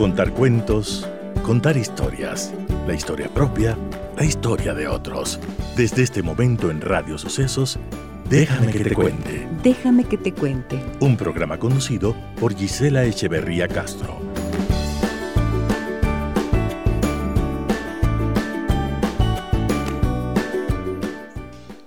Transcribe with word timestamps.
Contar 0.00 0.32
cuentos, 0.32 1.06
contar 1.42 1.76
historias, 1.76 2.54
la 2.86 2.94
historia 2.94 3.28
propia, 3.28 3.76
la 4.16 4.24
historia 4.24 4.72
de 4.72 4.88
otros. 4.88 5.38
Desde 5.76 6.02
este 6.02 6.22
momento 6.22 6.70
en 6.70 6.80
Radio 6.80 7.18
Sucesos, 7.18 7.78
Déjame 8.24 8.72
que 8.72 8.82
te 8.82 8.94
cuente. 8.94 9.46
Déjame 9.62 10.04
que 10.04 10.16
te 10.16 10.32
cuente. 10.32 10.82
Un 11.00 11.18
programa 11.18 11.58
conducido 11.58 12.16
por 12.40 12.56
Gisela 12.56 13.04
Echeverría 13.04 13.68
Castro. 13.68 14.18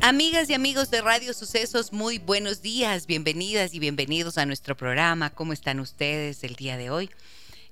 Amigas 0.02 0.52
y 0.52 0.54
amigos 0.54 0.92
de 0.92 1.02
Radio 1.02 1.34
Sucesos, 1.34 1.92
muy 1.92 2.20
buenos 2.20 2.62
días, 2.62 3.08
bienvenidas 3.08 3.74
y 3.74 3.80
bienvenidos 3.80 4.38
a 4.38 4.46
nuestro 4.46 4.78
programa. 4.78 5.32
¿Cómo 5.32 5.52
están 5.52 5.80
ustedes 5.80 6.44
el 6.44 6.56
día 6.56 6.78
de 6.78 6.92
hoy? 6.92 7.10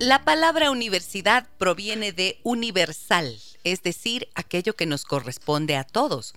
La 0.00 0.24
palabra 0.24 0.70
universidad 0.70 1.46
proviene 1.58 2.12
de 2.12 2.38
universal, 2.42 3.38
es 3.64 3.82
decir, 3.82 4.28
aquello 4.34 4.74
que 4.74 4.86
nos 4.86 5.04
corresponde 5.04 5.76
a 5.76 5.84
todos. 5.84 6.32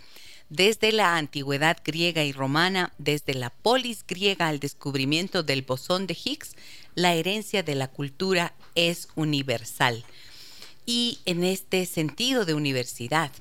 Desde 0.49 0.91
la 0.91 1.15
antigüedad 1.15 1.77
griega 1.81 2.25
y 2.25 2.33
romana, 2.33 2.91
desde 2.97 3.33
la 3.33 3.51
polis 3.51 4.03
griega 4.05 4.49
al 4.49 4.59
descubrimiento 4.59 5.43
del 5.43 5.61
bosón 5.61 6.07
de 6.07 6.17
Higgs, 6.21 6.57
la 6.95 7.13
herencia 7.13 7.63
de 7.63 7.75
la 7.75 7.87
cultura 7.87 8.53
es 8.75 9.07
universal. 9.15 10.03
Y 10.85 11.19
en 11.23 11.45
este 11.45 11.85
sentido 11.85 12.43
de 12.43 12.55
universidad, 12.55 13.31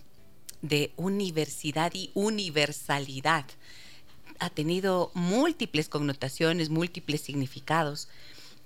de 0.61 0.93
universidad 0.95 1.93
y 1.95 2.13
universalidad, 2.15 3.45
ha 4.39 4.51
tenido 4.51 5.11
múltiples 5.15 5.89
connotaciones, 5.89 6.71
múltiples 6.71 7.23
significados 7.23 8.07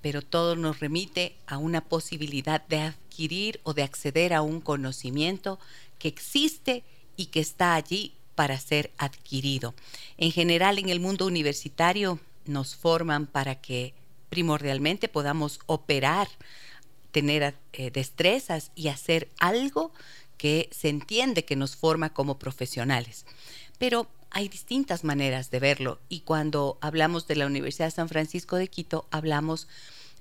pero 0.01 0.23
todo 0.23 0.57
nos 0.57 0.81
remite 0.81 1.37
a 1.47 1.59
una 1.59 1.83
posibilidad 1.83 2.67
de 2.67 2.81
adquirir 2.81 3.61
o 3.65 3.75
de 3.75 3.83
acceder 3.83 4.35
a 4.35 4.43
un 4.43 4.61
conocimiento 4.61 5.59
que 5.99 6.09
existe 6.09 6.85
y 7.17 7.27
que 7.27 7.41
está 7.41 7.75
allí 7.75 8.15
para 8.35 8.59
ser 8.61 8.93
adquirido. 8.99 9.75
En 10.19 10.31
general, 10.31 10.79
en 10.79 10.91
el 10.91 11.01
mundo 11.01 11.27
universitario 11.27 12.21
nos 12.45 12.77
forman 12.77 13.27
para 13.27 13.57
que 13.57 13.95
primordialmente 14.29 15.09
podamos 15.09 15.61
operar, 15.67 16.29
tener 17.11 17.55
eh, 17.73 17.91
destrezas 17.91 18.71
y 18.75 18.89
hacer 18.89 19.29
algo 19.39 19.93
que 20.37 20.69
se 20.71 20.91
entiende 20.91 21.45
que 21.45 21.57
nos 21.57 21.77
forma 21.77 22.13
como 22.13 22.39
profesionales. 22.39 23.25
Pero 23.79 24.07
hay 24.37 24.51
distintas 24.51 25.03
maneras 25.03 25.51
de 25.51 25.61
verlo 25.61 25.99
y 26.11 26.21
cuando 26.21 26.77
hablamos 26.83 27.27
de 27.27 27.37
la 27.37 27.47
Universidad 27.47 27.87
de 27.87 27.93
San 27.93 28.11
Francisco 28.11 28.57
de 28.57 28.69
Quito, 28.69 29.07
hablamos 29.11 29.67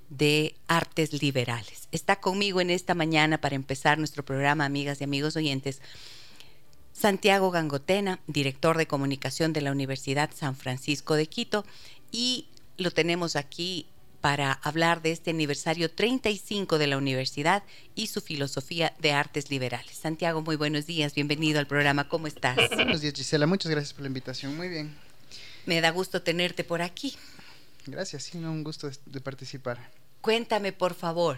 de 0.10 0.56
artes 0.70 1.22
liberales. 1.22 1.90
Está 1.92 2.22
conmigo 2.22 2.62
en 2.62 2.70
esta 2.70 2.94
mañana 2.94 3.42
para 3.42 3.58
empezar 3.58 3.98
nuestro 3.98 4.24
programa, 4.24 4.64
amigas 4.64 5.02
y 5.02 5.04
amigos 5.04 5.36
oyentes, 5.36 5.82
Santiago 6.94 7.52
Gangotena, 7.52 8.22
director 8.26 8.78
de 8.78 8.88
comunicación 8.88 9.52
de 9.52 9.60
la 9.60 9.74
Universidad 9.74 10.30
San 10.34 10.56
Francisco 10.56 11.16
de 11.16 11.28
Quito, 11.28 11.66
y 12.10 12.48
lo 12.78 12.92
tenemos 12.92 13.36
aquí 13.36 13.86
para 14.26 14.54
hablar 14.54 15.04
de 15.04 15.12
este 15.12 15.30
aniversario 15.30 15.92
35 15.92 16.80
de 16.80 16.88
la 16.88 16.98
universidad 16.98 17.62
y 17.94 18.08
su 18.08 18.22
filosofía 18.22 18.92
de 18.98 19.12
artes 19.12 19.52
liberales. 19.52 19.98
Santiago, 19.98 20.42
muy 20.42 20.56
buenos 20.56 20.88
días, 20.88 21.14
bienvenido 21.14 21.60
al 21.60 21.68
programa, 21.68 22.10
¿cómo 22.10 22.26
estás? 22.26 22.56
Buenos 22.74 23.02
días, 23.02 23.14
Gisela, 23.14 23.46
muchas 23.46 23.70
gracias 23.70 23.94
por 23.94 24.02
la 24.02 24.08
invitación, 24.08 24.58
muy 24.58 24.68
bien. 24.68 24.98
Me 25.68 25.80
da 25.80 25.92
gusto 25.92 26.24
tenerte 26.24 26.64
por 26.64 26.82
aquí. 26.82 27.16
Gracias, 27.86 28.24
sí, 28.24 28.40
un 28.40 28.64
gusto 28.64 28.90
de 29.06 29.22
participar. 29.22 29.92
Cuéntame, 30.22 30.72
por 30.72 30.96
favor, 30.96 31.38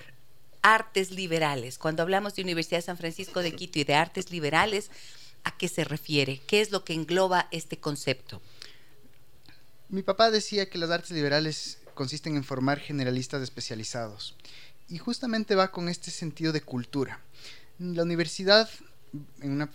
artes 0.61 1.11
liberales. 1.11 1.77
Cuando 1.77 2.03
hablamos 2.03 2.35
de 2.35 2.43
Universidad 2.43 2.77
de 2.77 2.83
San 2.83 2.97
Francisco 2.97 3.41
de 3.41 3.53
Quito 3.53 3.79
y 3.79 3.83
de 3.83 3.95
artes 3.95 4.31
liberales, 4.31 4.91
¿a 5.43 5.57
qué 5.57 5.67
se 5.67 5.83
refiere? 5.83 6.39
¿Qué 6.47 6.61
es 6.61 6.71
lo 6.71 6.85
que 6.85 6.93
engloba 6.93 7.49
este 7.51 7.81
concepto? 7.81 8.41
Mi 9.89 10.03
papá 10.03 10.31
decía 10.31 10.69
que 10.69 10.77
las 10.77 10.89
artes 10.89 11.11
liberales 11.11 11.79
consisten 11.97 12.37
en 12.37 12.45
formar 12.45 12.79
generalistas 12.79 13.41
especializados. 13.41 14.35
Y 14.87 14.99
justamente 14.99 15.55
va 15.55 15.71
con 15.71 15.89
este 15.89 16.11
sentido 16.11 16.53
de 16.53 16.61
cultura. 16.61 17.19
La 17.79 18.03
universidad, 18.03 18.69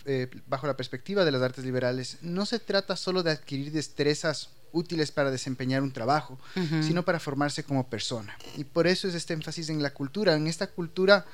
eh, 0.05 0.27
bajo 0.47 0.65
la 0.65 0.75
perspectiva 0.75 1.23
de 1.23 1.31
las 1.31 1.43
artes 1.43 1.63
liberales, 1.63 2.17
no 2.21 2.47
se 2.47 2.57
trata 2.57 2.95
solo 2.95 3.21
de 3.21 3.31
adquirir 3.31 3.71
destrezas 3.71 4.49
útiles 4.71 5.11
para 5.11 5.29
desempeñar 5.29 5.83
un 5.83 5.91
trabajo, 5.91 6.39
sino 6.81 7.05
para 7.05 7.19
formarse 7.19 7.63
como 7.63 7.87
persona. 7.87 8.35
Y 8.57 8.63
por 8.63 8.87
eso 8.87 9.07
es 9.07 9.13
este 9.13 9.33
énfasis 9.33 9.69
en 9.69 9.83
la 9.83 9.93
cultura, 9.93 10.33
en 10.33 10.47
esta 10.47 10.65
cultura 10.65 11.27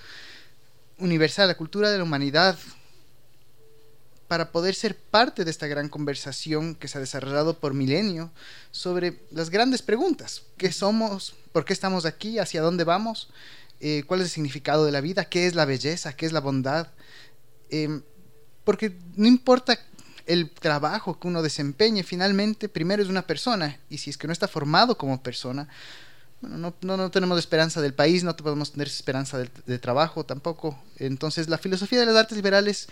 universal, 0.98 1.48
la 1.48 1.56
cultura 1.56 1.90
de 1.90 1.98
la 1.98 2.04
humanidad, 2.04 2.60
para 4.30 4.52
poder 4.52 4.76
ser 4.76 4.96
parte 4.96 5.44
de 5.44 5.50
esta 5.50 5.66
gran 5.66 5.90
conversación 5.90 6.76
que 6.76 6.88
se 6.88 7.00
ha 7.00 7.02
desarrollado 7.02 7.60
por 7.60 7.74
milenio 7.74 8.32
sobre 8.70 9.24
las 9.32 9.50
grandes 9.50 9.82
preguntas. 9.82 10.44
¿Qué 10.56 10.72
somos? 10.72 11.34
¿Por 11.52 11.66
qué 11.66 11.74
estamos 11.74 12.06
aquí? 12.06 12.38
¿Hacia 12.38 12.62
dónde 12.62 12.84
vamos? 12.84 13.32
Eh, 13.80 14.04
¿Cuál 14.06 14.20
es 14.20 14.28
el 14.28 14.32
significado 14.32 14.86
de 14.86 14.92
la 14.92 15.02
vida? 15.02 15.26
¿Qué 15.26 15.48
es 15.48 15.56
la 15.56 15.66
belleza? 15.66 16.16
¿Qué 16.16 16.28
es 16.28 16.32
la 16.32 16.42
bondad? 16.42 16.90
Em, 17.72 18.04
porque 18.66 18.96
no 19.16 19.26
importa 19.26 19.80
el 20.28 20.52
trabajo 20.52 21.20
que 21.20 21.28
uno 21.28 21.42
desempeñe 21.42 22.04
finalmente 22.04 22.70
primero 22.70 23.02
es 23.02 23.10
una 23.10 23.26
persona 23.26 23.80
y 23.90 23.98
si 23.98 24.12
es 24.12 24.18
que 24.20 24.28
no 24.28 24.34
está 24.34 24.48
formado 24.48 24.96
como 24.96 25.24
persona, 25.24 25.68
bueno, 26.42 26.74
no, 26.82 26.98
no, 26.98 27.12
tenemos 27.12 27.38
esperanza 27.38 27.82
del 27.82 27.94
país, 27.94 28.24
no 28.24 28.36
podemos 28.36 28.72
tener 28.72 28.88
esperanza 28.88 29.38
de, 29.38 29.80
trabajo 29.80 30.26
tampoco. 30.26 30.82
Entonces 30.98 31.50
la 31.50 31.58
filosofía 31.58 32.00
de 32.00 32.06
las 32.06 32.16
artes 32.16 32.38
liberales, 32.38 32.88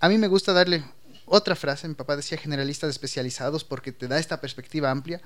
a 0.00 0.08
mí 0.08 0.18
me 0.18 0.28
gusta 0.28 0.52
darle 0.52 0.84
otra 1.24 1.54
frase, 1.56 1.88
mi 1.88 1.94
papá 1.94 2.16
decía 2.16 2.36
generalistas 2.36 2.90
especializados 2.90 3.64
porque 3.64 3.92
te 3.92 4.08
da 4.08 4.18
esta 4.18 4.40
perspectiva 4.40 4.90
amplia. 4.90 5.20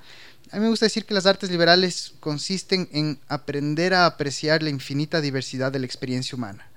A 0.51 0.57
mí 0.57 0.61
me 0.61 0.69
gusta 0.69 0.85
decir 0.85 1.05
que 1.05 1.13
las 1.13 1.25
artes 1.25 1.49
liberales 1.49 2.13
consisten 2.19 2.87
en 2.91 3.19
aprender 3.27 3.93
a 3.93 4.05
apreciar 4.05 4.63
la 4.63 4.69
infinita 4.69 5.19
diversidad 5.19 5.71
de 5.71 5.79
la 5.79 5.85
experiencia 5.85 6.35
humana. 6.35 6.69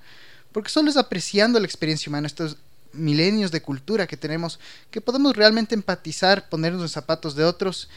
Porque 0.50 0.70
solo 0.70 0.90
es 0.90 0.96
apreciando 0.96 1.60
la 1.60 1.66
experiencia 1.66 2.08
humana, 2.08 2.26
esto 2.26 2.46
es 2.46 2.56
milenios 2.92 3.50
de 3.50 3.62
cultura 3.62 4.06
que 4.06 4.16
tenemos, 4.16 4.58
que 4.90 5.00
podemos 5.00 5.36
realmente 5.36 5.74
empatizar, 5.74 6.48
ponernos 6.48 6.82
en 6.82 6.88
zapatos 6.88 7.34
de 7.36 7.44
otros 7.44 7.88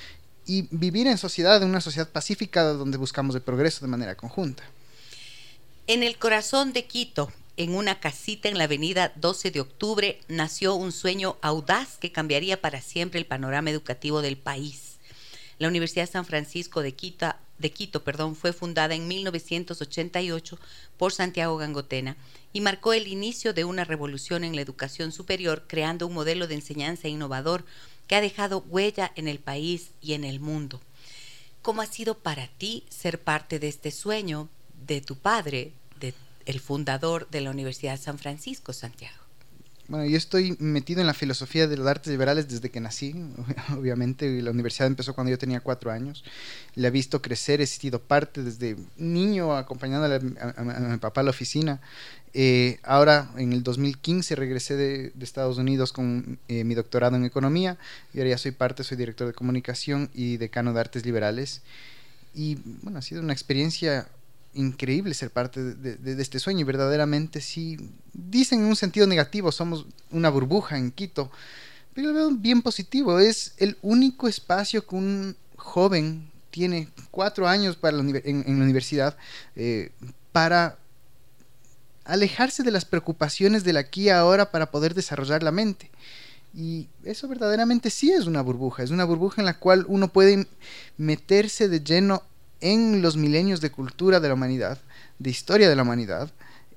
y 0.45 0.67
vivir 0.71 1.07
en 1.07 1.17
sociedad, 1.17 1.61
en 1.61 1.69
una 1.69 1.81
sociedad 1.81 2.09
pacífica 2.09 2.63
donde 2.63 2.97
buscamos 2.97 3.35
el 3.35 3.41
progreso 3.41 3.85
de 3.85 3.91
manera 3.91 4.15
conjunta. 4.15 4.63
En 5.87 6.03
el 6.03 6.17
corazón 6.17 6.73
de 6.73 6.85
Quito, 6.85 7.31
en 7.57 7.75
una 7.75 7.99
casita 7.99 8.49
en 8.49 8.57
la 8.57 8.63
avenida 8.63 9.11
12 9.17 9.51
de 9.51 9.59
octubre, 9.59 10.19
nació 10.27 10.75
un 10.75 10.91
sueño 10.91 11.37
audaz 11.41 11.97
que 11.97 12.11
cambiaría 12.11 12.61
para 12.61 12.81
siempre 12.81 13.19
el 13.19 13.25
panorama 13.25 13.69
educativo 13.69 14.21
del 14.21 14.37
país. 14.37 14.97
La 15.59 15.67
Universidad 15.67 16.09
San 16.09 16.25
Francisco 16.25 16.81
de 16.81 16.93
Quito, 16.93 17.35
de 17.59 17.71
Quito 17.71 18.03
perdón, 18.03 18.35
fue 18.35 18.53
fundada 18.53 18.95
en 18.95 19.07
1988 19.07 20.57
por 20.97 21.13
Santiago 21.13 21.57
Gangotena 21.57 22.17
y 22.53 22.61
marcó 22.61 22.93
el 22.93 23.07
inicio 23.07 23.53
de 23.53 23.63
una 23.63 23.83
revolución 23.83 24.43
en 24.43 24.55
la 24.55 24.61
educación 24.61 25.11
superior, 25.11 25.65
creando 25.67 26.07
un 26.07 26.13
modelo 26.13 26.47
de 26.47 26.55
enseñanza 26.55 27.07
innovador 27.07 27.63
que 28.11 28.17
ha 28.17 28.19
dejado 28.19 28.65
huella 28.67 29.13
en 29.15 29.29
el 29.29 29.39
país 29.39 29.91
y 30.01 30.15
en 30.15 30.25
el 30.25 30.41
mundo. 30.41 30.81
¿Cómo 31.61 31.81
ha 31.81 31.85
sido 31.85 32.17
para 32.17 32.49
ti 32.49 32.83
ser 32.89 33.21
parte 33.21 33.57
de 33.57 33.69
este 33.69 33.89
sueño 33.89 34.49
de 34.85 34.99
tu 34.99 35.15
padre, 35.15 35.71
de 35.97 36.13
el 36.45 36.59
fundador 36.59 37.29
de 37.29 37.39
la 37.39 37.51
Universidad 37.51 37.93
de 37.93 38.03
San 38.03 38.19
Francisco, 38.19 38.73
Santiago? 38.73 39.15
Bueno, 39.87 40.05
yo 40.05 40.17
estoy 40.17 40.57
metido 40.59 40.99
en 40.99 41.07
la 41.07 41.13
filosofía 41.13 41.67
de 41.67 41.77
las 41.77 41.87
artes 41.87 42.11
liberales 42.11 42.49
desde 42.49 42.69
que 42.69 42.81
nací, 42.81 43.13
obviamente. 43.77 44.41
La 44.41 44.51
universidad 44.51 44.87
empezó 44.87 45.13
cuando 45.13 45.31
yo 45.31 45.37
tenía 45.37 45.61
cuatro 45.61 45.89
años. 45.89 46.25
La 46.75 46.89
he 46.89 46.91
visto 46.91 47.21
crecer, 47.21 47.61
he 47.61 47.67
sido 47.67 48.01
parte 48.01 48.43
desde 48.43 48.75
niño 48.97 49.55
acompañando 49.55 50.13
a, 50.13 50.63
mi 50.63 50.97
papá 50.97 51.21
a 51.21 51.23
la 51.23 51.29
oficina. 51.29 51.79
Eh, 52.33 52.79
ahora, 52.83 53.29
en 53.37 53.51
el 53.53 53.63
2015, 53.63 54.35
regresé 54.35 54.75
de, 54.75 55.13
Estados 55.21 55.57
Unidos 55.57 55.91
con 55.91 56.39
eh, 56.47 56.63
mi 56.63 56.75
doctorado 56.75 57.15
en 57.15 57.25
economía. 57.25 57.77
Y 58.13 58.19
ahora 58.19 58.31
ya 58.31 58.37
soy 58.37 58.51
parte, 58.51 58.83
soy 58.83 58.97
director 58.97 59.27
de 59.27 59.33
comunicación 59.33 60.09
y 60.13 60.37
decano 60.37 60.73
de 60.73 60.79
artes 60.79 61.05
liberales. 61.05 61.61
Y 62.33 62.57
bueno, 62.81 62.99
ha 62.99 63.01
sido 63.01 63.21
una 63.21 63.33
experiencia 63.33 64.07
increíble 64.53 65.13
ser 65.13 65.29
parte 65.29 65.61
de, 65.61 66.21
este 66.21 66.39
sueño. 66.39 66.61
Y 66.61 66.63
verdaderamente 66.63 67.41
sí, 67.41 67.77
dicen 68.13 68.61
en 68.61 68.65
un 68.65 68.75
sentido 68.75 69.07
negativo, 69.07 69.51
somos 69.51 69.85
una 70.09 70.29
burbuja 70.29 70.77
en 70.77 70.91
Quito, 70.91 71.31
pero 71.93 72.09
lo 72.09 72.13
veo 72.13 72.31
bien 72.31 72.61
positivo, 72.61 73.19
es 73.19 73.53
el 73.57 73.77
único 73.81 74.27
espacio 74.27 74.85
que 74.85 74.95
un 74.95 75.35
joven 75.57 76.29
tiene 76.51 76.89
cuatro 77.11 77.47
años 77.47 77.75
para 77.75 77.97
en, 77.97 78.43
la 78.45 78.63
universidad 78.63 79.17
eh, 79.55 79.91
para 80.31 80.77
alejarse 82.05 82.63
de 82.63 82.71
las 82.71 82.85
preocupaciones 82.85 83.63
del 83.63 83.77
aquí 83.77 84.03
y 84.03 84.09
ahora 84.09 84.51
para 84.51 84.71
poder 84.71 84.93
desarrollar 84.93 85.43
la 85.43 85.51
mente. 85.51 85.89
Y 86.53 86.89
eso 87.03 87.27
verdaderamente 87.27 87.89
sí 87.89 88.11
es 88.11 88.25
una 88.25 88.41
burbuja, 88.41 88.83
es 88.83 88.91
una 88.91 89.05
burbuja 89.05 89.41
en 89.41 89.45
la 89.45 89.57
cual 89.57 89.85
uno 89.87 90.09
puede 90.09 90.47
meterse 90.97 91.69
de 91.69 91.81
lleno 91.81 92.23
en 92.59 93.01
los 93.01 93.15
milenios 93.15 93.61
de 93.61 93.71
cultura 93.71 94.19
de 94.19 94.27
la 94.27 94.33
humanidad, 94.33 94.79
de 95.17 95.29
historia 95.29 95.69
de 95.69 95.75
la 95.75 95.83
humanidad, 95.83 96.29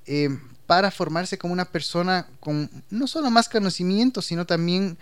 eh, 0.06 0.28
para 0.66 0.90
formarse 0.90 1.38
como 1.38 1.52
una 1.52 1.66
persona 1.66 2.26
con 2.40 2.70
no 2.90 3.06
solo 3.06 3.30
más 3.30 3.48
conocimiento, 3.48 4.22
sino 4.22 4.46
también 4.46 4.96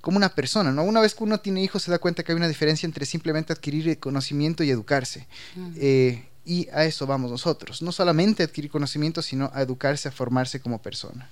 como 0.00 0.16
una 0.16 0.34
persona, 0.34 0.72
¿no? 0.72 0.82
Una 0.84 1.00
vez 1.00 1.14
que 1.14 1.24
uno 1.24 1.40
tiene 1.40 1.62
hijos 1.62 1.84
se 1.84 1.90
da 1.90 1.98
cuenta 1.98 2.22
que 2.22 2.32
hay 2.32 2.36
una 2.36 2.48
diferencia 2.48 2.86
entre 2.86 3.06
simplemente 3.06 3.52
adquirir 3.52 3.98
conocimiento 3.98 4.62
y 4.64 4.70
educarse. 4.70 5.26
Eh, 5.76 6.24
y 6.44 6.68
a 6.70 6.84
eso 6.84 7.06
vamos 7.06 7.30
nosotros, 7.30 7.82
no 7.82 7.92
solamente 7.92 8.42
adquirir 8.42 8.70
conocimiento, 8.70 9.22
sino 9.22 9.50
a 9.54 9.62
educarse, 9.62 10.08
a 10.08 10.12
formarse 10.12 10.60
como 10.60 10.82
persona. 10.82 11.30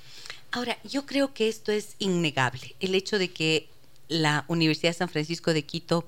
Ahora, 0.52 0.78
yo 0.84 1.06
creo 1.06 1.34
que 1.34 1.48
esto 1.48 1.72
es 1.72 1.94
innegable, 1.98 2.74
el 2.80 2.94
hecho 2.94 3.18
de 3.18 3.30
que 3.30 3.68
la 4.08 4.44
Universidad 4.48 4.94
San 4.96 5.08
Francisco 5.08 5.52
de 5.52 5.64
Quito 5.64 6.04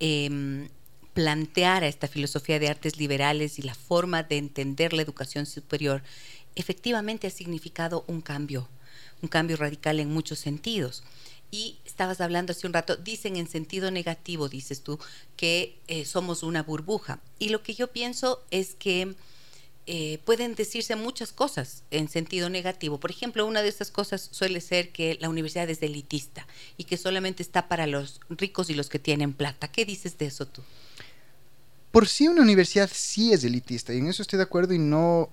em, 0.00 0.68
planteara 1.14 1.86
esta 1.86 2.08
filosofía 2.08 2.58
de 2.58 2.68
artes 2.68 2.98
liberales 2.98 3.58
y 3.58 3.62
la 3.62 3.74
forma 3.74 4.22
de 4.22 4.36
entender 4.36 4.92
la 4.92 5.02
educación 5.02 5.46
superior, 5.46 6.02
efectivamente 6.56 7.26
ha 7.26 7.30
significado 7.30 8.04
un 8.06 8.20
cambio, 8.20 8.68
un 9.22 9.28
cambio 9.28 9.56
radical 9.56 10.00
en 10.00 10.12
muchos 10.12 10.40
sentidos. 10.40 11.04
Y 11.50 11.78
estabas 11.84 12.20
hablando 12.20 12.52
hace 12.52 12.66
un 12.66 12.72
rato, 12.72 12.96
dicen 12.96 13.36
en 13.36 13.48
sentido 13.48 13.90
negativo, 13.90 14.48
dices 14.48 14.82
tú, 14.82 14.98
que 15.36 15.78
eh, 15.86 16.04
somos 16.04 16.42
una 16.42 16.62
burbuja. 16.62 17.20
Y 17.38 17.50
lo 17.50 17.62
que 17.62 17.74
yo 17.74 17.92
pienso 17.92 18.44
es 18.50 18.74
que 18.74 19.14
eh, 19.86 20.18
pueden 20.24 20.54
decirse 20.54 20.96
muchas 20.96 21.32
cosas 21.32 21.84
en 21.90 22.08
sentido 22.08 22.50
negativo. 22.50 22.98
Por 22.98 23.10
ejemplo, 23.10 23.46
una 23.46 23.62
de 23.62 23.68
esas 23.68 23.90
cosas 23.90 24.28
suele 24.32 24.60
ser 24.60 24.90
que 24.90 25.16
la 25.20 25.28
universidad 25.28 25.70
es 25.70 25.82
elitista 25.82 26.46
y 26.76 26.84
que 26.84 26.96
solamente 26.96 27.42
está 27.42 27.68
para 27.68 27.86
los 27.86 28.20
ricos 28.28 28.68
y 28.68 28.74
los 28.74 28.88
que 28.88 28.98
tienen 28.98 29.32
plata. 29.32 29.68
¿Qué 29.68 29.84
dices 29.84 30.18
de 30.18 30.26
eso 30.26 30.46
tú? 30.46 30.62
por 31.96 32.08
sí 32.08 32.28
una 32.28 32.42
universidad 32.42 32.90
sí 32.92 33.32
es 33.32 33.42
elitista 33.42 33.94
y 33.94 33.96
en 33.96 34.08
eso 34.08 34.20
estoy 34.20 34.36
de 34.36 34.42
acuerdo 34.42 34.74
y 34.74 34.78
no, 34.78 35.30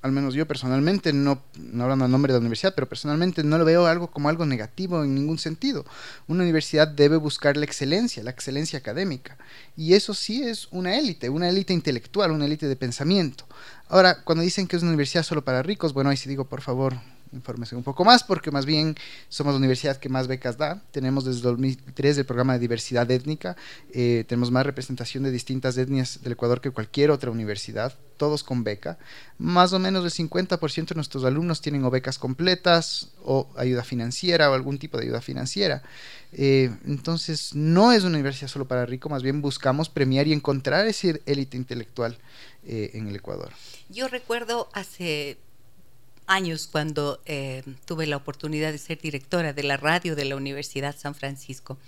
al 0.00 0.12
menos 0.12 0.34
yo 0.34 0.46
personalmente, 0.46 1.12
no, 1.12 1.42
no 1.56 1.84
hablando 1.84 2.04
en 2.04 2.10
nombre 2.10 2.32
de 2.32 2.38
la 2.38 2.40
universidad, 2.40 2.74
pero 2.74 2.88
personalmente 2.88 3.42
no 3.42 3.58
lo 3.58 3.64
veo 3.64 3.86
algo 3.86 4.10
como 4.10 4.28
algo 4.28 4.46
negativo 4.46 5.02
en 5.02 5.14
ningún 5.14 5.38
sentido. 5.38 5.84
Una 6.26 6.44
universidad 6.44 6.86
debe 6.86 7.16
buscar 7.16 7.56
la 7.56 7.64
excelencia, 7.64 8.22
la 8.22 8.30
excelencia 8.30 8.78
académica 8.78 9.36
y 9.76 9.94
eso 9.94 10.14
sí 10.14 10.42
es 10.42 10.68
una 10.70 10.96
élite, 10.96 11.28
una 11.30 11.48
élite 11.48 11.72
intelectual, 11.72 12.30
una 12.30 12.46
élite 12.46 12.68
de 12.68 12.76
pensamiento. 12.76 13.44
Ahora, 13.88 14.22
cuando 14.22 14.44
dicen 14.44 14.66
que 14.66 14.76
es 14.76 14.82
una 14.82 14.90
universidad 14.90 15.22
solo 15.22 15.44
para 15.44 15.62
ricos, 15.62 15.92
bueno, 15.92 16.10
ahí 16.10 16.16
sí 16.16 16.28
digo, 16.28 16.44
por 16.44 16.60
favor, 16.60 16.94
infórmese 17.32 17.76
un 17.76 17.82
poco 17.82 18.04
más, 18.04 18.24
porque 18.24 18.50
más 18.50 18.66
bien 18.66 18.96
somos 19.28 19.54
la 19.54 19.58
universidad 19.58 19.96
que 19.96 20.08
más 20.08 20.26
becas 20.26 20.56
da. 20.58 20.82
Tenemos 20.90 21.24
desde 21.24 21.42
2003 21.42 22.18
el 22.18 22.26
programa 22.26 22.54
de 22.54 22.58
diversidad 22.58 23.10
étnica, 23.10 23.56
eh, 23.92 24.24
tenemos 24.28 24.50
más 24.50 24.64
representación 24.64 25.24
de 25.24 25.30
distintas 25.30 25.76
etnias 25.76 26.22
del 26.22 26.32
Ecuador 26.32 26.60
que 26.60 26.70
cualquier 26.70 27.10
otra 27.10 27.30
universidad, 27.30 27.94
todos 28.16 28.42
con 28.42 28.64
beca. 28.64 28.98
Más 29.38 29.72
o 29.72 29.78
menos 29.78 30.04
el 30.04 30.28
50% 30.28 30.88
de 30.88 30.94
nuestros 30.94 31.24
alumnos 31.24 31.60
tienen 31.60 31.84
o 31.84 31.90
becas 31.90 32.18
completas 32.18 33.10
o 33.24 33.48
ayuda 33.56 33.84
financiera 33.84 34.50
o 34.50 34.54
algún 34.54 34.78
tipo 34.78 34.98
de 34.98 35.04
ayuda 35.04 35.20
financiera. 35.20 35.82
Eh, 36.32 36.70
entonces, 36.86 37.54
no 37.54 37.92
es 37.92 38.04
una 38.04 38.16
universidad 38.16 38.48
solo 38.48 38.66
para 38.66 38.84
ricos, 38.84 39.10
más 39.10 39.22
bien 39.22 39.40
buscamos 39.40 39.88
premiar 39.88 40.26
y 40.26 40.32
encontrar 40.32 40.86
ese 40.86 41.22
élite 41.26 41.56
intelectual 41.56 42.18
eh, 42.64 42.90
en 42.94 43.08
el 43.08 43.16
Ecuador. 43.16 43.50
Yo 43.88 44.08
recuerdo 44.08 44.68
hace 44.74 45.38
años 46.28 46.68
cuando 46.70 47.20
eh, 47.26 47.64
tuve 47.86 48.06
la 48.06 48.16
oportunidad 48.16 48.70
de 48.70 48.78
ser 48.78 49.00
directora 49.00 49.52
de 49.52 49.62
la 49.64 49.76
radio 49.76 50.14
de 50.14 50.26
la 50.26 50.36
Universidad 50.36 50.96
San 50.96 51.14
Francisco, 51.14 51.78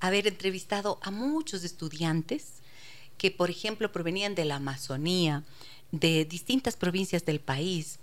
haber 0.00 0.26
entrevistado 0.26 0.98
a 1.02 1.10
muchos 1.10 1.64
estudiantes 1.64 2.56
que, 3.16 3.30
por 3.30 3.48
ejemplo, 3.48 3.92
provenían 3.92 4.34
de 4.34 4.44
la 4.44 4.56
Amazonía, 4.56 5.44
de 5.92 6.24
distintas 6.24 6.76
provincias 6.76 7.24
del 7.24 7.40
país 7.40 7.98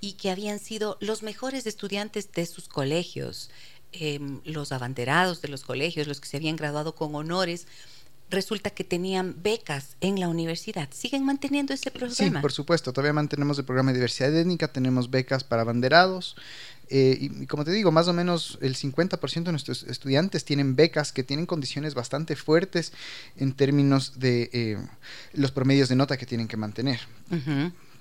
y 0.00 0.12
que 0.12 0.30
habían 0.30 0.58
sido 0.58 0.98
los 1.00 1.22
mejores 1.22 1.66
estudiantes 1.66 2.30
de 2.32 2.44
sus 2.46 2.68
colegios, 2.68 3.50
em, 3.92 4.40
los 4.44 4.72
abanderados 4.72 5.40
de 5.40 5.48
los 5.48 5.62
colegios, 5.62 6.06
los 6.06 6.20
que 6.20 6.28
se 6.28 6.36
habían 6.36 6.56
graduado 6.56 6.94
con 6.94 7.14
honores, 7.14 7.66
resulta 8.30 8.70
que 8.70 8.84
tenían 8.84 9.36
becas 9.42 9.96
en 10.00 10.20
la 10.20 10.28
universidad. 10.28 10.88
¿Siguen 10.92 11.24
manteniendo 11.24 11.72
ese 11.72 11.90
programa? 11.90 12.14
Sí, 12.14 12.30
por 12.30 12.52
supuesto. 12.52 12.92
Todavía 12.92 13.12
mantenemos 13.12 13.58
el 13.58 13.64
programa 13.64 13.92
de 13.92 13.98
diversidad 13.98 14.34
étnica, 14.34 14.68
tenemos 14.68 15.10
becas 15.10 15.44
para 15.44 15.64
banderados. 15.64 16.36
Eh, 16.90 17.18
y, 17.20 17.46
como 17.46 17.64
te 17.64 17.70
digo, 17.70 17.92
más 17.92 18.08
o 18.08 18.12
menos 18.12 18.58
el 18.62 18.74
50% 18.74 19.44
de 19.44 19.52
nuestros 19.52 19.82
estudiantes 19.82 20.44
tienen 20.44 20.74
becas 20.74 21.12
que 21.12 21.22
tienen 21.22 21.46
condiciones 21.46 21.94
bastante 21.94 22.34
fuertes 22.34 22.92
en 23.36 23.52
términos 23.52 24.18
de 24.18 24.50
eh, 24.52 24.78
los 25.34 25.52
promedios 25.52 25.88
de 25.88 25.96
nota 25.96 26.16
que 26.16 26.26
tienen 26.26 26.48
que 26.48 26.56
mantener 26.56 27.00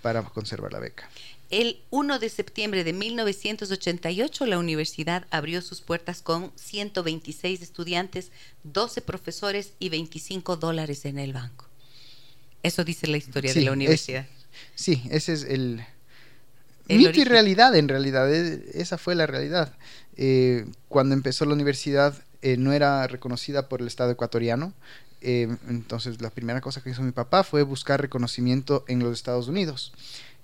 para 0.02 0.24
conservar 0.24 0.72
la 0.72 0.80
beca. 0.80 1.10
El 1.50 1.82
1 1.92 2.20
de 2.20 2.30
septiembre 2.30 2.84
de 2.84 2.92
1988 2.92 4.46
la 4.46 4.58
universidad 4.58 5.26
abrió 5.30 5.62
sus 5.62 5.82
puertas 5.82 6.22
con 6.22 6.52
126 6.56 7.62
estudiantes, 7.62 8.32
12 8.64 9.02
profesores 9.02 9.72
y 9.80 9.90
25 9.90 10.58
dólares 10.58 11.06
en 11.06 11.20
el 11.20 11.32
banco. 11.32 11.66
Eso 12.64 12.84
dice 12.84 13.08
la 13.08 13.18
historia 13.18 13.54
de 13.54 13.62
la 13.62 13.72
universidad. 13.72 14.26
sí, 14.76 15.02
ese 15.10 15.34
es 15.34 15.44
el, 15.44 15.86
mito 16.90 17.20
y 17.20 17.24
realidad 17.24 17.76
en 17.76 17.88
realidad. 17.88 18.30
esa 18.34 18.98
fue 18.98 19.16
la 19.16 19.26
realidad. 19.26 19.74
Eh, 20.18 20.66
cuando 20.90 21.14
empezó 21.14 21.46
la 21.46 21.54
universidad 21.54 22.14
eh, 22.42 22.58
no 22.58 22.74
era 22.74 23.08
reconocida 23.08 23.70
por 23.70 23.82
el 23.82 23.88
Estado 23.88 24.12
ecuatoriano. 24.12 24.74
Eh, 25.22 25.48
entonces 25.68 26.22
la 26.22 26.30
primera 26.30 26.62
cosa 26.62 26.82
que 26.82 26.92
hizo 26.92 27.02
mi 27.02 27.12
papá 27.12 27.44
fue 27.44 27.64
buscar 27.64 28.02
reconocimiento 28.02 28.84
en 28.88 29.00
los 29.00 29.14
Estados 29.14 29.48
Unidos. 29.48 29.94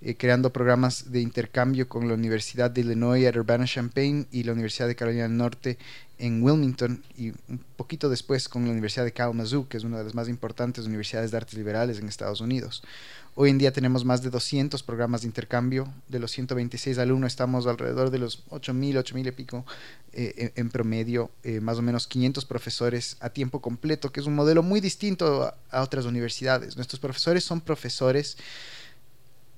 Eh, 0.06 0.18
creando 0.18 0.52
programas 0.52 1.14
de 1.14 1.22
intercambio 1.22 1.88
con 1.88 2.10
la 2.10 2.14
Universidad 2.14 2.70
de 2.70 2.82
Illinois 2.82 3.26
at 3.26 3.38
Urbana-Champaign 3.38 4.28
y 4.34 4.44
la 4.44 4.52
Universidad 4.52 4.90
de 4.90 4.98
Carolina 4.98 5.24
del 5.24 5.38
Norte 5.38 5.78
en 6.20 6.44
Wilmington 6.44 7.02
y 7.18 7.30
un 7.30 7.64
poquito 7.78 8.10
después 8.10 8.50
con 8.50 8.66
la 8.66 8.72
Universidad 8.72 9.06
de 9.06 9.14
Kalamazoo, 9.14 9.70
que 9.70 9.78
es 9.78 9.86
una 9.86 10.00
de 10.00 10.04
las 10.04 10.14
más 10.14 10.28
importantes 10.28 10.88
universidades 10.88 11.32
de 11.32 11.38
artes 11.38 11.54
liberales 11.54 12.00
en 12.00 12.10
Estados 12.10 12.42
Unidos. 12.42 12.84
Hoy 13.36 13.50
en 13.50 13.58
día 13.58 13.72
tenemos 13.72 14.04
más 14.04 14.22
de 14.22 14.30
200 14.30 14.84
programas 14.84 15.22
de 15.22 15.28
intercambio. 15.28 15.88
De 16.10 16.20
los 16.20 16.32
126 16.32 16.98
alumnos 16.98 17.32
estamos 17.32 17.66
alrededor 17.66 18.10
de 18.10 18.20
los 18.20 18.46
8.000, 18.50 19.02
8.000 19.02 19.28
y 19.28 19.32
pico 19.32 19.66
eh, 20.12 20.52
en, 20.58 20.70
promedio, 20.70 21.32
eh, 21.44 21.62
más 21.62 21.78
o 21.78 21.82
menos 21.82 22.08
500 22.08 22.44
profesores 22.44 23.16
a 23.22 23.30
tiempo 23.30 23.62
completo, 23.62 24.12
que 24.12 24.20
es 24.20 24.28
un 24.28 24.36
modelo 24.36 24.64
muy 24.64 24.82
distinto 24.82 25.44
a, 25.44 25.56
a 25.72 25.82
otras 25.82 26.04
universidades. 26.04 26.76
Nuestros 26.76 27.00
profesores 27.00 27.46
son 27.46 27.62
profesores 27.62 28.36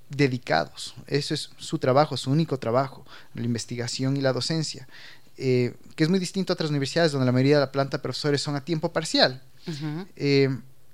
dedicados. 0.09 0.95
Eso 1.07 1.33
es 1.33 1.49
su 1.57 1.79
trabajo, 1.79 2.17
su 2.17 2.31
único 2.31 2.57
trabajo, 2.59 3.05
la 3.33 3.43
investigación 3.43 4.17
y 4.17 4.21
la 4.21 4.33
docencia, 4.33 4.87
eh, 5.37 5.75
que 5.95 6.03
es 6.03 6.09
muy 6.09 6.19
distinto 6.19 6.53
a 6.53 6.55
otras 6.55 6.69
universidades 6.69 7.11
donde 7.11 7.25
la 7.25 7.31
mayoría 7.31 7.55
de 7.55 7.65
la 7.65 7.71
planta 7.71 7.97
de 7.97 8.03
profesores 8.03 8.41
son 8.41 8.55
a 8.55 8.63
tiempo 8.63 8.91
parcial. 8.91 9.41
Eh, 10.15 10.49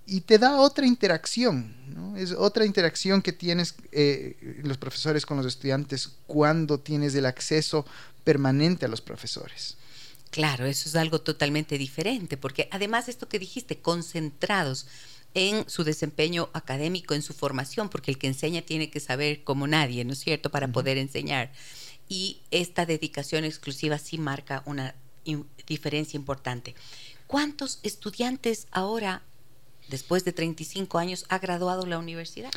y 0.06 0.22
te 0.22 0.38
da 0.38 0.58
otra 0.58 0.86
interacción, 0.86 1.76
es 2.18 2.32
otra 2.32 2.66
interacción 2.66 3.22
que 3.22 3.34
tienes 3.34 3.76
eh, 3.92 4.62
los 4.64 4.78
profesores 4.78 5.26
con 5.26 5.38
los 5.38 5.46
estudiantes 5.46 6.10
cuando 6.26 6.80
tienes 6.80 7.14
el 7.16 7.26
acceso 7.26 7.86
permanente 8.24 8.86
a 8.86 8.90
los 8.90 9.02
profesores. 9.02 9.78
Claro, 10.32 10.66
eso 10.66 10.88
es 10.88 10.96
algo 10.96 11.20
totalmente 11.20 11.78
diferente, 11.78 12.38
porque 12.38 12.70
además 12.72 13.10
esto 13.10 13.28
que 13.28 13.38
dijiste, 13.38 13.80
concentrados, 13.80 14.88
en 15.34 15.70
su 15.70 15.84
desempeño 15.84 16.50
académico, 16.54 17.14
en 17.14 17.22
su 17.22 17.34
formación, 17.34 17.90
porque 17.90 18.12
el 18.12 18.18
que 18.18 18.28
enseña 18.28 18.62
tiene 18.62 18.90
que 18.90 19.00
saber 19.00 19.44
como 19.44 19.68
nadie, 19.68 20.04
¿no 20.04 20.14
es 20.14 20.20
cierto?, 20.20 20.50
para 20.50 20.68
poder 20.72 20.98
enseñar. 20.98 21.52
y 22.10 22.42
esta 22.52 22.86
dedicación 22.86 23.46
exclusiva 23.46 23.98
sí 23.98 24.18
marca 24.18 24.64
una 24.66 24.96
diferencia 25.66 26.18
importante. 26.18 26.76
¿Cuántos 27.26 27.80
estudiantes 27.84 28.68
ahora, 28.72 29.22
después 29.88 30.26
de 30.26 30.34
35 30.34 30.98
años, 30.98 31.26
ha 31.30 31.40
graduado 31.40 31.86
la 31.86 31.98
universidad? 32.00 32.52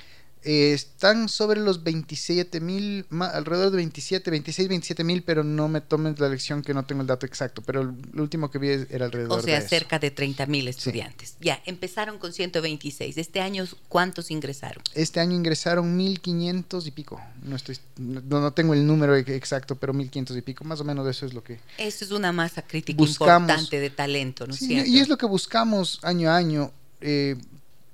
Eh, 0.45 0.75
están 0.75 1.31
sobre 1.31 1.59
los 1.59 1.83
27 1.83 2.61
mil, 2.61 3.07
alrededor 3.19 3.71
de 3.71 3.77
27, 3.79 4.31
26, 4.31 4.69
27 4.69 5.03
mil, 5.03 5.23
pero 5.23 5.43
no 5.43 5.69
me 5.69 5.81
tomen 5.81 6.15
la 6.19 6.29
lección 6.29 6.61
que 6.61 6.75
no 6.75 6.85
tengo 6.85 7.01
el 7.01 7.07
dato 7.07 7.25
exacto, 7.25 7.63
pero 7.63 7.81
el 7.81 8.21
último 8.21 8.51
que 8.51 8.59
vi 8.59 8.69
era 8.91 9.07
alrededor 9.07 9.31
de 9.31 9.37
O 9.37 9.43
sea, 9.43 9.61
de 9.61 9.69
cerca 9.69 9.99
de 9.99 10.11
30 10.11 10.45
mil 10.45 10.69
estudiantes. 10.69 11.37
Ya, 11.41 11.63
empezaron 11.65 12.19
con 12.19 12.35
126. 12.35 13.17
¿Este 13.17 13.41
año 13.41 13.65
cuántos 13.89 14.31
ingresaron? 14.31 14.83
Este 14.95 15.19
año 15.19 15.35
ingresaron 15.35 15.99
1.500 15.99 16.87
y 16.87 16.91
pico. 16.91 17.19
No, 17.43 17.57
estoy, 17.57 17.79
no, 17.97 18.53
tengo 18.53 18.75
el 18.75 18.87
número 18.87 19.17
exacto, 19.17 19.77
pero 19.77 19.95
1.500 19.95 20.37
y 20.37 20.43
pico. 20.43 20.65
Más 20.65 20.79
o 20.79 20.85
menos 20.85 21.09
eso 21.09 21.25
es 21.25 21.33
lo 21.33 21.43
que... 21.43 21.59
Eso 21.79 22.05
es 22.05 22.11
una 22.11 22.33
masa 22.33 22.61
crítica 22.61 23.03
importante 23.03 23.81
de 23.81 23.89
talento, 23.89 24.47
¿no 24.47 24.53
es 24.53 24.61
cierto? 24.61 24.91
Y 24.91 25.01
es 25.01 25.09
lo 25.09 25.17
que 25.17 25.25
buscamos 25.25 26.01
año 26.03 26.29
a 26.29 26.37
año, 26.37 26.71
eh, 27.01 27.37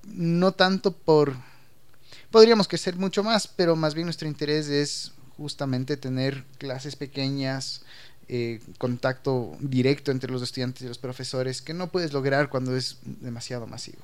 no 0.09 0.51
tanto 0.51 0.91
por 0.93 1.37
Podríamos 2.31 2.69
que 2.69 2.79
ser 2.79 2.97
mucho 2.97 3.25
más, 3.25 3.49
pero 3.49 3.77
más 3.77 3.95
bien 3.95 4.07
nuestro 4.07 4.29
interés 4.29 4.69
es 4.69 5.13
justamente 5.37 5.97
tener 5.97 6.45
clases 6.59 6.95
pequeñas, 6.97 7.83
eh, 8.29 8.61
contacto 8.79 9.57
directo 9.59 10.13
entre 10.13 10.31
los 10.31 10.43
estudiantes 10.43 10.83
y 10.83 10.87
los 10.87 10.99
profesores, 10.99 11.63
que 11.63 11.75
no 11.75 11.91
puedes 11.91 12.13
lograr 12.13 12.49
cuando 12.49 12.77
es 12.77 12.99
demasiado 13.03 13.67
masivo. 13.67 14.03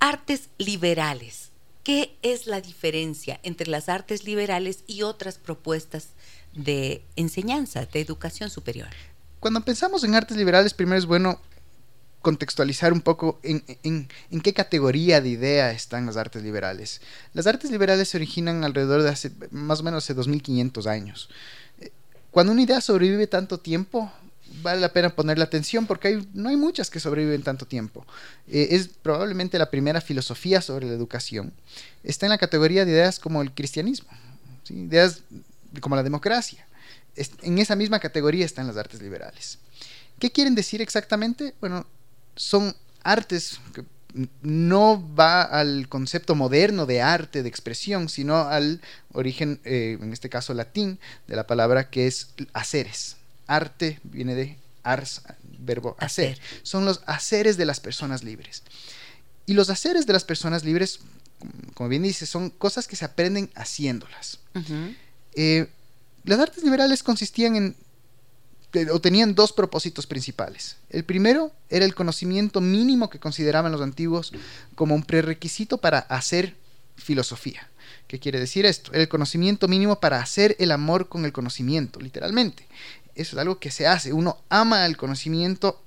Artes 0.00 0.50
liberales. 0.58 1.50
¿Qué 1.82 2.16
es 2.22 2.46
la 2.46 2.60
diferencia 2.60 3.40
entre 3.44 3.68
las 3.68 3.88
artes 3.88 4.24
liberales 4.24 4.80
y 4.86 5.02
otras 5.02 5.38
propuestas 5.38 6.08
de 6.52 7.02
enseñanza, 7.14 7.86
de 7.86 8.00
educación 8.00 8.50
superior? 8.50 8.88
Cuando 9.40 9.60
pensamos 9.60 10.02
en 10.04 10.14
artes 10.14 10.36
liberales, 10.36 10.74
primero 10.74 10.98
es 10.98 11.06
bueno 11.06 11.40
contextualizar 12.26 12.92
un 12.92 13.02
poco 13.02 13.38
en, 13.44 13.62
en, 13.84 14.40
qué 14.40 14.52
categoría 14.52 15.20
de 15.20 15.28
idea 15.28 15.70
están 15.70 16.06
las 16.06 16.16
artes 16.16 16.42
liberales. 16.42 17.00
Las 17.34 17.46
artes 17.46 17.70
liberales 17.70 18.08
se 18.08 18.16
originan 18.16 18.64
alrededor 18.64 19.04
de 19.04 19.10
hace 19.10 19.30
más 19.52 19.78
o 19.78 19.84
menos 19.84 20.02
hace 20.02 20.12
2500 20.12 20.88
años. 20.88 21.30
Eh, 21.78 21.92
cuando 22.32 22.52
una 22.52 22.62
idea 22.62 22.80
sobrevive 22.80 23.28
tanto 23.28 23.58
tiempo, 23.58 24.10
vale 24.60 24.80
la 24.80 24.92
pena 24.92 25.14
ponerle 25.14 25.44
atención 25.44 25.86
porque 25.86 26.08
hay, 26.08 26.28
no 26.34 26.48
hay 26.48 26.56
muchas 26.56 26.90
que 26.90 26.98
sobreviven 26.98 27.44
tanto 27.44 27.64
tiempo. 27.64 28.04
Eh, 28.48 28.70
es 28.72 28.88
probablemente 28.88 29.56
la 29.56 29.70
primera 29.70 30.00
filosofía 30.00 30.60
sobre 30.60 30.88
la 30.88 30.94
educación. 30.94 31.52
Está 32.02 32.26
en 32.26 32.30
la 32.30 32.38
categoría 32.38 32.84
de 32.84 32.90
ideas 32.90 33.20
como 33.20 33.40
el 33.40 33.52
cristianismo, 33.52 34.08
ideas 34.68 35.20
como 35.80 35.94
la 35.94 36.02
democracia. 36.02 36.66
en 37.14 37.58
esa 37.60 37.76
misma 37.76 38.00
categoría 38.00 38.44
están 38.44 38.66
las 38.66 38.76
artes 38.76 39.00
liberales. 39.00 39.60
¿Qué 40.18 40.32
quieren 40.32 40.56
decir 40.56 40.82
exactamente? 40.82 41.54
Bueno, 41.60 41.86
son 42.36 42.76
artes 43.02 43.60
que 43.74 43.84
no 44.42 45.14
va 45.14 45.42
al 45.42 45.88
concepto 45.88 46.34
moderno 46.34 46.86
de 46.86 47.02
arte, 47.02 47.42
de 47.42 47.48
expresión, 47.48 48.08
sino 48.08 48.36
al 48.36 48.80
origen, 49.12 49.60
eh, 49.64 49.98
en 50.00 50.12
este 50.12 50.28
caso 50.28 50.54
latín, 50.54 50.98
de 51.26 51.36
la 51.36 51.46
palabra 51.46 51.90
que 51.90 52.06
es 52.06 52.28
haceres. 52.52 53.16
Arte 53.46 54.00
viene 54.04 54.34
de 54.34 54.56
ars, 54.82 55.22
verbo 55.58 55.96
hacer. 55.98 56.40
Son 56.62 56.84
los 56.84 57.02
haceres 57.06 57.56
de 57.56 57.66
las 57.66 57.80
personas 57.80 58.24
libres. 58.24 58.62
Y 59.44 59.54
los 59.54 59.70
haceres 59.70 60.06
de 60.06 60.12
las 60.12 60.24
personas 60.24 60.64
libres, 60.64 61.00
como 61.74 61.88
bien 61.88 62.02
dice, 62.02 62.26
son 62.26 62.50
cosas 62.50 62.88
que 62.88 62.96
se 62.96 63.04
aprenden 63.04 63.50
haciéndolas. 63.54 64.40
Eh, 65.34 65.68
las 66.24 66.40
artes 66.40 66.64
liberales 66.64 67.02
consistían 67.02 67.56
en 67.56 67.76
o 68.92 69.00
tenían 69.00 69.34
dos 69.34 69.52
propósitos 69.52 70.06
principales. 70.06 70.76
El 70.90 71.04
primero 71.04 71.52
era 71.70 71.84
el 71.84 71.94
conocimiento 71.94 72.60
mínimo 72.60 73.08
que 73.08 73.18
consideraban 73.18 73.72
los 73.72 73.80
antiguos 73.80 74.32
como 74.74 74.94
un 74.94 75.02
prerequisito 75.02 75.78
para 75.78 76.00
hacer 76.00 76.56
filosofía. 76.96 77.68
¿Qué 78.06 78.18
quiere 78.18 78.38
decir 78.38 78.66
esto? 78.66 78.92
El 78.92 79.08
conocimiento 79.08 79.66
mínimo 79.66 80.00
para 80.00 80.20
hacer 80.20 80.56
el 80.58 80.70
amor 80.70 81.08
con 81.08 81.24
el 81.24 81.32
conocimiento, 81.32 82.00
literalmente. 82.00 82.66
Eso 83.14 83.36
es 83.36 83.40
algo 83.40 83.58
que 83.58 83.70
se 83.70 83.86
hace. 83.86 84.12
Uno 84.12 84.38
ama 84.48 84.86
el 84.86 84.96
conocimiento 84.96 85.82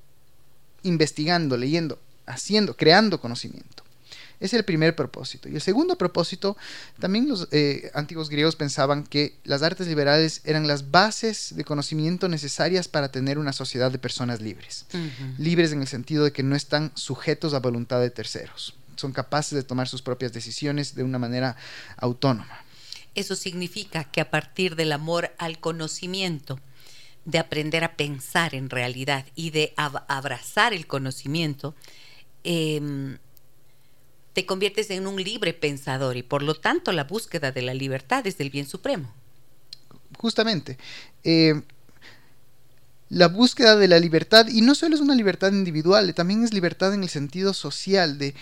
investigando, 0.84 1.58
leyendo, 1.58 2.00
haciendo, 2.26 2.76
creando 2.76 3.22
conocimiento. 3.22 3.84
Es 4.40 4.54
el 4.54 4.64
primer 4.64 4.96
propósito. 4.96 5.50
Y 5.50 5.56
el 5.56 5.62
segundo 5.62 5.98
propósito, 5.98 6.56
también 7.00 7.28
los 7.28 7.50
eh, 7.52 7.92
antiguos 7.94 8.30
griegos 8.30 8.56
pensaban 8.56 9.04
que 9.04 9.38
las 9.44 9.64
artes 9.64 9.88
liberales 9.88 10.42
eran 10.46 10.68
las 10.68 10.92
bases 10.92 11.56
de 11.56 11.66
conocimiento 11.66 12.30
necesarias 12.30 12.88
para 12.88 13.12
tener 13.12 13.38
una 13.38 13.52
sociedad 13.52 13.92
de 13.92 14.00
personas 14.00 14.42
libres. 14.42 14.86
Libres 15.38 15.74
en 15.74 15.82
el 15.82 15.88
sentido 15.88 16.24
de 16.24 16.32
que 16.32 16.44
no 16.44 16.56
están 16.56 16.92
sujetos 16.96 17.54
a 17.54 17.60
voluntad 17.60 18.00
de 18.00 18.10
terceros. 18.10 18.76
Son 18.96 19.12
capaces 19.12 19.56
de 19.56 19.64
tomar 19.64 19.88
sus 19.88 20.02
propias 20.02 20.32
decisiones 20.32 20.96
de 20.96 21.04
una 21.04 21.20
manera 21.20 21.58
autónoma. 21.98 22.64
Eso 23.16 23.36
significa 23.36 24.06
que 24.06 24.22
a 24.22 24.30
partir 24.30 24.76
del 24.76 24.92
amor 24.92 25.34
al 25.38 25.60
conocimiento, 25.60 26.60
de 27.26 27.38
aprender 27.38 27.84
a 27.84 27.96
pensar 27.96 28.56
en 28.56 28.70
realidad 28.70 29.26
y 29.36 29.50
de 29.52 29.74
abrazar 29.76 30.74
el 30.74 30.88
conocimiento, 30.88 31.76
eh, 32.44 33.18
te 34.40 34.46
conviertes 34.46 34.90
en 34.90 35.06
un 35.06 35.22
libre 35.22 35.54
pensador 35.54 36.16
y 36.16 36.24
por 36.24 36.44
lo 36.44 36.56
tanto 36.56 36.94
la 36.94 37.04
búsqueda 37.04 37.52
de 37.52 37.62
la 37.62 37.74
libertad 37.74 38.26
es 38.26 38.38
del 38.38 38.50
bien 38.50 38.66
supremo. 38.66 39.14
Justamente. 40.18 40.78
Eh, 41.26 41.62
la 43.10 43.28
búsqueda 43.28 43.76
de 43.76 43.90
la 43.90 44.00
libertad, 44.00 44.48
y 44.48 44.62
no 44.62 44.76
solo 44.76 44.96
es 44.96 45.02
una 45.02 45.14
libertad 45.14 45.52
individual, 45.52 46.14
también 46.14 46.46
es 46.46 46.54
libertad 46.54 46.94
en 46.94 47.04
el 47.04 47.10
sentido 47.10 47.54
social 47.54 48.18
de 48.18 48.34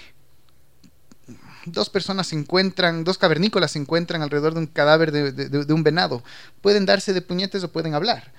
dos 1.65 1.89
personas 1.89 2.27
se 2.27 2.35
encuentran, 2.35 3.03
dos 3.03 3.17
cavernícolas 3.17 3.71
se 3.71 3.79
encuentran 3.79 4.21
alrededor 4.21 4.53
de 4.53 4.59
un 4.59 4.67
cadáver 4.67 5.11
de, 5.11 5.31
de, 5.31 5.73
un 5.73 5.81
venado. 5.81 6.23
Pueden 6.61 6.85
darse 6.85 7.11
de 7.11 7.23
puñetes 7.23 7.63
o 7.63 7.71
pueden 7.71 7.95
hablar. 7.95 8.31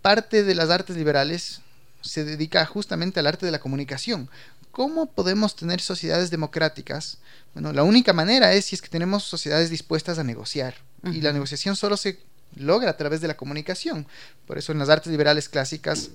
Parte 0.00 0.44
de 0.44 0.54
las 0.54 0.70
artes 0.70 0.96
liberales 0.96 1.60
se 2.00 2.24
dedica 2.24 2.64
justamente 2.64 3.20
al 3.20 3.26
arte 3.26 3.44
de 3.44 3.52
la 3.52 3.60
comunicación. 3.60 4.30
¿Cómo 4.72 5.06
podemos 5.06 5.54
tener 5.54 5.80
sociedades 5.80 6.30
democráticas? 6.30 7.18
Bueno, 7.52 7.72
la 7.72 7.82
única 7.82 8.14
manera 8.14 8.54
es 8.54 8.64
si 8.64 8.74
es 8.74 8.82
que 8.82 8.88
tenemos 8.88 9.22
sociedades 9.22 9.70
dispuestas 9.70 10.18
a 10.18 10.24
negociar. 10.24 10.74
Y 11.04 11.20
la 11.20 11.32
negociación 11.32 11.76
solo 11.76 11.96
se 11.96 12.18
logra 12.56 12.90
a 12.90 12.96
través 12.96 13.20
de 13.20 13.28
la 13.28 13.36
comunicación. 13.36 14.06
Por 14.46 14.56
eso 14.56 14.72
en 14.72 14.78
las 14.78 14.88
artes 14.88 15.10
liberales 15.10 15.48
clásicas, 15.48 16.10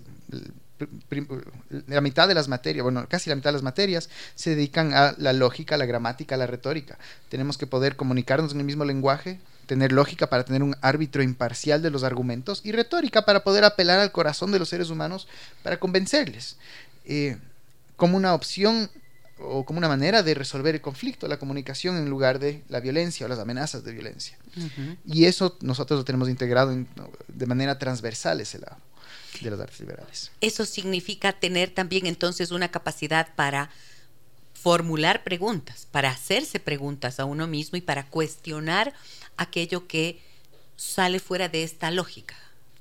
la 1.87 2.01
mitad 2.01 2.27
de 2.27 2.33
las 2.33 2.47
materias, 2.47 2.83
bueno, 2.83 3.05
casi 3.07 3.29
la 3.29 3.35
mitad 3.35 3.49
de 3.49 3.55
las 3.55 3.63
materias 3.63 4.09
se 4.35 4.51
dedican 4.51 4.93
a 4.93 5.13
la 5.17 5.33
lógica, 5.33 5.77
la 5.77 5.85
gramática, 5.85 6.35
la 6.35 6.47
retórica. 6.47 6.97
Tenemos 7.29 7.57
que 7.57 7.67
poder 7.67 7.95
comunicarnos 7.95 8.53
en 8.53 8.59
el 8.59 8.65
mismo 8.65 8.85
lenguaje, 8.85 9.39
tener 9.67 9.91
lógica 9.91 10.29
para 10.29 10.45
tener 10.45 10.63
un 10.63 10.75
árbitro 10.81 11.21
imparcial 11.21 11.81
de 11.81 11.91
los 11.91 12.03
argumentos 12.03 12.61
y 12.63 12.71
retórica 12.71 13.23
para 13.23 13.43
poder 13.43 13.65
apelar 13.65 13.99
al 13.99 14.11
corazón 14.11 14.51
de 14.51 14.59
los 14.59 14.69
seres 14.69 14.89
humanos 14.89 15.27
para 15.61 15.79
convencerles. 15.79 16.57
Eh, 17.05 17.37
como 17.97 18.15
una 18.15 18.33
opción 18.33 18.89
o 19.39 19.65
como 19.65 19.77
una 19.77 19.87
manera 19.87 20.23
de 20.23 20.33
resolver 20.33 20.73
el 20.73 20.81
conflicto, 20.81 21.27
la 21.27 21.37
comunicación 21.37 21.97
en 21.97 22.09
lugar 22.09 22.39
de 22.39 22.63
la 22.69 22.79
violencia 22.79 23.25
o 23.25 23.29
las 23.29 23.39
amenazas 23.39 23.83
de 23.83 23.91
violencia. 23.91 24.37
Y 25.05 25.25
eso 25.25 25.57
nosotros 25.61 25.99
lo 25.99 26.05
tenemos 26.05 26.29
integrado 26.29 26.75
de 27.27 27.45
manera 27.45 27.77
transversal 27.77 28.39
ese 28.41 28.59
lado 28.59 28.77
de 29.41 29.51
las 29.51 29.59
artes 29.59 29.79
liberales. 29.79 30.31
Eso 30.41 30.65
significa 30.65 31.33
tener 31.33 31.69
también 31.69 32.07
entonces 32.07 32.51
una 32.51 32.69
capacidad 32.69 33.35
para 33.35 33.69
formular 34.53 35.23
preguntas, 35.23 35.87
para 35.91 36.09
hacerse 36.09 36.59
preguntas 36.59 37.19
a 37.19 37.25
uno 37.25 37.45
mismo 37.45 37.77
y 37.77 37.81
para 37.81 38.07
cuestionar 38.07 38.93
aquello 39.37 39.87
que 39.87 40.19
sale 40.75 41.19
fuera 41.19 41.47
de 41.47 41.63
esta 41.63 41.91
lógica. 41.91 42.35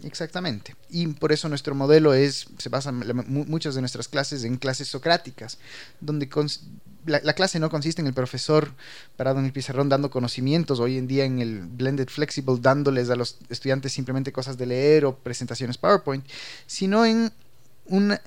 Exactamente. 0.04 0.76
Y 0.90 1.06
por 1.06 1.32
eso 1.32 1.48
nuestro 1.48 1.74
modelo 1.74 2.12
es, 2.14 2.46
se 2.58 2.68
basan 2.68 3.02
muchas 3.26 3.74
de 3.74 3.80
nuestras 3.80 4.08
clases 4.08 4.44
en 4.44 4.56
clases 4.56 4.88
socráticas, 4.88 5.58
donde 6.00 6.28
la, 7.06 7.32
clase 7.32 7.58
no 7.58 7.70
consiste 7.70 8.02
en 8.02 8.06
el 8.06 8.14
profesor 8.14 8.72
parado 9.16 9.38
en 9.38 9.46
el 9.46 9.52
pizarrón 9.52 9.88
dando 9.88 10.10
conocimientos, 10.10 10.80
hoy 10.80 10.98
en 10.98 11.06
día 11.06 11.24
en 11.24 11.40
el 11.40 11.62
Blended 11.62 12.08
Flexible 12.08 12.56
dándoles 12.60 13.08
a 13.10 13.16
los 13.16 13.38
estudiantes 13.48 13.92
simplemente 13.92 14.32
cosas 14.32 14.58
de 14.58 14.66
leer 14.66 15.06
o 15.06 15.16
presentaciones 15.16 15.78
PowerPoint, 15.78 16.24
sino 16.66 17.06
en 17.06 17.32
una, 17.86 18.20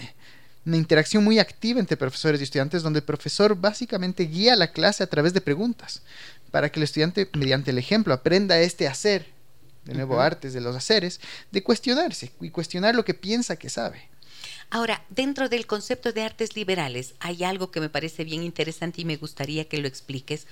una 0.65 0.77
interacción 0.77 1.23
muy 1.23 1.37
activa 1.37 1.79
entre 1.79 1.97
profesores 1.97 2.41
y 2.41 2.45
estudiantes, 2.45 2.81
donde 2.81 2.99
el 2.99 3.05
profesor 3.05 3.55
básicamente 3.55 4.23
guía 4.23 4.55
la 4.55 4.71
clase 4.71 5.03
a 5.03 5.07
través 5.07 5.33
de 5.33 5.41
preguntas, 5.41 6.01
para 6.49 6.71
que 6.71 6.79
el 6.79 6.85
estudiante, 6.85 7.29
mediante 7.33 7.69
el 7.69 7.77
ejemplo, 7.77 8.13
aprenda 8.13 8.59
este 8.59 8.87
hacer 8.87 9.38
de 9.85 9.93
nuevo 9.93 10.19
artes 10.19 10.53
de 10.53 10.61
los 10.61 10.75
haceres, 10.75 11.19
de 11.51 11.63
cuestionarse 11.63 12.31
y 12.41 12.49
cuestionar 12.49 12.95
lo 12.95 13.05
que 13.05 13.13
piensa 13.13 13.55
que 13.55 13.69
sabe. 13.69 14.09
Ahora, 14.71 15.03
dentro 15.09 15.49
del 15.49 15.65
concepto 15.65 16.13
de 16.13 16.21
artes 16.21 16.55
liberales 16.55 17.15
hay 17.19 17.43
algo 17.43 17.71
que 17.71 17.79
me 17.79 17.89
parece 17.89 18.23
bien 18.23 18.43
interesante 18.43 19.01
y 19.01 19.05
me 19.05 19.17
gustaría 19.17 19.67
que 19.67 19.79
lo 19.79 19.87
expliques, 19.87 20.45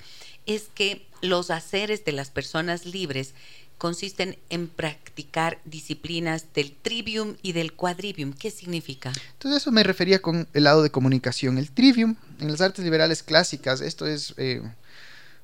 es 0.46 0.64
que 0.74 1.06
los 1.20 1.50
haceres 1.50 2.04
de 2.04 2.12
las 2.12 2.30
personas 2.30 2.84
libres 2.84 3.34
consisten 3.78 4.36
en 4.50 4.66
practicar 4.66 5.60
disciplinas 5.64 6.46
del 6.52 6.74
trivium 6.74 7.36
y 7.42 7.52
del 7.52 7.72
quadrivium. 7.72 8.32
¿Qué 8.32 8.50
significa? 8.50 9.12
Entonces 9.34 9.62
eso 9.62 9.70
me 9.70 9.84
refería 9.84 10.20
con 10.20 10.48
el 10.52 10.64
lado 10.64 10.82
de 10.82 10.90
comunicación. 10.90 11.56
El 11.56 11.70
trivium, 11.70 12.16
en 12.40 12.50
las 12.50 12.60
artes 12.60 12.84
liberales 12.84 13.22
clásicas, 13.22 13.80
esto 13.80 14.06
es... 14.06 14.34
Eh, 14.36 14.62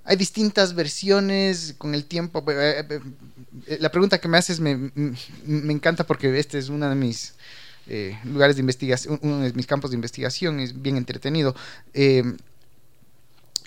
hay 0.05 0.17
distintas 0.17 0.75
versiones 0.75 1.75
con 1.79 1.95
el 1.95 2.05
tiempo. 2.05 2.45
Eh, 2.49 2.87
eh, 3.67 3.79
la 3.81 3.91
pregunta 3.91 4.19
que 4.19 4.29
me 4.29 4.39
haces 4.39 4.61
me, 4.61 4.91
me 5.47 5.73
encanta 5.73 6.07
porque 6.07 6.39
este 6.39 6.59
es 6.59 6.69
uno 6.69 6.89
de 6.89 6.95
mis 6.95 7.35
lugares 8.25 8.57
de 8.57 8.61
investigación, 8.61 9.19
uno 9.23 9.41
de 9.41 9.53
mis 9.53 9.67
campos 9.67 9.91
de 9.91 9.97
investigación, 9.97 10.61
es 10.61 10.81
bien 10.81 10.97
entretenido. 10.97 11.55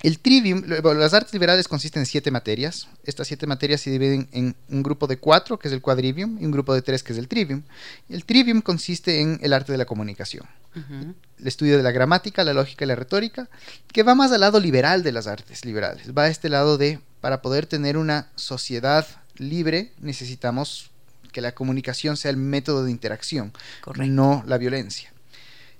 El 0.03 0.19
trivium, 0.19 0.63
las 0.67 1.13
artes 1.13 1.33
liberales 1.33 1.67
consisten 1.67 2.01
en 2.01 2.05
siete 2.05 2.29
materias. 2.29 2.87
Estas 3.03 3.27
siete 3.27 3.47
materias 3.47 3.81
se 3.81 3.89
dividen 3.89 4.29
en 4.31 4.55
un 4.69 4.83
grupo 4.83 5.07
de 5.07 5.17
cuatro, 5.17 5.57
que 5.57 5.69
es 5.69 5.73
el 5.73 5.81
quadrivium, 5.81 6.37
y 6.39 6.45
un 6.45 6.51
grupo 6.51 6.73
de 6.75 6.83
tres, 6.83 7.01
que 7.01 7.13
es 7.13 7.19
el 7.19 7.27
trivium. 7.27 7.63
El 8.07 8.23
trivium 8.23 8.61
consiste 8.61 9.21
en 9.21 9.39
el 9.41 9.53
arte 9.53 9.71
de 9.71 9.77
la 9.79 9.85
comunicación, 9.85 10.45
el 10.75 11.47
estudio 11.47 11.77
de 11.77 11.83
la 11.83 11.91
gramática, 11.91 12.43
la 12.43 12.53
lógica 12.53 12.85
y 12.85 12.87
la 12.87 12.95
retórica, 12.95 13.49
que 13.91 14.03
va 14.03 14.13
más 14.13 14.31
al 14.31 14.41
lado 14.41 14.59
liberal 14.59 15.01
de 15.01 15.11
las 15.11 15.25
artes 15.25 15.65
liberales. 15.65 16.15
Va 16.15 16.23
a 16.23 16.27
este 16.27 16.49
lado 16.49 16.77
de, 16.77 16.99
para 17.19 17.41
poder 17.41 17.65
tener 17.65 17.97
una 17.97 18.27
sociedad 18.35 19.07
libre, 19.37 19.93
necesitamos 19.99 20.91
que 21.31 21.41
la 21.41 21.53
comunicación 21.53 22.17
sea 22.17 22.29
el 22.29 22.37
método 22.37 22.83
de 22.83 22.91
interacción, 22.91 23.51
no 23.97 24.43
la 24.45 24.59
violencia. 24.59 25.11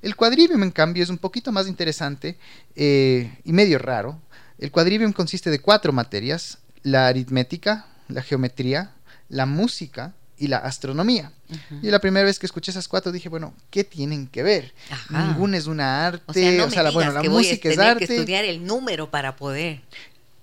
El 0.01 0.15
quadrivium, 0.15 0.63
en 0.63 0.71
cambio, 0.71 1.03
es 1.03 1.09
un 1.09 1.17
poquito 1.17 1.51
más 1.51 1.67
interesante 1.67 2.37
eh, 2.75 3.39
y 3.43 3.53
medio 3.53 3.79
raro. 3.79 4.21
El 4.59 4.71
quadrivium 4.71 5.11
consiste 5.11 5.49
de 5.49 5.59
cuatro 5.59 5.91
materias, 5.93 6.59
la 6.83 7.07
aritmética, 7.07 7.85
la 8.07 8.21
geometría, 8.21 8.91
la 9.29 9.45
música 9.45 10.13
y 10.37 10.47
la 10.47 10.57
astronomía. 10.57 11.31
Y 11.81 11.89
la 11.89 11.99
primera 11.99 12.25
vez 12.25 12.39
que 12.39 12.45
escuché 12.45 12.71
esas 12.71 12.87
cuatro 12.87 13.11
dije, 13.11 13.29
bueno, 13.29 13.53
¿qué 13.69 13.83
tienen 13.83 14.27
que 14.27 14.43
ver? 14.43 14.73
Ninguna 15.09 15.57
es 15.57 15.65
una 15.65 16.05
arte, 16.05 16.61
o 16.61 16.69
sea, 16.69 16.83
la, 16.83 16.91
bueno, 16.91 17.11
la 17.11 17.23
música 17.23 17.69
es 17.69 17.77
arte. 17.77 18.05
que 18.05 18.15
estudiar 18.15 18.45
el 18.45 18.65
número 18.65 19.09
para 19.09 19.35
poder. 19.35 19.81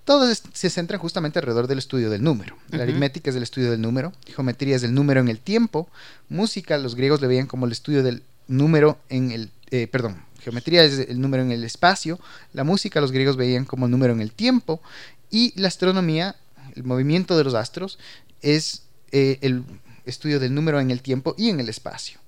Todos 0.05 0.43
se 0.53 0.71
centran 0.71 1.01
justamente 1.01 1.39
alrededor 1.39 1.67
del 1.67 1.79
estudio 1.79 2.11
del 2.11 2.23
número. 2.23 2.57
La 2.71 2.83
aritmética 2.83 3.31
es 3.31 3.37
el 3.37 3.43
estudio 3.43 3.71
del 3.71 3.81
número, 3.81 4.13
geometría 4.35 4.77
es 4.77 4.83
el 4.83 4.93
número 4.93 5.21
en 5.21 5.29
el 5.29 5.39
tiempo, 5.39 5.89
música 6.29 6.77
los 6.77 6.95
griegos 6.95 7.23
le 7.23 7.29
veían 7.29 7.47
como 7.47 7.65
el 7.65 7.73
estudio 7.73 8.03
del 8.03 8.23
número 8.49 8.99
en 9.09 9.31
el, 9.31 9.51
eh, 9.71 9.87
perdón, 9.87 10.23
geometría 10.41 10.85
es 10.85 10.99
el 10.99 11.21
número 11.21 11.43
en 11.43 11.53
el 11.53 11.65
espacio, 11.65 12.21
la 12.53 12.65
música 12.65 13.01
los 13.01 13.13
griegos 13.13 13.37
veían 13.37 13.65
como 13.65 13.87
el 13.87 13.91
número 13.91 14.13
en 14.13 14.21
el 14.21 14.33
tiempo 14.33 14.83
y 15.31 15.59
la 15.59 15.69
astronomía, 15.69 16.37
el 16.77 16.85
movimiento 16.85 17.37
de 17.37 17.45
los 17.45 17.55
astros, 17.55 17.99
es 18.43 18.83
eh, 19.11 19.39
el 19.41 19.65
estudio 20.05 20.39
del 20.39 20.55
número 20.55 20.81
en 20.81 20.91
el 20.91 21.03
tiempo 21.03 21.35
y 21.39 21.49
en 21.49 21.61
el 21.61 21.69
espacio. 21.69 22.21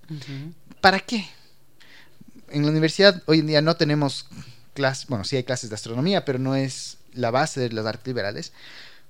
¿Para 0.81 1.01
qué? 1.01 1.29
En 2.49 2.65
la 2.65 2.71
universidad 2.71 3.23
hoy 3.27 3.41
en 3.41 3.47
día 3.49 3.61
no 3.61 3.77
tenemos 3.77 4.27
clases, 4.73 5.07
bueno, 5.09 5.25
sí 5.25 5.37
hay 5.37 5.45
clases 5.45 5.69
de 5.71 5.75
astronomía, 5.75 6.25
pero 6.25 6.39
no 6.39 6.55
es 6.55 6.99
la 7.13 7.31
base 7.31 7.61
de 7.61 7.73
las 7.73 7.87
artes 7.87 8.07
liberales. 8.07 8.53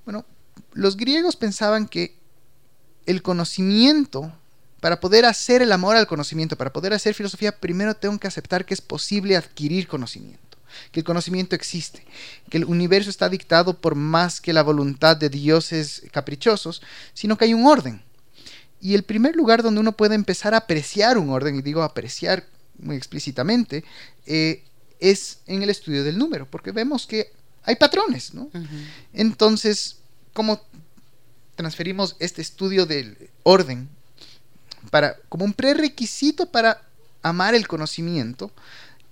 Bueno, 0.05 0.25
los 0.73 0.97
griegos 0.97 1.37
pensaban 1.37 1.87
que 1.87 2.17
el 3.05 3.23
conocimiento 3.23 4.33
para 4.87 5.01
poder 5.01 5.25
hacer 5.25 5.63
el 5.63 5.73
amor 5.73 5.97
al 5.97 6.07
conocimiento, 6.07 6.55
para 6.57 6.73
poder 6.73 6.93
hacer 6.93 7.13
filosofía, 7.13 7.59
primero 7.59 7.97
tengo 7.97 8.21
que 8.21 8.29
aceptar 8.29 8.65
que 8.65 8.73
es 8.73 8.81
posible 8.81 9.37
adquirir 9.37 9.89
conocimiento, 9.89 10.59
que 10.93 11.01
el 11.01 11.05
conocimiento 11.05 11.57
existe, 11.57 12.07
que 12.49 12.59
el 12.59 12.65
universo 12.67 13.11
está 13.11 13.29
dictado 13.29 13.81
por 13.81 13.97
más 13.97 14.41
que 14.41 14.53
la 14.53 14.63
voluntad 14.63 15.17
de 15.17 15.29
dioses 15.29 16.05
caprichosos, 16.13 16.83
sino 17.15 17.37
que 17.37 17.47
hay 17.47 17.55
un 17.55 17.67
orden. 17.67 18.01
Y 18.81 18.95
el 18.95 19.03
primer 19.03 19.35
lugar 19.35 19.65
donde 19.65 19.81
uno 19.81 19.91
puede 19.91 20.15
empezar 20.15 20.55
a 20.55 20.59
apreciar 20.59 21.19
un 21.19 21.31
orden, 21.31 21.57
y 21.57 21.63
digo 21.63 21.83
apreciar 21.83 22.47
muy 22.79 22.95
explícitamente, 22.95 23.83
eh, 24.25 24.63
es 25.01 25.39
en 25.47 25.65
el 25.65 25.71
estudio 25.71 26.05
del 26.05 26.17
número, 26.17 26.49
porque 26.49 26.71
vemos 26.71 27.09
que 27.09 27.33
hay 27.65 27.75
patrones, 27.75 28.35
¿no? 28.35 28.51
Entonces, 29.13 29.97
¿cómo 30.33 30.63
transferimos 31.57 32.15
este 32.21 32.41
estudio 32.41 32.87
del 32.87 33.31
orden 33.43 33.96
para, 34.91 35.17
como 35.29 35.45
un 35.45 35.53
prerequisito 35.53 36.47
para 36.47 36.83
amar 37.23 37.55
el 37.55 37.67
conocimiento. 37.67 38.51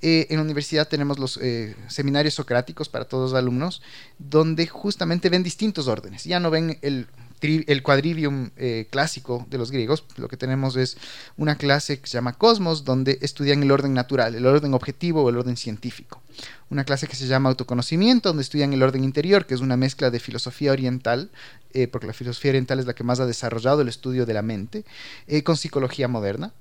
Eh, 0.03 0.27
en 0.29 0.37
la 0.37 0.43
universidad 0.43 0.87
tenemos 0.87 1.19
los 1.19 1.39
eh, 1.41 1.75
seminarios 1.89 2.35
socráticos 2.35 2.89
para 2.89 3.07
todos 3.07 3.31
los 3.31 3.39
alumnos, 3.39 3.81
donde 4.19 4.67
justamente 4.67 5.31
ven 5.31 5.43
distintos 5.43 5.89
órdenes. 5.89 6.25
Ya 6.25 6.41
no 6.41 6.51
ven 6.51 6.79
el 6.83 7.07
el 7.40 7.83
quadrivium 7.83 8.51
eh, 8.57 8.87
clásico 8.90 9.47
de 9.51 9.59
los 9.59 9.70
griegos, 9.70 10.05
lo 10.16 10.29
que 10.29 10.37
tenemos 10.37 10.77
es 10.77 10.97
una 11.37 11.57
clase 11.57 12.01
que 12.01 12.07
se 12.07 12.14
llama 12.14 12.33
Cosmos, 12.33 12.85
donde 12.85 13.18
estudian 13.20 13.62
el 13.62 13.70
orden 13.70 13.92
natural, 13.92 14.35
el 14.35 14.47
orden 14.47 14.73
objetivo 14.73 15.23
o 15.23 15.29
el 15.29 15.37
orden 15.37 15.57
científico. 15.57 16.23
Una 16.70 16.85
clase 16.85 17.07
que 17.07 17.16
se 17.16 17.27
llama 17.27 17.51
Autoconocimiento, 17.51 18.31
donde 18.31 18.42
estudian 18.42 18.73
el 18.73 18.83
orden 18.83 19.05
interior, 19.05 19.47
que 19.47 19.55
es 19.55 19.61
una 19.61 19.77
mezcla 19.77 20.11
de 20.11 20.20
filosofía 20.20 20.73
oriental, 20.73 21.31
eh, 21.73 21.87
porque 21.87 22.07
la 22.07 22.12
filosofía 22.12 22.53
oriental 22.53 22.79
es 22.79 22.87
la 22.87 22.94
que 22.94 23.05
más 23.05 23.20
ha 23.20 23.27
desarrollado 23.27 23.83
el 23.83 23.88
estudio 23.88 24.27
de 24.27 24.35
la 24.35 24.42
mente, 24.42 24.85
eh, 25.27 25.42
con 25.42 25.57
psicología 25.57 26.09
moderna. 26.09 26.53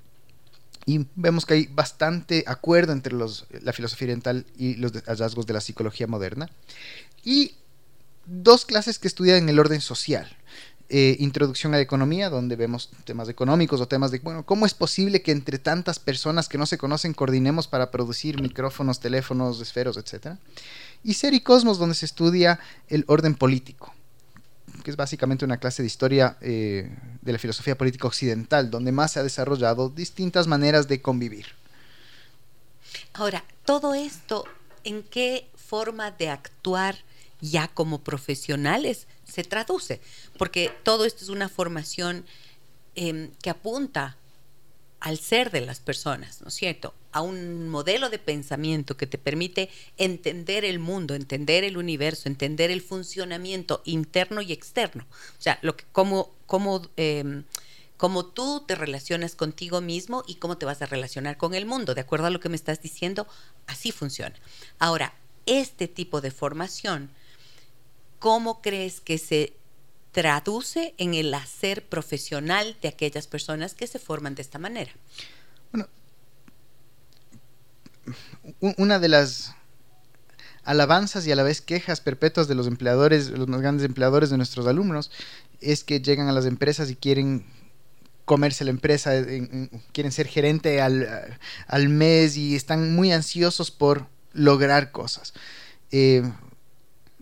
Y 0.85 1.05
vemos 1.15 1.45
que 1.45 1.53
hay 1.53 1.67
bastante 1.67 2.43
acuerdo 2.45 2.91
entre 2.91 3.13
la 3.13 3.71
filosofía 3.71 4.07
oriental 4.07 4.45
y 4.57 4.75
los 4.75 4.91
hallazgos 4.91 5.45
de 5.45 5.53
la 5.53 5.61
psicología 5.61 6.07
moderna. 6.07 6.49
Y 7.23 7.53
dos 8.25 8.65
clases 8.65 8.99
que 8.99 9.07
estudian 9.07 9.47
el 9.49 9.59
orden 9.59 9.81
social. 9.81 10.37
Eh, 10.89 11.15
introducción 11.19 11.73
a 11.73 11.77
la 11.77 11.81
economía, 11.81 12.29
donde 12.29 12.55
vemos 12.55 12.91
temas 13.05 13.27
económicos 13.27 13.81
o 13.81 13.87
temas 13.87 14.11
de, 14.11 14.19
bueno, 14.19 14.45
¿cómo 14.45 14.65
es 14.65 14.73
posible 14.73 15.23
que 15.23 15.31
entre 15.31 15.57
tantas 15.57 15.97
personas 15.97 16.47
que 16.47 16.57
no 16.57 16.65
se 16.65 16.77
conocen 16.77 17.13
coordinemos 17.13 17.67
para 17.67 17.89
producir 17.89 18.39
micrófonos, 18.39 18.99
teléfonos, 18.99 19.59
esferos, 19.59 19.97
etcétera? 19.97 20.37
Y 21.03 21.15
Ser 21.15 21.33
y 21.33 21.39
Cosmos, 21.39 21.79
donde 21.79 21.95
se 21.95 22.05
estudia 22.05 22.59
el 22.89 23.05
orden 23.07 23.33
político, 23.33 23.93
que 24.83 24.91
es 24.91 24.97
básicamente 24.97 25.45
una 25.45 25.57
clase 25.57 25.81
de 25.81 25.87
historia 25.87 26.37
eh, 26.41 26.95
de 27.21 27.31
la 27.31 27.39
filosofía 27.39 27.77
política 27.77 28.05
occidental, 28.05 28.69
donde 28.69 28.91
más 28.91 29.13
se 29.13 29.19
ha 29.19 29.23
desarrollado 29.23 29.89
distintas 29.89 30.47
maneras 30.47 30.87
de 30.87 31.01
convivir. 31.01 31.47
Ahora, 33.13 33.43
todo 33.65 33.95
esto, 33.95 34.43
¿en 34.83 35.01
qué 35.01 35.47
forma 35.55 36.11
de 36.11 36.29
actuar 36.29 36.97
ya 37.43 37.67
como 37.67 38.03
profesionales 38.03 39.07
se 39.25 39.43
traduce, 39.43 39.99
porque 40.37 40.71
todo 40.83 41.03
esto 41.03 41.25
es 41.25 41.29
una 41.29 41.49
formación 41.49 42.25
em, 42.95 43.31
que 43.41 43.49
apunta 43.49 44.17
al 45.01 45.19
ser 45.19 45.51
de 45.51 45.59
las 45.59 45.81
personas, 45.81 46.41
¿no 46.41 46.47
es 46.47 46.53
cierto? 46.53 46.93
A 47.11 47.21
un 47.21 47.67
modelo 47.67 48.09
de 48.09 48.19
pensamiento 48.19 48.95
que 48.95 49.07
te 49.07 49.17
permite 49.17 49.69
entender 49.97 50.63
el 50.63 50.79
mundo, 50.79 51.15
entender 51.15 51.65
el 51.65 51.75
universo, 51.75 52.29
entender 52.29 52.71
el 52.71 52.81
funcionamiento 52.81 53.81
interno 53.83 54.41
y 54.41 54.53
externo. 54.53 55.05
O 55.37 55.41
sea, 55.41 55.59
lo 55.61 55.75
que, 55.75 55.83
cómo, 55.91 56.31
cómo, 56.45 56.87
em, 56.95 57.43
tú 58.33 58.63
te 58.65 58.75
relacionas 58.75 59.35
contigo 59.35 59.81
mismo 59.81 60.23
y 60.27 60.35
cómo 60.35 60.57
te 60.57 60.65
vas 60.65 60.81
a 60.81 60.85
relacionar 60.85 61.35
con 61.35 61.53
el 61.53 61.65
mundo. 61.65 61.93
De 61.93 62.01
acuerdo 62.01 62.27
a 62.27 62.29
lo 62.29 62.39
que 62.39 62.49
me 62.49 62.55
estás 62.55 62.81
diciendo, 62.81 63.27
así 63.67 63.91
funciona. 63.91 64.35
Ahora, 64.79 65.13
este 65.45 65.89
tipo 65.89 66.21
de 66.21 66.31
formación 66.31 67.09
¿cómo 68.23 68.61
crees 68.61 69.01
que 69.01 69.17
se 69.17 69.51
traduce 70.13 70.93
en 70.97 71.13
el 71.13 71.33
hacer 71.33 71.85
profesional 71.85 72.77
de 72.81 72.87
aquellas 72.87 73.27
personas 73.27 73.73
que 73.73 73.85
se 73.85 73.99
forman 73.99 74.33
de 74.33 74.41
esta 74.41 74.59
manera? 74.59 74.91
Bueno, 75.73 75.89
una 78.77 78.99
de 78.99 79.09
las 79.09 79.53
alabanzas 80.63 81.27
y 81.27 81.33
a 81.33 81.35
la 81.35 81.43
vez 81.43 81.59
quejas 81.59 81.99
perpetuas 81.99 82.47
de 82.47 82.55
los 82.55 82.65
empleadores, 82.65 83.29
los 83.29 83.49
más 83.49 83.59
grandes 83.59 83.85
empleadores 83.85 84.29
de 84.29 84.37
nuestros 84.37 84.67
alumnos, 84.67 85.11
es 85.59 85.83
que 85.83 85.99
llegan 85.99 86.29
a 86.29 86.31
las 86.31 86.45
empresas 86.45 86.89
y 86.89 86.95
quieren 86.95 87.45
comerse 88.23 88.63
la 88.63 88.71
empresa, 88.71 89.11
quieren 89.91 90.13
ser 90.13 90.27
gerente 90.27 90.79
al, 90.79 91.37
al, 91.67 91.89
mes 91.89 92.37
y 92.37 92.55
están 92.55 92.95
muy 92.95 93.11
ansiosos 93.11 93.69
por 93.69 94.07
lograr 94.31 94.93
cosas. 94.93 95.33
Eh, 95.91 96.23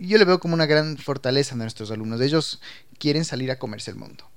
yo 0.07 0.17
le 0.17 0.25
veo 0.25 0.39
como 0.39 0.53
una 0.53 0.65
gran 0.65 0.97
fortaleza 0.97 1.55
a 1.55 1.57
nuestros 1.57 1.91
alumnos. 1.91 2.21
Ellos 2.21 2.61
quieren 2.97 3.25
salir 3.25 3.51
a 3.51 3.59
comerse 3.59 3.91
el 3.91 3.97
mundo. 3.97 4.29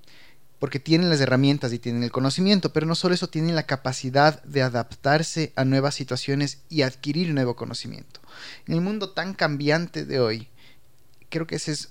Porque 0.59 0.81
tienen 0.81 1.11
las 1.11 1.21
herramientas 1.21 1.73
y 1.73 1.79
tienen 1.79 2.03
el 2.03 2.13
conocimiento, 2.13 2.73
pero 2.73 2.87
no 2.87 2.95
solo 2.95 3.15
eso, 3.15 3.29
tienen 3.29 3.55
la 3.55 3.65
capacidad 3.65 4.43
de 4.45 4.63
adaptarse 4.63 5.53
a 5.57 5.65
nuevas 5.65 5.95
situaciones 5.95 6.59
y 6.69 6.83
adquirir 6.83 7.35
nuevo 7.35 7.57
conocimiento. 7.57 8.21
En 8.67 8.75
el 8.75 8.81
mundo 8.81 9.11
tan 9.11 9.35
cambiante 9.35 10.05
de 10.05 10.21
hoy, 10.21 10.49
creo 11.29 11.47
que 11.47 11.57
esa 11.57 11.73
es 11.73 11.91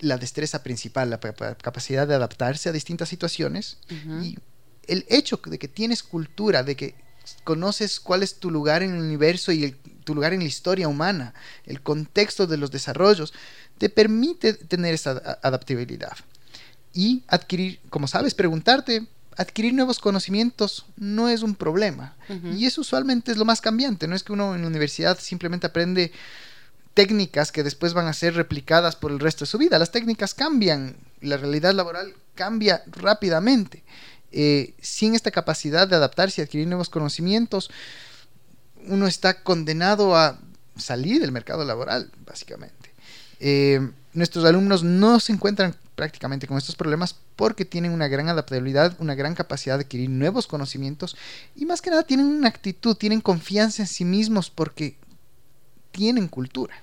la 0.00 0.18
destreza 0.18 0.62
principal, 0.62 1.08
la 1.08 1.20
capacidad 1.20 2.06
de 2.06 2.14
adaptarse 2.14 2.68
a 2.68 2.72
distintas 2.72 3.08
situaciones 3.08 3.78
y 4.22 4.38
el 4.86 5.06
hecho 5.08 5.40
de 5.44 5.58
que 5.58 5.68
tienes 5.68 6.02
cultura, 6.02 6.62
de 6.62 6.76
que 6.76 7.03
conoces 7.44 8.00
cuál 8.00 8.22
es 8.22 8.36
tu 8.36 8.50
lugar 8.50 8.82
en 8.82 8.94
el 8.94 9.00
universo 9.00 9.52
y 9.52 9.76
tu 10.04 10.14
lugar 10.14 10.32
en 10.32 10.40
la 10.40 10.46
historia 10.46 10.88
humana, 10.88 11.34
el 11.64 11.80
contexto 11.80 12.46
de 12.46 12.56
los 12.56 12.70
desarrollos, 12.70 13.32
te 13.78 13.88
permite 13.88 14.54
tener 14.54 14.94
esa 14.94 15.38
adaptabilidad. 15.42 16.16
Y 16.92 17.24
adquirir, 17.26 17.80
como 17.90 18.06
sabes, 18.06 18.34
preguntarte, 18.34 19.06
adquirir 19.36 19.74
nuevos 19.74 19.98
conocimientos 19.98 20.86
no 20.96 21.28
es 21.28 21.42
un 21.42 21.54
problema. 21.54 22.14
Y 22.56 22.66
eso 22.66 22.82
usualmente 22.82 23.32
es 23.32 23.38
lo 23.38 23.44
más 23.44 23.60
cambiante. 23.60 24.06
No 24.06 24.14
es 24.14 24.22
que 24.22 24.32
uno 24.32 24.54
en 24.54 24.62
la 24.62 24.68
universidad 24.68 25.18
simplemente 25.18 25.66
aprende 25.66 26.12
técnicas 26.94 27.50
que 27.50 27.64
después 27.64 27.92
van 27.92 28.06
a 28.06 28.12
ser 28.12 28.34
replicadas 28.34 28.94
por 28.94 29.10
el 29.10 29.18
resto 29.18 29.44
de 29.44 29.50
su 29.50 29.58
vida. 29.58 29.78
Las 29.78 29.90
técnicas 29.90 30.34
cambian, 30.34 30.96
la 31.20 31.36
realidad 31.36 31.74
laboral 31.74 32.14
cambia 32.34 32.84
rápidamente. 32.86 33.82
Eh, 34.36 34.74
sin 34.82 35.14
esta 35.14 35.30
capacidad 35.30 35.86
de 35.86 35.94
adaptarse 35.94 36.40
y 36.40 36.44
adquirir 36.44 36.66
nuevos 36.66 36.90
conocimientos, 36.90 37.70
uno 38.88 39.06
está 39.06 39.44
condenado 39.44 40.16
a 40.16 40.40
salir 40.76 41.20
del 41.20 41.30
mercado 41.30 41.64
laboral, 41.64 42.10
básicamente. 42.26 42.90
Eh, 43.38 43.92
nuestros 44.12 44.44
alumnos 44.44 44.82
no 44.82 45.20
se 45.20 45.32
encuentran 45.32 45.76
prácticamente 45.94 46.48
con 46.48 46.58
estos 46.58 46.74
problemas 46.74 47.14
porque 47.36 47.64
tienen 47.64 47.92
una 47.92 48.08
gran 48.08 48.28
adaptabilidad, 48.28 48.96
una 48.98 49.14
gran 49.14 49.36
capacidad 49.36 49.78
de 49.78 49.84
adquirir 49.84 50.10
nuevos 50.10 50.48
conocimientos 50.48 51.16
y 51.54 51.64
más 51.64 51.80
que 51.80 51.90
nada 51.90 52.02
tienen 52.02 52.26
una 52.26 52.48
actitud, 52.48 52.96
tienen 52.96 53.20
confianza 53.20 53.82
en 53.82 53.88
sí 53.88 54.04
mismos 54.04 54.50
porque 54.50 54.96
tienen 55.92 56.26
cultura. 56.26 56.74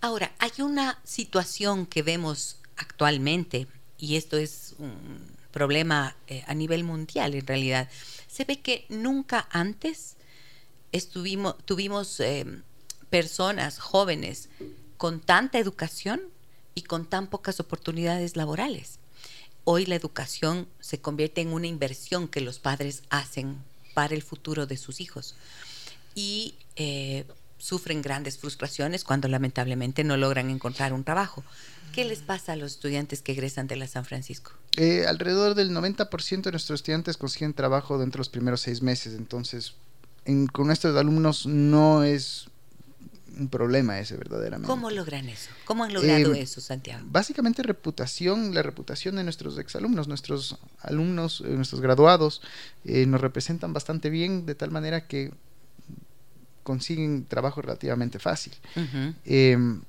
Ahora, 0.00 0.32
hay 0.38 0.52
una 0.60 0.98
situación 1.04 1.84
que 1.84 2.02
vemos 2.02 2.56
actualmente 2.76 3.66
y 3.98 4.16
esto 4.16 4.38
es 4.38 4.74
un 4.78 5.33
problema 5.54 6.16
eh, 6.26 6.42
a 6.48 6.54
nivel 6.54 6.82
mundial 6.82 7.34
en 7.34 7.46
realidad. 7.46 7.88
Se 8.26 8.44
ve 8.44 8.60
que 8.60 8.86
nunca 8.88 9.46
antes 9.52 10.16
estuvimos, 10.90 11.54
tuvimos 11.64 12.18
eh, 12.18 12.44
personas 13.08 13.78
jóvenes 13.78 14.48
con 14.96 15.20
tanta 15.20 15.60
educación 15.60 16.20
y 16.74 16.82
con 16.82 17.06
tan 17.06 17.28
pocas 17.28 17.60
oportunidades 17.60 18.36
laborales. 18.36 18.98
Hoy 19.62 19.86
la 19.86 19.94
educación 19.94 20.66
se 20.80 21.00
convierte 21.00 21.40
en 21.40 21.52
una 21.52 21.68
inversión 21.68 22.26
que 22.26 22.40
los 22.40 22.58
padres 22.58 23.04
hacen 23.08 23.62
para 23.94 24.16
el 24.16 24.22
futuro 24.22 24.66
de 24.66 24.76
sus 24.76 25.00
hijos. 25.00 25.36
Y 26.16 26.56
eh, 26.74 27.26
sufren 27.58 28.02
grandes 28.02 28.38
frustraciones 28.38 29.04
cuando 29.04 29.28
lamentablemente 29.28 30.02
no 30.02 30.16
logran 30.16 30.50
encontrar 30.50 30.92
un 30.92 31.04
trabajo. 31.04 31.44
¿Qué 31.94 32.04
les 32.04 32.20
pasa 32.20 32.54
a 32.54 32.56
los 32.56 32.72
estudiantes 32.72 33.22
que 33.22 33.32
egresan 33.32 33.68
de 33.68 33.76
la 33.76 33.86
San 33.86 34.04
Francisco? 34.04 34.52
Eh, 34.76 35.06
alrededor 35.06 35.54
del 35.54 35.70
90% 35.70 36.42
de 36.42 36.50
nuestros 36.50 36.80
estudiantes 36.80 37.16
consiguen 37.16 37.54
trabajo 37.54 37.98
dentro 37.98 38.18
de 38.18 38.20
los 38.20 38.28
primeros 38.28 38.62
seis 38.62 38.82
meses, 38.82 39.14
entonces 39.14 39.74
con 40.52 40.66
nuestros 40.66 40.96
alumnos 40.96 41.46
no 41.46 42.02
es 42.02 42.48
un 43.38 43.48
problema 43.48 44.00
ese 44.00 44.16
verdaderamente. 44.16 44.66
¿Cómo 44.66 44.90
logran 44.90 45.28
eso? 45.28 45.50
¿Cómo 45.66 45.84
han 45.84 45.92
logrado 45.92 46.34
eh, 46.34 46.40
eso, 46.40 46.60
Santiago? 46.60 47.04
Básicamente 47.06 47.62
reputación, 47.62 48.54
la 48.54 48.62
reputación 48.62 49.14
de 49.16 49.22
nuestros 49.22 49.58
exalumnos, 49.58 50.08
nuestros 50.08 50.58
alumnos, 50.80 51.42
eh, 51.46 51.50
nuestros 51.50 51.80
graduados, 51.80 52.42
nos 52.84 53.20
representan 53.20 53.72
bastante 53.72 54.10
bien 54.10 54.46
de 54.46 54.56
tal 54.56 54.72
manera 54.72 55.06
que 55.06 55.32
consiguen 56.64 57.24
trabajo 57.26 57.62
relativamente 57.62 58.18
fácil. 58.18 58.54
Em, 59.24 59.82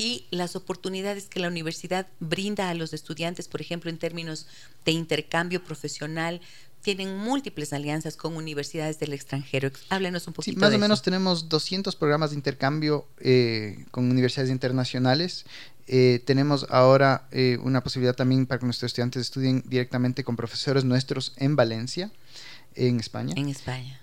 y 0.00 0.24
las 0.30 0.56
oportunidades 0.56 1.26
que 1.26 1.40
la 1.40 1.48
universidad 1.48 2.06
brinda 2.20 2.70
a 2.70 2.74
los 2.74 2.94
estudiantes, 2.94 3.48
por 3.48 3.60
ejemplo, 3.60 3.90
en 3.90 3.98
términos 3.98 4.46
de 4.86 4.92
intercambio 4.92 5.62
profesional, 5.62 6.40
tienen 6.80 7.18
múltiples 7.18 7.74
alianzas 7.74 8.16
con 8.16 8.34
universidades 8.34 8.98
del 8.98 9.12
extranjero. 9.12 9.70
Háblenos 9.90 10.26
un 10.26 10.32
poquito. 10.32 10.54
Sí, 10.54 10.58
más 10.58 10.72
o 10.72 10.78
menos 10.78 11.02
tenemos 11.02 11.50
200 11.50 11.94
programas 11.96 12.30
de 12.30 12.36
intercambio 12.36 13.06
eh, 13.18 13.84
con 13.90 14.10
universidades 14.10 14.50
internacionales. 14.50 15.44
Eh, 15.86 16.22
tenemos 16.24 16.66
ahora 16.70 17.28
eh, 17.30 17.58
una 17.62 17.82
posibilidad 17.82 18.16
también 18.16 18.46
para 18.46 18.58
que 18.58 18.64
nuestros 18.64 18.88
estudiantes 18.88 19.20
estudien 19.20 19.62
directamente 19.66 20.24
con 20.24 20.34
profesores 20.34 20.82
nuestros 20.82 21.34
en 21.36 21.56
Valencia, 21.56 22.10
en 22.74 23.00
España. 23.00 23.34
En 23.36 23.50
España. 23.50 24.00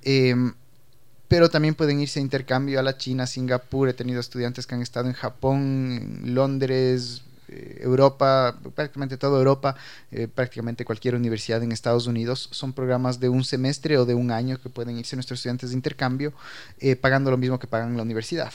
Pero 1.28 1.50
también 1.50 1.76
pueden 1.76 2.00
irse 2.00 2.20
a 2.20 2.22
intercambio 2.22 2.80
a 2.80 2.84
la 2.84 2.98
China, 2.98 3.28
Singapur, 3.28 3.90
he 3.90 3.94
tenido 3.94 4.20
estudiantes 4.20 4.66
que 4.66 4.76
han 4.76 4.82
estado 4.82 5.08
en 5.08 5.14
Japón, 5.14 6.22
en 6.24 6.36
Londres, 6.36 7.24
eh, 7.50 7.80
Europa, 7.82 8.58
prácticamente 8.76 9.18
toda 9.18 9.38
Europa, 9.38 9.76
eh, 10.12 10.28
prácticamente 10.28 10.84
cualquier 10.84 11.16
universidad 11.16 11.64
en 11.64 11.72
Estados 11.72 12.08
Unidos, 12.08 12.50
son 12.52 12.74
programas 12.74 13.20
de 13.20 13.30
un 13.30 13.46
semestre 13.46 13.98
o 13.98 14.06
de 14.06 14.16
un 14.16 14.32
año 14.32 14.62
que 14.62 14.70
pueden 14.70 14.98
irse 14.98 15.16
nuestros 15.16 15.40
estudiantes 15.40 15.70
de 15.70 15.76
intercambio 15.76 16.34
eh, 16.80 16.96
pagando 16.96 17.32
lo 17.32 17.38
mismo 17.38 17.58
que 17.58 17.68
pagan 17.68 17.92
en 17.92 17.98
la 17.98 18.04
universidad, 18.04 18.52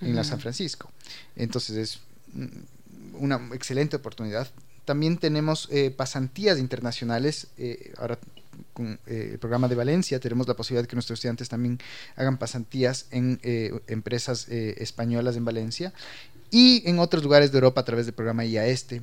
en 0.00 0.16
la 0.16 0.24
San 0.24 0.40
Francisco. 0.40 0.90
Entonces 1.36 1.76
es 1.76 2.00
una 3.14 3.40
excelente 3.52 3.96
oportunidad. 3.96 4.48
También 4.84 5.16
tenemos 5.18 5.68
pasantías 5.96 6.58
internacionales, 6.58 7.48
ahora 7.98 8.18
con 8.72 8.98
eh, 9.06 9.30
el 9.32 9.38
programa 9.38 9.68
de 9.68 9.74
Valencia 9.74 10.18
tenemos 10.20 10.48
la 10.48 10.54
posibilidad 10.54 10.82
de 10.82 10.88
que 10.88 10.96
nuestros 10.96 11.18
estudiantes 11.18 11.48
también 11.48 11.78
hagan 12.16 12.38
pasantías 12.38 13.06
en 13.10 13.40
eh, 13.42 13.72
empresas 13.86 14.48
eh, 14.48 14.76
españolas 14.78 15.36
en 15.36 15.44
Valencia 15.44 15.92
y 16.50 16.88
en 16.88 16.98
otros 16.98 17.22
lugares 17.22 17.52
de 17.52 17.58
Europa 17.58 17.80
a 17.80 17.84
través 17.84 18.06
del 18.06 18.14
programa 18.14 18.44
IAESTE. 18.44 19.02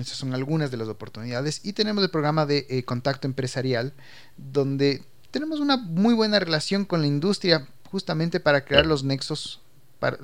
Esas 0.00 0.16
son 0.16 0.34
algunas 0.34 0.70
de 0.70 0.76
las 0.76 0.88
oportunidades. 0.88 1.60
Y 1.62 1.74
tenemos 1.74 2.02
el 2.02 2.10
programa 2.10 2.46
de 2.46 2.82
contacto 2.84 3.28
empresarial, 3.28 3.92
donde 4.36 5.04
tenemos 5.30 5.60
una 5.60 5.76
muy 5.76 6.14
buena 6.14 6.40
relación 6.40 6.86
con 6.86 7.02
la 7.02 7.06
industria, 7.06 7.68
justamente 7.90 8.40
para 8.40 8.64
crear 8.64 8.86
los 8.86 9.04
nexos, 9.04 9.60
para 10.00 10.18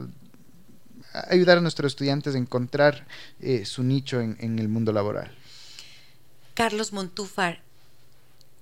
ayudar 1.12 1.58
a 1.58 1.60
nuestros 1.60 1.92
estudiantes 1.92 2.34
a 2.34 2.38
encontrar 2.38 3.06
su 3.64 3.82
nicho 3.82 4.20
en, 4.20 4.58
el 4.58 4.68
mundo 4.68 4.92
laboral. 4.92 5.34
Carlos 6.54 6.92
Montúfar, 6.92 7.62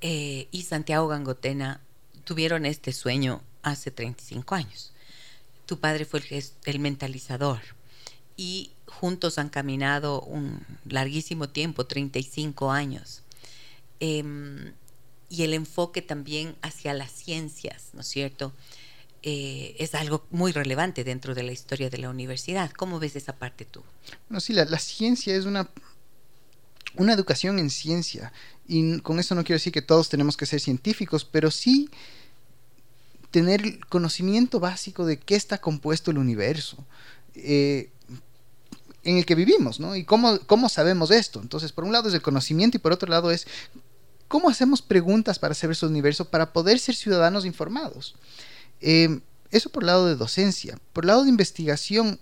eh, 0.01 0.47
y 0.53 0.63
Santiago 0.63 1.09
Gangotena 1.09 1.81
tuvieron 2.25 2.67
este 2.67 2.93
sueño 2.93 3.43
hace 3.63 3.91
35 3.91 4.55
años. 4.55 4.93
Tu 5.67 5.81
padre 5.81 6.05
fue 6.05 6.23
el, 6.65 6.79
mentalizador 6.79 7.61
y 8.37 8.71
juntos 8.87 9.39
han 9.39 9.49
caminado 9.49 10.21
un 10.21 10.65
larguísimo 10.89 11.49
tiempo, 11.49 11.87
35 11.87 12.71
años. 12.71 13.23
Em, 13.99 14.73
y 15.29 15.43
el 15.43 15.53
enfoque 15.53 16.01
también 16.01 16.55
hacia 16.63 16.95
las 16.95 17.11
ciencias, 17.11 17.89
¿no 17.93 18.01
es 18.01 18.07
cierto? 18.07 18.53
Eh, 19.23 19.75
es 19.79 19.95
algo 19.95 20.27
muy 20.31 20.53
relevante 20.53 21.03
dentro 21.03 21.35
de 21.35 21.43
la 21.43 21.53
historia 21.53 21.91
de 21.91 21.99
la 21.99 22.11
universidad. 22.11 22.71
¿Cómo 22.71 23.01
ves 23.01 23.17
esa 23.17 23.35
parte 23.35 23.65
tú? 23.65 23.83
Bueno, 24.29 24.41
sí, 24.41 24.53
la 24.53 24.79
ciencia 24.79 25.35
es 25.35 25.45
una 25.45 25.69
una 26.99 27.13
educación 27.13 27.59
en 27.59 27.71
ciencia. 27.71 28.33
Y 28.67 29.01
con 29.01 29.19
esto 29.19 29.35
no 29.35 29.45
quiero 29.45 29.57
decir 29.57 29.73
que 29.73 29.83
todos 29.83 30.09
tenemos 30.09 30.37
que 30.37 30.47
ser 30.47 30.61
científicos, 30.61 31.25
pero 31.25 31.51
sí 31.51 31.91
tener 33.31 33.79
conocimiento 33.87 34.61
básico 34.61 35.05
de 35.05 35.19
qué 35.19 35.37
está 35.37 35.59
compuesto 35.59 36.11
el 36.11 36.19
universo 36.19 36.87
eh, 37.35 37.91
en 39.05 39.19
el 39.19 39.27
que 39.27 39.35
vivimos, 39.35 39.81
¿no? 39.81 39.97
Y 39.97 40.05
cómo, 40.05 40.39
cómo 40.47 40.69
sabemos 40.69 41.11
esto. 41.11 41.41
Entonces, 41.41 41.73
por 41.73 41.85
un 41.85 41.93
lado 41.93 42.09
es 42.09 42.15
el 42.15 42.23
conocimiento 42.23 42.77
y 42.77 42.81
por 42.81 42.93
otro 42.93 43.09
lado 43.09 43.31
es 43.31 43.47
cómo 44.29 44.51
hacemos 44.51 44.83
preguntas 44.83 45.39
para 45.39 45.55
saber 45.55 45.73
ese 45.73 45.87
universo, 45.87 46.29
para 46.29 46.53
poder 46.53 46.79
ser 46.79 46.95
ciudadanos 46.95 47.45
informados. 47.45 48.17
Eh, 48.81 49.21
eso 49.51 49.71
por 49.71 49.83
lado 49.83 50.07
de 50.07 50.17
docencia. 50.17 50.79
Por 50.93 51.05
lado 51.05 51.25
de 51.25 51.31
investigación, 51.31 52.19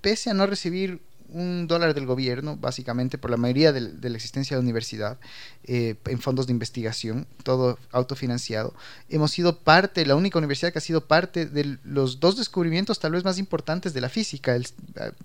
pese 0.00 0.30
a 0.30 0.34
no 0.34 0.46
recibir 0.46 1.00
un 1.28 1.66
dólar 1.66 1.94
del 1.94 2.06
gobierno, 2.06 2.56
básicamente 2.56 3.18
por 3.18 3.30
la 3.30 3.36
mayoría 3.36 3.72
de, 3.72 3.80
la 3.80 4.16
existencia 4.16 4.56
de 4.56 4.62
la 4.62 4.64
universidad, 4.64 5.18
eh, 5.64 5.96
en 6.06 6.20
fondos 6.20 6.46
de 6.46 6.52
investigación, 6.52 7.26
todo 7.42 7.78
autofinanciado. 7.90 8.74
Hemos 9.08 9.32
sido 9.32 9.58
parte, 9.58 10.06
la 10.06 10.16
única 10.16 10.38
universidad 10.38 10.72
que 10.72 10.78
ha 10.78 10.82
sido 10.82 11.06
parte 11.06 11.46
de 11.46 11.78
los 11.84 12.20
dos 12.20 12.36
descubrimientos 12.36 13.00
tal 13.00 13.12
vez 13.12 13.24
más 13.24 13.38
importantes 13.38 13.92
de 13.92 14.00
la 14.00 14.08
física, 14.08 14.56
eh, 14.56 14.62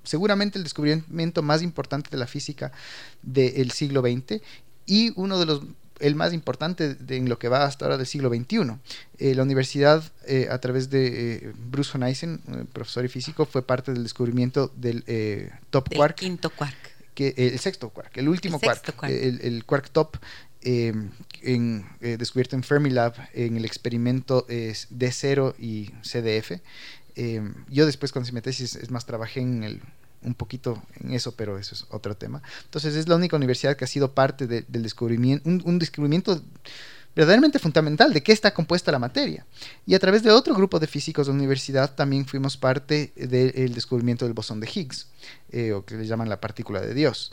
seguramente 0.04 0.58
el 0.58 0.63
descubrimiento 0.63 1.41
más 1.41 1.62
importante 1.62 2.10
de 2.10 2.17
la 2.17 2.28
física 2.28 2.72
del 3.22 3.72
siglo 3.72 4.02
XX 4.02 4.41
y 4.86 5.13
uno 5.15 5.39
de 5.39 5.46
los 5.46 5.62
el 6.02 6.16
más 6.16 6.34
importante 6.34 6.98
en 7.08 7.30
lo 7.30 7.40
que 7.40 7.48
va 7.48 7.64
hasta 7.64 7.86
ahora 7.86 7.98
del 7.98 8.08
siglo 8.08 8.30
XXI. 8.30 8.74
Eh, 9.20 9.36
la 9.36 9.44
universidad, 9.44 10.04
eh, 10.28 10.48
a 10.50 10.60
través 10.60 10.90
de 10.90 11.36
eh, 11.36 11.54
Bruce 11.70 11.92
von 11.94 12.04
Eisen, 12.04 12.42
profesor 12.74 13.06
y 13.06 13.08
físico, 13.08 13.46
fue 13.46 13.62
parte 13.62 13.94
del 13.94 14.04
descubrimiento 14.04 14.72
del 14.76 15.04
top 15.70 15.94
quark. 15.96 16.16
quinto 16.16 16.50
quark. 16.50 16.76
Que, 17.14 17.34
el 17.38 17.60
sexto 17.60 17.90
quark, 17.90 18.18
el 18.18 18.30
último 18.30 18.60
quark, 18.60 19.04
El, 19.04 19.66
quark 19.66 19.90
top, 19.92 20.18
en, 20.62 21.86
descubierto 22.00 22.56
en 22.56 22.64
Fermilab 22.64 23.14
en 23.34 23.58
el 23.58 23.66
experimento 23.66 24.48
D0 24.48 25.56
y 25.60 25.92
CDF. 26.02 26.62
yo 27.70 27.86
después 27.86 28.12
con 28.12 28.24
mi 28.32 28.42
tesis, 28.42 28.76
es 28.76 28.90
más, 28.90 29.06
trabajé 29.06 29.42
en 29.42 29.64
el 29.64 29.82
un 30.24 30.34
poquito 30.34 30.82
en 31.00 31.14
eso, 31.14 31.34
pero 31.36 31.58
eso 31.58 31.76
es 31.76 31.86
otro 31.90 32.16
tema. 32.16 32.42
Entonces 32.64 32.96
es 32.96 33.08
la 33.08 33.16
única 33.16 33.36
universidad 33.36 33.76
que 33.76 33.86
ha 33.86 33.88
sido 33.88 34.14
parte 34.14 34.48
del 34.48 34.84
descubrimiento, 34.84 35.50
un, 35.50 35.80
descubrimiento 35.80 36.42
verdaderamente 37.16 37.60
fundamental 37.60 38.14
de 38.14 38.24
qué 38.24 38.32
está 38.32 38.54
compuesta 38.54 38.92
la 38.92 39.00
materia. 39.00 39.46
Y 39.86 39.96
a 39.96 40.00
través 40.00 40.24
de 40.24 40.32
otro 40.32 40.54
grupo 40.56 40.80
de 40.80 40.88
físicos 40.88 41.28
de 41.28 41.34
la 41.34 41.40
universidad 41.40 41.96
también 41.96 42.26
fuimos 42.26 42.58
parte 42.58 43.12
del 43.16 43.74
descubrimiento 43.74 44.26
del 44.26 44.34
bosón 44.34 44.60
de 44.60 44.70
Higgs, 44.74 45.08
eh, 45.52 45.74
o 45.74 45.86
que 45.86 45.96
le 45.96 46.06
llaman 46.06 46.30
la 46.30 46.40
partícula 46.40 46.82
de 46.82 46.94
Dios. 46.94 47.32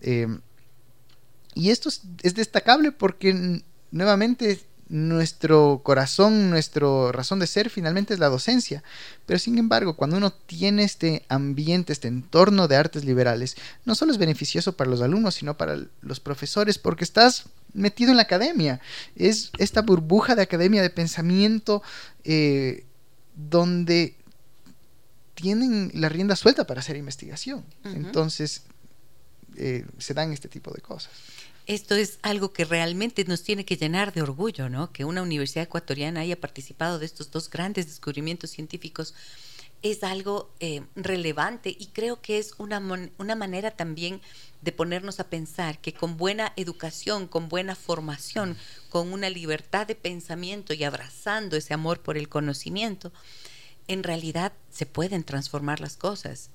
Eh, 0.00 0.26
y 1.54 1.70
esto 1.70 1.88
es, 1.88 2.34
destacable 2.34 2.92
porque 2.92 3.62
nuevamente 3.90 4.60
nuestro 4.90 5.82
corazón, 5.84 6.50
nuestra 6.50 7.12
razón 7.12 7.38
de 7.38 7.46
ser 7.46 7.70
finalmente 7.70 8.12
es 8.12 8.18
la 8.18 8.28
docencia. 8.28 8.82
Pero 9.24 9.38
sin 9.38 9.56
embargo, 9.56 9.94
cuando 9.94 10.16
uno 10.16 10.32
tiene 10.32 10.82
este 10.82 11.24
ambiente, 11.28 11.92
este 11.92 12.08
entorno 12.08 12.66
de 12.66 12.74
artes 12.74 13.04
liberales, 13.04 13.56
no 13.84 13.94
solo 13.94 14.10
es 14.10 14.18
beneficioso 14.18 14.76
para 14.76 14.90
los 14.90 15.00
alumnos, 15.00 15.36
sino 15.36 15.56
para 15.56 15.78
los 16.02 16.18
profesores, 16.18 16.78
porque 16.78 17.04
estás 17.04 17.44
metido 17.72 18.10
en 18.10 18.16
la 18.16 18.24
academia. 18.24 18.80
Es 19.14 19.52
esta 19.58 19.82
burbuja 19.82 20.34
de 20.34 20.42
academia 20.42 20.82
de 20.82 20.90
pensamiento 20.90 21.84
eh, 22.24 22.84
donde 23.36 24.16
tienen 25.34 25.92
la 25.94 26.08
rienda 26.08 26.34
suelta 26.34 26.66
para 26.66 26.80
hacer 26.80 26.96
investigación. 26.96 27.64
Entonces, 27.84 28.64
eh, 29.56 29.86
se 29.98 30.14
dan 30.14 30.32
este 30.32 30.48
tipo 30.48 30.72
de 30.72 30.80
cosas. 30.80 31.12
Esto 31.70 31.94
es 31.94 32.18
algo 32.22 32.52
que 32.52 32.64
realmente 32.64 33.24
nos 33.24 33.44
tiene 33.44 33.64
que 33.64 33.76
llenar 33.76 34.12
de 34.12 34.22
orgullo, 34.22 34.68
¿no? 34.68 34.92
Que 34.92 35.04
una 35.04 35.22
universidad 35.22 35.66
ecuatoriana 35.66 36.18
haya 36.18 36.34
participado 36.34 36.98
de 36.98 37.06
estos 37.06 37.30
dos 37.30 37.48
grandes 37.48 37.86
descubrimientos 37.86 38.50
científicos 38.50 39.14
es 39.80 40.02
algo 40.02 40.52
eh, 40.58 40.82
relevante 40.96 41.70
y 41.78 41.86
creo 41.92 42.20
que 42.20 42.38
es 42.38 42.54
una, 42.58 42.82
una 43.18 43.36
manera 43.36 43.70
también 43.70 44.20
de 44.62 44.72
ponernos 44.72 45.20
a 45.20 45.30
pensar 45.30 45.80
que 45.80 45.94
con 45.94 46.16
buena 46.16 46.52
educación, 46.56 47.28
con 47.28 47.48
buena 47.48 47.76
formación, 47.76 48.56
con 48.88 49.12
una 49.12 49.30
libertad 49.30 49.86
de 49.86 49.94
pensamiento 49.94 50.74
y 50.74 50.82
abrazando 50.82 51.56
ese 51.56 51.72
amor 51.72 52.00
por 52.00 52.18
el 52.18 52.28
conocimiento, 52.28 53.12
en 53.86 54.02
realidad 54.02 54.54
se 54.70 54.86
pueden 54.86 55.22
transformar 55.22 55.78
las 55.78 55.96
cosas. 55.96 56.50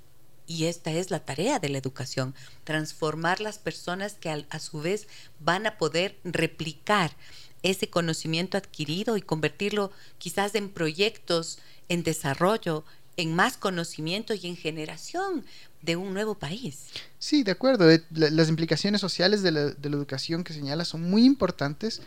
Y 0.47 0.65
esta 0.65 0.91
es 0.91 1.11
la 1.11 1.19
tarea 1.19 1.59
de 1.59 1.69
la 1.69 1.77
educación, 1.77 2.35
transformar 2.63 3.41
las 3.41 3.57
personas 3.57 4.13
que 4.13 4.29
a 4.29 4.59
su 4.59 4.81
vez 4.81 5.07
van 5.39 5.65
a 5.65 5.77
poder 5.77 6.17
replicar 6.23 7.15
ese 7.63 7.89
conocimiento 7.89 8.57
adquirido 8.57 9.17
y 9.17 9.21
convertirlo 9.21 9.91
quizás 10.19 10.53
en 10.53 10.69
proyectos, 10.69 11.59
en 11.89 12.03
desarrollo, 12.03 12.85
en 13.17 13.33
más 13.33 13.57
conocimiento 13.57 14.33
y 14.33 14.47
en 14.47 14.55
generación 14.55 15.45
de 15.81 15.95
un 15.95 16.13
nuevo 16.13 16.35
país. 16.35 16.87
Sí, 17.19 17.43
de 17.43 17.51
acuerdo. 17.51 17.89
Eh, 17.89 18.03
las 18.11 18.49
implicaciones 18.49 19.01
sociales 19.01 19.41
de 19.43 19.51
la, 19.51 19.61
educación 19.83 20.43
que 20.43 20.53
señala 20.53 20.85
son 20.85 21.09
muy 21.09 21.23
importantes 21.23 22.01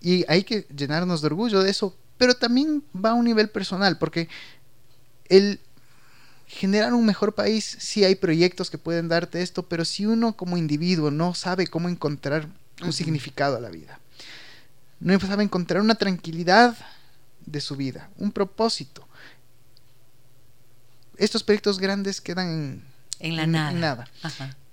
y 0.00 0.24
hay 0.28 0.44
que 0.44 0.66
llenarnos 0.74 1.20
de 1.22 1.26
orgullo 1.28 1.62
de 1.62 1.70
eso, 1.70 1.96
pero 2.18 2.34
también 2.34 2.84
va 2.94 3.10
a 3.10 3.14
un 3.14 3.24
nivel 3.24 3.48
personal, 3.48 3.98
porque 3.98 4.28
el 5.28 5.60
generar 6.46 6.94
un 6.94 7.06
mejor 7.06 7.34
país, 7.34 7.76
sí 7.80 8.04
hay 8.04 8.14
proyectos 8.14 8.70
que 8.70 8.78
pueden 8.78 9.08
darte 9.08 9.42
esto, 9.42 9.64
pero 9.64 9.84
si 9.84 10.06
uno 10.06 10.36
como 10.36 10.56
individuo 10.56 11.10
no 11.10 11.34
sabe 11.34 11.66
cómo 11.66 11.88
encontrar 11.88 12.48
un 12.82 12.92
significado 12.92 13.56
a 13.56 13.60
la 13.60 13.70
vida, 13.70 14.00
no 15.00 15.18
sabe 15.20 15.44
encontrar 15.44 15.82
una 15.82 15.94
tranquilidad 15.94 16.76
de 17.46 17.60
su 17.60 17.76
vida, 17.76 18.10
un 18.18 18.32
propósito, 18.32 19.06
estos 21.16 21.42
proyectos 21.42 21.78
grandes 21.78 22.20
quedan 22.20 22.82
en, 23.20 23.36
la 23.36 23.46
nada. 23.46 24.08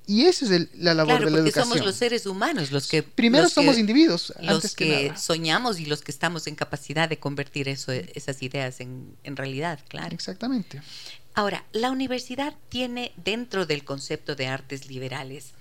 Y 0.07 0.25
esa 0.25 0.45
es 0.45 0.69
la 0.75 0.93
labor 0.93 1.23
de 1.23 1.31
la 1.31 1.37
educación. 1.37 1.69
somos 1.69 1.85
los 1.85 1.95
seres 1.95 2.25
humanos 2.25 2.71
los 2.71 2.87
que... 2.87 3.03
Primero 3.03 3.47
somos 3.47 3.77
individuos, 3.77 4.33
los 4.41 4.55
antes 4.55 4.75
que, 4.75 5.13
soñamos 5.15 5.79
y 5.79 5.85
los 5.85 6.01
que 6.01 6.11
estamos 6.11 6.47
en 6.47 6.55
capacidad 6.55 7.07
de 7.07 7.19
convertir 7.19 7.69
eso, 7.69 7.91
esas 7.91 8.41
ideas 8.41 8.81
en, 8.81 9.15
en 9.23 9.35
realidad, 9.35 9.79
claro. 9.87 10.13
Exactamente. 10.13 10.81
Ahora, 11.33 11.65
la 11.71 11.91
universidad 11.91 12.55
tiene 12.69 13.13
dentro 13.15 13.65
del 13.65 13.83
concepto 13.83 14.35
de 14.35 14.47
artes 14.47 14.87
liberales 14.87 15.53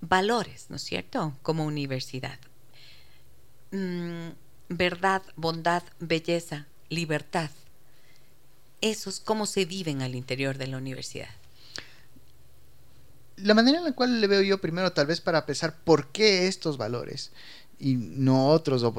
valores, 0.00 0.66
¿no 0.68 0.76
es 0.76 0.82
cierto? 0.82 1.36
Como 1.42 1.64
universidad. 1.64 2.38
Mm, 3.70 4.30
verdad, 4.68 5.22
bondad, 5.36 5.82
belleza, 5.98 6.66
libertad 6.88 7.50
esos 8.80 9.20
cómo 9.20 9.46
se 9.46 9.64
viven 9.64 10.02
al 10.02 10.14
interior 10.14 10.58
de 10.58 10.66
la 10.66 10.76
universidad? 10.76 11.28
La 13.36 13.54
manera 13.54 13.78
en 13.78 13.84
la 13.84 13.92
cual 13.92 14.20
le 14.20 14.26
veo 14.26 14.42
yo 14.42 14.60
primero, 14.60 14.92
tal 14.92 15.06
vez 15.06 15.20
para 15.20 15.46
pensar 15.46 15.76
por 15.84 16.08
qué 16.08 16.48
estos 16.48 16.76
valores 16.76 17.30
y 17.78 17.94
no 17.94 18.48
otros, 18.48 18.82
o 18.82 18.92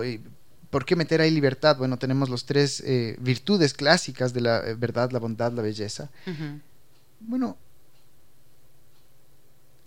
por 0.70 0.86
qué 0.86 0.96
meter 0.96 1.22
ahí 1.22 1.32
libertad. 1.32 1.78
Bueno, 1.78 1.98
tenemos 1.98 2.30
los 2.30 2.46
tres 2.46 2.82
eh, 2.86 3.16
virtudes 3.20 3.74
clásicas 3.74 4.34
de 4.34 4.42
la 4.42 4.60
eh, 4.60 4.76
verdad, 4.76 5.12
la 5.12 5.20
bondad, 5.20 5.52
la 5.52 5.62
belleza. 5.62 6.10
Bueno, 7.20 7.58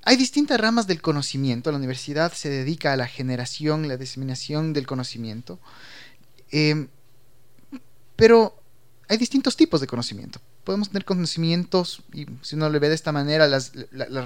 hay 0.05 0.17
distintas 0.17 0.61
ramas 0.61 0.87
del 0.87 1.01
conocimiento. 1.01 1.71
La 1.71 1.79
universidad 1.79 2.33
se 2.33 2.49
dedica 2.49 2.93
a 2.93 2.97
la 2.97 3.07
generación, 3.07 3.87
la 3.87 3.97
diseminación 3.97 4.73
del 4.73 4.87
conocimiento. 4.87 5.61
Eh, 6.51 6.89
pero 8.17 8.62
hay 9.13 9.19
distintos 9.19 9.57
tipos 9.59 9.83
de 9.83 9.87
conocimiento. 9.87 10.41
Podemos 10.65 10.89
tener 10.89 11.05
conocimientos, 11.05 12.01
y 12.15 12.25
si 12.41 12.57
uno 12.57 12.71
le 12.71 12.79
ve 12.79 12.89
de 12.89 12.95
esta 12.95 13.13
manera, 13.13 13.47
las, 13.47 13.73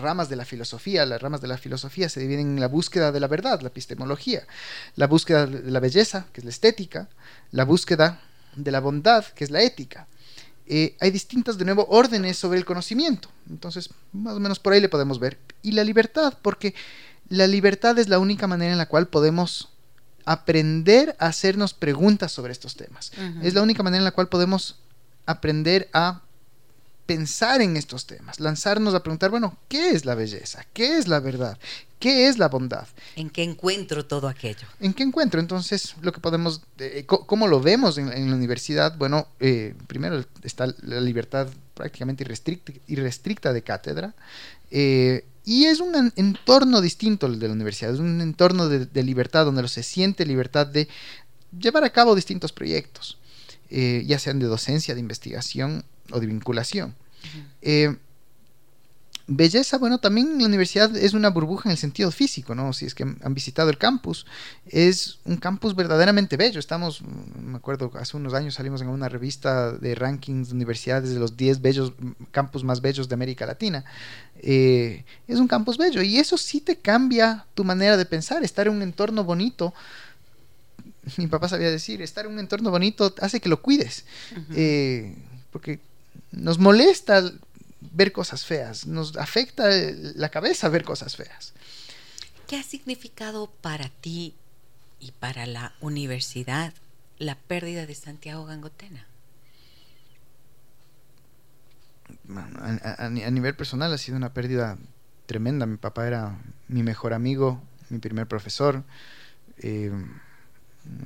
ramas 0.00 0.28
de 0.28 0.36
la 0.36 0.44
filosofía, 0.44 1.04
las 1.04 1.20
ramas 1.20 1.40
de 1.40 1.48
la 1.48 1.58
filosofía 1.58 2.08
se 2.08 2.20
dividen 2.20 2.52
en 2.52 2.60
la 2.60 2.68
búsqueda 2.68 3.10
de 3.10 3.18
la 3.18 3.26
verdad, 3.26 3.60
la 3.62 3.66
epistemología, 3.66 4.46
la 4.94 5.08
búsqueda 5.08 5.46
de 5.46 5.72
la 5.72 5.80
belleza, 5.80 6.26
que 6.32 6.40
es 6.40 6.44
la 6.44 6.50
estética, 6.50 7.08
la 7.50 7.64
búsqueda 7.64 8.20
de 8.54 8.70
la 8.70 8.78
bondad, 8.78 9.24
que 9.24 9.42
es 9.42 9.50
la 9.50 9.60
ética. 9.60 10.06
Eh, 10.68 10.96
hay 11.00 11.10
distintas, 11.10 11.58
de 11.58 11.64
nuevo, 11.64 11.88
órdenes 11.90 12.36
sobre 12.36 12.60
el 12.60 12.64
conocimiento. 12.64 13.28
Entonces, 13.50 13.90
más 14.12 14.36
o 14.36 14.40
menos 14.40 14.60
por 14.60 14.72
ahí 14.72 14.80
le 14.80 14.88
podemos 14.88 15.18
ver. 15.18 15.36
Y 15.62 15.72
la 15.72 15.82
libertad, 15.82 16.34
porque 16.42 16.76
la 17.28 17.48
libertad 17.48 17.98
es 17.98 18.08
la 18.08 18.20
única 18.20 18.46
manera 18.46 18.70
en 18.70 18.78
la 18.78 18.86
cual 18.86 19.08
podemos 19.08 19.68
aprender 20.26 21.16
a 21.18 21.28
hacernos 21.28 21.72
preguntas 21.72 22.32
sobre 22.32 22.52
estos 22.52 22.76
temas. 22.76 23.12
Es 23.42 23.54
la 23.54 23.62
única 23.62 23.82
manera 23.82 24.00
en 24.00 24.04
la 24.04 24.10
cual 24.10 24.28
podemos 24.28 24.80
aprender 25.24 25.88
a 25.92 26.20
pensar 27.06 27.62
en 27.62 27.76
estos 27.76 28.06
temas, 28.06 28.40
lanzarnos 28.40 28.92
a 28.94 29.02
preguntar, 29.02 29.30
bueno, 29.30 29.56
¿qué 29.68 29.90
es 29.90 30.04
la 30.04 30.16
belleza? 30.16 30.66
¿Qué 30.72 30.98
es 30.98 31.06
la 31.06 31.20
verdad? 31.20 31.56
¿Qué 32.00 32.26
es 32.26 32.36
la 32.38 32.48
bondad? 32.48 32.86
¿En 33.14 33.30
qué 33.30 33.44
encuentro 33.44 34.04
todo 34.04 34.28
aquello? 34.28 34.66
¿En 34.80 34.92
qué 34.92 35.04
encuentro? 35.04 35.40
Entonces, 35.40 35.94
lo 36.02 36.12
que 36.12 36.20
podemos, 36.20 36.62
eh, 36.78 37.06
¿cómo 37.06 37.46
lo 37.46 37.60
vemos 37.60 37.96
en, 37.96 38.28
la 38.28 38.36
universidad? 38.36 38.96
Bueno, 38.98 39.28
eh, 39.38 39.74
primero 39.86 40.24
está 40.42 40.66
la 40.82 41.00
libertad 41.00 41.48
prácticamente 41.74 42.24
irrestricta, 42.24 42.72
irrestricta 42.88 43.52
de 43.52 43.62
cátedra. 43.62 44.14
Eh, 44.70 45.24
y 45.46 45.66
es 45.66 45.78
un 45.78 46.12
entorno 46.16 46.80
distinto 46.80 47.26
el 47.26 47.38
de 47.38 47.46
la 47.46 47.54
universidad, 47.54 47.94
es 47.94 48.00
un 48.00 48.20
entorno 48.20 48.68
de, 48.68 49.02
libertad 49.04 49.44
donde 49.44 49.66
se 49.68 49.84
siente 49.84 50.26
libertad 50.26 50.66
de 50.66 50.88
llevar 51.56 51.84
a 51.84 51.90
cabo 51.90 52.16
distintos 52.16 52.52
proyectos, 52.52 53.16
eh, 53.70 54.02
ya 54.06 54.18
sean 54.18 54.40
de 54.40 54.46
docencia, 54.46 54.94
de 54.94 55.00
investigación 55.00 55.84
o 56.10 56.18
de 56.18 56.26
vinculación. 56.26 56.96
Belleza, 59.28 59.78
bueno, 59.78 59.98
también 59.98 60.38
la 60.38 60.46
universidad 60.46 60.96
es 60.96 61.12
una 61.12 61.30
burbuja 61.30 61.68
en 61.68 61.72
el 61.72 61.78
sentido 61.78 62.12
físico, 62.12 62.54
¿no? 62.54 62.72
Si 62.72 62.86
es 62.86 62.94
que 62.94 63.02
han 63.02 63.34
visitado 63.34 63.70
el 63.70 63.76
campus, 63.76 64.24
es 64.66 65.18
un 65.24 65.36
campus 65.36 65.74
verdaderamente 65.74 66.36
bello. 66.36 66.60
Estamos, 66.60 67.02
me 67.42 67.56
acuerdo, 67.56 67.90
hace 67.94 68.16
unos 68.16 68.34
años 68.34 68.54
salimos 68.54 68.82
en 68.82 68.88
una 68.88 69.08
revista 69.08 69.72
de 69.72 69.96
rankings 69.96 70.50
de 70.50 70.54
universidades 70.54 71.12
de 71.12 71.18
los 71.18 71.36
10 71.36 71.60
bellos, 71.60 71.92
campus 72.30 72.62
más 72.62 72.80
bellos 72.80 73.08
de 73.08 73.14
América 73.14 73.46
Latina. 73.46 73.84
Eh, 74.38 75.04
es 75.26 75.40
un 75.40 75.48
campus 75.48 75.76
bello 75.76 76.02
y 76.02 76.18
eso 76.18 76.38
sí 76.38 76.60
te 76.60 76.76
cambia 76.76 77.46
tu 77.54 77.64
manera 77.64 77.96
de 77.96 78.06
pensar, 78.06 78.44
estar 78.44 78.68
en 78.68 78.74
un 78.74 78.82
entorno 78.82 79.24
bonito. 79.24 79.74
Mi 81.16 81.26
papá 81.26 81.48
sabía 81.48 81.70
decir, 81.70 82.00
estar 82.00 82.26
en 82.26 82.32
un 82.32 82.38
entorno 82.38 82.70
bonito 82.70 83.12
hace 83.20 83.40
que 83.40 83.48
lo 83.48 83.60
cuides, 83.60 84.04
eh, 84.54 85.16
porque 85.50 85.80
nos 86.30 86.58
molesta 86.58 87.32
ver 87.92 88.12
cosas 88.12 88.44
feas, 88.44 88.86
nos 88.86 89.16
afecta 89.16 89.68
la 90.14 90.28
cabeza 90.30 90.68
ver 90.68 90.84
cosas 90.84 91.16
feas. 91.16 91.52
¿Qué 92.46 92.56
ha 92.56 92.62
significado 92.62 93.50
para 93.60 93.88
ti 93.88 94.34
y 95.00 95.12
para 95.12 95.46
la 95.46 95.74
universidad 95.80 96.72
la 97.18 97.36
pérdida 97.36 97.86
de 97.86 97.94
Santiago 97.94 98.44
Gangotena? 98.46 99.06
a, 102.28 103.08
nivel 103.08 103.54
personal 103.54 103.92
ha 103.92 103.98
sido 103.98 104.16
una 104.16 104.32
pérdida 104.32 104.78
tremenda. 105.26 105.66
Mi 105.66 105.76
papá 105.76 106.06
era 106.06 106.38
mi 106.68 106.82
mejor 106.82 107.14
amigo, 107.14 107.60
mi 107.88 107.98
primer 107.98 108.26
profesor. 108.26 108.84
Eh, 109.58 109.92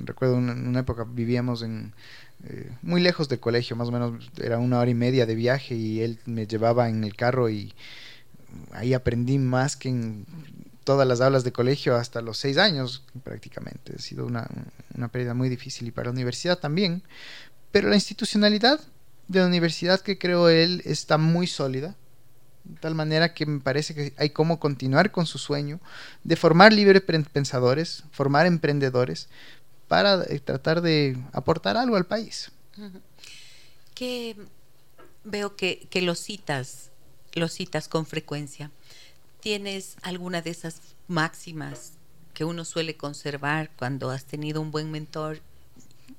recuerdo 0.03 0.37
en 0.37 0.67
una 0.67 0.81
época 0.81 1.05
vivíamos 1.07 1.63
en, 1.63 1.93
eh, 2.43 2.71
muy 2.81 3.01
lejos 3.01 3.29
del 3.29 3.39
colegio, 3.39 3.75
más 3.75 3.89
o 3.89 3.91
menos 3.91 4.31
era 4.37 4.57
una 4.57 4.79
hora 4.79 4.89
y 4.89 4.95
media 4.95 5.25
de 5.25 5.35
viaje 5.35 5.75
y 5.75 6.01
él 6.01 6.19
me 6.25 6.47
llevaba 6.47 6.89
en 6.89 7.03
el 7.03 7.15
carro 7.15 7.49
y 7.49 7.73
ahí 8.71 8.93
aprendí 8.93 9.37
más 9.37 9.75
que 9.75 9.89
en 9.89 10.25
todas 10.83 11.07
las 11.07 11.21
aulas 11.21 11.43
de 11.43 11.51
colegio 11.51 11.95
hasta 11.95 12.21
los 12.21 12.37
seis 12.37 12.57
años 12.57 13.03
prácticamente. 13.23 13.93
Ha 13.95 14.01
sido 14.01 14.25
una, 14.25 14.47
una 14.95 15.07
pérdida 15.09 15.33
muy 15.33 15.49
difícil 15.49 15.87
y 15.87 15.91
para 15.91 16.05
la 16.05 16.13
universidad 16.13 16.57
también. 16.57 17.03
Pero 17.71 17.89
la 17.89 17.95
institucionalidad 17.95 18.79
de 19.27 19.39
la 19.39 19.47
universidad 19.47 20.01
que 20.01 20.17
creo 20.17 20.49
él 20.49 20.81
está 20.85 21.17
muy 21.17 21.47
sólida. 21.47 21.95
De 22.63 22.79
tal 22.79 22.93
manera 22.93 23.33
que 23.33 23.45
me 23.45 23.59
parece 23.59 23.95
que 23.95 24.13
hay 24.17 24.29
como 24.29 24.59
continuar 24.59 25.11
con 25.11 25.25
su 25.25 25.39
sueño 25.39 25.79
de 26.23 26.35
formar 26.35 26.73
libres 26.73 27.01
pensadores, 27.31 28.03
formar 28.11 28.45
emprendedores, 28.45 29.29
para 29.91 30.23
eh, 30.23 30.39
tratar 30.39 30.81
de 30.81 31.17
aportar 31.33 31.75
algo 31.75 31.97
al 31.97 32.05
país. 32.05 32.49
Que 33.93 34.37
veo 35.25 35.57
que, 35.57 35.85
que 35.89 36.01
lo 36.01 36.15
citas, 36.15 36.91
lo 37.33 37.49
citas 37.49 37.89
con 37.89 38.05
frecuencia. 38.05 38.71
¿Tienes 39.41 39.97
alguna 40.01 40.41
de 40.41 40.51
esas 40.51 40.79
máximas 41.09 41.91
que 42.33 42.45
uno 42.45 42.63
suele 42.63 42.95
conservar 42.95 43.69
cuando 43.75 44.11
has 44.11 44.23
tenido 44.23 44.61
un 44.61 44.71
buen 44.71 44.91
mentor? 44.91 45.41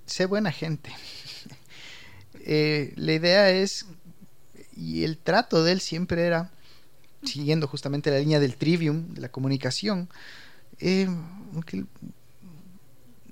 Sé 0.05 0.27
buena 0.27 0.53
gente. 0.53 0.93
Eh, 2.45 2.93
la 2.97 3.13
idea 3.13 3.51
es, 3.51 3.87
y 4.77 5.05
el 5.05 5.17
trato 5.17 5.63
de 5.63 5.71
él 5.71 5.81
siempre 5.81 6.27
era, 6.27 6.51
siguiendo 7.23 7.69
justamente 7.69 8.11
la 8.11 8.19
línea 8.19 8.41
del 8.41 8.57
trivium, 8.57 9.15
de 9.15 9.21
la 9.21 9.29
comunicación, 9.29 10.09
eh, 10.81 11.07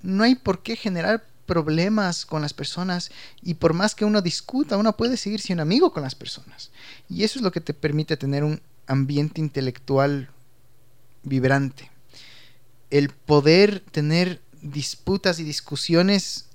no 0.02 0.24
hay 0.24 0.34
por 0.34 0.62
qué 0.62 0.76
generar 0.76 1.24
problemas 1.46 2.26
con 2.26 2.42
las 2.42 2.54
personas 2.54 3.10
y 3.42 3.54
por 3.54 3.74
más 3.74 3.94
que 3.94 4.04
uno 4.04 4.22
discuta, 4.22 4.76
uno 4.76 4.96
puede 4.96 5.16
seguir 5.16 5.40
siendo 5.40 5.62
amigo 5.62 5.92
con 5.92 6.02
las 6.02 6.14
personas. 6.14 6.70
Y 7.08 7.24
eso 7.24 7.38
es 7.38 7.42
lo 7.42 7.50
que 7.50 7.60
te 7.60 7.74
permite 7.74 8.16
tener 8.16 8.44
un 8.44 8.60
ambiente 8.86 9.40
intelectual 9.40 10.30
vibrante. 11.22 11.90
El 12.90 13.10
poder 13.10 13.80
tener 13.80 14.40
disputas 14.62 15.40
y 15.40 15.44
discusiones 15.44 16.46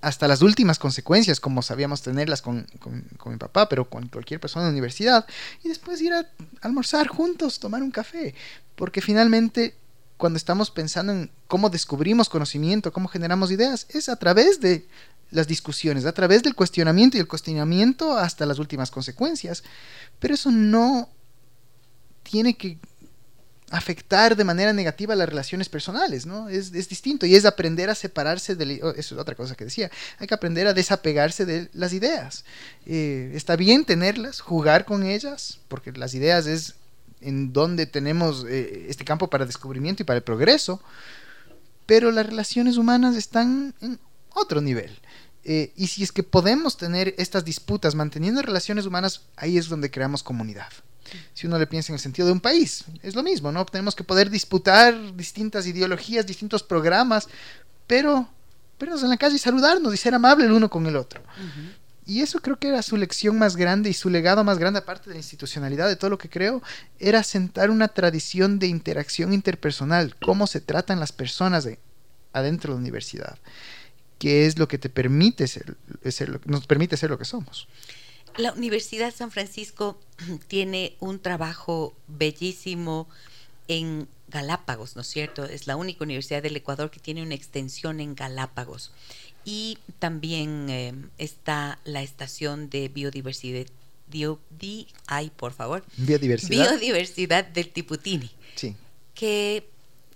hasta 0.00 0.28
las 0.28 0.42
últimas 0.42 0.78
consecuencias, 0.78 1.40
como 1.40 1.62
sabíamos 1.62 2.02
tenerlas 2.02 2.42
con, 2.42 2.66
mi 3.24 3.36
papá, 3.38 3.68
pero 3.68 3.88
con 3.88 4.06
cualquier 4.06 4.38
persona 4.38 4.64
en 4.64 4.68
la 4.68 4.72
universidad, 4.72 5.26
y 5.64 5.68
después 5.68 6.00
ir 6.00 6.12
a 6.12 6.28
almorzar 6.60 7.08
juntos, 7.08 7.58
tomar 7.58 7.82
un 7.82 7.90
café, 7.90 8.34
porque 8.76 9.00
finalmente 9.00 9.74
cuando 10.16 10.36
estamos 10.36 10.70
pensando 10.70 11.12
en 11.12 11.30
cómo 11.46 11.70
descubrimos 11.70 12.28
conocimiento, 12.28 12.92
cómo 12.92 13.08
generamos 13.08 13.50
ideas, 13.50 13.86
es 13.90 14.08
a 14.08 14.16
través 14.16 14.60
de 14.60 14.86
las 15.30 15.46
discusiones, 15.46 16.06
a 16.06 16.12
través 16.12 16.42
del 16.42 16.54
cuestionamiento 16.54 17.16
y 17.16 17.20
el 17.20 17.28
cuestionamiento 17.28 18.16
hasta 18.16 18.46
las 18.46 18.58
últimas 18.58 18.90
consecuencias. 18.90 19.62
Pero 20.18 20.34
eso 20.34 20.50
no 20.50 21.08
tiene 22.22 22.56
que 22.56 22.78
afectar 23.70 24.36
de 24.36 24.44
manera 24.44 24.72
negativa 24.72 25.16
las 25.16 25.28
relaciones 25.28 25.68
personales, 25.68 26.24
¿no? 26.24 26.48
Es, 26.48 26.70
distinto 26.70 27.26
y 27.26 27.34
es 27.34 27.44
aprender 27.44 27.90
a 27.90 27.94
separarse 27.94 28.54
de... 28.54 28.80
Oh, 28.82 28.90
eso 28.90 29.14
es 29.14 29.20
otra 29.20 29.34
cosa 29.34 29.56
que 29.56 29.64
decía. 29.64 29.90
Hay 30.18 30.26
que 30.26 30.34
aprender 30.34 30.66
a 30.66 30.72
desapegarse 30.72 31.44
de 31.44 31.68
las 31.72 31.92
ideas. 31.92 32.44
Eh, 32.86 33.32
está 33.34 33.56
bien 33.56 33.84
tenerlas, 33.84 34.40
jugar 34.40 34.84
con 34.84 35.02
ellas, 35.02 35.58
porque 35.68 35.92
las 35.92 36.14
ideas 36.14 36.46
es 36.46 36.74
en 37.20 37.52
donde 37.52 37.86
tenemos 37.86 38.44
eh, 38.48 38.86
este 38.88 39.04
campo 39.04 39.28
para 39.28 39.46
descubrimiento 39.46 40.02
y 40.02 40.06
para 40.06 40.18
el 40.18 40.22
progreso, 40.22 40.80
pero 41.86 42.10
las 42.10 42.26
relaciones 42.26 42.76
humanas 42.76 43.16
están 43.16 43.74
en 43.80 43.98
otro 44.34 44.60
nivel. 44.60 44.98
Eh, 45.44 45.72
y 45.76 45.86
si 45.86 46.02
es 46.02 46.10
que 46.10 46.24
podemos 46.24 46.76
tener 46.76 47.14
estas 47.18 47.44
disputas 47.44 47.94
manteniendo 47.94 48.42
relaciones 48.42 48.84
humanas, 48.84 49.22
ahí 49.36 49.56
es 49.56 49.68
donde 49.68 49.90
creamos 49.90 50.22
comunidad. 50.22 50.72
Si 51.34 51.46
uno 51.46 51.56
le 51.56 51.68
piensa 51.68 51.92
en 51.92 51.94
el 51.94 52.00
sentido 52.00 52.26
de 52.26 52.32
un 52.32 52.40
país, 52.40 52.84
es 53.02 53.14
lo 53.14 53.22
mismo, 53.22 53.52
¿no? 53.52 53.64
Tenemos 53.64 53.94
que 53.94 54.02
poder 54.02 54.28
disputar 54.28 55.14
distintas 55.14 55.66
ideologías, 55.66 56.26
distintos 56.26 56.64
programas, 56.64 57.28
pero 57.86 58.28
vernos 58.78 59.04
en 59.04 59.10
la 59.10 59.16
calle 59.16 59.36
y 59.36 59.38
saludarnos 59.38 59.94
y 59.94 59.96
ser 59.96 60.14
amable 60.14 60.46
el 60.46 60.52
uno 60.52 60.68
con 60.68 60.84
el 60.86 60.96
otro. 60.96 61.22
Y 62.06 62.22
eso 62.22 62.38
creo 62.38 62.56
que 62.58 62.68
era 62.68 62.82
su 62.82 62.96
lección 62.96 63.36
más 63.36 63.56
grande 63.56 63.90
y 63.90 63.92
su 63.92 64.08
legado 64.08 64.44
más 64.44 64.58
grande, 64.58 64.78
aparte 64.78 65.10
de 65.10 65.14
la 65.14 65.20
institucionalidad 65.20 65.88
de 65.88 65.96
todo 65.96 66.10
lo 66.10 66.18
que 66.18 66.30
creo, 66.30 66.62
era 67.00 67.24
sentar 67.24 67.68
una 67.68 67.88
tradición 67.88 68.60
de 68.60 68.68
interacción 68.68 69.32
interpersonal, 69.32 70.14
cómo 70.24 70.46
se 70.46 70.60
tratan 70.60 71.00
las 71.00 71.10
personas 71.10 71.64
de, 71.64 71.80
adentro 72.32 72.72
de 72.72 72.76
la 72.76 72.82
universidad, 72.82 73.38
que 74.20 74.46
es 74.46 74.56
lo 74.56 74.68
que 74.68 74.78
te 74.78 74.88
permite 74.88 75.48
ser, 75.48 75.76
nos 76.44 76.66
permite 76.66 76.96
ser 76.96 77.10
lo 77.10 77.18
que 77.18 77.24
somos. 77.24 77.66
La 78.36 78.52
Universidad 78.52 79.12
San 79.12 79.32
Francisco 79.32 79.98
tiene 80.48 80.96
un 81.00 81.18
trabajo 81.18 81.94
bellísimo 82.06 83.08
en 83.66 84.06
Galápagos, 84.28 84.94
¿no 84.96 85.02
es 85.02 85.08
cierto? 85.08 85.44
Es 85.44 85.66
la 85.66 85.76
única 85.76 86.04
universidad 86.04 86.42
del 86.42 86.56
Ecuador 86.56 86.90
que 86.90 87.00
tiene 87.00 87.22
una 87.22 87.34
extensión 87.34 88.00
en 88.00 88.14
Galápagos. 88.14 88.92
Y 89.46 89.78
también 89.98 90.66
eh, 90.68 90.92
está 91.18 91.78
la 91.84 92.02
estación 92.02 92.68
de 92.68 92.88
biodiversidad, 92.88 93.66
ay, 95.06 95.30
por 95.34 95.52
favor. 95.52 95.84
Biodiversidad. 95.96 96.70
Biodiversidad 96.70 97.46
del 97.46 97.70
Tiputini. 97.70 98.30
Sí. 98.56 98.76
Que 99.14 99.66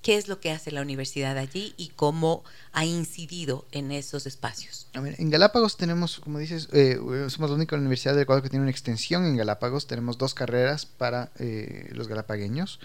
qué 0.02 0.16
es 0.16 0.28
lo 0.28 0.40
que 0.40 0.50
hace 0.50 0.70
la 0.70 0.82
universidad 0.82 1.36
allí 1.36 1.74
y 1.76 1.88
cómo 1.88 2.42
ha 2.72 2.84
incidido 2.84 3.66
en 3.72 3.92
esos 3.92 4.26
espacios. 4.26 4.88
en 4.94 5.30
Galápagos 5.30 5.76
tenemos, 5.76 6.20
como 6.20 6.38
dices, 6.38 6.68
eh, 6.72 6.98
somos 7.28 7.50
la 7.50 7.56
única 7.56 7.76
universidad 7.76 8.14
del 8.14 8.22
Ecuador 8.22 8.42
que 8.42 8.50
tiene 8.50 8.62
una 8.62 8.70
extensión 8.70 9.24
en 9.24 9.36
Galápagos. 9.36 9.86
Tenemos 9.86 10.18
dos 10.18 10.34
carreras 10.34 10.86
para 10.86 11.30
eh, 11.38 11.90
los 11.92 12.08
galapagueños. 12.08 12.80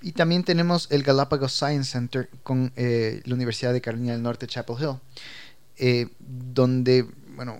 Y 0.00 0.12
también 0.12 0.44
tenemos 0.44 0.88
el 0.90 1.02
Galápagos 1.02 1.52
Science 1.52 1.92
Center 1.92 2.28
con 2.42 2.72
eh, 2.76 3.22
la 3.24 3.34
Universidad 3.34 3.72
de 3.72 3.80
Carolina 3.80 4.12
del 4.12 4.22
Norte, 4.22 4.46
Chapel 4.46 4.76
Hill, 4.78 4.96
donde, 6.18 7.06
bueno, 7.36 7.58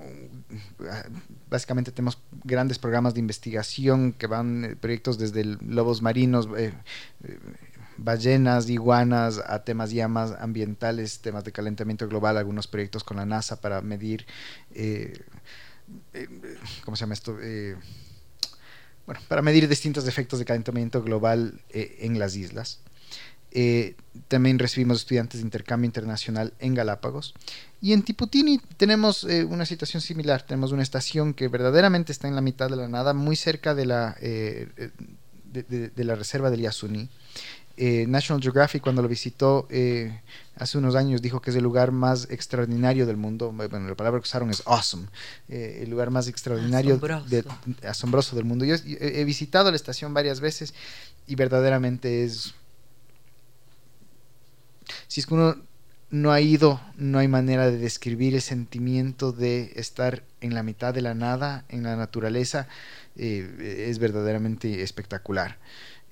básicamente 1.51 1.93
tenemos 1.93 2.19
grandes 2.45 2.79
programas 2.79 3.15
de 3.15 3.21
investigación 3.21 4.13
que 4.13 4.27
van 4.27 4.79
proyectos 4.81 5.19
desde 5.19 5.45
lobos 5.45 6.03
marinos, 6.03 6.49
ballenas, 7.97 8.69
iguanas, 8.69 9.41
a 9.45 9.65
temas 9.65 9.91
ya 9.91 10.09
más 10.09 10.33
ambientales, 10.33 11.21
temas 11.21 11.45
de 11.45 11.53
calentamiento 11.53 12.09
global, 12.09 12.37
algunos 12.37 12.67
proyectos 12.67 13.05
con 13.05 13.17
la 13.17 13.27
NASA 13.27 13.61
para 13.61 13.81
medir, 13.83 14.27
eh, 14.75 15.21
eh, 16.13 16.29
¿cómo 16.85 16.97
se 16.97 17.03
llama 17.03 17.15
esto? 17.15 17.39
Eh, 17.41 17.77
bueno, 19.07 19.21
para 19.29 19.43
medir 19.43 19.69
distintos 19.69 20.09
efectos 20.09 20.39
de 20.39 20.45
calentamiento 20.45 21.03
global 21.03 21.61
en 21.71 22.19
las 22.19 22.37
islas. 22.37 22.81
También 24.29 24.59
recibimos 24.59 24.99
estudiantes 24.99 25.41
de 25.41 25.45
intercambio 25.45 25.87
internacional 25.87 26.53
en 26.59 26.75
Galápagos. 26.75 27.35
Y 27.81 27.93
en 27.93 28.03
Tiputini 28.03 28.59
tenemos 28.77 29.25
una 29.25 29.65
situación 29.65 30.01
similar. 30.01 30.43
Tenemos 30.43 30.73
una 30.73 30.83
estación 30.83 31.35
que 31.35 31.49
verdaderamente 31.49 32.13
está 32.13 32.27
en 32.29 32.35
la 32.35 32.41
mitad 32.41 32.69
de 32.69 32.77
la 32.77 32.89
nada, 32.89 33.15
muy 33.15 33.37
cerca 33.37 33.75
de 33.75 33.87
la, 33.87 34.17
de, 34.21 36.05
la 36.05 36.15
reserva 36.15 36.51
del 36.51 36.63
Yasuní. 36.63 37.09
Eh, 37.77 38.07
National 38.07 38.41
Geographic 38.41 38.81
cuando 38.81 39.03
lo 39.03 39.09
visitó 39.09 39.67
eh, 39.69 40.21
hace 40.55 40.79
unos 40.79 40.95
años 40.95 41.21
dijo 41.21 41.41
que 41.41 41.51
es 41.51 41.57
el 41.57 41.65
lugar 41.65 41.91
más 41.91 42.29
extraordinario 42.31 43.05
del 43.05 43.17
mundo. 43.17 43.53
Bueno, 43.53 43.89
la 43.89 43.97
palabra 43.97 44.21
que 44.21 44.25
usaron 44.25 44.51
es 44.51 44.63
awesome. 44.67 45.09
Eh, 45.49 45.81
el 45.83 45.91
lugar 45.91 46.11
más 46.11 46.29
extraordinario, 46.29 47.01
asombroso, 47.87 48.37
del 48.37 48.45
mundo. 48.45 48.65
Yo 48.65 48.77
he, 48.87 49.25
visitado 49.25 49.71
la 49.71 49.77
estación 49.77 50.15
varias 50.15 50.41
veces 50.41 50.75
y 51.27 51.35
verdaderamente 51.35 52.25
es... 52.25 52.55
Si 55.09 55.21
es 55.21 55.27
que 55.27 55.35
uno 55.35 55.57
no 56.11 56.33
ha 56.33 56.41
ido, 56.41 56.81
no 56.97 57.19
hay 57.19 57.29
manera 57.29 57.71
de 57.71 57.79
describir 57.79 58.35
el 58.35 58.43
sentimiento 58.43 59.33
de 59.33 59.73
estar 59.77 60.23
en 60.41 60.55
la 60.55 60.63
mitad 60.63 60.95
de 60.95 61.03
la 61.03 61.15
nada, 61.15 61.65
en 61.69 61.83
la 61.83 61.97
naturaleza. 61.97 62.69
es 63.17 63.99
verdaderamente 63.99 64.83
espectacular. 64.83 65.59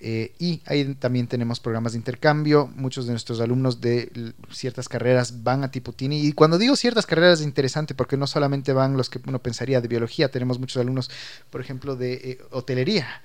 Eh, 0.04 0.32
y 0.40 0.60
ahí 0.66 0.96
también 0.96 1.28
tenemos 1.28 1.60
programas 1.60 1.92
de 1.92 1.98
intercambio. 1.98 2.68
Muchos 2.74 3.06
de 3.06 3.12
nuestros 3.12 3.40
alumnos 3.40 3.80
de 3.80 4.34
ciertas 4.50 4.88
carreras 4.88 5.44
van 5.44 5.62
a 5.62 5.70
Tiputini. 5.70 6.26
Y 6.26 6.32
cuando 6.32 6.58
digo 6.58 6.74
ciertas 6.74 7.06
carreras 7.06 7.38
es 7.38 7.46
interesante 7.46 7.94
porque 7.94 8.16
no 8.16 8.26
solamente 8.26 8.72
van 8.72 8.96
los 8.96 9.08
que 9.08 9.20
uno 9.24 9.40
pensaría 9.40 9.80
de 9.80 9.86
biología, 9.86 10.28
tenemos 10.28 10.58
muchos 10.58 10.82
alumnos, 10.82 11.08
por 11.50 11.60
ejemplo, 11.60 11.94
de 11.94 12.14
eh, 12.14 12.38
hotelería. 12.50 13.22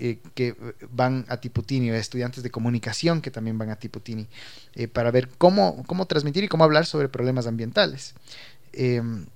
Eh, 0.00 0.18
que 0.34 0.56
van 0.90 1.24
a 1.28 1.36
Tiputini, 1.36 1.90
estudiantes 1.90 2.42
de 2.42 2.50
comunicación 2.50 3.20
que 3.20 3.30
también 3.30 3.58
van 3.58 3.70
a 3.70 3.76
Tiputini, 3.76 4.26
para 4.92 5.12
ver 5.12 5.28
cómo, 5.38 5.84
cómo 5.86 6.06
transmitir 6.06 6.42
y 6.42 6.48
cómo 6.48 6.64
hablar 6.64 6.84
sobre 6.84 7.08
problemas 7.08 7.46
ambientales. 7.46 8.14
Em, 8.72 9.26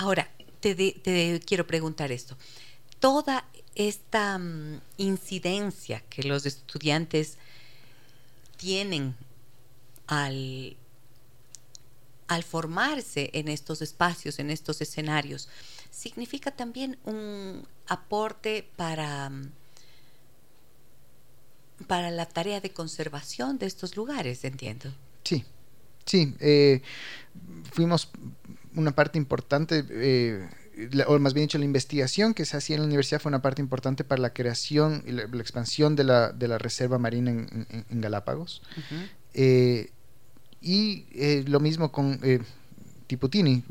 Ahora, 0.00 0.30
te, 0.60 0.74
te 0.74 1.40
quiero 1.44 1.66
preguntar 1.66 2.10
esto. 2.10 2.34
Toda 3.00 3.44
esta 3.74 4.38
mm, 4.38 4.80
incidencia 4.96 6.02
que 6.08 6.22
los 6.22 6.46
estudiantes 6.46 7.36
tienen 8.56 9.14
al, 10.06 10.76
al 12.28 12.44
formarse 12.44 13.30
en 13.34 13.48
estos 13.48 13.82
espacios, 13.82 14.38
en 14.38 14.50
estos 14.50 14.80
escenarios, 14.80 15.48
significa 15.90 16.50
también 16.50 16.98
un 17.04 17.66
aporte 17.86 18.68
para, 18.76 19.30
para 21.86 22.10
la 22.10 22.26
tarea 22.26 22.60
de 22.60 22.70
conservación 22.70 23.58
de 23.58 23.66
estos 23.66 23.96
lugares, 23.96 24.44
entiendo. 24.44 24.92
Sí, 25.24 25.44
sí. 26.06 26.34
Eh, 26.40 26.82
fuimos 27.72 28.10
una 28.74 28.92
parte 28.92 29.18
importante, 29.18 29.84
eh, 29.90 30.48
o 31.06 31.18
más 31.18 31.34
bien 31.34 31.46
dicho, 31.46 31.58
la 31.58 31.64
investigación 31.64 32.32
que 32.32 32.44
se 32.44 32.56
hacía 32.56 32.76
en 32.76 32.82
la 32.82 32.86
universidad 32.86 33.20
fue 33.20 33.30
una 33.30 33.42
parte 33.42 33.60
importante 33.60 34.04
para 34.04 34.22
la 34.22 34.32
creación 34.32 35.02
y 35.06 35.12
la, 35.12 35.24
expansión 35.24 35.96
de 35.96 36.04
la, 36.04 36.32
de 36.32 36.48
la, 36.48 36.58
reserva 36.58 36.98
marina 36.98 37.30
en, 37.30 38.00
Galápagos. 38.00 38.62
Eh, 39.34 39.90
y 40.62 41.42
lo 41.46 41.58
mismo 41.58 41.90
con 41.90 42.20
Tiputini. 43.10 43.64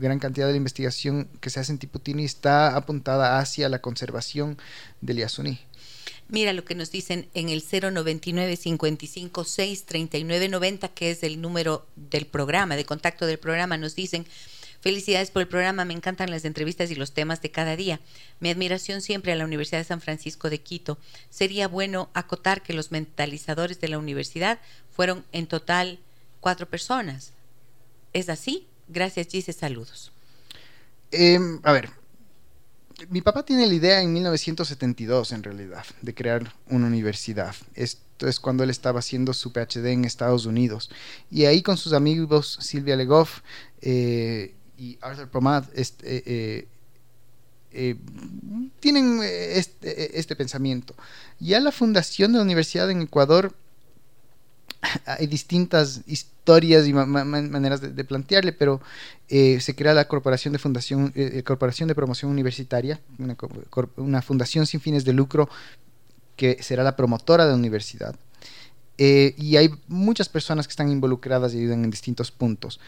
Gran 0.00 0.18
cantidad 0.18 0.46
de 0.46 0.52
la 0.52 0.56
investigación 0.56 1.28
que 1.42 1.50
se 1.50 1.60
hace 1.60 1.72
en 1.72 1.78
Tiputini 1.78 2.24
está 2.24 2.74
apuntada 2.74 3.38
hacia 3.38 3.68
la 3.68 3.82
conservación 3.82 4.56
del 5.02 5.18
Yasuní. 5.18 5.60
Mira 6.30 6.54
lo 6.54 6.64
que 6.64 6.74
nos 6.74 6.90
dicen 6.90 7.28
en 7.34 7.50
el 7.50 7.62
099 7.62 8.56
55 8.56 9.44
6 9.44 9.84
39 9.84 10.48
90, 10.48 10.88
que 10.88 11.10
es 11.10 11.22
el 11.22 11.42
número 11.42 11.86
del 11.96 12.24
programa, 12.26 12.76
de 12.76 12.86
contacto 12.86 13.26
del 13.26 13.38
programa. 13.38 13.76
Nos 13.76 13.94
dicen, 13.94 14.24
felicidades 14.80 15.30
por 15.30 15.42
el 15.42 15.48
programa, 15.48 15.84
me 15.84 15.92
encantan 15.92 16.30
las 16.30 16.46
entrevistas 16.46 16.90
y 16.90 16.94
los 16.94 17.12
temas 17.12 17.42
de 17.42 17.50
cada 17.50 17.76
día. 17.76 18.00
Mi 18.40 18.48
admiración 18.48 19.02
siempre 19.02 19.32
a 19.32 19.36
la 19.36 19.44
Universidad 19.44 19.80
de 19.80 19.84
San 19.84 20.00
Francisco 20.00 20.48
de 20.48 20.62
Quito. 20.62 20.96
Sería 21.28 21.68
bueno 21.68 22.08
acotar 22.14 22.62
que 22.62 22.72
los 22.72 22.90
mentalizadores 22.90 23.80
de 23.80 23.88
la 23.88 23.98
universidad 23.98 24.60
fueron 24.90 25.26
en 25.32 25.46
total 25.46 25.98
cuatro 26.40 26.66
personas. 26.70 27.32
¿Es 28.14 28.30
así? 28.30 28.66
Gracias, 28.88 29.28
Gise, 29.28 29.52
saludos. 29.52 30.12
Em, 31.10 31.60
a 31.62 31.72
ver, 31.72 31.90
mi 33.10 33.20
papá 33.20 33.44
tiene 33.44 33.66
la 33.66 33.74
idea 33.74 34.02
en 34.02 34.12
1972, 34.12 35.32
en 35.32 35.42
realidad, 35.42 35.84
de 36.02 36.14
crear 36.14 36.54
una 36.68 36.86
universidad. 36.86 37.54
Esto 37.74 38.26
es 38.26 38.40
cuando 38.40 38.64
él 38.64 38.70
estaba 38.70 38.98
haciendo 38.98 39.32
su 39.32 39.52
PhD 39.52 39.86
en 39.86 40.04
Estados 40.04 40.46
Unidos. 40.46 40.90
Y 41.30 41.44
ahí 41.44 41.62
con 41.62 41.76
sus 41.76 41.92
amigos 41.92 42.58
Silvia 42.60 42.96
Legoff 42.96 43.40
eh, 43.80 44.54
y 44.76 44.98
Arthur 45.00 45.28
Pomad 45.28 45.64
este, 45.74 46.22
eh, 46.26 46.68
eh, 47.72 47.96
tienen 48.80 49.20
este, 49.22 50.18
este 50.18 50.34
pensamiento. 50.34 50.94
Ya 51.38 51.60
la 51.60 51.72
fundación 51.72 52.32
de 52.32 52.38
la 52.38 52.44
universidad 52.44 52.90
en 52.90 53.02
Ecuador 53.02 53.54
hay 55.06 55.26
distintas 55.26 56.02
historias 56.06 56.86
y 56.86 56.92
maneras 56.92 57.80
de, 57.80 58.04
plantearle, 58.04 58.52
pero 58.52 58.80
eh, 59.28 59.60
se 59.60 59.74
crea 59.74 59.94
la 59.94 60.08
Corporación 60.08 60.52
de 60.52 60.58
Fundación, 60.58 61.12
eh, 61.14 61.32
eh, 61.34 61.42
Corporación 61.42 61.88
de 61.88 61.94
Promoción 61.94 62.30
Universitaria, 62.30 63.00
una, 63.96 64.22
fundación 64.22 64.66
sin 64.66 64.80
fines 64.80 65.04
de 65.04 65.12
lucro 65.12 65.48
que 66.36 66.62
será 66.62 66.84
la 66.84 66.96
promotora 66.96 67.44
de 67.44 67.50
la 67.50 67.56
universidad. 67.56 68.14
y 68.96 69.56
hay 69.56 69.70
muchas 69.86 70.28
personas 70.28 70.66
que 70.66 70.72
están 70.72 70.90
involucradas 70.90 71.54
y 71.54 71.58
ayudan 71.58 71.84
en 71.84 71.90
distintos 71.90 72.30
puntos. 72.30 72.80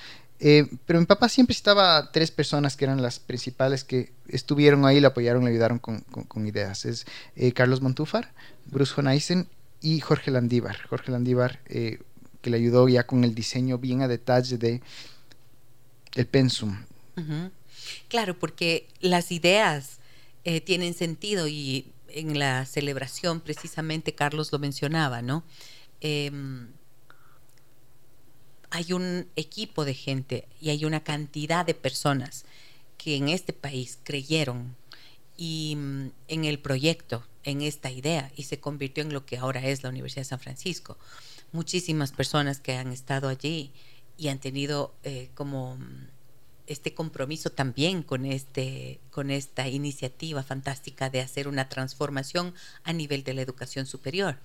pero 0.87 0.99
mi 0.99 1.07
papá 1.07 1.29
siempre 1.29 1.53
estaba 1.53 2.11
tres 2.13 2.31
personas 2.31 2.77
que 2.77 2.85
eran 2.85 3.03
las 3.03 3.19
principales 3.19 3.85
que 3.85 4.13
estuvieron 4.29 4.87
ahí, 4.87 5.01
le 5.01 5.07
apoyaron, 5.07 5.45
le 5.45 5.51
ayudaron 5.51 5.79
con, 5.79 6.47
ideas. 6.47 6.85
Es 6.85 7.07
Carlos 7.55 7.81
Montúfar, 7.81 8.33
Bruce 8.67 8.95
Honeisen 8.97 9.49
y 9.81 10.01
Jorge 10.01 10.31
Landívar. 10.31 10.77
Jorge 10.89 11.11
Landívar 11.13 11.61
eh, 11.67 12.01
que 12.41 12.51
le 12.51 12.57
ayudó 12.57 12.89
ya 12.89 13.07
con 13.07 13.25
el 13.25 13.35
diseño 13.35 13.79
bien 13.79 14.03
a 14.03 14.09
detalle 14.09 14.59
de 14.59 14.81
el 16.15 16.27
pensum. 16.27 16.85
Claro, 18.09 18.39
porque 18.39 18.89
las 19.01 19.31
ideas 19.31 19.99
eh, 20.45 20.61
tienen 20.61 20.95
sentido 20.95 21.49
y 21.49 21.93
en 22.09 22.39
la 22.39 22.65
celebración 22.67 23.41
precisamente 23.41 24.15
Carlos 24.15 24.53
lo 24.53 24.59
mencionaba, 24.59 25.23
¿no? 25.23 25.45
Em, 26.01 26.69
hay 28.71 28.93
un 28.93 29.29
equipo 29.37 29.85
de 29.85 29.95
gente 29.95 30.49
y 30.61 30.71
hay 30.71 30.85
una 30.85 31.01
cantidad 31.01 31.67
de 31.67 31.75
personas 31.75 32.45
que 32.97 33.17
en 33.17 33.29
este 33.29 33.53
país 33.53 33.99
creyeron 34.03 34.77
y, 35.41 35.75
mm, 35.75 36.13
en 36.29 36.45
el 36.45 36.59
proyecto 36.59 37.25
en 37.45 37.63
esta 37.63 37.91
idea 37.91 38.31
y 38.37 38.43
se 38.43 38.61
convirtió 38.61 39.03
en 39.03 39.15
lo 39.15 39.25
que 39.25 39.39
ahora 39.39 39.67
es 39.67 39.83
la 39.83 39.89
Universidad 39.89 40.21
de 40.21 40.29
San 40.29 40.39
Francisco. 40.39 40.99
Muchísimas 41.51 42.13
personas 42.13 42.61
que 42.61 42.75
han 42.77 42.93
estado 42.93 43.29
allí 43.29 43.73
y 44.19 44.29
han 44.29 44.39
tenido 44.39 44.95
eh, 45.03 45.31
como 45.35 45.79
este 46.67 46.93
compromiso 46.93 47.51
también 47.51 48.03
con, 48.03 48.27
este, 48.27 49.01
con 49.11 49.31
esta 49.31 49.67
iniciativa 49.67 50.43
fantástica 50.43 51.09
de 51.09 51.23
hacer 51.23 51.49
una 51.49 51.71
transformación 51.71 52.55
a 52.85 52.93
nivel 52.93 53.25
de 53.25 53.33
la 53.33 53.41
educación 53.41 53.87
superior. 53.87 54.37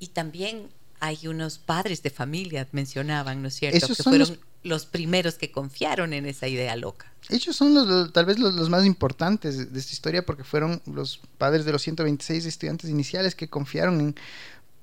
Y 0.00 0.08
también 0.08 0.68
hay 1.00 1.26
unos 1.26 1.58
padres 1.58 2.02
de 2.02 2.10
familia, 2.10 2.66
mencionaban, 2.72 3.42
¿no 3.42 3.48
es 3.48 3.54
cierto? 3.54 3.86
que 3.86 3.94
fueron 3.94 4.38
los... 4.62 4.86
primeros 4.86 5.34
que 5.34 5.50
confiaron 5.50 6.12
en 6.12 6.26
esa 6.26 6.48
idea 6.48 6.76
loca. 6.76 7.12
Ellos 7.28 7.56
son 7.56 7.74
los, 7.74 8.12
tal 8.12 8.26
vez 8.26 8.38
los, 8.38 8.68
más 8.68 8.84
importantes 8.84 9.72
de, 9.72 9.78
esta 9.78 9.92
historia 9.92 10.24
porque 10.24 10.44
fueron 10.44 10.82
los 10.86 11.20
padres 11.38 11.64
de 11.64 11.72
los 11.72 11.82
126 11.82 12.46
estudiantes 12.46 12.90
iniciales 12.90 13.34
que 13.34 13.48
confiaron 13.48 14.00
en 14.00 14.14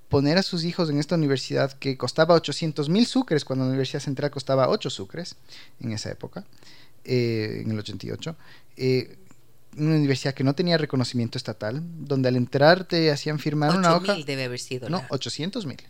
poner 0.09 0.37
a 0.37 0.43
sus 0.43 0.63
hijos 0.63 0.89
en 0.89 0.99
esta 0.99 1.15
universidad 1.15 1.73
que 1.73 1.97
costaba 1.97 2.35
800 2.35 2.89
mil 2.89 3.05
sucres 3.05 3.43
cuando 3.43 3.65
la 3.65 3.69
Universidad 3.69 4.01
Central 4.01 4.31
costaba 4.31 4.69
8 4.69 4.89
sucres 4.89 5.35
en 5.79 5.91
esa 5.91 6.11
época, 6.11 6.45
eh, 7.03 7.61
en 7.63 7.71
el 7.71 7.79
88. 7.79 8.35
Eh, 8.77 9.17
una 9.77 9.95
universidad 9.95 10.33
que 10.33 10.43
no 10.43 10.55
tenía 10.55 10.77
reconocimiento 10.77 11.37
estatal, 11.37 11.81
donde 11.83 12.29
al 12.29 12.35
entrar 12.35 12.85
te 12.85 13.11
hacían 13.11 13.39
firmar 13.39 13.75
una 13.75 13.95
hoja. 13.95 14.15
debe 14.25 14.45
haber 14.45 14.59
sido. 14.59 14.89
No, 14.89 15.03
800 15.09 15.65
mil. 15.65 15.81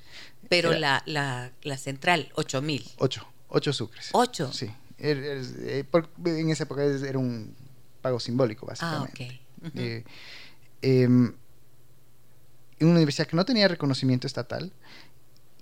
Pero 0.49 0.73
la, 0.73 1.03
la, 1.05 1.51
la, 1.63 1.77
central, 1.77 2.31
8 2.35 2.61
mil. 2.61 2.85
8, 2.97 3.27
8 3.49 3.73
sucres. 3.73 4.09
8. 4.11 4.51
Sí. 4.53 4.71
Er, 4.97 5.17
er, 5.17 5.45
eh, 5.59 5.85
en 6.25 6.49
esa 6.49 6.63
época 6.63 6.83
era 6.83 7.19
un 7.19 7.53
pago 8.01 8.19
simbólico, 8.19 8.65
básicamente. 8.65 9.41
Ah, 9.63 9.67
ok. 9.67 9.75
Eh, 9.75 10.03
em, 10.81 11.33
una 12.81 12.91
universidad 12.91 13.27
que 13.27 13.35
no 13.35 13.45
tenía 13.45 13.67
reconocimiento 13.67 14.27
estatal 14.27 14.71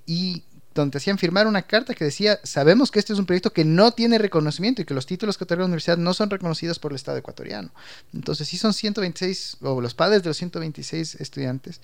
y 0.06 0.44
donde 0.74 0.98
hacían 0.98 1.18
firmar 1.18 1.48
una 1.48 1.62
carta 1.62 1.94
que 1.94 2.06
decía, 2.06 2.40
sabemos 2.44 2.92
que 2.92 3.00
este 3.00 3.14
es 3.14 3.20
un 3.20 3.26
proyecto 3.26 3.54
que 3.54 3.66
no 3.66 3.92
tiene 3.92 4.18
reconocimiento 4.18 4.82
y 4.82 4.86
que 4.86 4.94
los 4.94 5.06
títulos 5.06 5.38
que 5.38 5.44
otorga 5.44 5.62
la 5.62 5.68
universidad 5.68 5.98
no 5.98 6.14
son 6.14 6.30
reconocidos 6.30 6.80
por 6.80 6.92
el 6.92 6.96
Estado 6.96 7.18
ecuatoriano. 7.18 7.72
Entonces 8.14 8.48
sí 8.48 8.58
son 8.58 8.74
126, 8.74 9.58
o 9.62 9.82
los 9.82 9.94
padres 9.94 10.24
de 10.24 10.30
los 10.30 10.38
126 10.38 11.16
estudiantes 11.16 11.82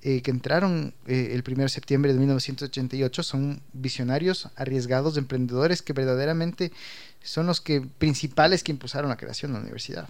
eh, 0.00 0.22
que 0.22 0.30
entraron 0.30 0.94
eh, 1.06 1.30
el 1.32 1.42
1 1.46 1.64
de 1.64 1.68
septiembre 1.68 2.12
de 2.12 2.20
1988 2.20 3.22
son 3.24 3.60
visionarios, 3.72 4.48
arriesgados, 4.54 5.16
emprendedores 5.16 5.82
que 5.82 5.92
verdaderamente 5.92 6.70
son 7.22 7.46
los 7.46 7.60
que 7.60 7.80
principales 7.80 8.62
que 8.62 8.70
impulsaron 8.70 9.08
la 9.08 9.16
creación 9.16 9.50
de 9.50 9.58
la 9.58 9.62
universidad. 9.62 10.08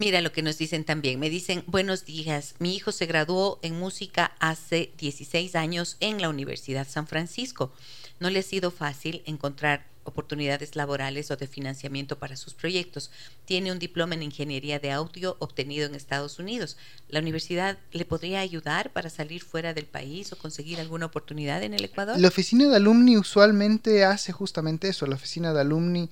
Mira 0.00 0.20
lo 0.20 0.30
que 0.30 0.42
nos 0.42 0.58
dicen 0.58 0.84
también. 0.84 1.18
Me 1.18 1.28
dicen, 1.28 1.64
buenos 1.66 2.04
días, 2.04 2.54
mi 2.60 2.76
hijo 2.76 2.92
se 2.92 3.06
graduó 3.06 3.58
en 3.62 3.76
música 3.76 4.30
hace 4.38 4.92
16 4.96 5.56
años 5.56 5.96
en 5.98 6.22
la 6.22 6.28
Universidad 6.28 6.86
San 6.88 7.08
Francisco. 7.08 7.72
No 8.20 8.30
le 8.30 8.38
ha 8.38 8.42
sido 8.42 8.70
fácil 8.70 9.22
encontrar 9.26 9.86
oportunidades 10.04 10.76
laborales 10.76 11.32
o 11.32 11.36
de 11.36 11.48
financiamiento 11.48 12.16
para 12.16 12.36
sus 12.36 12.54
proyectos. 12.54 13.10
Tiene 13.44 13.72
un 13.72 13.80
diploma 13.80 14.14
en 14.14 14.22
ingeniería 14.22 14.78
de 14.78 14.92
audio 14.92 15.36
obtenido 15.40 15.86
en 15.86 15.96
Estados 15.96 16.38
Unidos. 16.38 16.76
¿La 17.08 17.18
universidad 17.18 17.76
le 17.90 18.04
podría 18.04 18.38
ayudar 18.38 18.92
para 18.92 19.10
salir 19.10 19.42
fuera 19.42 19.74
del 19.74 19.86
país 19.86 20.32
o 20.32 20.38
conseguir 20.38 20.78
alguna 20.78 21.06
oportunidad 21.06 21.62
en 21.64 21.74
el 21.74 21.84
Ecuador? 21.84 22.18
La 22.18 22.28
oficina 22.28 22.68
de 22.68 22.76
alumni 22.76 23.16
usualmente 23.16 24.04
hace 24.04 24.30
justamente 24.30 24.88
eso. 24.88 25.06
La 25.06 25.16
oficina 25.16 25.52
de 25.52 25.60
alumni 25.60 26.08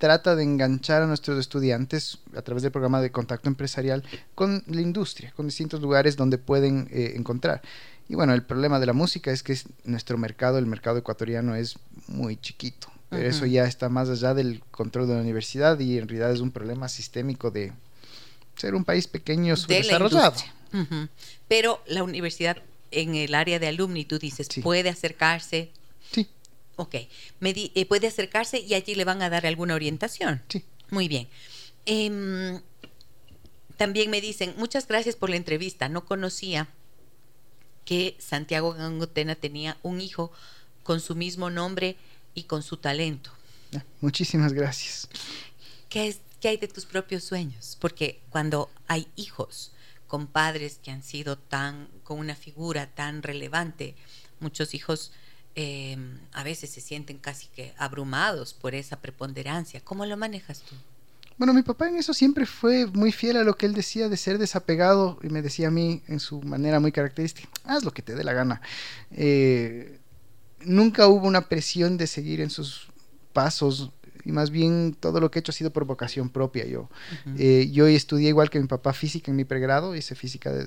trata 0.00 0.34
de 0.34 0.42
enganchar 0.42 1.02
a 1.02 1.06
nuestros 1.06 1.38
estudiantes 1.38 2.18
a 2.34 2.40
través 2.40 2.62
del 2.62 2.72
programa 2.72 3.02
de 3.02 3.12
contacto 3.12 3.50
empresarial 3.50 4.02
con 4.34 4.64
la 4.66 4.80
industria, 4.80 5.30
con 5.36 5.46
distintos 5.46 5.82
lugares 5.82 6.16
donde 6.16 6.38
pueden 6.38 6.88
eh, 6.90 7.12
encontrar. 7.16 7.60
Y 8.08 8.14
bueno, 8.14 8.32
el 8.32 8.42
problema 8.42 8.80
de 8.80 8.86
la 8.86 8.94
música 8.94 9.30
es 9.30 9.42
que 9.42 9.58
nuestro 9.84 10.16
mercado, 10.16 10.56
el 10.56 10.64
mercado 10.64 10.96
ecuatoriano, 10.96 11.54
es 11.54 11.78
muy 12.08 12.38
chiquito. 12.38 12.88
Pero 13.10 13.28
eso 13.28 13.44
ya 13.44 13.64
está 13.64 13.88
más 13.88 14.08
allá 14.08 14.34
del 14.34 14.62
control 14.70 15.06
de 15.08 15.14
la 15.16 15.20
universidad 15.20 15.78
y 15.80 15.98
en 15.98 16.08
realidad 16.08 16.32
es 16.32 16.40
un 16.40 16.50
problema 16.50 16.88
sistémico 16.88 17.50
de 17.50 17.72
ser 18.56 18.74
un 18.74 18.84
país 18.84 19.06
pequeño 19.06 19.54
subdesarrollado. 19.56 20.36
Pero 21.46 21.82
la 21.86 22.04
universidad 22.04 22.56
en 22.90 23.16
el 23.16 23.34
área 23.34 23.58
de 23.58 23.66
alumni, 23.66 24.04
tú 24.04 24.18
dices, 24.18 24.48
puede 24.62 24.88
acercarse 24.88 25.72
Ok, 26.76 26.94
eh, 26.94 27.86
puede 27.86 28.06
acercarse 28.06 28.60
y 28.60 28.74
allí 28.74 28.94
le 28.94 29.04
van 29.04 29.22
a 29.22 29.30
dar 29.30 29.46
alguna 29.46 29.74
orientación. 29.74 30.42
Sí. 30.48 30.64
Muy 30.90 31.08
bien. 31.08 31.28
Em, 31.86 32.60
también 33.76 34.10
me 34.10 34.20
dicen, 34.20 34.54
muchas 34.56 34.86
gracias 34.86 35.16
por 35.16 35.30
la 35.30 35.36
entrevista. 35.36 35.88
No 35.88 36.04
conocía 36.04 36.68
que 37.84 38.16
Santiago 38.18 38.72
Gangotena 38.72 39.34
tenía 39.34 39.78
un 39.82 40.00
hijo 40.00 40.32
con 40.82 41.00
su 41.00 41.14
mismo 41.14 41.50
nombre 41.50 41.96
y 42.34 42.44
con 42.44 42.62
su 42.62 42.76
talento. 42.76 43.30
Muchísimas 44.00 44.52
gracias. 44.52 45.08
¿Qué, 45.88 46.08
es, 46.08 46.20
¿Qué 46.40 46.48
hay 46.48 46.56
de 46.56 46.68
tus 46.68 46.86
propios 46.86 47.24
sueños? 47.24 47.76
Porque 47.80 48.20
cuando 48.30 48.70
hay 48.86 49.06
hijos 49.16 49.72
con 50.06 50.26
padres 50.26 50.80
que 50.82 50.90
han 50.90 51.02
sido 51.02 51.38
tan, 51.38 51.88
con 52.02 52.18
una 52.18 52.34
figura 52.34 52.88
tan 52.88 53.22
relevante, 53.22 53.94
muchos 54.40 54.74
hijos 54.74 55.12
em, 55.60 56.18
a 56.32 56.42
veces 56.42 56.70
se 56.70 56.80
sienten 56.80 57.18
casi 57.18 57.48
que 57.48 57.74
abrumados 57.76 58.54
por 58.54 58.74
esa 58.74 59.00
preponderancia. 59.00 59.80
¿Cómo 59.82 60.06
lo 60.06 60.16
manejas 60.16 60.60
tú? 60.60 60.74
Bueno, 61.36 61.54
mi 61.54 61.62
papá 61.62 61.88
en 61.88 61.96
eso 61.96 62.12
siempre 62.12 62.44
fue 62.44 62.86
muy 62.86 63.12
fiel 63.12 63.36
a 63.38 63.44
lo 63.44 63.56
que 63.56 63.66
él 63.66 63.72
decía 63.72 64.08
de 64.08 64.16
ser 64.16 64.38
desapegado 64.38 65.18
y 65.22 65.28
me 65.28 65.40
decía 65.40 65.68
a 65.68 65.70
mí 65.70 66.02
en 66.06 66.20
su 66.20 66.42
manera 66.42 66.80
muy 66.80 66.92
característica, 66.92 67.48
haz 67.64 67.82
lo 67.84 67.92
que 67.92 68.02
te 68.02 68.14
dé 68.14 68.24
la 68.24 68.34
gana. 68.34 68.60
Eh, 69.10 69.98
nunca 70.60 71.08
hubo 71.08 71.26
una 71.26 71.48
presión 71.48 71.96
de 71.96 72.06
seguir 72.06 72.40
en 72.40 72.50
sus 72.50 72.88
pasos 73.32 73.90
y 74.24 74.32
más 74.32 74.50
bien 74.50 74.94
todo 74.98 75.20
lo 75.20 75.30
que 75.30 75.38
he 75.38 75.40
hecho 75.40 75.50
ha 75.50 75.54
sido 75.54 75.72
por 75.72 75.84
vocación 75.84 76.28
propia 76.28 76.66
yo. 76.66 76.90
Eh, 77.38 77.70
yo 77.72 77.86
estudié 77.86 78.28
igual 78.28 78.50
que 78.50 78.60
mi 78.60 78.66
papá 78.66 78.92
física 78.92 79.30
en 79.30 79.36
mi 79.36 79.44
pregrado, 79.44 79.96
hice 79.96 80.14
física 80.14 80.52
de, 80.52 80.66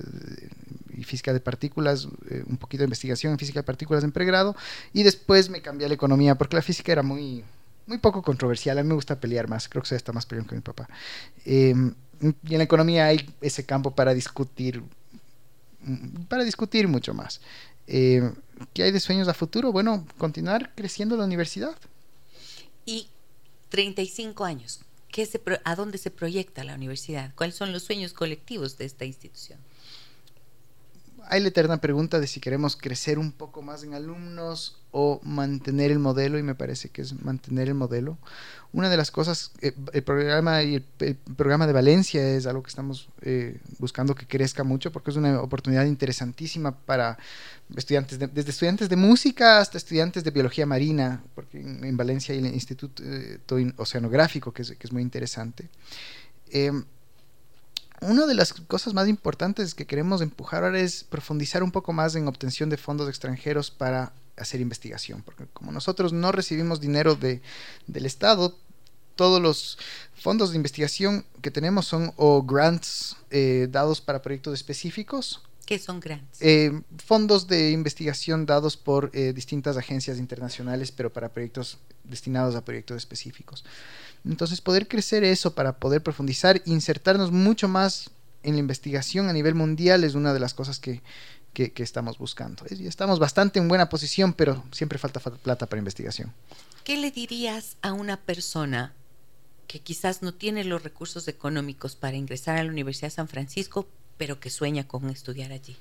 física 1.03 1.33
de 1.33 1.39
partículas, 1.39 2.07
eh, 2.29 2.43
un 2.47 2.57
poquito 2.57 2.81
de 2.81 2.85
investigación 2.85 3.33
en 3.33 3.39
física 3.39 3.59
de 3.59 3.63
partículas 3.63 4.03
en 4.03 4.11
pregrado 4.11 4.55
y 4.93 5.03
después 5.03 5.49
me 5.49 5.61
cambié 5.61 5.85
a 5.85 5.89
la 5.89 5.95
economía 5.95 6.35
porque 6.35 6.55
la 6.55 6.61
física 6.61 6.91
era 6.91 7.03
muy 7.03 7.43
muy 7.85 7.97
poco 7.97 8.21
controversial. 8.21 8.77
A 8.77 8.83
mí 8.83 8.89
me 8.89 8.95
gusta 8.95 9.19
pelear 9.19 9.47
más. 9.47 9.67
Creo 9.67 9.81
que 9.81 9.89
soy 9.89 9.97
está 9.97 10.11
más 10.11 10.25
peleón 10.25 10.47
que 10.47 10.55
mi 10.55 10.61
papá. 10.61 10.87
Em, 11.45 11.93
y 12.21 12.53
en 12.53 12.57
la 12.57 12.63
economía 12.63 13.07
hay 13.07 13.29
ese 13.41 13.65
campo 13.65 13.91
para 13.91 14.13
discutir, 14.13 14.81
mm, 15.81 16.23
para 16.29 16.43
discutir 16.43 16.87
mucho 16.87 17.13
más. 17.13 17.41
Em, 17.87 18.33
¿Qué 18.73 18.83
hay 18.83 18.91
de 18.91 18.99
sueños 18.99 19.27
a 19.27 19.33
futuro? 19.33 19.71
Bueno, 19.71 20.05
continuar 20.17 20.73
creciendo 20.75 21.17
la 21.17 21.25
universidad. 21.25 21.75
Y 22.85 23.07
35 23.69 24.45
años. 24.45 24.81
¿Qué 25.11 25.25
se, 25.25 25.41
¿A 25.63 25.75
dónde 25.75 25.97
se 25.97 26.11
proyecta 26.11 26.63
la 26.63 26.75
universidad? 26.75 27.33
¿Cuáles 27.35 27.55
son 27.55 27.71
los 27.71 27.83
sueños 27.83 28.13
colectivos 28.13 28.77
de 28.77 28.85
esta 28.85 29.05
institución? 29.05 29.59
Hay 31.28 31.41
la 31.41 31.47
eterna 31.47 31.78
pregunta 31.78 32.19
de 32.19 32.28
si 32.28 32.39
queremos 32.39 32.76
crecer 32.76 33.19
un 33.19 33.32
poco 33.32 33.61
más 33.61 33.84
en 33.84 33.93
alumnos 33.93 34.78
o 34.91 35.19
mantener 35.24 35.91
el 35.91 35.99
modelo 35.99 36.38
y 36.38 36.43
me 36.43 36.55
parece 36.55 36.89
que 36.89 37.01
es 37.01 37.19
mantener 37.21 37.67
el 37.67 37.74
modelo. 37.74 38.17
Una 38.71 38.89
de 38.89 38.97
las 38.97 39.11
cosas, 39.11 39.51
eh, 39.61 39.74
el 39.93 40.03
programa 40.03 40.61
el, 40.61 40.84
programa 41.36 41.67
de 41.67 41.74
Valencia 41.74 42.28
es 42.36 42.45
algo 42.45 42.63
que 42.63 42.69
estamos 42.69 43.09
eh, 43.21 43.59
buscando 43.80 44.15
que 44.15 44.28
crezca 44.28 44.63
mucho 44.63 44.91
porque 44.91 45.11
es 45.11 45.17
una 45.17 45.41
oportunidad 45.41 45.86
interesantísima 45.86 46.76
para 46.76 47.17
estudiantes, 47.76 48.19
desde 48.19 48.51
estudiantes 48.51 48.89
de 48.89 48.95
música 48.95 49.59
hasta 49.59 49.78
estudiantes 49.78 50.24
de 50.24 50.32
biología 50.32 50.65
marina, 50.65 51.24
porque 51.36 51.59
en, 51.59 51.97
Valencia 51.97 52.34
hay 52.34 52.39
el 52.39 52.53
Instituto 52.53 53.01
eh, 53.05 53.39
Oceanográfico 53.78 54.51
que 54.51 54.63
es, 54.63 54.71
que 54.71 54.88
es 54.88 54.91
muy 54.91 55.01
interesante. 55.01 55.69
Una 58.05 58.25
de 58.25 58.33
las 58.33 58.53
cosas 58.53 58.93
más 58.93 59.07
importantes 59.07 59.73
que 59.73 59.85
queremos 59.85 60.21
empujar 60.21 60.65
ahora 60.65 60.79
es 60.79 61.05
profundizar 61.05 61.63
un 61.63 61.71
poco 61.71 61.93
más 61.93 62.15
en 62.15 62.27
obtención 62.27 62.69
de 62.69 62.75
fondos 62.75 63.07
extranjeros 63.07 63.71
para 63.71 64.11
hacer 64.35 64.59
investigación, 64.59 65.21
porque 65.21 65.45
como 65.53 65.71
nosotros 65.71 66.11
no 66.11 66.33
recibimos 66.33 66.81
dinero 66.81 67.15
de, 67.15 67.41
del 67.87 68.05
Estado, 68.05 68.57
todos 69.15 69.41
los 69.41 69.77
fondos 70.15 70.51
de 70.51 70.57
investigación 70.57 71.25
que 71.41 71.49
tenemos 71.49 71.85
son 71.85 72.11
o 72.17 72.43
grants 72.43 73.15
eh, 73.29 73.67
dados 73.71 74.01
para 74.01 74.21
proyectos 74.21 74.53
específicos. 74.53 75.41
¿Qué 75.65 75.79
son 75.79 76.01
grants? 76.01 76.41
Eh, 76.41 76.81
fondos 76.97 77.47
de 77.47 77.71
investigación 77.71 78.45
dados 78.45 78.75
por 78.75 79.11
eh, 79.13 79.31
distintas 79.31 79.77
agencias 79.77 80.17
internacionales, 80.17 80.91
pero 80.91 81.13
para 81.13 81.29
proyectos 81.29 81.77
destinados 82.03 82.55
a 82.55 82.65
proyectos 82.65 82.97
específicos. 82.97 83.63
Entonces, 84.26 84.61
poder 84.61 84.88
crecer 84.88 85.24
eso 85.24 85.53
para 85.53 85.78
poder 85.78 86.01
profundizar, 86.01 86.61
insertarnos 86.65 87.32
mucho 87.32 87.67
más 87.67 88.09
en 88.43 88.53
la 88.53 88.59
investigación 88.59 89.30
a 89.30 89.34
nivel 89.34 89.55
mundial 89.55 90.03
es 90.03 90.15
una 90.15 90.34
de 90.34 90.39
las 90.39 90.53
cosas 90.53 90.80
que, 90.80 91.01
estamos 91.53 92.17
buscando. 92.17 92.65
Estamos 92.65 93.19
bastante 93.19 93.59
en 93.59 93.67
buena 93.67 93.88
posición, 93.89 94.34
pero 94.34 94.63
siempre 94.71 94.97
falta 94.97 95.19
plata 95.19 95.67
para 95.67 95.80
investigación. 95.80 96.34
¿Qué 96.84 96.97
le 96.97 97.11
dirías 97.11 97.78
a 97.82 97.93
una 97.93 98.17
persona 98.17 98.93
que 99.67 99.80
quizás 99.80 100.21
no 100.21 100.34
tiene 100.34 100.63
los 100.63 100.84
recursos 100.84 101.28
económicos 101.28 101.95
para 101.95 102.17
ingresar 102.17 102.57
a 102.57 102.63
la 102.63 102.71
Universidad 102.71 103.07
de 103.07 103.15
San 103.15 103.28
Francisco, 103.28 103.88
pero 104.17 104.39
que 104.39 104.49
sueña 104.49 104.88
con 104.88 105.09
estudiar 105.09 105.51
allí? 105.51 105.78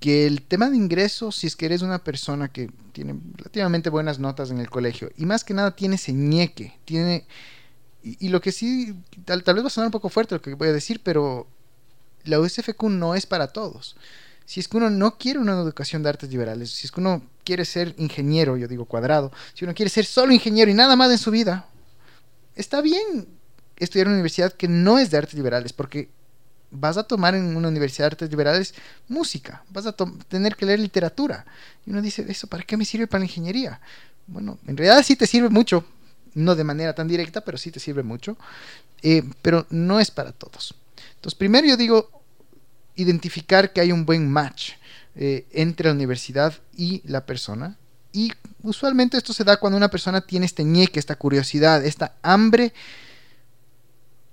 Que 0.00 0.26
el 0.26 0.42
tema 0.42 0.70
de 0.70 0.76
ingresos, 0.76 1.36
si 1.36 1.46
es 1.46 1.56
que 1.56 1.66
eres 1.66 1.82
una 1.82 1.98
persona 1.98 2.48
que 2.48 2.70
tiene 2.92 3.18
relativamente 3.36 3.90
buenas 3.90 4.18
notas 4.18 4.50
en 4.50 4.58
el 4.58 4.70
colegio, 4.70 5.10
y 5.16 5.26
más 5.26 5.44
que 5.44 5.54
nada 5.54 5.74
tiene 5.74 5.96
ese 5.96 6.12
tiene... 6.84 7.26
Y, 8.02 8.28
lo 8.28 8.40
que 8.40 8.52
sí, 8.52 8.94
tal, 9.24 9.42
vez 9.42 9.64
va 9.64 9.66
a 9.66 9.70
sonar 9.70 9.88
un 9.88 9.92
poco 9.92 10.08
fuerte 10.08 10.36
lo 10.36 10.40
que 10.40 10.54
voy 10.54 10.68
a 10.68 10.72
decir, 10.72 11.00
pero 11.02 11.48
la 12.22 12.38
USFQ 12.38 12.84
no 12.84 13.16
es 13.16 13.26
para 13.26 13.48
todos. 13.48 13.96
Si 14.44 14.60
es 14.60 14.68
que 14.68 14.76
uno 14.76 14.90
no 14.90 15.18
quiere 15.18 15.40
una 15.40 15.54
educación 15.54 16.04
de 16.04 16.10
artes 16.10 16.30
liberales, 16.30 16.70
si 16.70 16.86
es 16.86 16.92
que 16.92 17.00
uno 17.00 17.22
quiere 17.42 17.64
ser 17.64 17.96
ingeniero, 17.98 18.56
yo 18.56 18.68
digo 18.68 18.84
cuadrado, 18.84 19.32
si 19.54 19.64
uno 19.64 19.74
quiere 19.74 19.90
ser 19.90 20.04
solo 20.04 20.32
ingeniero 20.32 20.70
y 20.70 20.74
nada 20.74 20.94
más 20.94 21.10
en 21.10 21.18
su 21.18 21.32
vida, 21.32 21.66
está 22.54 22.80
bien 22.80 23.26
estudiar 23.76 24.06
en 24.06 24.12
una 24.12 24.18
universidad 24.18 24.52
que 24.52 24.68
no 24.68 25.00
es 25.00 25.10
de 25.10 25.18
artes 25.18 25.34
liberales, 25.34 25.72
porque 25.72 26.08
vas 26.80 26.96
a 26.96 27.04
tomar 27.04 27.34
en 27.34 27.56
una 27.56 27.68
universidad 27.68 28.04
de 28.04 28.14
artes 28.14 28.30
liberales 28.30 28.74
música, 29.08 29.62
vas 29.70 29.86
a 29.86 29.92
tener 30.28 30.56
que 30.56 30.66
leer 30.66 30.80
literatura. 30.80 31.44
Y 31.84 31.90
uno 31.90 32.02
dice, 32.02 32.24
¿eso 32.28 32.46
para 32.46 32.62
qué 32.62 32.76
me 32.76 32.84
sirve 32.84 33.06
para 33.06 33.20
la 33.20 33.26
ingeniería? 33.26 33.80
Bueno, 34.26 34.58
en 34.66 34.76
realidad 34.76 35.04
sí 35.04 35.16
te 35.16 35.26
sirve 35.26 35.48
mucho, 35.48 35.84
no 36.34 36.54
de 36.54 36.64
manera 36.64 36.94
tan 36.94 37.08
directa, 37.08 37.40
pero 37.40 37.58
sí 37.58 37.70
te 37.70 37.80
sirve 37.80 38.02
mucho, 38.02 38.36
eh, 39.02 39.22
pero 39.42 39.66
no 39.70 40.00
es 40.00 40.10
para 40.10 40.32
todos. 40.32 40.74
Entonces, 41.14 41.36
primero 41.38 41.66
yo 41.66 41.76
digo, 41.76 42.10
identificar 42.96 43.72
que 43.72 43.80
hay 43.80 43.92
un 43.92 44.04
buen 44.04 44.30
match 44.30 44.72
eh, 45.14 45.46
entre 45.52 45.88
la 45.88 45.94
universidad 45.94 46.54
y 46.76 47.02
la 47.04 47.24
persona. 47.24 47.76
Y 48.12 48.32
usualmente 48.62 49.16
esto 49.16 49.32
se 49.32 49.44
da 49.44 49.58
cuando 49.58 49.76
una 49.76 49.90
persona 49.90 50.20
tiene 50.20 50.46
este 50.46 50.64
ñeque, 50.64 50.98
esta 50.98 51.16
curiosidad, 51.16 51.84
esta 51.84 52.16
hambre 52.22 52.72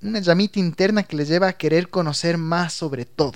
una 0.05 0.19
llamita 0.19 0.59
interna 0.59 1.03
que 1.03 1.15
les 1.15 1.27
lleva 1.27 1.47
a 1.47 1.53
querer 1.53 1.89
conocer 1.89 2.37
más 2.37 2.73
sobre 2.73 3.05
todo. 3.05 3.33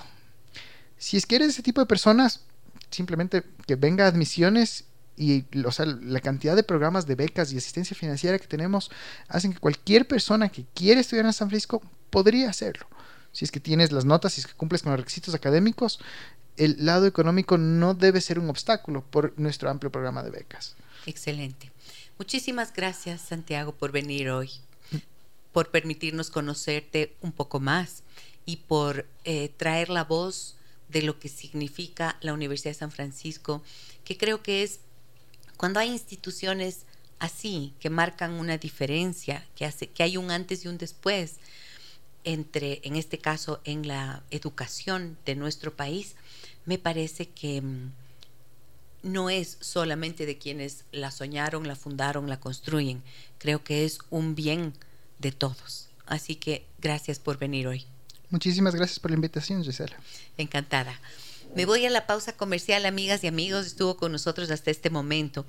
Si 0.97 1.17
es 1.17 1.25
que 1.25 1.35
eres 1.35 1.49
ese 1.49 1.63
tipo 1.63 1.81
de 1.81 1.87
personas, 1.87 2.41
simplemente 2.89 3.43
que 3.65 3.75
venga 3.75 4.05
a 4.05 4.07
admisiones 4.07 4.85
y 5.15 5.45
o 5.65 5.71
sea, 5.71 5.85
la 5.85 6.19
cantidad 6.19 6.55
de 6.55 6.63
programas 6.63 7.07
de 7.07 7.15
becas 7.15 7.51
y 7.51 7.57
asistencia 7.57 7.97
financiera 7.97 8.37
que 8.37 8.47
tenemos 8.47 8.91
hacen 9.27 9.51
que 9.51 9.59
cualquier 9.59 10.07
persona 10.07 10.49
que 10.49 10.65
quiere 10.75 11.01
estudiar 11.01 11.25
en 11.25 11.33
San 11.33 11.49
Francisco 11.49 11.81
podría 12.09 12.49
hacerlo. 12.49 12.87
Si 13.31 13.43
es 13.43 13.51
que 13.51 13.59
tienes 13.59 13.91
las 13.91 14.05
notas, 14.05 14.33
si 14.33 14.41
es 14.41 14.47
que 14.47 14.53
cumples 14.53 14.83
con 14.83 14.91
los 14.91 14.99
requisitos 14.99 15.33
académicos, 15.33 15.99
el 16.55 16.85
lado 16.85 17.05
económico 17.05 17.57
no 17.57 17.93
debe 17.93 18.21
ser 18.21 18.39
un 18.39 18.49
obstáculo 18.49 19.03
por 19.03 19.37
nuestro 19.39 19.69
amplio 19.69 19.91
programa 19.91 20.23
de 20.23 20.31
becas. 20.31 20.75
Excelente. 21.05 21.71
Muchísimas 22.17 22.73
gracias, 22.73 23.21
Santiago, 23.21 23.73
por 23.73 23.91
venir 23.91 24.29
hoy 24.29 24.51
por 25.57 25.71
permitirnos 25.71 26.29
conocerte 26.29 27.15
un 27.19 27.31
poco 27.31 27.59
más 27.59 28.03
y 28.45 28.57
por 28.57 29.07
eh, 29.23 29.49
traer 29.57 29.89
la 29.89 30.03
voz 30.03 30.55
de 30.87 31.01
lo 31.01 31.19
que 31.19 31.29
significa 31.29 32.15
la 32.21 32.33
Universidad 32.33 32.69
de 32.69 32.77
San 32.77 32.91
Francisco, 32.91 33.63
que 34.03 34.17
creo 34.19 34.43
que 34.43 34.61
es 34.61 34.81
cuando 35.57 35.79
hay 35.79 35.89
instituciones 35.89 36.81
así, 37.17 37.73
que 37.79 37.89
marcan 37.89 38.33
una 38.33 38.59
diferencia, 38.59 39.47
que, 39.55 39.65
hace, 39.65 39.87
que 39.87 40.03
hay 40.03 40.15
un 40.15 40.29
antes 40.29 40.63
y 40.63 40.67
un 40.67 40.77
después 40.77 41.37
entre, 42.23 42.79
en 42.83 42.95
este 42.95 43.17
caso, 43.17 43.59
en 43.63 43.87
la 43.87 44.21
educación 44.29 45.17
de 45.25 45.33
nuestro 45.33 45.75
país, 45.75 46.13
me 46.65 46.77
parece 46.77 47.29
que 47.29 47.63
mm, 47.63 47.91
no 49.01 49.31
es 49.31 49.57
solamente 49.61 50.27
de 50.27 50.37
quienes 50.37 50.85
la 50.91 51.09
soñaron, 51.09 51.67
la 51.67 51.75
fundaron, 51.75 52.29
la 52.29 52.39
construyen, 52.39 53.01
creo 53.39 53.63
que 53.63 53.85
es 53.85 53.97
un 54.11 54.35
bien 54.35 54.73
de 55.19 55.31
todos. 55.31 55.89
Así 56.05 56.35
que 56.35 56.65
gracias 56.79 57.19
por 57.19 57.37
venir 57.37 57.67
hoy. 57.67 57.85
Muchísimas 58.29 58.75
gracias 58.75 58.99
por 58.99 59.11
la 59.11 59.15
invitación, 59.15 59.63
Gisela. 59.63 59.97
Encantada. 60.37 60.99
Me 61.55 61.65
voy 61.65 61.85
a 61.85 61.89
la 61.89 62.05
pausa 62.05 62.33
comercial, 62.33 62.85
amigas 62.85 63.23
y 63.23 63.27
amigos. 63.27 63.65
Estuvo 63.65 63.97
con 63.97 64.11
nosotros 64.11 64.51
hasta 64.51 64.69
este 64.69 64.89
momento 64.89 65.45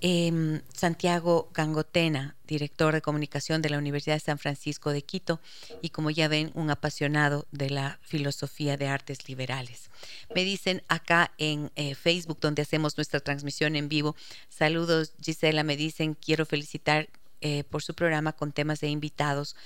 em, 0.00 0.60
Santiago 0.72 1.50
Gangotena, 1.54 2.34
director 2.46 2.94
de 2.94 3.02
comunicación 3.02 3.62
de 3.62 3.70
la 3.70 3.78
Universidad 3.78 4.16
de 4.16 4.20
San 4.20 4.38
Francisco 4.38 4.90
de 4.90 5.02
Quito 5.02 5.40
y 5.80 5.90
como 5.90 6.10
ya 6.10 6.26
ven, 6.26 6.50
un 6.54 6.70
apasionado 6.70 7.46
de 7.52 7.70
la 7.70 8.00
filosofía 8.02 8.76
de 8.76 8.88
artes 8.88 9.28
liberales. 9.28 9.90
Me 10.34 10.42
dicen 10.42 10.82
acá 10.88 11.32
en 11.38 11.70
eh, 11.76 11.94
Facebook, 11.94 12.38
donde 12.40 12.62
hacemos 12.62 12.96
nuestra 12.96 13.20
transmisión 13.20 13.76
en 13.76 13.88
vivo, 13.88 14.16
saludos 14.48 15.12
Gisela, 15.22 15.62
me 15.62 15.76
dicen, 15.76 16.14
quiero 16.14 16.44
felicitar 16.44 17.08
eh, 17.42 17.64
por 17.64 17.82
su 17.82 17.94
programa 17.94 18.32
con 18.32 18.52
temas 18.52 18.80
de 18.80 18.88
invitados. 18.88 19.56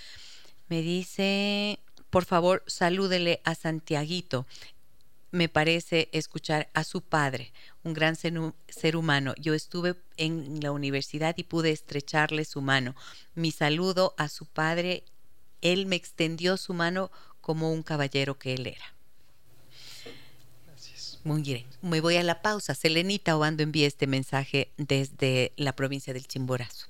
Me 0.69 0.83
dice, 0.83 1.79
por 2.11 2.25
favor, 2.25 2.65
salúdele 2.67 3.41
a 3.45 3.55
Santiaguito. 3.55 4.47
Me 5.31 5.49
parece 5.49 6.09
escuchar 6.13 6.71
a 6.73 6.83
su 6.83 7.03
padre, 7.03 7.53
un 7.85 7.93
gran 7.93 8.17
ser 8.17 8.97
humano. 8.97 9.35
Yo 9.39 9.55
estuve 9.55 9.97
en 10.17 10.61
la 10.63 10.73
universidad 10.73 11.35
y 11.37 11.45
pude 11.45 11.71
estrecharle 11.73 12.45
su 12.47 12.63
mano. 12.63 12.95
Mi 13.35 13.53
saludo 13.53 14.15
a 14.17 14.29
su 14.29 14.47
padre. 14.47 15.05
Él 15.61 15.85
me 15.85 15.97
extendió 15.97 16.57
su 16.57 16.73
mano 16.73 17.11
como 17.43 17.71
un 17.71 17.83
caballero 17.83 18.39
que 18.39 18.55
él 18.55 18.67
era. 18.67 18.95
Gracias. 20.67 21.21
Muy 21.23 21.43
bien, 21.43 21.67
me 21.83 22.01
voy 22.01 22.17
a 22.17 22.23
la 22.23 22.41
pausa. 22.41 22.75
Selenita 22.75 23.37
Obando 23.37 23.63
envía 23.63 23.87
este 23.87 24.07
mensaje 24.07 24.73
desde 24.79 25.53
la 25.57 25.75
provincia 25.75 26.15
del 26.15 26.27
Chimborazo. 26.27 26.87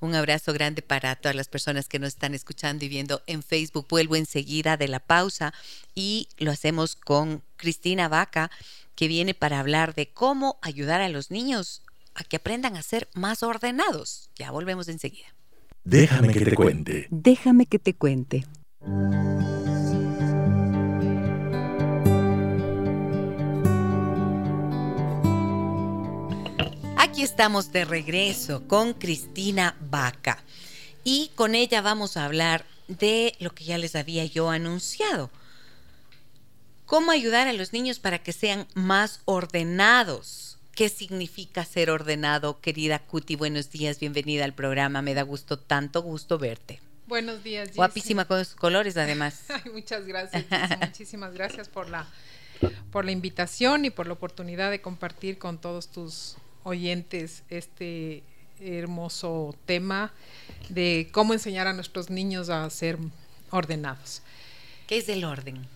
Un 0.00 0.14
abrazo 0.14 0.52
grande 0.52 0.82
para 0.82 1.16
todas 1.16 1.36
las 1.36 1.48
personas 1.48 1.88
que 1.88 1.98
nos 1.98 2.08
están 2.08 2.34
escuchando 2.34 2.84
y 2.84 2.88
viendo 2.88 3.22
en 3.26 3.42
Facebook. 3.42 3.86
Vuelvo 3.88 4.16
enseguida 4.16 4.76
de 4.76 4.88
la 4.88 5.00
pausa 5.00 5.54
y 5.94 6.28
lo 6.38 6.50
hacemos 6.50 6.96
con 6.96 7.42
Cristina 7.56 8.08
Vaca, 8.08 8.50
que 8.94 9.08
viene 9.08 9.34
para 9.34 9.60
hablar 9.60 9.94
de 9.94 10.08
cómo 10.08 10.58
ayudar 10.62 11.00
a 11.00 11.08
los 11.08 11.30
niños 11.30 11.82
a 12.14 12.24
que 12.24 12.36
aprendan 12.36 12.76
a 12.76 12.82
ser 12.82 13.08
más 13.14 13.42
ordenados. 13.42 14.30
Ya 14.36 14.50
volvemos 14.50 14.88
enseguida. 14.88 15.34
Déjame 15.84 16.32
que 16.32 16.44
te 16.44 16.54
cuente. 16.54 17.06
Déjame 17.10 17.66
que 17.66 17.78
te 17.78 17.94
cuente. 17.94 18.44
Aquí 27.14 27.22
estamos 27.22 27.70
de 27.70 27.84
regreso 27.84 28.66
con 28.66 28.92
Cristina 28.92 29.76
Vaca 29.88 30.42
y 31.04 31.30
con 31.36 31.54
ella 31.54 31.80
vamos 31.80 32.16
a 32.16 32.24
hablar 32.24 32.66
de 32.88 33.36
lo 33.38 33.54
que 33.54 33.62
ya 33.62 33.78
les 33.78 33.94
había 33.94 34.24
yo 34.24 34.50
anunciado. 34.50 35.30
¿Cómo 36.86 37.12
ayudar 37.12 37.46
a 37.46 37.52
los 37.52 37.72
niños 37.72 38.00
para 38.00 38.20
que 38.20 38.32
sean 38.32 38.66
más 38.74 39.20
ordenados? 39.26 40.58
¿Qué 40.74 40.88
significa 40.88 41.64
ser 41.64 41.88
ordenado? 41.88 42.60
Querida 42.60 42.98
Cuti, 42.98 43.36
buenos 43.36 43.70
días, 43.70 44.00
bienvenida 44.00 44.44
al 44.44 44.54
programa. 44.54 45.00
Me 45.00 45.14
da 45.14 45.22
gusto, 45.22 45.56
tanto 45.56 46.02
gusto 46.02 46.36
verte. 46.36 46.80
Buenos 47.06 47.44
días. 47.44 47.68
Jessy. 47.68 47.76
Guapísima 47.76 48.24
con 48.24 48.44
sus 48.44 48.56
colores, 48.56 48.96
además. 48.96 49.44
Ay, 49.50 49.70
muchas 49.72 50.04
gracias. 50.04 50.46
Jessy. 50.50 50.74
Muchísimas 50.80 51.32
gracias 51.32 51.68
por 51.68 51.88
la, 51.88 52.08
por 52.90 53.04
la 53.04 53.12
invitación 53.12 53.84
y 53.84 53.90
por 53.90 54.08
la 54.08 54.14
oportunidad 54.14 54.72
de 54.72 54.80
compartir 54.80 55.38
con 55.38 55.60
todos 55.60 55.86
tus 55.92 56.38
oyentes 56.64 57.44
este 57.48 58.22
hermoso 58.60 59.54
tema 59.66 60.12
de 60.68 61.08
cómo 61.12 61.32
enseñar 61.32 61.66
a 61.66 61.72
nuestros 61.72 62.10
niños 62.10 62.48
a 62.50 62.68
ser 62.70 62.98
ordenados. 63.50 64.22
¿Qué 64.86 64.98
es 64.98 65.08
el 65.08 65.24
orden? 65.24 65.66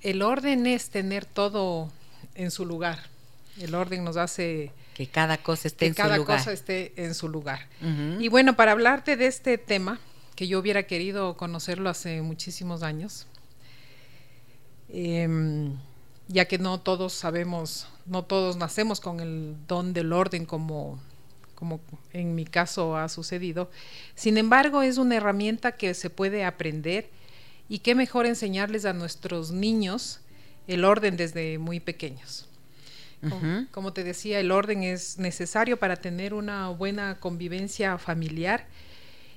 El 0.00 0.22
orden 0.22 0.66
es 0.66 0.90
tener 0.90 1.24
todo 1.24 1.90
en 2.34 2.50
su 2.50 2.66
lugar. 2.66 2.98
El 3.60 3.74
orden 3.74 4.04
nos 4.04 4.16
hace 4.16 4.72
Que 4.94 5.06
cada 5.06 5.38
cosa 5.38 5.68
esté 5.68 5.78
que 5.80 5.86
en 5.86 5.94
cada 5.94 6.14
su 6.16 6.22
lugar. 6.22 6.38
cosa 6.38 6.52
esté 6.52 6.92
en 6.96 7.14
su 7.14 7.28
lugar. 7.28 7.68
Ujú. 7.80 8.20
Y 8.20 8.28
bueno, 8.28 8.56
para 8.56 8.72
hablarte 8.72 9.16
de 9.16 9.26
este 9.26 9.58
tema, 9.58 10.00
que 10.34 10.48
yo 10.48 10.58
hubiera 10.58 10.84
querido 10.84 11.36
conocerlo 11.36 11.90
hace 11.90 12.22
muchísimos 12.22 12.82
años, 12.82 13.26
em, 14.88 15.76
ya 16.32 16.46
que 16.46 16.58
no 16.58 16.80
todos 16.80 17.12
sabemos, 17.12 17.86
no 18.06 18.24
todos 18.24 18.56
nacemos 18.56 19.00
con 19.00 19.20
el 19.20 19.54
don 19.68 19.92
del 19.92 20.12
orden 20.12 20.46
como, 20.46 20.98
como 21.54 21.80
en 22.12 22.34
mi 22.34 22.46
caso 22.46 22.96
ha 22.96 23.08
sucedido. 23.08 23.70
Sin 24.14 24.38
embargo, 24.38 24.82
es 24.82 24.96
una 24.96 25.16
herramienta 25.16 25.72
que 25.72 25.92
se 25.94 26.10
puede 26.10 26.44
aprender 26.44 27.10
y 27.68 27.80
qué 27.80 27.94
mejor 27.94 28.26
enseñarles 28.26 28.84
a 28.86 28.94
nuestros 28.94 29.50
niños 29.50 30.20
el 30.66 30.84
orden 30.84 31.16
desde 31.16 31.58
muy 31.58 31.80
pequeños. 31.80 32.48
Como, 33.20 33.66
como 33.70 33.92
te 33.92 34.02
decía, 34.02 34.40
el 34.40 34.50
orden 34.50 34.82
es 34.82 35.16
necesario 35.18 35.78
para 35.78 35.94
tener 35.94 36.34
una 36.34 36.70
buena 36.70 37.20
convivencia 37.20 37.96
familiar 37.96 38.66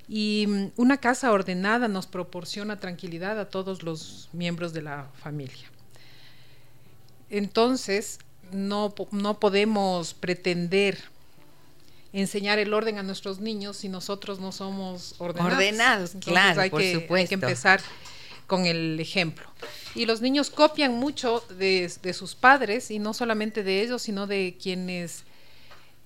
y 0.07 0.45
mm, 0.47 0.71
una 0.77 0.97
casa 0.97 1.31
ordenada 1.31 1.87
nos 1.87 2.07
proporciona 2.07 2.79
tranquilidad 2.79 3.39
a 3.39 3.47
todos 3.49 3.83
los 3.83 4.29
miembros 4.33 4.73
de 4.73 4.81
la 4.81 5.11
familia. 5.13 5.69
Entonces, 7.29 8.19
no, 8.51 8.93
no 9.11 9.39
podemos 9.39 10.13
pretender 10.13 11.03
enseñar 12.13 12.59
el 12.59 12.73
orden 12.73 12.97
a 12.97 13.03
nuestros 13.03 13.39
niños 13.39 13.77
si 13.77 13.89
nosotros 13.89 14.39
no 14.39 14.51
somos 14.51 15.15
ordenados. 15.17 15.53
Ordenados, 15.53 16.13
Entonces, 16.15 16.31
claro, 16.31 16.61
hay 16.61 16.69
por 16.69 16.79
que, 16.79 16.87
hay 16.87 16.93
supuesto. 16.93 17.29
que 17.29 17.35
empezar 17.35 17.81
con 18.47 18.65
el 18.65 18.99
ejemplo. 18.99 19.45
Y 19.95 20.05
los 20.05 20.21
niños 20.21 20.49
copian 20.49 20.93
mucho 20.93 21.43
de, 21.57 21.91
de 22.01 22.13
sus 22.13 22.35
padres 22.35 22.91
y 22.91 22.99
no 22.99 23.13
solamente 23.13 23.63
de 23.63 23.81
ellos, 23.81 24.01
sino 24.01 24.27
de 24.27 24.57
quienes 24.61 25.23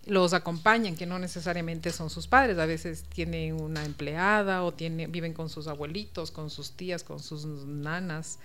los 0.06 0.34
acompañan, 0.34 0.96
que 0.96 1.06
no 1.06 1.20
necesariamente 1.20 1.92
son 1.92 2.10
sus 2.10 2.28
padres, 2.28 2.58
a 2.58 2.66
veces 2.66 3.04
tienen 3.14 3.62
una 3.62 3.86
empleada 3.86 4.64
o 4.64 4.74
tiene, 4.74 5.08
viven 5.08 5.34
con 5.34 5.50
sus 5.50 5.68
abuelitos, 5.68 6.32
con 6.32 6.50
sus 6.50 6.72
tías, 6.72 7.04
con 7.04 7.20
sus 7.22 7.46
nanas. 7.46 8.40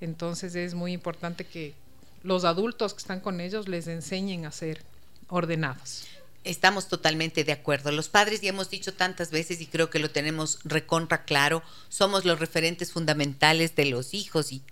Entonces 0.00 0.54
es 0.54 0.74
muy 0.74 0.92
importante 0.92 1.44
que 1.44 1.74
los 2.22 2.44
adultos 2.44 2.94
que 2.94 2.98
están 2.98 3.20
con 3.20 3.40
ellos 3.40 3.68
les 3.68 3.86
enseñen 3.86 4.46
a 4.46 4.52
ser 4.52 4.82
ordenados. 5.28 6.06
Estamos 6.44 6.88
totalmente 6.88 7.42
de 7.42 7.52
acuerdo. 7.52 7.90
Los 7.90 8.08
padres, 8.08 8.40
ya 8.40 8.50
hemos 8.50 8.70
dicho 8.70 8.94
tantas 8.94 9.30
veces 9.30 9.60
y 9.60 9.66
creo 9.66 9.90
que 9.90 9.98
lo 9.98 10.10
tenemos 10.10 10.60
recontra 10.64 11.24
claro, 11.24 11.62
somos 11.88 12.24
los 12.24 12.38
referentes 12.38 12.92
fundamentales 12.92 13.74
de 13.74 13.86
los 13.86 14.14
hijos 14.14 14.52
y 14.52 14.62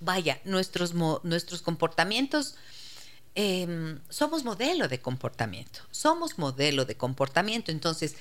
vaya, 0.00 0.40
nuestros, 0.44 0.94
nuestros 0.94 1.62
comportamientos, 1.62 2.56
eh, 3.36 3.98
somos 4.08 4.44
modelo 4.44 4.88
de 4.88 5.00
comportamiento, 5.00 5.80
somos 5.92 6.38
modelo 6.38 6.84
de 6.84 6.96
comportamiento. 6.96 7.70
Entonces, 7.70 8.16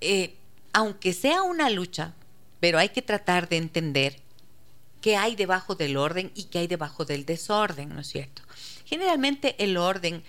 eh, 0.00 0.34
aunque 0.72 1.12
sea 1.12 1.42
una 1.42 1.70
lucha, 1.70 2.12
pero 2.58 2.78
hay 2.78 2.88
que 2.90 3.02
tratar 3.02 3.48
de 3.48 3.56
entender 3.56 4.16
qué 5.00 5.16
hay 5.16 5.36
debajo 5.36 5.74
del 5.74 5.96
orden 5.96 6.30
y 6.34 6.44
qué 6.44 6.60
hay 6.60 6.66
debajo 6.66 7.04
del 7.04 7.24
desorden, 7.24 7.90
¿no 7.90 8.00
es 8.00 8.08
cierto? 8.08 8.42
Generalmente 8.84 9.56
el 9.62 9.76
orden 9.76 10.22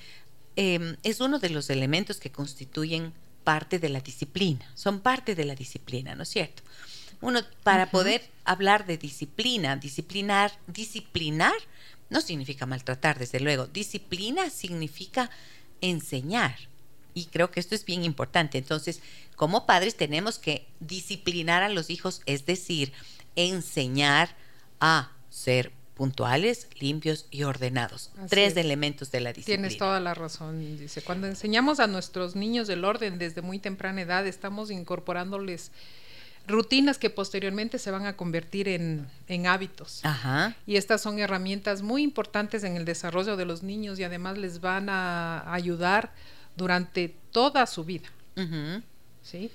eh, 0.56 0.96
es 1.04 1.20
uno 1.20 1.40
de 1.40 1.50
los 1.50 1.70
elementos 1.70 2.18
que 2.18 2.32
constituyen 2.32 3.14
parte 3.44 3.80
de 3.80 3.90
la 3.90 4.02
disciplina, 4.02 4.70
son 4.76 5.00
parte 5.00 5.36
de 5.36 5.46
la 5.46 5.56
disciplina, 5.56 6.16
¿no 6.16 6.24
es 6.24 6.30
cierto? 6.30 6.64
Uno, 7.22 7.42
para 7.64 7.92
poder 7.92 8.24
hablar 8.46 8.86
de 8.86 8.98
disciplina, 8.98 9.76
disciplinar, 9.76 10.52
disciplinar 10.68 11.54
no 12.10 12.20
significa 12.20 12.66
maltratar, 12.66 13.18
desde 13.20 13.40
luego. 13.40 13.68
Disciplina 13.68 14.50
significa 14.50 15.30
enseñar. 15.80 16.56
Y 17.14 17.26
creo 17.26 17.52
que 17.52 17.60
esto 17.60 17.74
es 17.74 17.86
bien 17.86 18.04
importante. 18.04 18.58
Entonces, 18.58 19.02
como 19.36 19.66
padres 19.66 19.96
tenemos 19.96 20.38
que 20.38 20.66
disciplinar 20.80 21.64
a 21.64 21.70
los 21.70 21.90
hijos, 21.90 22.22
es 22.26 22.46
decir, 22.46 22.92
enseñar 23.36 24.36
a 24.82 25.12
ser 25.30 25.72
puntuales, 25.96 26.68
limpios 26.80 27.28
y 27.32 27.44
ordenados. 27.44 28.10
Así 28.18 28.30
Tres 28.30 28.52
es. 28.54 28.58
elementos 28.58 29.12
de 29.12 29.22
la 29.22 29.32
disciplina. 29.34 29.68
Tienes 29.68 29.78
toda 29.78 30.00
la 30.00 30.14
razón, 30.14 30.60
dice. 30.78 31.02
Cuando 31.02 31.28
enseñamos 31.28 31.80
a 31.80 31.88
nuestros 31.88 32.36
niños 32.36 32.68
el 32.70 32.84
orden 32.84 33.20
desde 33.20 33.42
muy 33.42 33.60
temprana 33.60 34.02
edad, 34.02 34.26
estamos 34.26 34.72
incorporándoles 34.72 35.72
rutinas 36.48 36.98
que 36.98 37.12
posteriormente 37.12 37.78
se 37.78 37.92
van 37.92 38.08
a 38.08 38.18
convertir 38.18 38.68
en, 38.68 39.08
en 39.28 39.46
hábitos. 39.46 40.02
Ajá. 40.04 40.56
Y 40.66 40.76
estas 40.76 41.02
son 41.02 41.20
herramientas 41.20 41.84
muy 41.84 42.02
importantes 42.02 42.64
en 42.64 42.76
el 42.76 42.84
desarrollo 42.84 43.38
de 43.38 43.46
los 43.46 43.62
niños 43.62 44.00
y 44.00 44.04
además 44.04 44.40
les 44.40 44.60
van 44.60 44.90
a 44.90 45.54
ayudar 45.54 46.12
durante 46.56 47.16
toda 47.32 47.66
su 47.68 47.86
vida. 47.86 48.10
¿sí? 49.22 49.52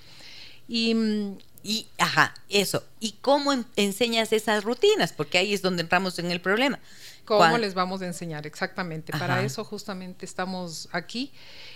Y 0.68 0.94
mm, 0.94 1.38
Y, 1.68 1.88
ajá, 1.98 2.32
eso. 2.48 2.84
¿Y 3.00 3.12
cómo 3.20 3.52
en- 3.52 3.66
enseñas 3.76 4.32
esas 4.32 4.62
rutinas? 4.62 5.12
Porque 5.12 5.38
ahí 5.38 5.52
es 5.52 5.62
donde 5.62 5.82
entramos 5.82 6.18
en 6.20 6.30
el 6.30 6.40
problema. 6.40 6.78
¿Cómo 7.24 7.40
les 7.58 7.74
vamos 7.74 8.02
a 8.02 8.06
enseñar? 8.06 8.46
Exactamente. 8.46 9.12
Para 9.12 9.42
eso 9.46 9.64
justamente 9.64 10.24
estamos 10.24 10.88
aquí. 10.92 11.32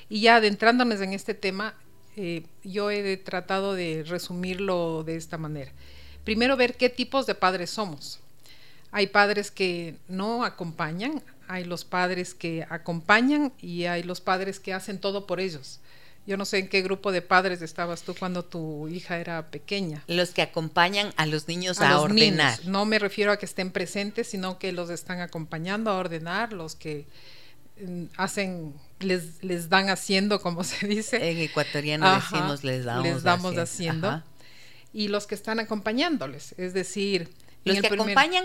Y 0.09 0.21
ya 0.21 0.37
adentrándonos 0.37 1.01
en 1.01 1.13
este 1.13 1.35
tema, 1.35 1.75
eh, 2.17 2.45
yo 2.63 2.91
he 2.93 3.03
de- 3.03 3.17
tratado 3.17 3.75
de 3.75 4.05
resumirlo 4.07 5.03
de 5.05 5.17
esta 5.17 5.39
manera. 5.39 5.73
Primero, 6.25 6.57
ver 6.57 6.77
qué 6.77 6.89
tipos 6.89 7.27
de 7.27 7.35
padres 7.35 7.71
somos. 7.71 8.21
Hay 8.93 9.09
padres 9.09 9.51
que 9.51 9.97
no 10.07 10.45
acompañan, 10.45 11.23
hay 11.49 11.65
los 11.65 11.85
padres 11.85 12.35
que 12.35 12.65
acompañan 12.71 13.53
y 13.61 13.87
hay 13.87 14.03
los 14.05 14.21
padres 14.21 14.61
que 14.61 14.73
hacen 14.73 15.01
todo 15.01 15.27
por 15.27 15.41
ellos. 15.41 15.81
Yo 16.27 16.37
no 16.37 16.45
sé 16.45 16.59
en 16.59 16.69
qué 16.69 16.83
grupo 16.83 17.13
de 17.13 17.23
padres 17.23 17.61
estabas 17.63 18.03
tú 18.03 18.15
cuando 18.15 18.45
tu 18.45 18.87
hija 18.89 19.19
era 19.19 19.51
pequeña. 19.51 20.05
Los 20.07 20.31
que 20.31 20.43
acompañan 20.43 21.13
a 21.17 21.27
los 21.27 21.49
niños 21.49 21.81
a, 21.81 21.89
A 21.91 21.95
los 21.95 22.03
ordenar. 22.05 22.59
niños. 22.61 22.67
No 22.71 22.85
me 22.85 22.99
refiero 22.99 23.33
a 23.33 23.37
que 23.39 23.47
estén 23.47 23.71
presentes, 23.73 24.29
sino 24.29 24.59
que 24.59 24.71
los 24.73 24.91
están 24.91 25.21
acompañando 25.21 25.91
a 25.91 25.97
ordenar, 25.97 26.53
los 26.53 26.77
que 26.77 27.07
mm, 27.83 28.05
hacen, 28.17 28.75
les, 29.01 29.43
les 29.43 29.69
dan 29.71 29.89
haciendo, 29.89 30.41
como 30.41 30.63
se 30.63 30.87
dice, 30.87 31.31
En 31.31 31.39
ecuatoriano 31.39 32.07
Ajá, 32.07 32.37
decimos 32.37 32.65
les 32.65 32.85
damos, 32.85 33.05
les 33.05 33.23
damos 33.23 33.57
haciendo, 33.57 34.23
y 34.93 35.09
los 35.09 35.27
que 35.27 35.35
están 35.35 35.59
acompañándoles. 35.59 36.55
Es 36.59 36.75
decir, 36.75 37.29
Los 37.65 37.77
que 37.81 37.89
primer- 37.89 38.01
acompañan, 38.03 38.45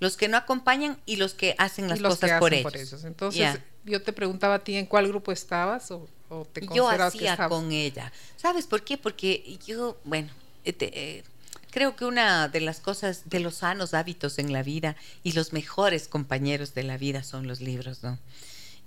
los 0.00 0.16
que 0.16 0.28
no 0.28 0.36
acompañan 0.36 0.98
y 1.04 1.16
los 1.16 1.34
que 1.34 1.56
hacen 1.58 1.88
las 1.88 2.00
cosas 2.00 2.38
por 2.38 2.54
hacen 2.54 2.74
ellos. 2.80 3.04
Entonces, 3.04 3.58
yo 3.84 4.00
te 4.02 4.12
preguntaba 4.12 4.54
a 4.54 4.58
ti 4.60 4.76
en 4.76 4.86
cuál 4.86 5.08
grupo 5.08 5.32
estabas 5.32 5.90
o, 5.90 6.08
o 6.28 6.44
te 6.44 6.60
Yo 6.74 6.88
que 6.88 7.02
hacía 7.02 7.36
con 7.48 7.72
ella. 7.72 8.12
¿Sabes 8.36 8.66
por 8.66 8.82
qué? 8.84 8.96
Porque 8.98 9.58
yo, 9.66 9.98
bueno, 10.04 10.28
eh, 10.64 10.72
te- 10.72 11.18
eh, 11.18 11.24
Creo 11.70 11.94
que 11.96 12.06
una 12.06 12.48
de 12.48 12.60
las 12.62 12.80
cosas, 12.80 13.24
de 13.26 13.40
los 13.40 13.56
sanos 13.56 13.92
hábitos 13.92 14.38
en 14.38 14.52
la 14.54 14.62
vida 14.62 14.96
y 15.22 15.32
los 15.32 15.52
mejores 15.52 16.08
compañeros 16.08 16.72
de 16.74 16.82
la 16.82 16.96
vida 16.96 17.22
son 17.22 17.46
los 17.46 17.60
libros, 17.60 18.02
¿no? 18.02 18.18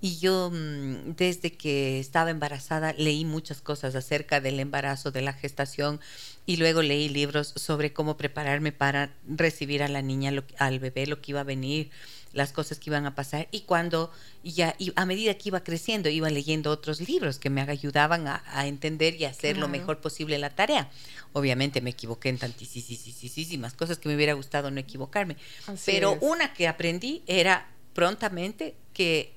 Y 0.02 0.18
yo 0.18 0.50
mm, 0.52 1.14
desde 1.16 1.52
que 1.54 2.00
estaba 2.00 2.32
embarazada 2.32 2.94
leí 2.94 3.24
muchas 3.24 3.62
cosas 3.62 3.94
acerca 3.94 4.42
del 4.42 4.60
embarazo, 4.60 5.12
de 5.12 5.22
la 5.22 5.32
gestación 5.34 6.00
y 6.48 6.58
luego 6.58 6.82
leí 6.82 7.08
libros 7.08 7.54
sobre 7.56 7.94
cómo 7.94 8.18
prepararme 8.18 8.72
para 8.72 9.14
recibir 9.28 9.84
a 9.84 9.88
la 9.88 10.02
niña, 10.02 10.34
al 10.58 10.80
bebé, 10.80 11.06
lo 11.06 11.22
que 11.22 11.34
iba 11.34 11.42
a 11.42 11.44
venir, 11.46 11.92
las 12.34 12.52
cosas 12.52 12.80
que 12.80 12.90
iban 12.90 13.06
a 13.06 13.16
pasar. 13.16 13.48
Y 13.52 13.62
cuando 13.62 14.12
ya, 14.44 14.76
y 14.80 14.94
a 14.96 15.06
medida 15.06 15.34
que 15.36 15.50
iba 15.50 15.64
creciendo, 15.64 16.10
iba 16.10 16.30
leyendo 16.30 16.72
otros 16.72 17.02
libros 17.02 17.40
que 17.40 17.50
me 17.50 17.62
ayudaban 17.62 18.28
a, 18.28 18.42
entender 18.66 19.16
y 19.16 19.26
hacer 19.26 19.58
lo 19.58 19.68
mejor 19.68 20.00
posible 20.00 20.38
la 20.38 20.50
tarea. 20.50 20.90
Obviamente 21.34 21.82
me 21.82 21.92
equivoqué 21.92 22.30
en 22.30 22.38
tantísimas 22.38 23.74
cosas 23.74 23.98
que 23.98 24.10
me 24.10 24.16
hubiera 24.16 24.34
gustado 24.34 24.72
no 24.72 24.80
equivocarme. 24.80 25.38
Pero 25.86 26.18
una 26.22 26.54
que 26.54 26.68
aprendí 26.68 27.24
era 27.28 27.70
prontamente 27.94 28.76
que 28.94 29.34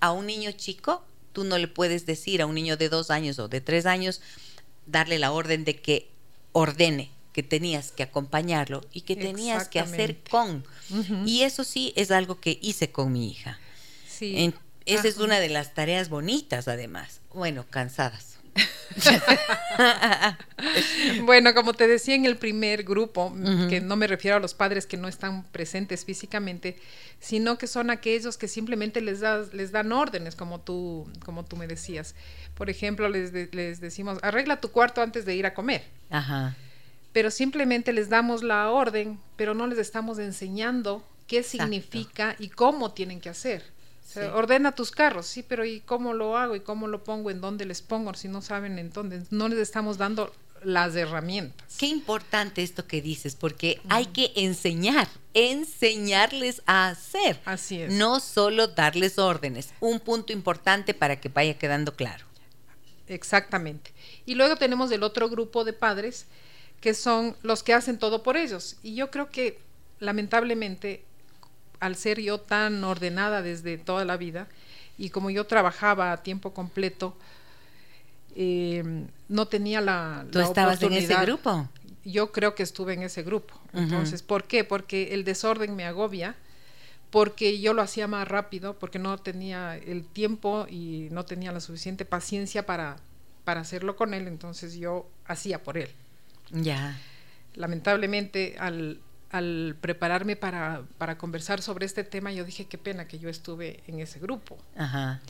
a 0.00 0.12
un 0.12 0.26
niño 0.26 0.52
chico, 0.52 1.04
tú 1.32 1.44
no 1.44 1.58
le 1.58 1.68
puedes 1.68 2.06
decir 2.06 2.42
a 2.42 2.46
un 2.46 2.54
niño 2.54 2.76
de 2.76 2.88
dos 2.88 3.10
años 3.10 3.38
o 3.38 3.48
de 3.48 3.60
tres 3.60 3.86
años, 3.86 4.20
darle 4.86 5.18
la 5.18 5.32
orden 5.32 5.64
de 5.64 5.76
que 5.76 6.08
ordene, 6.52 7.10
que 7.36 7.42
tenías 7.42 7.92
que 7.92 8.02
acompañarlo 8.02 8.82
y 8.94 9.02
que 9.02 9.14
tenías 9.14 9.68
que 9.68 9.78
hacer 9.78 10.16
con. 10.30 10.64
Y 11.26 11.42
eso 11.42 11.64
sí 11.64 11.92
es 11.94 12.10
algo 12.10 12.40
que 12.40 12.58
hice 12.62 12.90
con 12.90 13.12
mi 13.12 13.30
hija. 13.30 13.58
Sí. 14.08 14.54
esa 14.86 15.06
es 15.06 15.18
una 15.18 15.38
de 15.38 15.50
las 15.50 15.74
tareas 15.74 16.08
bonitas, 16.08 16.66
además. 16.66 17.20
Bueno, 17.34 17.66
cansadas. 17.68 18.38
bueno, 21.24 21.52
como 21.52 21.74
te 21.74 21.86
decía 21.86 22.14
en 22.14 22.24
el 22.24 22.38
primer 22.38 22.84
grupo, 22.84 23.36
que 23.68 23.82
no 23.82 23.96
me 23.96 24.06
refiero 24.06 24.38
a 24.38 24.40
los 24.40 24.54
padres 24.54 24.86
que 24.86 24.96
no 24.96 25.06
están 25.06 25.44
presentes 25.44 26.06
físicamente, 26.06 26.78
sino 27.20 27.58
que 27.58 27.66
son 27.66 27.90
aquellos 27.90 28.38
que 28.38 28.48
simplemente 28.48 29.02
les, 29.02 29.20
les 29.52 29.72
dan 29.72 29.92
órdenes, 29.92 30.36
como 30.36 30.62
tú, 30.62 31.06
como 31.22 31.44
tú 31.44 31.58
me 31.58 31.66
decías. 31.66 32.14
Por 32.54 32.70
ejemplo, 32.70 33.10
les, 33.10 33.34
les 33.52 33.82
decimos, 33.82 34.18
arregla 34.22 34.58
tu 34.58 34.70
cuarto 34.70 35.02
antes 35.02 35.26
de 35.26 35.34
ir 35.34 35.44
a 35.44 35.52
comer. 35.52 35.84
Pero 37.16 37.30
simplemente 37.30 37.94
les 37.94 38.10
damos 38.10 38.42
la 38.42 38.70
orden, 38.70 39.18
pero 39.36 39.54
no 39.54 39.66
les 39.66 39.78
estamos 39.78 40.18
enseñando 40.18 41.02
qué 41.26 41.42
significa 41.42 42.36
y 42.38 42.50
cómo 42.50 42.92
tienen 42.92 43.22
que 43.22 43.30
hacer. 43.30 43.64
Ordena 44.34 44.74
tus 44.74 44.90
carros, 44.90 45.26
sí, 45.26 45.42
pero 45.42 45.64
¿y 45.64 45.80
cómo 45.80 46.12
lo 46.12 46.36
hago? 46.36 46.56
¿Y 46.56 46.60
cómo 46.60 46.88
lo 46.88 47.04
pongo? 47.04 47.30
¿En 47.30 47.40
dónde 47.40 47.64
les 47.64 47.80
pongo? 47.80 48.12
Si 48.12 48.28
no 48.28 48.42
saben 48.42 48.78
en 48.78 48.92
dónde. 48.92 49.22
No 49.30 49.48
les 49.48 49.60
estamos 49.60 49.96
dando 49.96 50.30
las 50.62 50.94
herramientas. 50.94 51.76
Qué 51.78 51.86
importante 51.86 52.62
esto 52.62 52.86
que 52.86 53.00
dices, 53.00 53.34
porque 53.34 53.80
hay 53.88 54.04
que 54.04 54.32
enseñar, 54.36 55.08
enseñarles 55.32 56.60
a 56.66 56.88
hacer. 56.88 57.40
Así 57.46 57.80
es. 57.80 57.94
No 57.94 58.20
solo 58.20 58.66
darles 58.66 59.18
órdenes. 59.18 59.70
Un 59.80 60.00
punto 60.00 60.34
importante 60.34 60.92
para 60.92 61.18
que 61.18 61.30
vaya 61.30 61.56
quedando 61.56 61.96
claro. 61.96 62.26
Exactamente. 63.08 63.94
Y 64.26 64.34
luego 64.34 64.56
tenemos 64.56 64.90
el 64.90 65.02
otro 65.02 65.30
grupo 65.30 65.64
de 65.64 65.72
padres 65.72 66.26
que 66.80 66.94
son 66.94 67.36
los 67.42 67.62
que 67.62 67.74
hacen 67.74 67.98
todo 67.98 68.22
por 68.22 68.36
ellos. 68.36 68.76
Y 68.82 68.94
yo 68.94 69.10
creo 69.10 69.30
que 69.30 69.58
lamentablemente 69.98 71.04
al 71.80 71.96
ser 71.96 72.20
yo 72.20 72.40
tan 72.40 72.82
ordenada 72.84 73.42
desde 73.42 73.78
toda 73.78 74.04
la 74.04 74.16
vida 74.16 74.48
y 74.98 75.10
como 75.10 75.30
yo 75.30 75.46
trabajaba 75.46 76.12
a 76.12 76.22
tiempo 76.22 76.54
completo, 76.54 77.16
em, 78.34 79.06
no 79.28 79.46
tenía 79.46 79.80
la, 79.80 80.26
¿Tú 80.30 80.40
estabas 80.40 80.82
en 80.82 80.92
ese 80.94 81.14
grupo? 81.16 81.68
Yo 82.04 82.32
creo 82.32 82.54
que 82.54 82.62
estuve 82.62 82.94
en 82.94 83.02
ese 83.02 83.22
grupo. 83.22 83.54
Entonces, 83.72 84.22
¿por 84.22 84.44
qué? 84.44 84.64
Porque 84.64 85.12
el 85.12 85.24
desorden 85.24 85.74
me 85.74 85.84
agobia, 85.84 86.36
porque 87.10 87.60
yo 87.60 87.74
lo 87.74 87.82
hacía 87.82 88.06
más 88.06 88.26
rápido, 88.28 88.78
porque 88.78 88.98
no 88.98 89.18
tenía 89.18 89.76
el 89.76 90.04
tiempo 90.04 90.66
y 90.70 91.08
no 91.10 91.24
tenía 91.24 91.52
la 91.52 91.60
suficiente 91.60 92.04
paciencia 92.04 92.64
para, 92.64 92.96
para 93.44 93.60
hacerlo 93.60 93.96
con 93.96 94.14
él, 94.14 94.28
entonces 94.28 94.74
yo 94.74 95.08
hacía 95.26 95.62
por 95.62 95.76
él. 95.78 95.90
Ya. 96.50 96.98
Lamentablemente, 97.54 98.56
al, 98.58 99.00
al 99.30 99.76
prepararme 99.80 100.36
para, 100.36 100.82
para, 100.98 101.18
conversar 101.18 101.62
sobre 101.62 101.86
este 101.86 102.04
tema, 102.04 102.32
yo 102.32 102.44
dije, 102.44 102.66
qué 102.66 102.78
pena 102.78 103.08
que 103.08 103.18
yo 103.18 103.28
estuve 103.28 103.82
en 103.86 104.00
ese 104.00 104.18
grupo. 104.18 104.58
Ajá. 104.76 105.20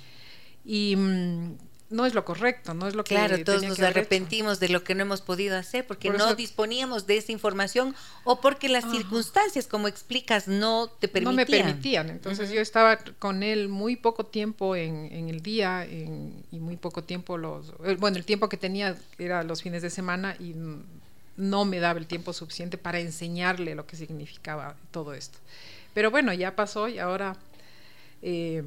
Y 0.64 0.96
mm, 0.96 1.56
no 1.88 2.04
es 2.04 2.14
lo 2.14 2.24
correcto, 2.24 2.74
no 2.74 2.88
es 2.88 2.94
lo 2.94 3.04
que... 3.04 3.14
Claro, 3.14 3.42
todos 3.44 3.62
nos 3.62 3.78
arrepentimos 3.78 4.58
de 4.58 4.68
lo 4.68 4.82
que 4.82 4.94
no 4.94 5.02
hemos 5.02 5.20
podido 5.20 5.56
hacer 5.56 5.86
porque 5.86 6.10
no 6.10 6.34
disponíamos 6.34 7.06
de 7.06 7.16
esa 7.16 7.30
información 7.30 7.94
o 8.24 8.40
porque 8.40 8.68
las 8.68 8.90
circunstancias, 8.90 9.68
como 9.68 9.86
explicas, 9.86 10.48
no 10.48 10.88
te 10.88 11.06
permitían. 11.06 11.36
No 11.36 11.36
me 11.36 11.46
permitían. 11.46 12.10
Entonces 12.10 12.50
yo 12.50 12.60
estaba 12.60 12.98
con 13.18 13.42
él 13.44 13.68
muy 13.68 13.94
poco 13.94 14.26
tiempo 14.26 14.74
en, 14.74 15.12
en 15.12 15.28
el 15.28 15.42
día 15.42 15.86
y 15.86 16.58
muy 16.58 16.76
poco 16.76 17.04
tiempo 17.04 17.38
los... 17.38 17.72
Eh, 17.84 17.96
bueno, 17.98 18.16
el 18.16 18.24
tiempo 18.24 18.48
que 18.48 18.56
tenía 18.56 18.96
era 19.18 19.44
los 19.44 19.62
fines 19.62 19.82
de 19.82 19.90
semana 19.90 20.36
y 20.40 20.54
no 21.36 21.64
me 21.64 21.80
daba 21.80 21.98
el 21.98 22.06
tiempo 22.06 22.32
suficiente 22.32 22.78
para 22.78 23.00
enseñarle 23.00 23.74
lo 23.74 23.86
que 23.86 23.96
significaba 23.96 24.76
todo 24.90 25.14
esto. 25.14 25.38
Pero 25.94 26.10
bueno, 26.10 26.32
ya 26.32 26.56
pasó 26.56 26.88
y 26.88 26.98
ahora 26.98 27.36
eh, 28.22 28.62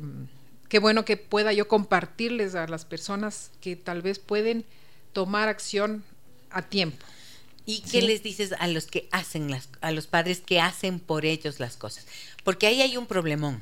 qué 0.67 0.80
bueno 0.80 1.05
que 1.05 1.17
pueda 1.17 1.53
yo 1.53 1.67
compartirles 1.67 2.55
a 2.55 2.67
las 2.67 2.86
personas 2.86 3.51
que 3.61 3.76
tal 3.76 4.01
vez 4.01 4.20
pueden 4.20 4.65
tomar 5.13 5.49
acción 5.49 6.03
a 6.49 6.61
tiempo. 6.61 7.05
¿Y 7.65 7.82
qué 7.82 8.01
les 8.01 8.24
dices 8.24 8.53
a 8.57 8.67
los 8.67 8.88
que 8.88 9.07
hacen 9.11 9.51
las, 9.51 9.70
a 9.82 9.91
los 9.91 10.07
padres 10.07 10.41
que 10.41 10.59
hacen 10.59 10.99
por 10.99 11.26
ellos 11.26 11.59
las 11.59 11.78
cosas? 11.78 12.07
Porque 12.43 12.65
ahí 12.65 12.82
hay 12.82 12.97
un 12.97 13.05
problemón 13.05 13.61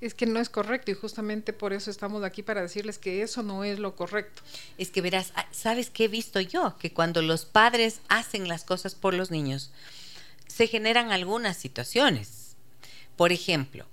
es 0.00 0.14
que 0.14 0.26
no 0.26 0.38
es 0.40 0.48
correcto 0.48 0.90
y 0.90 0.94
justamente 0.94 1.52
por 1.52 1.72
eso 1.72 1.90
estamos 1.90 2.22
aquí 2.22 2.42
para 2.42 2.62
decirles 2.62 2.98
que 2.98 3.22
eso 3.22 3.42
no 3.42 3.64
es 3.64 3.78
lo 3.78 3.96
correcto. 3.96 4.42
Es 4.76 4.90
que 4.90 5.00
verás, 5.00 5.32
ah, 5.34 5.46
¿sabes 5.50 5.90
qué 5.90 6.04
he 6.04 6.08
visto 6.08 6.40
yo? 6.40 6.76
Que 6.78 6.92
cuando 6.92 7.22
los 7.22 7.44
padres 7.44 8.00
hacen 8.08 8.48
las 8.48 8.64
cosas 8.64 8.94
por 8.94 9.14
los 9.14 9.30
niños, 9.30 9.70
se 10.46 10.66
generan 10.66 11.10
algunas 11.10 11.56
situaciones. 11.56 12.56
Por 13.16 13.32
ejemplo, 13.32 13.86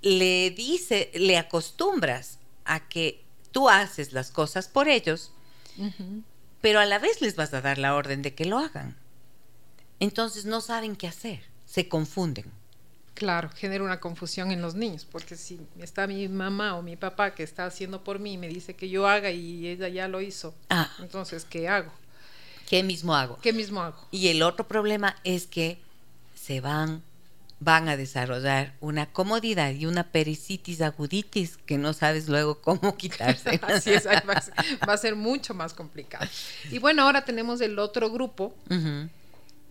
le 0.00 0.50
dice, 0.50 1.10
le 1.14 1.36
acostumbras 1.36 2.38
a 2.64 2.88
que 2.88 3.24
tú 3.52 3.68
haces 3.68 4.12
las 4.12 4.30
cosas 4.30 4.68
por 4.68 4.88
ellos, 4.88 5.32
pero 6.60 6.80
a 6.80 6.86
la 6.86 6.98
vez 6.98 7.20
les 7.20 7.36
vas 7.36 7.52
a 7.54 7.60
dar 7.60 7.78
la 7.78 7.94
orden 7.94 8.22
de 8.22 8.34
que 8.34 8.44
lo 8.44 8.58
hagan. 8.58 8.96
Entonces 10.00 10.44
no 10.44 10.60
saben 10.60 10.96
qué 10.96 11.08
hacer, 11.08 11.42
se 11.66 11.88
confunden. 11.88 12.57
Claro, 13.18 13.50
genera 13.56 13.82
una 13.82 13.98
confusión 13.98 14.52
en 14.52 14.62
los 14.62 14.76
niños, 14.76 15.04
porque 15.04 15.34
si 15.34 15.58
está 15.80 16.06
mi 16.06 16.28
mamá 16.28 16.76
o 16.76 16.82
mi 16.82 16.94
papá 16.94 17.34
que 17.34 17.42
está 17.42 17.66
haciendo 17.66 18.04
por 18.04 18.20
mí 18.20 18.34
y 18.34 18.38
me 18.38 18.46
dice 18.46 18.74
que 18.74 18.88
yo 18.88 19.08
haga 19.08 19.32
y 19.32 19.66
ella 19.66 19.88
ya 19.88 20.06
lo 20.06 20.20
hizo, 20.20 20.54
ah. 20.70 20.88
entonces, 21.00 21.44
¿qué 21.44 21.66
hago? 21.66 21.90
¿Qué 22.68 22.84
mismo 22.84 23.16
hago? 23.16 23.36
¿Qué 23.42 23.52
mismo 23.52 23.82
hago? 23.82 24.06
Y 24.12 24.28
el 24.28 24.40
otro 24.40 24.68
problema 24.68 25.16
es 25.24 25.48
que 25.48 25.80
se 26.36 26.60
van, 26.60 27.02
van 27.58 27.88
a 27.88 27.96
desarrollar 27.96 28.74
una 28.80 29.06
comodidad 29.06 29.72
y 29.72 29.86
una 29.86 30.04
pericitis 30.12 30.80
aguditis 30.80 31.56
que 31.56 31.76
no 31.76 31.94
sabes 31.94 32.28
luego 32.28 32.60
cómo 32.60 32.96
quitarse. 32.96 33.58
Así 33.66 33.90
es, 33.90 34.06
va 34.06 34.92
a, 34.92 34.96
ser, 34.96 35.16
mucho 35.16 35.54
más 35.54 35.74
complicado. 35.74 36.24
Y 36.70 36.78
bueno, 36.78 37.02
ahora 37.02 37.24
tenemos 37.24 37.60
el 37.62 37.80
otro 37.80 38.12
grupo, 38.12 38.54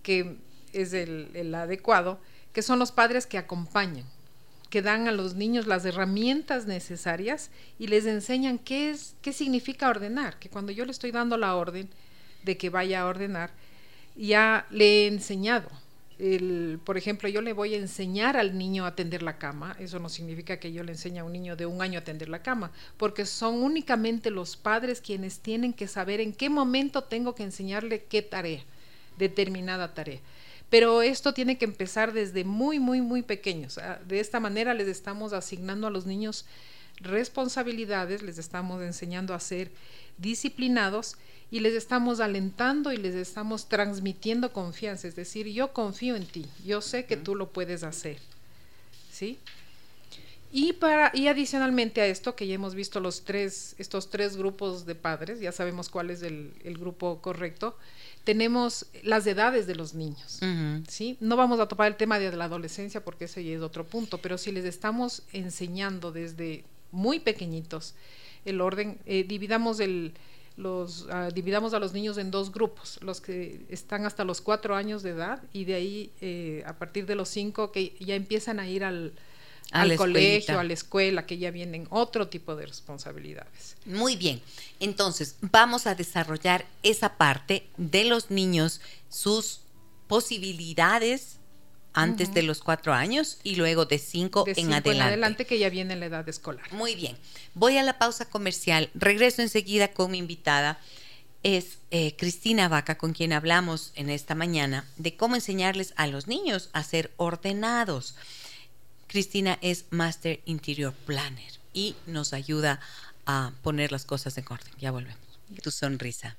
que 0.03 0.35
es 0.73 0.91
el 0.91 1.55
adecuado, 1.55 2.19
que 2.57 2.63
son 2.63 2.79
los 2.79 2.91
padres 2.91 3.27
que 3.27 3.37
acompañan, 3.37 4.03
que 4.71 4.81
dan 4.81 5.07
a 5.07 5.11
los 5.11 5.35
niños 5.35 5.67
las 5.67 5.85
herramientas 5.85 6.65
necesarias 6.65 7.51
y 7.77 7.85
les 7.85 8.07
enseñan 8.07 8.57
qué 8.57 8.89
es, 8.89 9.13
qué 9.21 9.31
significa 9.31 9.87
ordenar, 9.87 10.39
que 10.39 10.49
cuando 10.49 10.71
yo 10.71 10.83
le 10.83 10.91
estoy 10.91 11.11
dando 11.11 11.37
la 11.37 11.55
orden 11.55 11.87
de 12.43 12.57
que 12.57 12.71
vaya 12.71 13.01
a 13.01 13.05
ordenar, 13.05 13.51
ya 14.15 14.65
le 14.71 14.85
he 14.85 15.07
enseñado. 15.07 15.69
Por 16.83 16.97
ejemplo, 16.97 17.29
yo 17.29 17.43
le 17.43 17.53
voy 17.53 17.75
a 17.75 17.77
enseñar 17.77 18.37
al 18.37 18.57
niño 18.57 18.87
a 18.87 18.95
tender 18.95 19.21
la 19.21 19.37
cama, 19.37 19.75
eso 19.77 19.99
no 19.99 20.09
significa 20.09 20.59
que 20.59 20.73
yo 20.73 20.83
le 20.83 20.93
enseñe 20.93 21.19
a 21.19 21.25
un 21.25 21.33
niño 21.33 21.55
de 21.55 21.67
un 21.67 21.83
año 21.83 21.99
a 21.99 22.03
tender 22.03 22.27
la 22.27 22.41
cama, 22.41 22.71
porque 22.97 23.27
son 23.27 23.61
únicamente 23.61 24.31
los 24.31 24.57
padres 24.57 24.99
quienes 24.99 25.41
tienen 25.41 25.73
que 25.73 25.87
saber 25.87 26.21
en 26.21 26.33
qué 26.33 26.49
momento 26.49 27.03
tengo 27.03 27.35
que 27.35 27.43
enseñarle 27.43 28.05
qué 28.05 28.23
tarea, 28.23 28.63
determinada 29.19 29.93
tarea. 29.93 30.21
Pero 30.69 31.01
esto 31.01 31.33
tiene 31.33 31.57
que 31.57 31.65
empezar 31.65 32.11
desde 32.13 32.43
muy, 32.43 32.79
muy, 32.79 33.01
muy 33.01 33.21
pequeños. 33.21 33.79
De 34.07 34.19
esta 34.19 34.39
manera 34.39 34.73
les 34.73 34.87
estamos 34.87 35.31
asignando 35.33 35.87
a 35.87 35.91
los 35.91 36.05
niños 36.05 36.45
responsabilidades, 36.99 38.21
les 38.21 38.37
estamos 38.37 38.81
enseñando 38.81 39.33
a 39.33 39.39
ser 39.39 39.71
disciplinados 40.17 41.15
y 41.51 41.61
les 41.61 41.73
estamos 41.73 42.19
alentando 42.19 42.91
y 42.91 42.97
les 42.97 43.15
estamos 43.15 43.69
transmitiendo 43.69 44.51
confianza. 44.51 45.07
Es 45.07 45.15
decir, 45.15 45.47
yo 45.47 45.71
confío 45.71 46.15
en 46.15 46.25
ti, 46.25 46.45
yo 46.65 46.81
sé 46.81 47.05
que 47.05 47.17
tú 47.17 47.35
lo 47.35 47.49
puedes 47.49 47.83
hacer. 47.83 48.17
¿Sí? 49.11 49.39
Y, 50.51 50.73
para, 50.73 51.11
y 51.13 51.27
adicionalmente 51.27 52.01
a 52.01 52.07
esto, 52.07 52.35
que 52.35 52.47
ya 52.47 52.55
hemos 52.55 52.73
visto 52.73 52.99
los 52.99 53.23
tres, 53.23 53.75
estos 53.77 54.09
tres 54.09 54.37
grupos 54.37 54.85
de 54.85 54.95
padres, 54.95 55.39
ya 55.39 55.51
sabemos 55.51 55.89
cuál 55.89 56.09
es 56.09 56.21
el, 56.23 56.53
el 56.63 56.77
grupo 56.77 57.21
correcto, 57.21 57.77
tenemos 58.27 58.87
las 59.03 59.25
edades 59.25 59.67
de 59.67 59.75
los 59.75 59.93
niños. 59.93 60.41
¿sí? 60.89 61.15
No 61.21 61.37
vamos 61.37 61.61
a 61.61 61.69
topar 61.69 61.87
el 61.87 61.95
tema 61.95 62.19
de 62.19 62.29
la 62.35 62.43
adolescencia 62.43 63.01
porque 63.01 63.23
ese 63.23 63.41
ya 63.41 63.55
es 63.55 63.61
otro 63.61 63.85
punto, 63.85 64.17
pero 64.17 64.37
si 64.37 64.51
les 64.51 64.65
estamos 64.65 65.23
enseñando 65.31 66.11
desde 66.11 66.65
muy 66.91 67.21
pequeñitos 67.21 67.95
el 68.43 68.59
orden, 68.59 68.97
eh, 69.05 69.23
dividamos 69.25 69.79
el, 69.79 70.11
los 70.57 71.07
ah, 71.09 71.29
dividamos 71.33 71.73
a 71.73 71.79
los 71.79 71.93
niños 71.93 72.17
en 72.17 72.29
dos 72.29 72.51
grupos, 72.51 72.99
los 73.01 73.21
que 73.21 73.61
están 73.69 74.05
hasta 74.05 74.25
los 74.25 74.41
cuatro 74.41 74.75
años 74.75 75.03
de 75.03 75.11
edad 75.11 75.41
y 75.53 75.63
de 75.63 75.75
ahí 75.75 76.11
eh, 76.19 76.63
a 76.65 76.73
partir 76.73 77.05
de 77.05 77.15
los 77.15 77.29
cinco 77.29 77.71
que 77.71 77.95
ya 78.01 78.15
empiezan 78.15 78.59
a 78.59 78.67
ir 78.67 78.83
al, 78.83 79.13
al 79.71 79.95
colegio, 79.95 80.59
a 80.59 80.63
la 80.63 80.73
escuela, 80.73 81.25
que 81.25 81.37
ya 81.37 81.51
vienen 81.51 81.87
otro 81.89 82.27
tipo 82.27 82.55
de 82.55 82.65
responsabilidades. 82.65 83.75
Muy 83.85 84.15
bien, 84.15 84.41
entonces 84.79 85.35
vamos 85.41 85.87
a 85.87 85.95
desarrollar 85.95 86.65
esa 86.83 87.17
parte 87.17 87.67
de 87.77 88.05
los 88.05 88.31
niños, 88.31 88.81
sus 89.09 89.61
posibilidades 90.07 91.37
antes 91.97 92.31
de 92.33 92.43
los 92.43 92.61
cuatro 92.61 92.93
años 92.93 93.39
y 93.43 93.55
luego 93.55 93.85
de 93.85 93.97
cinco, 93.97 94.45
en 94.47 94.71
adelante. 94.71 94.91
En 94.91 95.01
adelante 95.01 95.45
que 95.45 95.57
ya 95.57 95.69
viene 95.69 95.95
la 95.95 96.05
edad 96.05 96.29
escolar. 96.29 96.71
Muy 96.71 96.93
bien, 96.93 97.17
voy 97.55 97.77
a 97.77 97.83
la 97.83 97.97
pausa 97.97 98.25
comercial, 98.29 98.91
regreso 98.93 99.41
enseguida 99.41 99.89
con 99.89 100.11
mi 100.11 100.19
invitada. 100.19 100.79
Es 101.43 101.79
eh, 101.91 102.15
Cristina 102.17 102.67
Vaca, 102.67 102.97
con 102.97 103.13
quien 103.13 103.33
hablamos 103.33 103.93
en 103.95 104.09
esta 104.09 104.35
mañana 104.35 104.85
de 104.97 105.15
cómo 105.15 105.35
enseñarles 105.35 105.93
a 105.95 106.05
los 106.07 106.27
niños 106.27 106.69
a 106.73 106.83
ser 106.83 107.11
ordenados. 107.17 108.15
Cristina 109.07 109.57
es 109.61 109.85
Master 109.89 110.41
Interior 110.45 110.93
Planner 111.05 111.53
y 111.73 111.95
nos 112.05 112.33
ayuda 112.33 112.81
a 113.25 113.53
poner 113.63 113.91
las 113.91 114.03
cosas 114.05 114.37
en 114.37 114.45
orden. 114.49 114.71
Ya 114.79 114.91
volvemos. 114.91 115.17
Tu 115.63 115.71
sonrisa. 115.71 116.35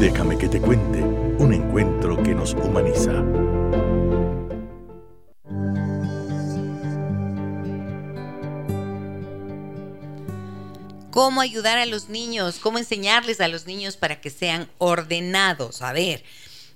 Déjame 0.00 0.36
que 0.36 0.48
te 0.48 0.60
cuente 0.60 1.00
un 1.02 1.54
encuentro 1.54 2.20
que 2.22 2.34
nos 2.34 2.54
humaniza. 2.54 3.12
¿Cómo 11.12 11.40
ayudar 11.40 11.78
a 11.78 11.86
los 11.86 12.08
niños? 12.08 12.58
¿Cómo 12.60 12.78
enseñarles 12.78 13.40
a 13.40 13.48
los 13.48 13.66
niños 13.66 13.96
para 13.96 14.20
que 14.20 14.30
sean 14.30 14.68
ordenados? 14.78 15.82
A 15.82 15.92
ver, 15.92 16.24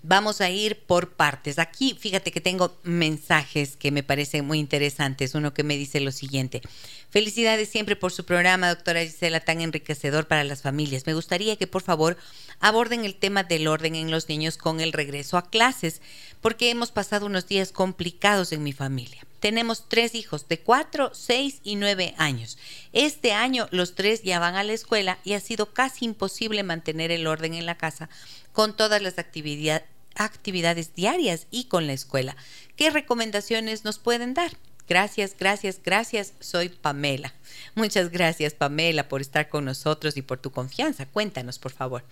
Vamos 0.02 0.40
a 0.40 0.48
ir 0.48 0.78
por 0.78 1.10
partes. 1.10 1.58
Aquí, 1.58 1.96
fíjate 1.98 2.32
que 2.32 2.40
tengo 2.40 2.74
mensajes 2.84 3.76
que 3.76 3.90
me 3.90 4.02
parecen 4.02 4.46
muy 4.46 4.58
interesantes. 4.58 5.34
Uno 5.34 5.52
que 5.52 5.62
me 5.62 5.76
dice 5.76 6.00
lo 6.00 6.10
siguiente. 6.10 6.62
Felicidades 7.10 7.68
siempre 7.68 7.96
por 7.96 8.10
su 8.10 8.24
programa, 8.24 8.68
doctora 8.68 9.02
Gisela, 9.02 9.40
tan 9.40 9.60
enriquecedor 9.60 10.26
para 10.26 10.44
las 10.44 10.62
familias. 10.62 11.06
Me 11.06 11.14
gustaría 11.14 11.56
que 11.56 11.66
por 11.66 11.82
favor 11.82 12.16
aborden 12.60 13.04
el 13.04 13.14
tema 13.14 13.42
del 13.42 13.68
orden 13.68 13.94
en 13.94 14.10
los 14.10 14.28
niños 14.28 14.56
con 14.56 14.80
el 14.80 14.92
regreso 14.92 15.36
a 15.36 15.50
clases, 15.50 16.00
porque 16.40 16.70
hemos 16.70 16.92
pasado 16.92 17.26
unos 17.26 17.46
días 17.46 17.72
complicados 17.72 18.52
en 18.52 18.62
mi 18.62 18.72
familia. 18.72 19.26
Tenemos 19.40 19.88
tres 19.88 20.14
hijos 20.14 20.46
de 20.48 20.60
cuatro, 20.60 21.10
seis 21.14 21.60
y 21.64 21.76
nueve 21.76 22.14
años. 22.18 22.58
Este 22.92 23.32
año 23.32 23.68
los 23.70 23.94
tres 23.94 24.22
ya 24.22 24.38
van 24.38 24.54
a 24.54 24.62
la 24.62 24.72
escuela 24.72 25.18
y 25.24 25.32
ha 25.32 25.40
sido 25.40 25.72
casi 25.72 26.04
imposible 26.04 26.62
mantener 26.62 27.10
el 27.10 27.26
orden 27.26 27.54
en 27.54 27.66
la 27.66 27.76
casa 27.76 28.08
con 28.52 28.76
todas 28.76 29.02
las 29.02 29.18
actividades 29.18 30.94
diarias 30.94 31.46
y 31.50 31.64
con 31.64 31.86
la 31.86 31.94
escuela. 31.94 32.36
¿Qué 32.76 32.90
recomendaciones 32.90 33.84
nos 33.84 33.98
pueden 33.98 34.34
dar? 34.34 34.56
Gracias, 34.88 35.36
gracias, 35.38 35.80
gracias. 35.82 36.34
Soy 36.40 36.68
Pamela. 36.68 37.32
Muchas 37.76 38.10
gracias, 38.10 38.54
Pamela, 38.54 39.08
por 39.08 39.20
estar 39.20 39.48
con 39.48 39.64
nosotros 39.64 40.16
y 40.16 40.22
por 40.22 40.38
tu 40.38 40.50
confianza. 40.50 41.06
Cuéntanos, 41.06 41.58
por 41.58 41.72
favor. 41.72 42.04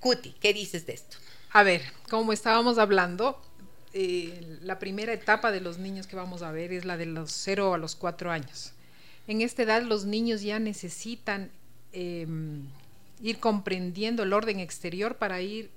Cuti, 0.00 0.34
¿qué 0.40 0.52
dices 0.52 0.84
de 0.84 0.94
esto? 0.94 1.16
A 1.52 1.62
ver, 1.62 1.82
como 2.10 2.32
estábamos 2.32 2.78
hablando, 2.78 3.40
eh, 3.94 4.58
la 4.62 4.78
primera 4.78 5.12
etapa 5.12 5.52
de 5.52 5.60
los 5.60 5.78
niños 5.78 6.06
que 6.06 6.16
vamos 6.16 6.42
a 6.42 6.50
ver 6.50 6.72
es 6.72 6.84
la 6.84 6.96
de 6.96 7.06
los 7.06 7.30
0 7.32 7.74
a 7.74 7.78
los 7.78 7.94
4 7.94 8.30
años. 8.30 8.72
En 9.26 9.40
esta 9.40 9.62
edad 9.62 9.82
los 9.82 10.04
niños 10.04 10.42
ya 10.42 10.58
necesitan 10.58 11.50
em, 11.92 12.66
ir 13.20 13.38
comprendiendo 13.38 14.22
el 14.22 14.32
orden 14.32 14.60
exterior 14.60 15.16
para 15.16 15.40
ir 15.42 15.70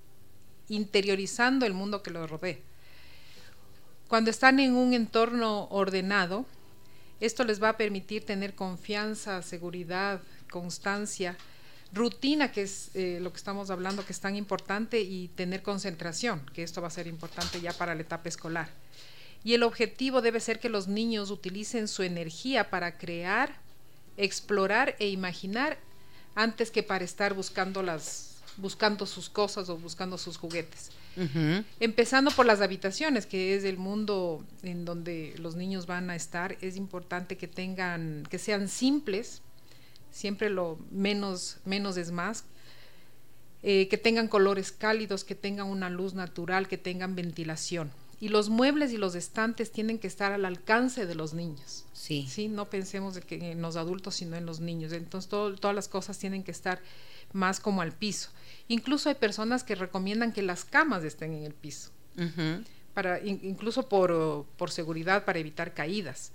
interiorizando 0.70 1.66
el 1.66 1.74
mundo 1.74 2.02
que 2.02 2.12
los 2.12 2.30
rodea. 2.30 2.58
Cuando 4.08 4.30
están 4.30 4.60
en 4.60 4.76
un 4.76 4.94
entorno 4.94 5.66
ordenado, 5.66 6.46
esto 7.20 7.44
les 7.44 7.62
va 7.62 7.70
a 7.70 7.78
permitir 7.78 8.26
tener 8.26 8.56
confianza, 8.56 9.42
seguridad, 9.42 10.22
constancia, 10.50 11.38
rutina, 11.94 12.52
que 12.52 12.64
es 12.64 12.90
eh, 12.94 13.20
lo 13.22 13.32
que 13.32 13.38
estamos 13.38 13.70
hablando, 13.70 14.06
que 14.06 14.14
es 14.14 14.20
tan 14.20 14.36
importante, 14.36 15.02
y 15.02 15.30
tener 15.30 15.62
concentración, 15.62 16.42
que 16.54 16.64
esto 16.64 16.82
va 16.82 16.88
a 16.88 16.92
ser 16.92 17.08
importante 17.08 17.62
ya 17.62 17.74
para 17.74 17.96
la 17.96 18.02
etapa 18.02 18.30
escolar. 18.30 18.70
Y 19.44 19.54
el 19.54 19.64
objetivo 19.64 20.22
debe 20.22 20.40
ser 20.40 20.60
que 20.60 20.70
los 20.70 20.88
niños 20.88 21.30
utilicen 21.30 21.88
su 21.88 22.04
energía 22.04 22.70
para 22.70 22.98
crear, 22.98 23.56
explorar 24.18 24.96
e 25.00 25.10
imaginar 25.10 25.78
antes 26.34 26.72
que 26.72 26.84
para 26.84 27.06
estar 27.06 27.34
buscando 27.34 27.84
las 27.84 28.36
buscando 28.58 29.06
sus 29.06 29.30
cosas 29.30 29.70
o 29.70 29.78
buscando 29.78 30.18
sus 30.18 30.38
juguetes. 30.38 30.92
Empezando 31.80 32.30
por 32.32 32.46
las 32.46 32.60
habitaciones, 32.60 33.26
que 33.26 33.56
es 33.56 33.64
el 33.64 33.78
mundo 33.78 34.44
en 34.64 34.84
donde 34.84 35.34
los 35.38 35.56
niños 35.56 35.86
van 35.86 36.10
a 36.10 36.16
estar, 36.16 36.58
es 36.60 36.76
importante 36.76 37.38
que 37.38 37.48
tengan, 37.48 38.24
que 38.30 38.38
sean 38.38 38.68
simples, 38.68 39.42
siempre 40.16 40.50
lo 40.50 40.80
menos, 40.92 41.58
menos 41.66 41.98
es 41.98 42.12
más, 42.12 42.46
eh, 43.64 43.90
que 43.90 43.98
tengan 43.98 44.30
colores 44.30 44.72
cálidos, 44.72 45.26
que 45.26 45.36
tengan 45.36 45.68
una 45.68 45.90
luz 45.90 46.14
natural, 46.14 46.70
que 46.70 46.78
tengan 46.78 47.16
ventilación. 47.16 47.92
Y 48.22 48.30
los 48.30 48.48
muebles 48.48 48.94
y 48.94 48.98
los 48.98 49.14
estantes 49.14 49.74
tienen 49.74 50.00
que 50.00 50.08
estar 50.08 50.32
al 50.32 50.46
alcance 50.46 51.06
de 51.06 51.16
los 51.16 51.34
niños. 51.34 51.84
Sí. 51.92 52.28
¿sí? 52.30 52.48
No 52.48 52.70
pensemos 52.70 53.16
de 53.16 53.22
que 53.24 53.52
en 53.52 53.62
los 53.62 53.76
adultos, 53.76 54.16
sino 54.16 54.38
en 54.38 54.46
los 54.46 54.62
niños. 54.62 54.94
Entonces, 54.94 55.30
todas 55.30 55.76
las 55.76 55.90
cosas 55.90 56.18
tienen 56.18 56.44
que 56.44 56.52
estar 56.52 56.82
más 57.34 57.60
como 57.60 57.82
al 57.82 57.92
piso. 57.92 58.30
Incluso 58.70 59.10
hay 59.10 59.16
personas 59.16 59.66
que 59.66 59.76
recomiendan 59.76 60.32
que 60.32 60.44
las 60.44 60.64
camas 60.64 61.04
estén 61.04 61.34
en 61.34 61.44
el 61.44 61.54
piso, 61.54 61.92
para, 62.94 63.20
incluso 63.20 63.90
por, 63.90 64.46
por, 64.56 64.72
seguridad, 64.72 65.26
para 65.26 65.40
evitar 65.40 65.74
caídas. 65.74 66.32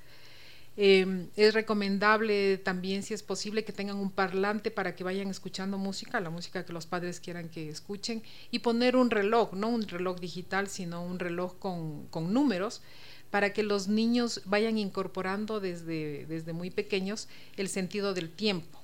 Em, 0.76 1.28
es 1.36 1.52
recomendable 1.52 2.56
también, 2.58 3.02
si 3.02 3.12
es 3.12 3.22
posible, 3.22 3.64
que 3.64 3.72
tengan 3.72 3.96
un 3.96 4.10
parlante 4.10 4.70
para 4.70 4.94
que 4.94 5.04
vayan 5.04 5.28
escuchando 5.28 5.78
música, 5.78 6.20
la 6.20 6.30
música 6.30 6.64
que 6.64 6.72
los 6.72 6.86
padres 6.86 7.20
quieran 7.20 7.48
que 7.48 7.68
escuchen, 7.68 8.22
y 8.50 8.60
poner 8.60 8.96
un 8.96 9.10
reloj, 9.10 9.52
no 9.52 9.68
un 9.68 9.86
reloj 9.86 10.20
digital, 10.20 10.68
sino 10.68 11.04
un 11.04 11.18
reloj 11.18 11.58
con, 11.58 12.06
con 12.06 12.32
números, 12.32 12.82
para 13.30 13.52
que 13.52 13.62
los 13.62 13.88
niños 13.88 14.42
vayan 14.44 14.78
incorporando 14.78 15.60
desde, 15.60 16.26
desde 16.26 16.52
muy 16.52 16.70
pequeños 16.70 17.28
el 17.56 17.68
sentido 17.68 18.14
del 18.14 18.30
tiempo. 18.30 18.80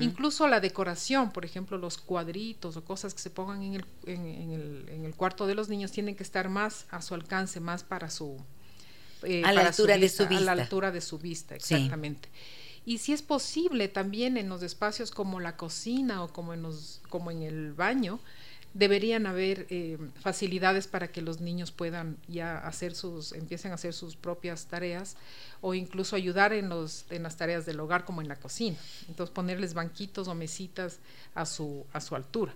Incluso 0.00 0.46
la 0.46 0.60
decoración, 0.60 1.30
por 1.30 1.46
ejemplo, 1.46 1.78
los 1.78 1.96
cuadritos 1.96 2.76
o 2.76 2.84
cosas 2.84 3.14
que 3.14 3.20
se 3.20 3.30
pongan 3.30 3.62
en 3.62 3.74
el, 3.74 3.84
en, 4.04 4.50
el, 4.50 4.88
en 4.90 5.04
el, 5.06 5.14
cuarto 5.14 5.46
de 5.46 5.54
los 5.54 5.70
niños 5.70 5.90
tienen 5.90 6.16
que 6.16 6.22
estar 6.22 6.50
más 6.50 6.84
a 6.90 7.00
su 7.00 7.14
alcance, 7.14 7.60
más 7.60 7.82
para 7.82 8.10
su... 8.10 8.36
Eh, 9.24 9.42
a 9.44 9.52
la 9.52 9.66
altura 9.66 9.98
de 9.98 10.08
su 10.08 10.26
vista. 10.26 10.52
A 10.52 10.54
la 10.54 10.62
altura 10.62 10.90
de 10.90 11.00
su 11.00 11.18
vista, 11.18 11.54
exactamente. 11.54 12.28
Y 12.86 12.98
si 12.98 13.12
es 13.12 13.22
posible 13.22 13.88
también 13.88 14.36
en 14.36 14.48
los 14.48 14.62
espacios 14.62 15.10
como 15.10 15.40
la 15.40 15.56
cocina 15.56 16.22
o 16.22 16.28
como 16.32 16.52
en, 16.52 16.62
los, 16.62 17.00
como 17.08 17.30
en 17.30 17.42
el 17.42 17.72
baño, 17.72 18.20
deberían 18.74 19.26
haber 19.26 19.66
eh, 19.70 19.98
facilidades 20.20 20.88
para 20.88 21.10
que 21.10 21.22
los 21.22 21.40
niños 21.40 21.70
puedan 21.70 22.18
ya 22.26 22.58
hacer 22.58 22.94
sus, 22.94 23.32
empiecen 23.32 23.70
a 23.70 23.76
hacer 23.76 23.94
sus 23.94 24.16
propias 24.16 24.66
tareas 24.66 25.16
o 25.60 25.74
incluso 25.74 26.16
ayudar 26.16 26.52
en, 26.52 26.68
los, 26.68 27.06
en 27.10 27.22
las 27.22 27.36
tareas 27.36 27.64
del 27.64 27.80
hogar 27.80 28.04
como 28.04 28.20
en 28.20 28.28
la 28.28 28.36
cocina. 28.36 28.76
Entonces 29.08 29.32
ponerles 29.32 29.74
banquitos 29.74 30.28
o 30.28 30.34
mesitas 30.34 30.98
a 31.34 31.46
su, 31.46 31.86
a 31.92 32.00
su 32.00 32.16
altura. 32.16 32.52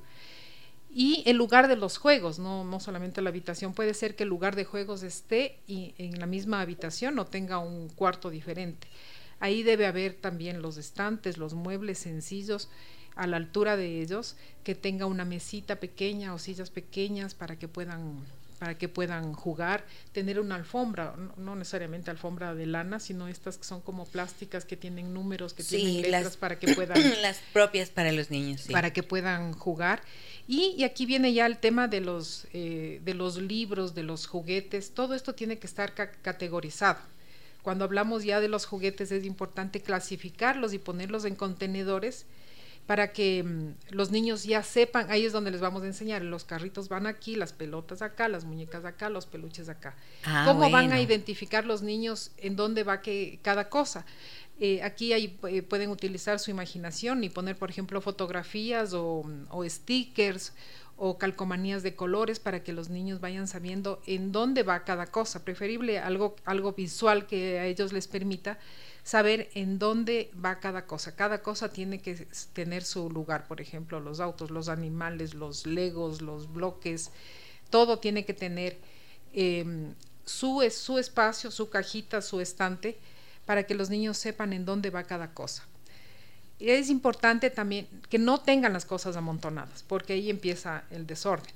Y 0.91 1.23
el 1.27 1.37
lugar 1.37 1.69
de 1.69 1.77
los 1.77 1.99
juegos, 1.99 2.39
no, 2.39 2.65
no 2.65 2.81
solamente 2.81 3.21
la 3.21 3.29
habitación, 3.29 3.75
puede 3.75 3.95
ser 3.95 4.17
que 4.17 4.23
el 4.23 4.31
lugar 4.31 4.57
de 4.57 4.65
juegos 4.65 5.03
esté 5.03 5.59
y 5.67 5.95
en 5.99 6.19
la 6.19 6.27
misma 6.27 6.61
habitación 6.61 7.19
o 7.19 7.27
tenga 7.27 7.59
un 7.59 7.89
cuarto 7.91 8.31
diferente. 8.31 8.89
Ahí 9.41 9.63
debe 9.63 9.87
haber 9.87 10.15
también 10.15 10.63
los 10.63 10.79
estantes, 10.79 11.37
los 11.37 11.55
muebles 11.55 11.99
sencillos 11.99 12.69
a 13.15 13.27
la 13.27 13.37
altura 13.37 13.77
de 13.77 14.01
ellos, 14.01 14.37
que 14.65 14.75
tenga 14.75 15.07
una 15.07 15.25
mesita 15.25 15.77
pequeña 15.77 16.35
o 16.35 16.39
sillas 16.39 16.71
pequeñas 16.71 17.35
para 17.35 17.59
que 17.59 17.69
puedan 17.69 18.25
para 18.59 18.77
que 18.77 18.89
puedan 18.89 19.33
jugar, 19.33 19.85
tener 20.13 20.41
una 20.41 20.57
alfombra, 20.57 21.15
no, 21.37 21.55
necesariamente 21.55 22.11
alfombra 22.11 22.55
de 22.55 22.67
lana, 22.67 22.99
sino 22.99 23.29
estas 23.29 23.59
que 23.59 23.65
son 23.65 23.81
como 23.81 24.05
plásticas 24.05 24.65
que 24.65 24.77
tienen 24.77 25.15
números, 25.15 25.55
que 25.55 25.63
tienen 25.63 26.03
letras 26.03 26.37
para 26.37 26.59
que 26.59 26.75
puedan 26.75 27.23
las 27.23 27.39
propias 27.53 27.91
para 27.91 28.13
los 28.13 28.31
niños, 28.31 28.67
para 28.71 28.93
que 28.93 29.03
puedan 29.03 29.53
jugar. 29.53 30.03
Y, 30.47 30.75
y, 30.77 30.85
aquí 30.85 31.07
viene 31.07 31.33
ya 31.33 31.47
el 31.47 31.59
tema 31.59 31.89
de 31.89 32.01
los 32.01 32.47
eh, 32.53 33.01
de 33.05 33.15
los 33.15 33.37
libros, 33.37 33.95
de 33.95 34.03
los 34.03 34.27
juguetes, 34.27 34.93
todo 34.93 35.15
esto 35.15 35.35
tiene 35.35 35.59
que 35.59 35.67
estar 35.67 35.95
categorizado. 35.95 36.99
Cuando 37.63 37.85
hablamos 37.85 38.25
ya 38.25 38.41
de 38.41 38.49
los 38.49 38.67
juguetes 38.67 39.13
es 39.13 39.25
importante 39.25 39.83
clasificarlos 39.83 40.73
y 40.73 40.79
ponerlos 40.79 41.25
en 41.25 41.35
contenedores 41.35 42.25
para 42.89 43.13
que 43.13 43.43
mm, 43.43 43.95
los 43.95 44.11
niños 44.11 44.45
ya 44.45 44.63
sepan, 44.63 45.11
ahí 45.11 45.27
es 45.27 45.35
donde 45.35 45.51
les 45.51 45.61
vamos 45.61 45.83
a 45.83 45.87
enseñar, 45.87 46.23
los 46.23 46.45
carritos 46.45 46.89
van 46.89 47.07
aquí, 47.07 47.37
las 47.37 47.53
pelotas 47.53 48.01
acá, 48.01 48.29
las 48.29 48.47
muñecas 48.47 48.87
acá, 48.87 49.11
los 49.11 49.27
peluches 49.27 49.69
acá. 49.69 49.95
Ah, 50.25 50.45
¿Cómo 50.47 50.71
van 50.71 50.91
a 50.95 50.99
identificar 50.99 51.67
los 51.67 51.83
niños 51.83 52.31
en 52.39 52.57
dónde 52.57 52.85
va 52.85 53.03
que, 53.03 53.41
cada 53.43 53.69
cosa? 53.69 54.07
Eh, 54.59 54.83
aquí 54.83 55.13
hay, 55.13 55.39
eh, 55.51 55.61
pueden 55.61 55.91
utilizar 55.91 56.39
su 56.39 56.51
imaginación 56.51 57.23
y 57.25 57.29
poner, 57.29 57.59
por 57.59 57.69
ejemplo, 57.69 58.01
fotografías 58.01 58.95
o, 58.95 59.23
o 59.51 59.69
stickers 59.69 60.55
o 60.97 61.19
calcomanías 61.19 61.83
de 61.83 61.95
colores 61.95 62.41
para 62.41 62.65
que 62.65 62.73
los 62.73 62.89
niños 62.89 63.21
vayan 63.21 63.49
sabiendo 63.49 64.01
en 64.07 64.33
dónde 64.33 64.63
va 64.63 64.85
cada 64.85 65.07
cosa. 65.07 65.45
Preferible 65.45 65.99
algo, 65.99 66.37
algo 66.47 66.73
visual 66.73 67.27
que 67.27 67.59
a 67.59 67.67
ellos 67.67 67.93
les 67.93 68.09
permita 68.09 68.59
saber 69.09 69.49
en 69.55 69.79
dónde 69.79 70.31
va 70.45 70.61
cada 70.61 70.85
cosa. 70.85 71.17
Cada 71.17 71.41
cosa 71.41 71.71
tiene 71.71 71.99
que 71.99 72.29
tener 72.53 72.85
su 72.85 73.09
lugar, 73.09 73.49
por 73.49 73.63
ejemplo, 73.63 74.01
los 74.01 74.21
autos, 74.21 74.51
los 74.51 74.69
animales, 74.69 75.33
los 75.33 75.67
legos, 75.67 76.21
los 76.21 76.53
bloques, 76.53 77.11
todo 77.71 78.01
tiene 78.01 78.27
que 78.27 78.35
tener 78.35 78.77
em, 79.33 79.95
su, 80.27 80.63
su 80.71 80.99
espacio, 80.99 81.51
su 81.51 81.71
cajita, 81.71 82.21
su 82.21 82.43
estante, 82.43 82.99
para 83.47 83.63
que 83.63 83.75
los 83.75 83.89
niños 83.89 84.19
sepan 84.19 84.53
en 84.53 84.67
dónde 84.67 84.91
va 84.91 85.05
cada 85.05 85.33
cosa. 85.33 85.67
Es 86.59 86.91
importante 86.91 87.49
también 87.49 87.89
que 88.11 88.19
no 88.19 88.43
tengan 88.43 88.75
las 88.75 88.85
cosas 88.85 89.17
amontonadas, 89.17 89.85
porque 89.85 90.13
ahí 90.13 90.29
empieza 90.29 90.85
el 90.91 91.07
desorden. 91.07 91.55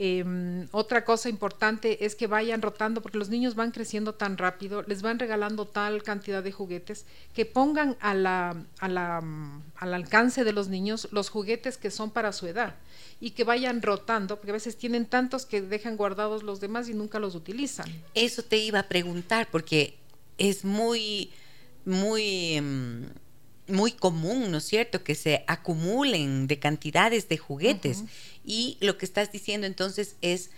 Em, 0.00 0.68
otra 0.70 1.04
cosa 1.04 1.28
importante 1.28 2.04
es 2.06 2.14
que 2.14 2.28
vayan 2.28 2.62
rotando, 2.62 3.02
porque 3.02 3.18
los 3.18 3.30
niños 3.30 3.56
van 3.56 3.72
creciendo 3.72 4.14
tan 4.14 4.38
rápido, 4.38 4.82
les 4.82 5.02
van 5.02 5.18
regalando 5.18 5.66
tal 5.66 6.04
cantidad 6.04 6.40
de 6.40 6.52
juguetes, 6.52 7.04
que 7.34 7.44
pongan 7.44 7.96
mm, 8.00 9.62
al 9.74 9.94
alcance 9.94 10.44
de 10.44 10.52
los 10.52 10.68
niños 10.68 11.08
los 11.10 11.30
juguetes 11.30 11.78
que 11.78 11.90
son 11.90 12.12
para 12.12 12.32
su 12.32 12.46
edad 12.46 12.76
y 13.20 13.32
que 13.32 13.42
vayan 13.42 13.82
rotando, 13.82 14.36
porque 14.36 14.52
a 14.52 14.54
veces 14.54 14.76
tienen 14.76 15.04
tantos 15.04 15.46
que 15.46 15.62
dejan 15.62 15.96
guardados 15.96 16.44
los 16.44 16.60
demás 16.60 16.88
y 16.88 16.94
nunca 16.94 17.18
los 17.18 17.34
utilizan. 17.34 17.88
Eso 18.14 18.44
te 18.44 18.58
iba 18.58 18.78
a 18.78 18.84
preguntar 18.84 19.48
porque 19.50 19.98
es 20.38 20.64
muy, 20.64 21.32
muy, 21.84 22.60
mm, 22.60 23.04
muy 23.68 23.92
común, 23.92 24.50
¿no 24.50 24.58
es 24.58 24.64
cierto?, 24.64 25.04
que 25.04 25.14
se 25.14 25.44
acumulen 25.46 26.46
de 26.46 26.58
cantidades 26.58 27.28
de 27.28 27.38
juguetes. 27.38 28.04
Y 28.44 28.76
lo 28.80 28.98
que 28.98 29.04
estás 29.04 29.30
diciendo 29.30 29.66
entonces 29.66 30.16
es 30.22 30.50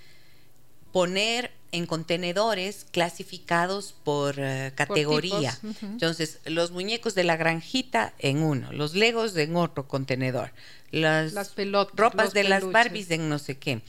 poner 0.92 1.50
en 1.72 1.86
contenedores 1.86 2.86
clasificados 2.90 3.94
por 4.04 4.36
eh, 4.38 4.72
categoría. 4.74 5.56
Entonces, 5.82 6.40
los 6.44 6.72
muñecos 6.72 7.14
de 7.14 7.24
la 7.24 7.36
granjita 7.36 8.12
en 8.18 8.42
uno, 8.42 8.72
los 8.72 8.94
legos 8.94 9.36
en 9.36 9.54
otro 9.56 9.86
contenedor, 9.86 10.52
las, 10.90 11.32
Las 11.32 11.50
pelotas, 11.50 11.96
ropas 11.96 12.32
de 12.32 12.44
las. 12.44 12.64
Barbies 12.70 13.10
en 13.12 13.28
no 13.28 13.38
sé 13.38 13.58
qué. 13.58 13.80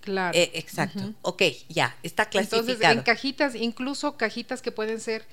Claro. 0.00 0.36
Eh, 0.36 0.50
exacto. 0.54 1.14
Ok, 1.22 1.42
ya, 1.68 1.96
está 2.02 2.28
clasificado. 2.28 2.62
Entonces, 2.62 2.90
en 2.90 3.02
cajitas, 3.02 3.54
incluso 3.54 4.16
cajitas 4.16 4.62
que 4.62 4.72
pueden 4.72 5.00
ser 5.00 5.24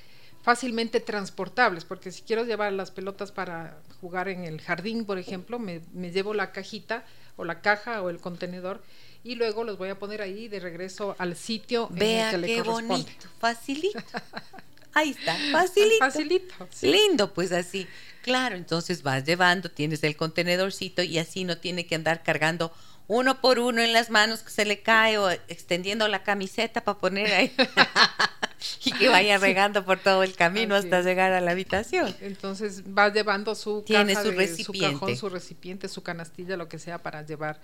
fácilmente 0.46 1.00
transportables, 1.00 1.86
porque 1.86 2.12
si 2.12 2.22
quiero 2.22 2.46
llevar 2.46 2.72
las 2.72 2.92
pelotas 2.92 3.32
para 3.32 3.80
jugar 4.00 4.28
en 4.30 4.44
el 4.44 4.62
jardín, 4.62 5.04
por 5.04 5.18
ejemplo, 5.18 5.58
me, 5.58 5.82
me 5.92 6.12
llevo 6.12 6.36
la 6.36 6.52
cajita 6.52 7.04
o 7.36 7.46
la 7.46 7.62
caja 7.62 8.04
o 8.04 8.12
el 8.12 8.20
contenedor 8.20 8.84
y 9.24 9.34
luego 9.34 9.64
los 9.64 9.80
voy 9.80 9.90
a 9.90 9.98
poner 9.98 10.22
ahí 10.22 10.48
de 10.48 10.60
regreso 10.60 11.16
al 11.18 11.36
sitio 11.36 11.90
en 11.90 11.96
Vea 11.96 12.30
el 12.30 12.36
que 12.36 12.38
le 12.38 12.48
qué 12.48 12.58
corresponde. 12.58 12.88
bonito, 12.94 13.28
facilito. 13.40 14.00
Ahí 14.94 15.10
está, 15.10 15.36
facilito. 15.52 15.98
Facilito. 15.98 16.68
sí. 16.72 16.90
Lindo, 16.90 17.34
pues 17.34 17.52
así. 17.52 17.86
Claro, 18.22 18.56
entonces 18.56 19.02
vas 19.04 19.26
llevando, 19.26 19.70
tienes 19.70 20.04
el 20.04 20.16
contenedorcito 20.16 21.02
y 21.02 21.18
así 21.18 21.44
no 21.44 21.58
tiene 21.58 21.86
que 21.86 21.96
andar 21.96 22.24
cargando 22.24 22.72
uno 23.08 23.42
por 23.42 23.60
uno 23.60 23.82
en 23.82 23.94
las 23.94 24.10
manos 24.10 24.42
que 24.42 24.52
se 24.52 24.64
le 24.64 24.82
cae 24.84 25.18
o 25.18 25.30
extendiendo 25.32 26.08
la 26.08 26.24
camiseta 26.24 26.82
para 26.84 27.00
poner 27.00 27.34
ahí 27.34 27.52
y 28.84 28.92
que 28.92 29.10
vaya 29.10 29.38
regando 29.40 29.84
por 29.86 30.00
todo 30.00 30.24
el 30.24 30.34
camino 30.36 30.76
Así 30.76 30.86
hasta 30.88 31.00
es. 31.00 31.06
llegar 31.06 31.32
a 31.34 31.42
la 31.42 31.52
habitación. 31.52 32.16
Entonces 32.22 32.84
va 32.86 33.12
llevando 33.12 33.56
su 33.56 33.84
Tiene 33.84 34.14
caja 34.14 34.26
su 34.26 34.32
de- 34.32 34.38
recipiente. 34.38 34.88
su 34.94 35.00
cajón, 35.00 35.16
su 35.18 35.30
recipiente, 35.30 35.88
su 35.88 36.04
canastilla, 36.04 36.58
lo 36.58 36.68
que 36.68 36.80
sea 36.80 37.02
para 37.02 37.22
llevar 37.26 37.60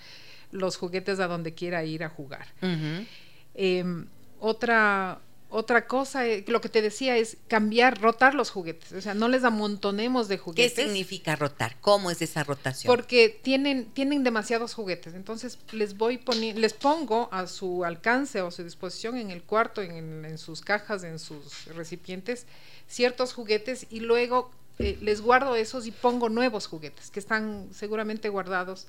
los 0.51 0.75
juguetes 0.77 1.19
a 1.19 1.27
donde 1.27 1.53
quiera 1.53 1.83
ir 1.83 2.03
a 2.03 2.09
jugar. 2.09 2.47
Eh, 3.55 3.83
otra, 4.39 5.19
otra 5.51 5.85
cosa, 5.85 6.25
eh, 6.25 6.43
lo 6.47 6.61
que 6.61 6.69
te 6.69 6.81
decía 6.81 7.17
es 7.17 7.37
cambiar, 7.47 7.99
rotar 8.01 8.33
los 8.33 8.49
juguetes. 8.49 8.91
O 8.93 9.01
sea, 9.01 9.13
no 9.13 9.27
les 9.27 9.43
amontonemos 9.43 10.27
de 10.27 10.37
¿Qué 10.37 10.41
juguetes. 10.43 10.85
significa 10.85 11.35
rotar? 11.35 11.75
¿Cómo 11.81 12.09
es 12.09 12.21
esa 12.21 12.43
rotación? 12.43 12.89
Porque 12.95 13.29
tienen, 13.43 13.85
tienen 13.93 14.23
demasiados 14.23 14.73
juguetes. 14.73 15.13
Entonces 15.13 15.59
les 15.71 15.97
voy 15.97 16.17
poni- 16.17 16.53
les 16.53 16.73
pongo 16.73 17.29
a 17.31 17.47
su 17.47 17.85
alcance 17.85 18.41
o 18.41 18.47
a 18.47 18.51
su 18.51 18.63
disposición 18.63 19.17
en 19.17 19.29
el 19.29 19.43
cuarto, 19.43 19.81
en 19.81 20.37
sus 20.37 20.61
cajas, 20.61 21.03
en 21.03 21.19
sus 21.19 21.65
recipientes, 21.65 22.45
ciertos 22.87 23.33
juguetes 23.33 23.87
y 23.89 23.99
luego 23.99 24.51
eh, 24.79 24.97
les 25.01 25.21
guardo 25.21 25.55
esos 25.55 25.85
y 25.85 25.91
pongo 25.91 26.29
nuevos 26.29 26.65
juguetes 26.67 27.11
que 27.11 27.19
están 27.19 27.67
seguramente 27.73 28.29
guardados. 28.29 28.87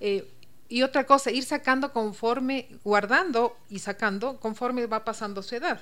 Eh, 0.00 0.28
y 0.68 0.82
otra 0.82 1.04
cosa, 1.06 1.30
ir 1.30 1.44
sacando 1.44 1.92
conforme, 1.92 2.68
guardando 2.84 3.56
y 3.68 3.80
sacando 3.80 4.38
conforme 4.38 4.86
va 4.86 5.04
pasando 5.04 5.42
su 5.42 5.54
edad. 5.56 5.80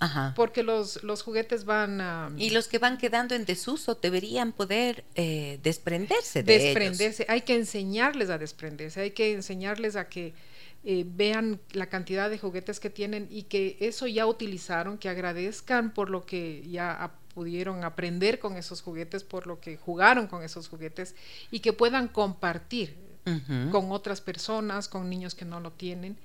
Ajá. 0.00 0.32
Porque 0.36 0.62
los, 0.62 1.02
los 1.02 1.22
juguetes 1.22 1.64
van 1.64 2.00
a 2.00 2.30
Y 2.36 2.50
los 2.50 2.68
que 2.68 2.78
van 2.78 2.98
quedando 2.98 3.34
en 3.34 3.44
desuso 3.44 3.96
deberían 3.96 4.52
poder 4.52 5.04
eh, 5.14 5.58
desprenderse 5.62 6.42
de 6.42 6.54
ellos. 6.54 6.64
desprenderse. 6.66 7.26
Hay 7.28 7.40
que 7.42 7.54
enseñarles 7.54 8.30
a 8.30 8.38
desprenderse, 8.38 9.00
hay 9.00 9.10
que 9.10 9.32
enseñarles 9.32 9.96
a 9.96 10.08
que 10.08 10.34
eh, 10.84 11.04
vean 11.06 11.60
la 11.72 11.86
cantidad 11.86 12.30
de 12.30 12.38
juguetes 12.38 12.78
que 12.78 12.90
tienen 12.90 13.26
y 13.30 13.42
que 13.44 13.76
eso 13.80 14.06
ya 14.06 14.26
utilizaron, 14.26 14.98
que 14.98 15.08
agradezcan 15.08 15.92
por 15.92 16.10
lo 16.10 16.24
que 16.24 16.62
ya 16.68 17.12
pudieron 17.34 17.84
aprender 17.84 18.38
con 18.38 18.56
esos 18.56 18.82
juguetes, 18.82 19.24
por 19.24 19.46
lo 19.46 19.60
que 19.60 19.76
jugaron 19.76 20.28
con 20.28 20.42
esos 20.42 20.68
juguetes 20.68 21.14
y 21.50 21.60
que 21.60 21.72
puedan 21.72 22.08
compartir 22.08 22.96
con 23.70 23.92
otras 23.92 24.22
personas, 24.22 24.88
con 24.88 25.10
niños 25.10 25.34
que 25.34 25.44
no 25.44 25.60
lo 25.60 25.70
tienen 25.70 26.16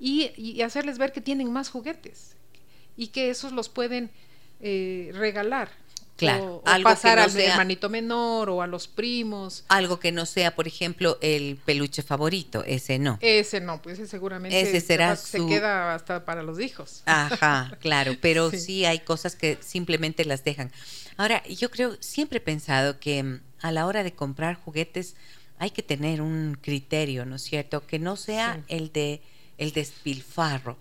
y, 0.00 0.32
y 0.36 0.60
hacerles 0.62 0.98
ver 0.98 1.12
que 1.12 1.20
tienen 1.20 1.52
más 1.52 1.70
juguetes 1.70 2.34
y 2.98 3.06
que 3.08 3.30
esos 3.30 3.52
los 3.52 3.70
pueden 3.70 4.10
eh, 4.60 5.10
regalar. 5.14 5.70
Claro, 6.16 6.44
o, 6.44 6.56
o 6.56 6.62
algo 6.66 6.88
que 6.90 6.94
pasar 6.94 7.18
no 7.18 7.22
al 7.24 7.30
sea- 7.30 7.52
hermanito 7.52 7.88
menor 7.88 8.50
o 8.50 8.60
a 8.60 8.66
los 8.66 8.88
primos. 8.88 9.64
Algo 9.68 10.00
que 10.00 10.10
no 10.10 10.26
sea, 10.26 10.56
por 10.56 10.66
ejemplo, 10.66 11.16
el 11.20 11.56
peluche 11.64 12.02
favorito, 12.02 12.64
ese 12.66 12.98
no. 12.98 13.18
Ese 13.20 13.60
no, 13.60 13.80
pues 13.80 14.00
ese 14.00 14.08
seguramente 14.08 14.60
Ese 14.60 14.80
será 14.80 15.14
se 15.14 15.38
su- 15.38 15.46
queda 15.46 15.94
hasta 15.94 16.24
para 16.24 16.42
los 16.42 16.58
hijos. 16.58 17.02
Ajá, 17.06 17.76
claro, 17.80 18.16
pero 18.20 18.50
sí. 18.50 18.58
Sí. 18.58 18.84
hay 18.84 18.98
cosas 18.98 19.36
que 19.36 19.58
simplemente 19.60 20.24
las 20.24 20.42
dejan. 20.42 20.72
Ahora, 21.16 21.40
yo 21.44 21.70
creo, 21.70 21.96
siempre 22.00 22.38
he 22.38 22.40
pensado 22.40 22.98
que 22.98 23.22
mm, 23.22 23.40
a 23.60 23.70
la 23.70 23.86
hora 23.86 24.02
de 24.02 24.12
comprar 24.12 24.56
juguetes 24.56 25.14
hay 25.60 25.70
que 25.70 25.84
tener 25.84 26.20
un 26.20 26.58
criterio, 26.60 27.26
¿no 27.26 27.36
es 27.36 27.42
cierto? 27.42 27.86
Que 27.86 28.00
no 28.00 28.16
sea 28.16 28.54
Sí. 28.56 28.74
el 28.76 28.92
de 28.92 29.22
el 29.56 29.72
despilfarro 29.72 30.76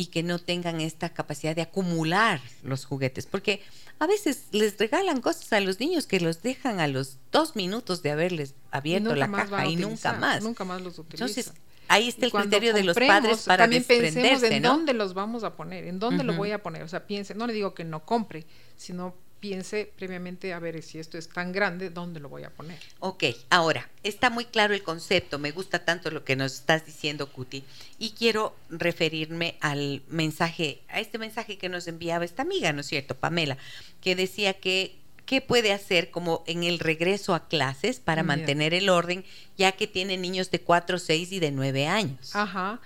y 0.00 0.06
que 0.06 0.22
no 0.22 0.38
tengan 0.38 0.80
esta 0.80 1.10
capacidad 1.10 1.54
de 1.54 1.60
acumular 1.60 2.40
los 2.62 2.86
juguetes, 2.86 3.26
porque 3.26 3.60
a 3.98 4.06
veces 4.06 4.46
les 4.50 4.78
regalan 4.78 5.20
cosas 5.20 5.52
a 5.52 5.60
los 5.60 5.78
niños 5.78 6.06
que 6.06 6.20
los 6.20 6.40
dejan 6.40 6.80
a 6.80 6.88
los 6.88 7.18
dos 7.30 7.54
minutos 7.54 8.02
de 8.02 8.10
haberles 8.10 8.54
abierto 8.70 9.14
la 9.14 9.30
caja 9.30 9.66
y 9.66 9.76
nunca 9.76 10.14
más. 10.14 10.42
Nunca 10.42 10.64
más 10.64 10.80
los 10.80 10.98
utilizan. 10.98 11.28
Entonces, 11.28 11.52
ahí 11.88 12.08
está 12.08 12.24
el 12.24 12.32
criterio 12.32 12.72
de 12.72 12.82
los 12.82 12.96
padres 12.96 13.42
para 13.42 13.64
también 13.64 13.84
pensemos 13.84 14.14
desprenderse, 14.14 14.56
en 14.56 14.62
¿no? 14.62 14.70
dónde 14.70 14.94
los 14.94 15.12
vamos 15.12 15.44
a 15.44 15.54
poner, 15.54 15.84
en 15.84 15.98
dónde 15.98 16.24
lo 16.24 16.32
voy 16.32 16.52
a 16.52 16.62
poner. 16.62 16.82
O 16.82 16.88
sea, 16.88 17.06
piense, 17.06 17.34
no 17.34 17.46
le 17.46 17.52
digo 17.52 17.74
que 17.74 17.84
no 17.84 18.06
compre, 18.06 18.46
sino 18.78 19.14
piense 19.40 19.90
previamente 19.96 20.52
a 20.52 20.58
ver 20.58 20.82
si 20.82 20.98
esto 20.98 21.18
es 21.18 21.28
tan 21.28 21.52
grande, 21.52 21.90
dónde 21.90 22.20
lo 22.20 22.28
voy 22.28 22.44
a 22.44 22.50
poner. 22.50 22.78
Ok, 23.00 23.24
ahora, 23.48 23.88
está 24.02 24.30
muy 24.30 24.44
claro 24.44 24.74
el 24.74 24.82
concepto, 24.82 25.38
me 25.38 25.50
gusta 25.50 25.84
tanto 25.84 26.10
lo 26.10 26.24
que 26.24 26.36
nos 26.36 26.54
estás 26.54 26.84
diciendo, 26.86 27.32
Cuti, 27.32 27.64
y 27.98 28.10
quiero 28.10 28.54
referirme 28.68 29.56
al 29.60 30.02
mensaje, 30.08 30.82
a 30.88 31.00
este 31.00 31.18
mensaje 31.18 31.58
que 31.58 31.68
nos 31.68 31.88
enviaba 31.88 32.24
esta 32.24 32.42
amiga, 32.42 32.72
¿no 32.72 32.82
es 32.82 32.86
cierto, 32.86 33.16
Pamela, 33.16 33.56
que 34.00 34.14
decía 34.14 34.54
que 34.54 35.00
qué 35.30 35.40
puede 35.40 35.72
hacer 35.72 36.10
como 36.10 36.42
en 36.46 36.64
el 36.64 36.80
regreso 36.80 37.34
a 37.34 37.46
clases 37.46 38.00
para 38.00 38.24
mantener 38.24 38.74
el 38.74 38.88
orden, 38.88 39.24
ya 39.56 39.70
que 39.72 39.86
tiene 39.86 40.16
niños 40.16 40.50
de 40.50 40.60
4, 40.60 40.98
6 40.98 41.30
y 41.30 41.38
de 41.38 41.52
9 41.52 41.86
años. 41.86 42.34
Ajá. 42.34 42.80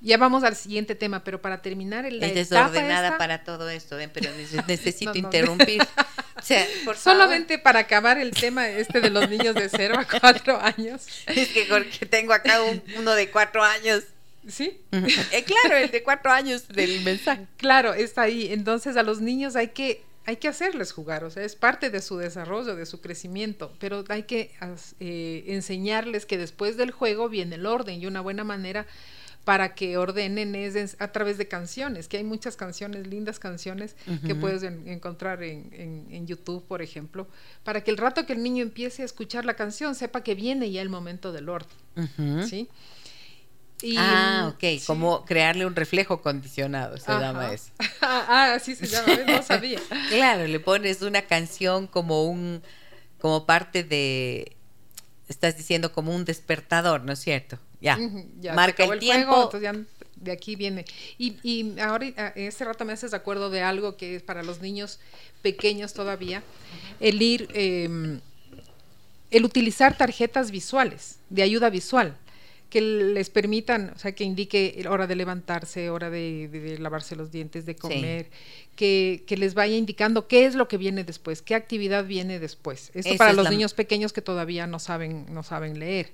Ya 0.00 0.16
vamos 0.16 0.44
al 0.44 0.54
siguiente 0.54 0.94
tema, 0.94 1.24
pero 1.24 1.42
para 1.42 1.60
terminar 1.60 2.06
el 2.06 2.22
es 2.22 2.34
desordenada 2.34 3.18
para 3.18 3.42
todo 3.42 3.68
esto, 3.68 3.96
ven, 3.96 4.10
pero 4.14 4.30
nece- 4.30 4.64
necesito 4.68 5.12
No, 5.12 5.20
no. 5.20 5.26
interrumpir. 5.26 5.82
O 6.38 6.40
sea, 6.48 6.64
por 6.84 6.94
favor. 6.94 7.18
Solamente 7.20 7.58
para 7.58 7.80
acabar 7.80 8.16
el 8.16 8.30
tema 8.30 8.68
este 8.68 9.00
de 9.00 9.10
los 9.10 9.28
niños 9.28 9.56
de 9.56 9.68
0 9.68 9.96
a 9.98 10.04
4 10.20 10.60
años. 10.62 11.04
Es 11.26 11.48
que 11.48 11.64
porque 11.68 12.06
tengo 12.06 12.32
acá 12.32 12.62
un- 12.62 12.80
uno 12.96 13.12
de 13.16 13.28
cuatro 13.28 13.60
años. 13.64 14.04
¿Sí? 14.46 14.80
Eh, 14.92 15.44
claro, 15.44 15.76
el 15.76 15.90
de 15.90 16.02
cuatro 16.04 16.30
años 16.30 16.68
del 16.68 17.00
mensaje. 17.00 17.44
Claro, 17.56 17.92
está 17.92 18.22
ahí. 18.22 18.52
Entonces 18.52 18.96
a 18.96 19.02
los 19.02 19.20
niños 19.20 19.56
hay 19.56 19.68
que 19.68 20.04
hay 20.26 20.36
que 20.36 20.46
hacerles 20.46 20.92
jugar, 20.92 21.24
o 21.24 21.30
sea, 21.30 21.42
es 21.42 21.56
parte 21.56 21.88
de 21.90 22.00
su 22.02 22.18
desarrollo, 22.18 22.76
de 22.76 22.84
su 22.86 23.00
crecimiento, 23.00 23.74
pero 23.80 24.04
hay 24.08 24.22
que 24.24 24.52
eh, 25.00 25.44
enseñarles 25.48 26.24
que 26.24 26.36
después 26.38 26.76
del 26.76 26.90
juego 26.92 27.28
viene 27.30 27.56
el 27.56 27.64
orden 27.66 28.00
y 28.00 28.06
una 28.06 28.20
buena 28.20 28.44
manera 28.44 28.86
para 29.44 29.74
que 29.74 29.96
ordenen 29.96 30.54
es 30.54 30.96
a 30.98 31.08
través 31.12 31.38
de 31.38 31.48
canciones, 31.48 32.06
que 32.06 32.18
hay 32.18 32.24
muchas 32.24 32.56
canciones, 32.56 33.06
lindas 33.06 33.38
canciones 33.38 33.96
que 34.26 34.34
puedes 34.34 34.62
encontrar 34.62 35.42
en, 35.42 36.26
YouTube, 36.26 36.64
por 36.66 36.82
ejemplo, 36.82 37.26
para 37.64 37.82
que 37.82 37.90
el 37.90 37.96
rato 37.96 38.26
que 38.26 38.34
el 38.34 38.42
niño 38.42 38.62
empiece 38.62 39.02
a 39.02 39.04
escuchar 39.06 39.44
la 39.44 39.54
canción 39.54 39.94
sepa 39.94 40.22
que 40.22 40.34
viene 40.34 40.70
ya 40.70 40.82
el 40.82 40.90
momento 40.90 41.32
del 41.32 41.48
orden, 41.48 41.76
¿sí? 42.46 42.68
ah, 43.96 44.52
ok, 44.54 44.84
como 44.86 45.24
crearle 45.24 45.66
un 45.66 45.74
reflejo 45.74 46.20
condicionado, 46.20 46.96
se 46.98 47.12
llama 47.12 47.52
eso. 47.52 47.70
ah, 48.02 48.54
así 48.54 48.74
se 48.74 48.86
llama, 48.86 49.14
no 49.26 49.42
sabía. 49.42 49.80
claro, 50.10 50.46
le 50.46 50.60
pones 50.60 51.02
una 51.02 51.22
canción 51.22 51.86
como 51.86 52.24
un, 52.24 52.62
como 53.18 53.46
parte 53.46 53.84
de, 53.84 54.57
estás 55.28 55.56
diciendo 55.56 55.92
como 55.92 56.14
un 56.14 56.24
despertador, 56.24 57.02
¿no 57.02 57.12
es 57.12 57.20
cierto? 57.20 57.58
Ya, 57.80 57.98
marca 58.54 58.84
el, 58.84 58.98
tiempo. 58.98 59.50
de 60.16 60.32
aquí 60.32 60.56
viene. 60.56 60.84
Y, 61.16 61.36
y 61.42 61.78
ahora, 61.78 62.06
este 62.34 62.64
rato 62.64 62.84
me 62.84 62.92
haces 62.92 63.12
de 63.12 63.16
acuerdo 63.16 63.50
de 63.50 63.62
algo 63.62 63.96
que 63.96 64.16
es 64.16 64.22
para 64.22 64.42
los 64.42 64.60
niños 64.60 64.98
pequeños 65.42 65.92
todavía, 65.92 66.42
el 66.98 67.22
ir, 67.22 67.48
em, 67.54 68.20
el 69.30 69.44
utilizar 69.44 69.96
tarjetas 69.96 70.50
visuales, 70.50 71.18
de 71.30 71.42
ayuda 71.42 71.70
visual 71.70 72.16
que 72.68 72.80
les 72.80 73.30
permitan, 73.30 73.92
o 73.94 73.98
sea, 73.98 74.12
que 74.12 74.24
indique 74.24 74.84
hora 74.88 75.06
de 75.06 75.16
levantarse, 75.16 75.90
hora 75.90 76.10
de, 76.10 76.76
lavarse 76.78 77.16
los 77.16 77.30
dientes, 77.30 77.64
de 77.66 77.76
comer, 77.76 78.30
que, 78.76 79.24
les 79.28 79.54
vaya 79.54 79.76
indicando 79.76 80.28
qué 80.28 80.46
es 80.46 80.54
lo 80.54 80.68
que 80.68 80.76
viene 80.76 81.04
después, 81.04 81.42
qué 81.42 81.54
actividad 81.54 82.04
viene 82.04 82.38
después. 82.38 82.90
Esto 82.94 83.16
para 83.16 83.32
los 83.32 83.50
niños 83.50 83.74
pequeños 83.74 84.12
que 84.12 84.22
todavía 84.22 84.66
no 84.66 84.78
saben, 84.78 85.26
no 85.30 85.42
saben 85.42 85.78
leer. 85.78 86.12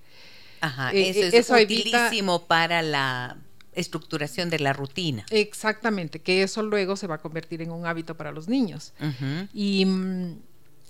Ajá, 0.60 0.92
eh, 0.92 1.10
eso 1.10 1.20
es 1.20 1.34
eso 1.34 1.54
utilísimo 1.54 2.46
para 2.46 2.80
la 2.82 3.36
estructuración 3.74 4.48
de 4.50 4.60
la 4.60 4.72
rutina. 4.72 5.26
Exactamente, 5.30 6.20
que 6.20 6.42
eso 6.42 6.62
luego 6.62 6.96
se 6.96 7.06
va 7.06 7.16
a 7.16 7.18
convertir 7.18 7.62
en 7.62 7.70
un 7.72 7.86
hábito 7.86 8.16
para 8.16 8.32
los 8.32 8.48
niños. 8.48 8.94
Y 9.52 9.84
mm, 9.84 10.38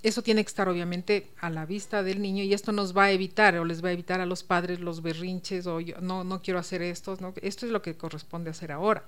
eso 0.05 0.21
tiene 0.21 0.43
que 0.43 0.49
estar 0.49 0.69
obviamente 0.69 1.31
a 1.41 1.49
la 1.49 1.65
vista 1.65 2.03
del 2.03 2.21
niño 2.21 2.43
y 2.43 2.53
esto 2.53 2.71
nos 2.71 2.95
va 2.95 3.05
a 3.05 3.11
evitar 3.11 3.57
o 3.57 3.65
les 3.65 3.83
va 3.83 3.89
a 3.89 3.91
evitar 3.91 4.21
a 4.21 4.27
los 4.27 4.43
padres 4.43 4.79
los 4.79 5.01
berrinches 5.01 5.65
o 5.65 5.79
yo, 5.79 5.99
no, 5.99 6.23
no 6.23 6.43
quiero 6.43 6.59
hacer 6.59 6.83
esto, 6.83 7.17
¿no? 7.19 7.33
esto 7.41 7.65
es 7.65 7.71
lo 7.71 7.81
que 7.81 7.95
corresponde 7.95 8.51
hacer 8.51 8.71
ahora. 8.71 9.03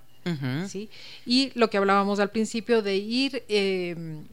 ¿sí? 0.67 0.89
Y 1.25 1.51
lo 1.53 1.69
que 1.69 1.77
hablábamos 1.77 2.19
al 2.19 2.31
principio 2.31 2.81
de 2.81 2.97
ir 2.97 3.45
em, 3.47 4.25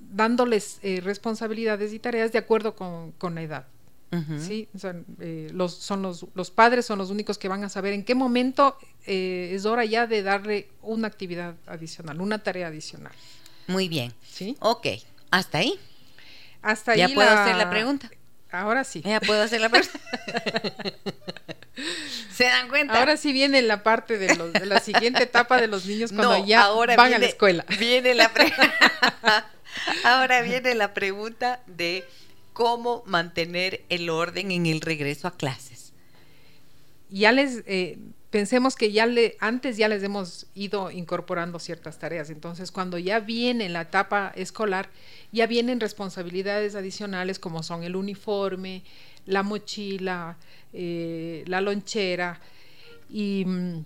dándoles 0.00 0.80
eh, 0.82 1.00
responsabilidades 1.00 1.92
y 1.92 2.00
tareas 2.00 2.32
de 2.32 2.38
acuerdo 2.38 2.74
con, 2.74 3.34
la 3.34 3.42
edad. 3.42 3.66
¿sí? 4.38 4.68
Eh, 5.20 5.50
los, 5.52 5.72
son 5.72 6.02
los, 6.02 6.26
los 6.34 6.50
padres 6.50 6.84
son 6.84 6.98
los 6.98 7.10
únicos 7.10 7.38
que 7.38 7.48
van 7.48 7.62
a 7.62 7.68
saber 7.68 7.92
en 7.92 8.04
qué 8.04 8.16
momento 8.16 8.76
eh, 9.06 9.52
es 9.54 9.64
hora 9.66 9.84
ya 9.84 10.08
de 10.08 10.22
darle 10.22 10.68
una 10.82 11.06
actividad 11.06 11.54
adicional, 11.66 12.20
una 12.20 12.42
tarea 12.42 12.66
adicional. 12.66 13.12
Muy 13.68 13.88
bien. 13.88 14.12
¿Sí? 14.28 14.56
Ok. 14.60 14.86
¿Hasta 15.34 15.58
ahí? 15.58 15.80
Hasta 16.62 16.92
ahí. 16.92 17.00
¿Ya 17.00 17.08
puedo 17.08 17.28
hacer 17.28 17.56
la 17.56 17.68
pregunta? 17.68 18.08
Ahora 18.52 18.84
sí. 18.84 19.02
Ya 19.04 19.20
puedo 19.20 19.42
hacer 19.42 19.60
la 19.60 19.68
pregunta. 19.68 19.98
¿Se 22.32 22.44
dan 22.44 22.68
cuenta? 22.68 23.00
Ahora 23.00 23.16
sí 23.16 23.32
viene 23.32 23.60
la 23.62 23.82
parte 23.82 24.16
de, 24.16 24.36
la 24.64 24.78
siguiente 24.78 25.24
etapa 25.24 25.60
de 25.60 25.66
los 25.66 25.86
niños 25.86 26.12
cuando 26.12 26.46
ya 26.46 26.68
van 26.68 27.14
a 27.14 27.18
la 27.18 27.26
escuela. 27.26 27.66
Viene 27.80 28.14
la 28.14 28.30
ahora 30.04 30.42
viene 30.42 30.76
la 30.76 30.94
pregunta 30.94 31.60
de 31.66 32.04
cómo 32.52 33.02
mantener 33.06 33.82
el 33.88 34.08
orden 34.10 34.52
en 34.52 34.66
el 34.66 34.80
regreso 34.80 35.26
a 35.26 35.36
clases. 35.36 35.92
Ya 37.10 37.32
les 37.32 37.64
eh, 37.66 37.98
pensemos 38.34 38.74
que 38.74 38.90
ya 38.90 39.06
le, 39.06 39.36
antes 39.38 39.76
ya 39.76 39.86
les 39.86 40.02
hemos 40.02 40.46
ido 40.56 40.90
incorporando 40.90 41.60
ciertas 41.60 42.00
tareas, 42.00 42.30
entonces 42.30 42.72
cuando 42.72 42.98
ya 42.98 43.20
viene 43.20 43.68
la 43.68 43.82
etapa 43.82 44.32
escolar, 44.34 44.90
ya 45.30 45.46
vienen 45.46 45.78
responsabilidades 45.78 46.74
adicionales 46.74 47.38
como 47.38 47.62
son 47.62 47.84
el 47.84 47.94
uniforme, 47.94 48.82
la 49.24 49.44
mochila, 49.44 50.36
eh, 50.72 51.44
la 51.46 51.60
lonchera, 51.60 52.40
y 53.08 53.44
mm, 53.46 53.84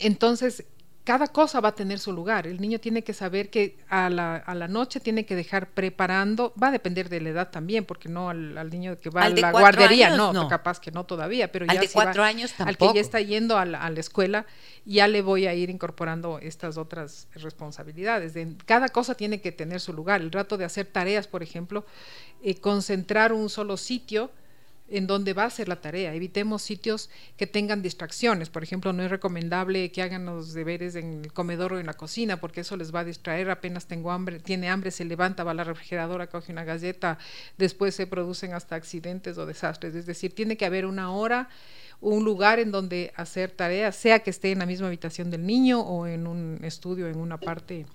entonces 0.00 0.64
cada 1.04 1.26
cosa 1.26 1.60
va 1.60 1.68
a 1.68 1.74
tener 1.74 1.98
su 1.98 2.12
lugar. 2.14 2.46
El 2.46 2.58
niño 2.60 2.80
tiene 2.80 3.04
que 3.04 3.12
saber 3.12 3.50
que 3.50 3.76
a 3.90 4.08
la, 4.08 4.36
a 4.36 4.54
la 4.54 4.68
noche 4.68 5.00
tiene 5.00 5.26
que 5.26 5.36
dejar 5.36 5.68
preparando, 5.68 6.54
va 6.60 6.68
a 6.68 6.70
depender 6.70 7.10
de 7.10 7.20
la 7.20 7.28
edad 7.28 7.50
también, 7.50 7.84
porque 7.84 8.08
no 8.08 8.30
al, 8.30 8.70
niño 8.70 8.98
que 8.98 9.10
va 9.10 9.24
a 9.24 9.28
la 9.28 9.52
guardería, 9.52 10.16
no, 10.16 10.48
capaz 10.48 10.80
que 10.80 10.90
no 10.90 11.04
todavía, 11.04 11.52
pero 11.52 11.66
al 11.68 11.74
ya 11.74 11.80
de 11.82 11.90
cuatro 11.90 12.22
años 12.22 12.52
tampoco. 12.52 12.86
al 12.86 12.92
que 12.92 12.96
ya 12.96 13.00
está 13.02 13.20
yendo 13.20 13.58
a 13.58 13.66
la, 13.66 13.88
escuela, 14.00 14.46
ya 14.86 15.06
le 15.06 15.20
voy 15.20 15.46
a 15.46 15.52
ir 15.52 15.68
incorporando 15.68 16.38
estas 16.38 16.78
otras 16.78 17.28
responsabilidades. 17.34 18.32
De, 18.32 18.56
cada 18.64 18.88
cosa 18.88 19.14
tiene 19.14 19.42
que 19.42 19.52
tener 19.52 19.80
su 19.80 19.92
lugar. 19.92 20.22
El 20.22 20.32
rato 20.32 20.56
de 20.56 20.64
hacer 20.64 20.86
tareas, 20.86 21.28
por 21.28 21.42
ejemplo, 21.42 21.84
eh, 22.42 22.54
concentrar 22.54 23.34
un 23.34 23.50
solo 23.50 23.76
sitio 23.76 24.30
en 24.88 25.06
donde 25.06 25.32
va 25.32 25.44
a 25.44 25.50
ser 25.50 25.68
la 25.68 25.80
tarea. 25.80 26.14
Evitemos 26.14 26.62
sitios 26.62 27.08
que 27.36 27.46
tengan 27.46 27.82
distracciones. 27.82 28.50
Por 28.50 28.62
ejemplo, 28.62 28.92
no 28.92 29.02
es 29.02 29.10
recomendable 29.10 29.90
que 29.90 30.02
hagan 30.02 30.26
los 30.26 30.52
deberes 30.52 30.94
en 30.94 31.22
el 31.24 31.32
comedor 31.32 31.72
o 31.72 31.80
en 31.80 31.86
la 31.86 31.94
cocina, 31.94 32.38
porque 32.38 32.60
eso 32.60 32.76
les 32.76 32.94
va 32.94 33.00
a 33.00 33.04
distraer. 33.04 33.50
Apenas 33.50 33.86
tengo 33.86 34.10
hambre, 34.10 34.40
tiene 34.40 34.68
hambre, 34.68 34.90
se 34.90 35.04
levanta, 35.04 35.44
va 35.44 35.52
a 35.52 35.54
la 35.54 35.64
refrigeradora, 35.64 36.26
coge 36.26 36.52
una 36.52 36.64
galleta, 36.64 37.18
después 37.56 37.94
se 37.94 38.06
producen 38.06 38.52
hasta 38.52 38.76
accidentes 38.76 39.38
o 39.38 39.46
desastres. 39.46 39.94
Es 39.94 40.06
decir, 40.06 40.34
tiene 40.34 40.56
que 40.56 40.66
haber 40.66 40.84
una 40.84 41.12
hora, 41.12 41.48
un 42.00 42.24
lugar 42.24 42.58
en 42.58 42.70
donde 42.70 43.12
hacer 43.16 43.50
tareas, 43.50 43.96
sea 43.96 44.18
que 44.18 44.30
esté 44.30 44.52
en 44.52 44.58
la 44.58 44.66
misma 44.66 44.88
habitación 44.88 45.30
del 45.30 45.46
niño 45.46 45.80
o 45.80 46.06
en 46.06 46.26
un 46.26 46.60
estudio, 46.62 47.08
en 47.08 47.18
una 47.18 47.38
parte 47.38 47.86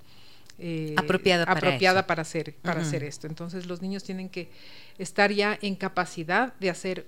eh, 0.59 0.93
apropiada, 0.97 1.45
para, 1.45 1.57
apropiada 1.57 2.07
para, 2.07 2.21
hacer, 2.21 2.55
para 2.61 2.81
hacer 2.81 3.03
esto. 3.03 3.27
Entonces 3.27 3.65
los 3.65 3.81
niños 3.81 4.03
tienen 4.03 4.29
que 4.29 4.49
estar 4.97 5.31
ya 5.31 5.57
en 5.61 5.75
capacidad 5.75 6.53
de 6.55 6.69
hacer 6.69 7.07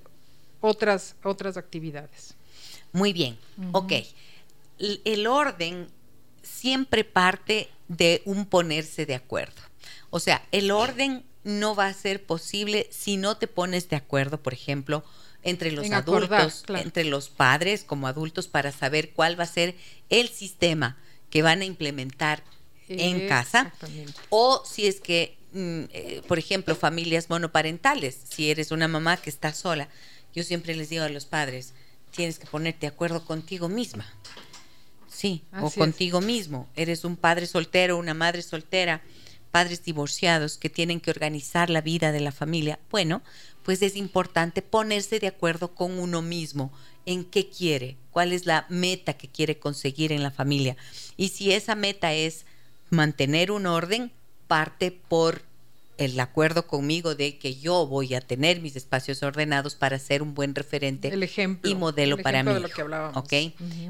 otras, 0.61 1.15
otras 1.23 1.57
actividades. 1.57 2.35
Muy 2.93 3.13
bien, 3.13 3.37
ok. 3.71 3.93
El 4.79 5.27
orden 5.27 5.87
siempre 6.41 7.03
parte 7.03 7.69
de 7.87 8.21
un 8.25 8.45
ponerse 8.45 9.05
de 9.05 9.15
acuerdo. 9.15 9.61
O 10.09 10.19
sea, 10.19 10.45
el 10.51 10.71
orden 10.71 11.23
no 11.43 11.75
va 11.75 11.87
a 11.87 11.93
ser 11.93 12.23
posible 12.23 12.87
si 12.91 13.17
no 13.17 13.37
te 13.37 13.47
pones 13.47 13.89
de 13.89 13.95
acuerdo, 13.95 14.41
por 14.41 14.53
ejemplo, 14.53 15.03
entre 15.43 15.71
los 15.71 15.89
adultos, 15.91 16.63
entre 16.69 17.03
los 17.03 17.29
padres 17.29 17.83
como 17.83 18.07
adultos 18.07 18.47
para 18.47 18.71
saber 18.71 19.11
cuál 19.11 19.39
va 19.39 19.45
a 19.45 19.47
ser 19.47 19.75
el 20.09 20.29
sistema 20.29 20.97
que 21.29 21.41
van 21.41 21.61
a 21.61 21.65
implementar 21.65 22.43
en 22.99 23.27
casa 23.27 23.73
o 24.29 24.63
si 24.65 24.87
es 24.87 24.99
que, 24.99 25.37
mm, 25.53 25.83
eh, 25.91 26.21
por 26.27 26.39
ejemplo, 26.39 26.75
familias 26.75 27.29
monoparentales, 27.29 28.19
si 28.29 28.51
eres 28.51 28.71
una 28.71 28.87
mamá 28.87 29.17
que 29.17 29.29
está 29.29 29.53
sola, 29.53 29.89
yo 30.33 30.43
siempre 30.43 30.75
les 30.75 30.89
digo 30.89 31.03
a 31.03 31.09
los 31.09 31.25
padres, 31.25 31.73
tienes 32.11 32.39
que 32.39 32.47
ponerte 32.47 32.81
de 32.81 32.87
acuerdo 32.87 33.25
contigo 33.25 33.69
misma. 33.69 34.05
Sí, 35.09 35.43
o 35.61 35.70
contigo 35.70 36.21
mismo. 36.21 36.67
Eres 36.75 37.03
un 37.03 37.16
padre 37.16 37.45
soltero, 37.45 37.97
una 37.97 38.13
madre 38.13 38.41
soltera, 38.41 39.03
padres 39.51 39.83
divorciados 39.83 40.57
que 40.57 40.70
tienen 40.70 40.99
que 40.99 41.11
organizar 41.11 41.70
la 41.70 41.82
vida 41.82 42.11
de 42.11 42.21
la 42.21 42.32
familia. 42.32 42.79
Bueno, 42.89 43.21
pues 43.63 43.82
es 43.82 43.95
importante 43.95 44.61
ponerse 44.61 45.20
de 45.20 45.28
acuerdo 45.28 45.75
con 45.75 45.99
uno 45.99 46.21
mismo 46.21 46.71
en 47.05 47.25
qué 47.25 47.49
quiere, 47.49 47.97
cuál 48.09 48.32
es 48.32 48.45
la 48.45 48.66
meta 48.70 49.13
que 49.13 49.28
quiere 49.28 49.59
conseguir 49.59 50.11
en 50.11 50.24
la 50.24 50.32
familia. 50.32 50.78
Y 51.17 51.29
si 51.29 51.51
esa 51.51 51.75
meta 51.75 52.13
es 52.13 52.45
mantener 52.92 53.51
un 53.51 53.66
orden 53.66 54.12
parte 54.47 54.92
por 54.92 55.42
el 55.97 56.20
acuerdo 56.20 56.68
conmigo 56.68 57.16
de 57.16 57.38
que 57.38 57.55
yo 57.55 57.86
voy 57.88 58.16
a 58.16 58.22
tener 58.22 58.59
mis 58.59 58.76
espacios 58.76 59.24
ordenados 59.24 59.76
para 59.76 60.00
ser 60.00 60.22
un 60.22 60.34
buen 60.34 60.55
referente 60.55 61.09
el 61.09 61.24
ejemplo, 61.24 61.70
y 61.70 61.76
modelo 61.76 62.18
para 62.18 62.43
mí. 62.43 62.54
De 62.54 62.59
lo 62.59 62.70
que 62.70 62.82
hablábamos. 62.82 63.18
¿Ok? 63.18 63.34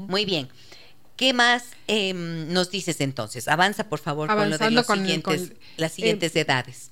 Muy 0.08 0.24
bien. 0.24 0.48
¿Qué 1.16 1.32
más 1.32 1.64
em, 1.86 2.52
nos 2.52 2.70
dices 2.70 3.00
entonces? 3.00 3.48
Avanza, 3.48 3.88
por 3.88 3.98
favor, 3.98 4.28
con 4.28 4.50
lo 4.50 4.58
de 4.58 4.70
los 4.70 4.86
siguientes, 4.86 5.52
las 5.76 5.92
siguientes 5.92 6.34
edades. 6.36 6.90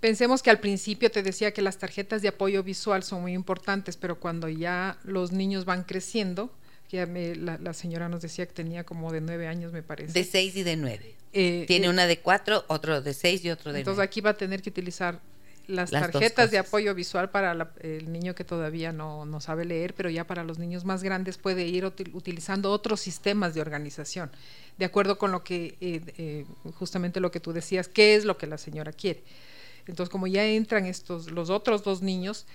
Pensemos 0.00 0.42
que 0.42 0.50
al 0.50 0.60
principio 0.60 1.10
te 1.10 1.22
decía 1.22 1.52
que 1.52 1.62
las 1.62 1.78
tarjetas 1.78 2.22
de 2.22 2.28
apoyo 2.28 2.62
visual 2.62 3.02
son 3.02 3.22
muy 3.22 3.32
importantes, 3.34 3.96
pero 3.96 4.18
cuando 4.18 4.48
ya 4.48 4.98
los 5.04 5.32
niños 5.32 5.66
van 5.66 5.84
creciendo, 5.84 6.52
la, 6.96 7.72
señora 7.74 8.08
nos 8.08 8.20
decía 8.20 8.46
que 8.46 8.52
tenía 8.52 8.84
como 8.84 9.12
de 9.12 9.20
nueve 9.20 9.46
años, 9.46 9.72
me 9.72 9.82
parece. 9.82 10.12
De 10.12 10.24
seis 10.24 10.56
y 10.56 10.62
de 10.62 10.76
nueve. 10.76 11.14
Eh, 11.32 11.64
Tiene 11.66 11.86
eh, 11.86 11.90
una 11.90 12.06
de 12.06 12.18
cuatro, 12.18 12.64
otro 12.68 13.00
de 13.00 13.14
seis 13.14 13.44
y 13.44 13.50
otro 13.50 13.72
de 13.72 13.78
Entonces 13.80 14.02
aquí 14.02 14.20
va 14.20 14.30
a 14.30 14.34
tener 14.34 14.62
que 14.62 14.70
utilizar 14.70 15.20
las, 15.68 15.90
tarjetas 15.90 16.50
de 16.50 16.58
apoyo 16.58 16.94
visual 16.94 17.30
para 17.30 17.54
la- 17.54 17.70
el 17.80 18.10
niño 18.12 18.34
que 18.34 18.42
todavía 18.44 18.92
no, 18.92 19.24
no 19.24 19.40
sabe 19.40 19.64
leer, 19.64 19.94
pero 19.94 20.10
ya 20.10 20.26
para 20.26 20.42
los 20.42 20.58
niños 20.58 20.84
más 20.84 21.02
grandes 21.04 21.38
puede 21.38 21.66
ir 21.68 21.84
util- 21.84 22.12
utilizando 22.14 22.72
otros 22.72 23.00
sistemas 23.00 23.54
de 23.54 23.60
organización, 23.60 24.30
de 24.78 24.84
acuerdo 24.84 25.16
con 25.18 25.30
lo 25.30 25.44
que, 25.44 25.76
eh, 25.80 26.44
justamente 26.74 27.20
lo 27.20 27.30
que 27.30 27.38
tú 27.38 27.52
decías, 27.52 27.86
qué 27.86 28.16
es 28.16 28.24
lo 28.24 28.36
que 28.36 28.48
la 28.48 28.58
señora 28.58 28.92
quiere. 28.92 29.22
Entonces, 29.86 30.10
como 30.10 30.26
ya 30.26 30.44
entran 30.44 30.86
estos, 30.86 31.30
los 31.30 31.50
otros 31.50 31.84
dos 31.84 32.02
niños, 32.02 32.46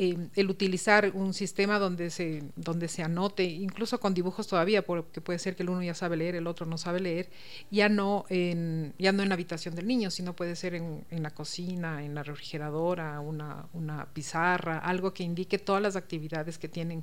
eh, 0.00 0.28
el 0.36 0.48
utilizar 0.48 1.10
un 1.12 1.34
sistema 1.34 1.80
donde 1.80 2.10
se, 2.10 2.44
donde 2.54 2.86
se 2.86 3.02
anote, 3.02 3.42
incluso 3.42 3.98
con 3.98 4.14
dibujos 4.14 4.46
todavía, 4.46 4.84
porque 4.84 5.20
puede 5.20 5.40
ser 5.40 5.56
que 5.56 5.64
el 5.64 5.70
uno 5.70 5.82
ya 5.82 5.92
sabe 5.92 6.16
leer, 6.16 6.36
el 6.36 6.46
otro 6.46 6.66
no 6.66 6.78
sabe 6.78 7.00
leer, 7.00 7.30
ya 7.72 7.88
no 7.88 8.24
en, 8.28 8.94
ya 8.96 9.10
no 9.10 9.24
en 9.24 9.28
la 9.28 9.34
habitación 9.34 9.74
del 9.74 9.88
niño, 9.88 10.12
sino 10.12 10.36
puede 10.36 10.54
ser 10.54 10.76
en, 10.76 11.04
en 11.10 11.24
la 11.24 11.30
cocina, 11.30 12.04
en 12.04 12.14
la 12.14 12.22
refrigeradora, 12.22 13.18
una, 13.18 13.66
una 13.72 14.06
pizarra, 14.12 14.78
algo 14.78 15.12
que 15.12 15.24
indique 15.24 15.58
todas 15.58 15.82
las 15.82 15.96
actividades 15.96 16.58
que 16.58 16.68
tienen 16.68 17.02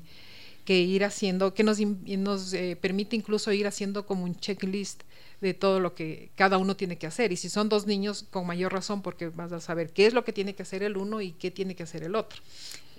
que 0.64 0.80
ir 0.80 1.04
haciendo, 1.04 1.54
que 1.54 1.64
nos, 1.64 1.80
nos 1.80 2.54
eh, 2.54 2.78
permite 2.80 3.18
incluso 3.18 3.52
ir 3.52 3.68
haciendo 3.68 4.06
como 4.06 4.24
un 4.24 4.36
checklist 4.36 5.04
de 5.42 5.54
todo 5.54 5.82
lo 5.82 5.94
que 5.96 6.32
cada 6.36 6.58
uno 6.58 6.78
tiene 6.78 6.98
que 6.98 7.08
hacer. 7.08 7.34
Y 7.34 7.36
si 7.36 7.50
son 7.50 7.68
dos 7.68 7.86
niños, 7.86 8.26
con 8.32 8.48
mayor 8.48 8.72
razón, 8.72 9.02
porque 9.02 9.28
vas 9.28 9.52
a 9.52 9.60
saber 9.60 9.92
qué 9.92 10.08
es 10.08 10.14
lo 10.14 10.24
que 10.24 10.32
tiene 10.32 10.56
que 10.56 10.64
hacer 10.64 10.82
el 10.82 10.96
uno 10.96 11.20
y 11.20 11.34
qué 11.34 11.52
tiene 11.52 11.76
que 11.76 11.84
hacer 11.84 12.04
el 12.04 12.16
otro. 12.16 12.42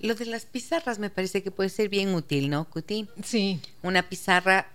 Lo 0.01 0.15
de 0.15 0.27
las 0.27 0.47
pizarras 0.47 0.99
me 0.99 1.11
parece 1.11 1.43
que 1.43 1.51
puede 1.51 1.71
ser 1.71 1.89
bien 1.89 2.15
útil, 2.15 2.51
¿no, 2.51 2.69
Cuti? 2.69 3.09
Sí, 3.23 3.61
Una 3.83 4.09
pizarra 4.09 4.69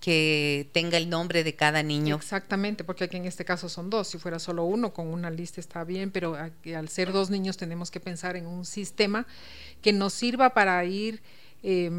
que 0.00 0.68
tenga 0.72 0.96
el 0.96 1.10
nombre 1.10 1.42
de 1.42 1.54
cada 1.54 1.82
niño. 1.82 2.16
Exactamente, 2.16 2.84
porque 2.84 3.04
aquí 3.04 3.16
en 3.16 3.24
este 3.24 3.44
caso 3.44 3.68
son 3.68 3.90
dos. 3.90 4.08
Si 4.08 4.18
fuera 4.18 4.38
solo 4.38 4.64
uno, 4.64 4.92
con 4.92 5.08
una 5.08 5.30
lista 5.30 5.60
está 5.60 5.84
bien, 5.84 6.10
pero 6.10 6.36
aquí, 6.36 6.74
al 6.74 6.88
ser 6.88 7.12
dos 7.12 7.30
niños 7.30 7.56
tenemos 7.56 7.90
que 7.90 7.98
pensar 7.98 8.36
en 8.36 8.46
un 8.46 8.64
sistema 8.64 9.26
que 9.82 9.92
nos 9.92 10.12
sirva 10.12 10.50
para 10.50 10.84
ir 10.84 11.20
eh, 11.62 11.90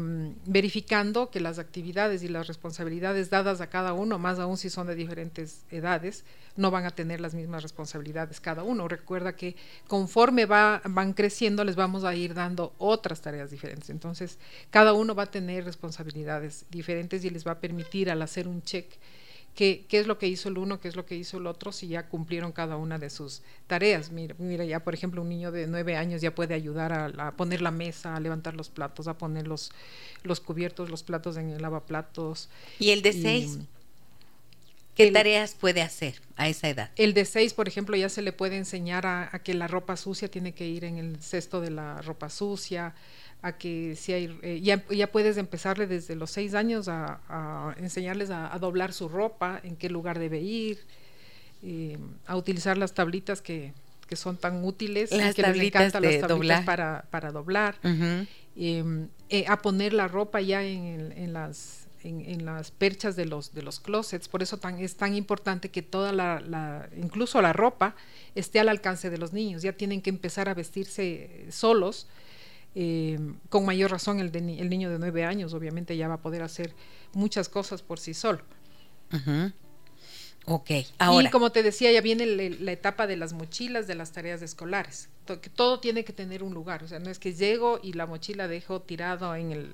verificando 0.46 1.30
que 1.30 1.38
las 1.38 1.58
actividades 1.58 2.22
y 2.22 2.28
las 2.28 2.46
responsabilidades 2.46 3.28
dadas 3.28 3.60
a 3.60 3.68
cada 3.68 3.92
uno, 3.92 4.18
más 4.18 4.38
aún 4.38 4.56
si 4.56 4.70
son 4.70 4.86
de 4.86 4.94
diferentes 4.94 5.64
edades, 5.70 6.24
no 6.56 6.70
van 6.70 6.86
a 6.86 6.90
tener 6.90 7.20
las 7.20 7.34
mismas 7.34 7.62
responsabilidades 7.62 8.40
cada 8.40 8.62
uno. 8.62 8.88
Recuerda 8.88 9.36
que 9.36 9.56
conforme 9.86 10.46
va, 10.46 10.80
van 10.84 11.12
creciendo 11.12 11.64
les 11.64 11.76
vamos 11.76 12.04
a 12.04 12.14
ir 12.14 12.34
dando 12.34 12.72
otras 12.78 13.20
tareas 13.20 13.50
diferentes. 13.50 13.90
Entonces, 13.90 14.38
cada 14.70 14.92
uno 14.94 15.14
va 15.14 15.24
a 15.24 15.30
tener 15.30 15.64
responsabilidades 15.64 16.64
diferentes 16.70 17.24
y 17.24 17.30
les 17.30 17.46
va 17.46 17.52
a 17.52 17.60
permitir 17.60 18.10
al 18.10 18.22
hacer 18.22 18.48
un 18.48 18.62
check 18.62 18.86
qué, 19.54 19.86
qué 19.88 20.00
es 20.00 20.06
lo 20.06 20.18
que 20.18 20.26
hizo 20.28 20.48
el 20.48 20.58
uno, 20.58 20.80
qué 20.80 20.88
es 20.88 20.96
lo 20.96 21.06
que 21.06 21.16
hizo 21.16 21.38
el 21.38 21.46
otro, 21.46 21.72
si 21.72 21.88
ya 21.88 22.08
cumplieron 22.08 22.52
cada 22.52 22.76
una 22.76 22.98
de 22.98 23.10
sus 23.10 23.42
tareas. 23.66 24.10
Mira, 24.10 24.34
mira 24.38 24.64
ya 24.64 24.80
por 24.80 24.94
ejemplo 24.94 25.22
un 25.22 25.28
niño 25.28 25.52
de 25.52 25.66
nueve 25.66 25.96
años 25.96 26.20
ya 26.22 26.34
puede 26.34 26.54
ayudar 26.54 26.92
a, 26.92 27.06
a 27.28 27.32
poner 27.36 27.62
la 27.62 27.70
mesa, 27.70 28.16
a 28.16 28.20
levantar 28.20 28.54
los 28.54 28.70
platos, 28.70 29.08
a 29.08 29.18
poner 29.18 29.46
los, 29.46 29.70
los 30.22 30.40
cubiertos, 30.40 30.90
los 30.90 31.02
platos 31.02 31.36
en 31.36 31.50
el 31.50 31.62
lavaplatos. 31.62 32.48
¿Y 32.78 32.90
el 32.90 33.02
de 33.02 33.12
Y, 33.12 33.12
seis? 33.12 33.58
¿Qué 34.94 35.06
el- 35.06 35.12
tareas 35.12 35.54
puede 35.54 35.82
hacer 35.82 36.20
a 36.36 36.48
esa 36.48 36.68
edad? 36.68 36.90
El 36.96 37.14
de 37.14 37.24
seis, 37.24 37.54
por 37.54 37.66
ejemplo, 37.68 37.96
ya 37.96 38.08
se 38.08 38.22
le 38.22 38.32
puede 38.32 38.56
enseñar 38.56 39.06
a, 39.06 39.28
a 39.34 39.42
que 39.42 39.54
la 39.54 39.66
ropa 39.68 39.96
sucia 39.96 40.30
tiene 40.30 40.52
que 40.54 40.66
ir 40.66 40.84
en 40.84 40.98
el 40.98 41.22
cesto 41.22 41.60
de 41.60 41.70
la 41.70 42.02
ropa 42.02 42.28
sucia, 42.28 42.94
a 43.42 43.52
que 43.56 43.96
si 43.96 44.12
hay, 44.12 44.38
eh, 44.42 44.60
ya, 44.62 44.84
ya 44.90 45.10
puedes 45.10 45.36
empezarle 45.38 45.86
desde 45.86 46.14
los 46.14 46.30
seis 46.30 46.54
años 46.54 46.88
a, 46.88 47.20
a 47.28 47.74
enseñarles 47.78 48.30
a, 48.30 48.52
a 48.54 48.58
doblar 48.58 48.92
su 48.92 49.08
ropa, 49.08 49.60
en 49.64 49.76
qué 49.76 49.88
lugar 49.88 50.18
debe 50.18 50.40
ir, 50.40 50.78
eh, 51.62 51.98
a 52.26 52.36
utilizar 52.36 52.76
las 52.78 52.92
tablitas 52.94 53.40
que, 53.42 53.72
que 54.06 54.16
son 54.16 54.36
tan 54.36 54.64
útiles, 54.64 55.10
Las 55.12 55.34
que 55.34 55.42
les 55.42 55.60
encantan 55.60 56.02
de 56.02 56.12
las 56.12 56.20
tablitas 56.20 56.28
doblar. 56.28 56.64
para, 56.64 57.04
para 57.10 57.32
doblar 57.32 57.76
Ujú. 57.84 58.26
eh, 58.56 59.06
eh, 59.28 59.44
a 59.48 59.62
poner 59.62 59.92
la 59.92 60.08
ropa 60.08 60.40
ya 60.40 60.62
en, 60.64 61.32
las 61.32 61.86
en, 62.02 62.20
en 62.22 62.44
las 62.46 62.70
perchas 62.70 63.14
de 63.14 63.26
los 63.26 63.52
de 63.54 63.62
los 63.62 63.78
closets 63.78 64.26
por 64.26 64.42
eso 64.42 64.56
tan 64.56 64.78
es 64.78 64.96
tan 64.96 65.14
importante 65.14 65.68
que 65.70 65.82
toda 65.82 66.12
la, 66.12 66.40
la- 66.40 66.88
incluso 66.96 67.40
la 67.42 67.52
ropa 67.52 67.94
esté 68.34 68.58
al 68.58 68.70
alcance 68.70 69.10
de 69.10 69.18
los 69.18 69.32
niños 69.34 69.60
ya 69.62 69.72
tienen 69.74 70.00
que 70.00 70.08
empezar 70.10 70.48
a 70.48 70.54
vestirse 70.54 71.46
solos 71.50 72.06
eh, 72.74 73.18
con 73.48 73.64
mayor 73.64 73.90
razón 73.90 74.20
el, 74.20 74.30
de 74.32 74.38
el 74.38 74.68
niño 74.70 74.90
de 74.90 74.98
nueve 74.98 75.24
años 75.24 75.54
obviamente 75.54 75.96
ya 75.96 76.06
va 76.08 76.14
a 76.14 76.22
poder 76.22 76.42
hacer 76.42 76.74
muchas 77.12 77.48
cosas 77.48 77.82
por 77.82 77.98
sí 77.98 78.14
solo 78.14 78.42
Ujú. 79.12 79.52
Ok, 80.46 80.70
ahora. 80.98 81.28
y 81.28 81.30
como 81.30 81.50
te 81.52 81.62
decía, 81.62 81.92
ya 81.92 82.00
viene 82.00 82.26
le- 82.26 82.50
la 82.50 82.72
etapa 82.72 83.06
de 83.06 83.16
las 83.16 83.32
mochilas, 83.34 83.86
de 83.86 83.94
las 83.94 84.12
tareas 84.12 84.40
escolares. 84.42 85.08
Que 85.26 85.50
todo 85.50 85.78
tiene 85.80 86.02
que 86.04 86.12
tener 86.12 86.42
un 86.42 86.54
lugar. 86.54 86.82
O 86.82 86.88
sea, 86.88 86.98
no 86.98 87.10
es 87.10 87.18
que 87.20 87.34
llego 87.34 87.78
y 87.82 87.92
la 87.92 88.06
mochila 88.06 88.48
dejo 88.48 88.80
tirado 88.82 89.34
en 89.36 89.52
el 89.52 89.72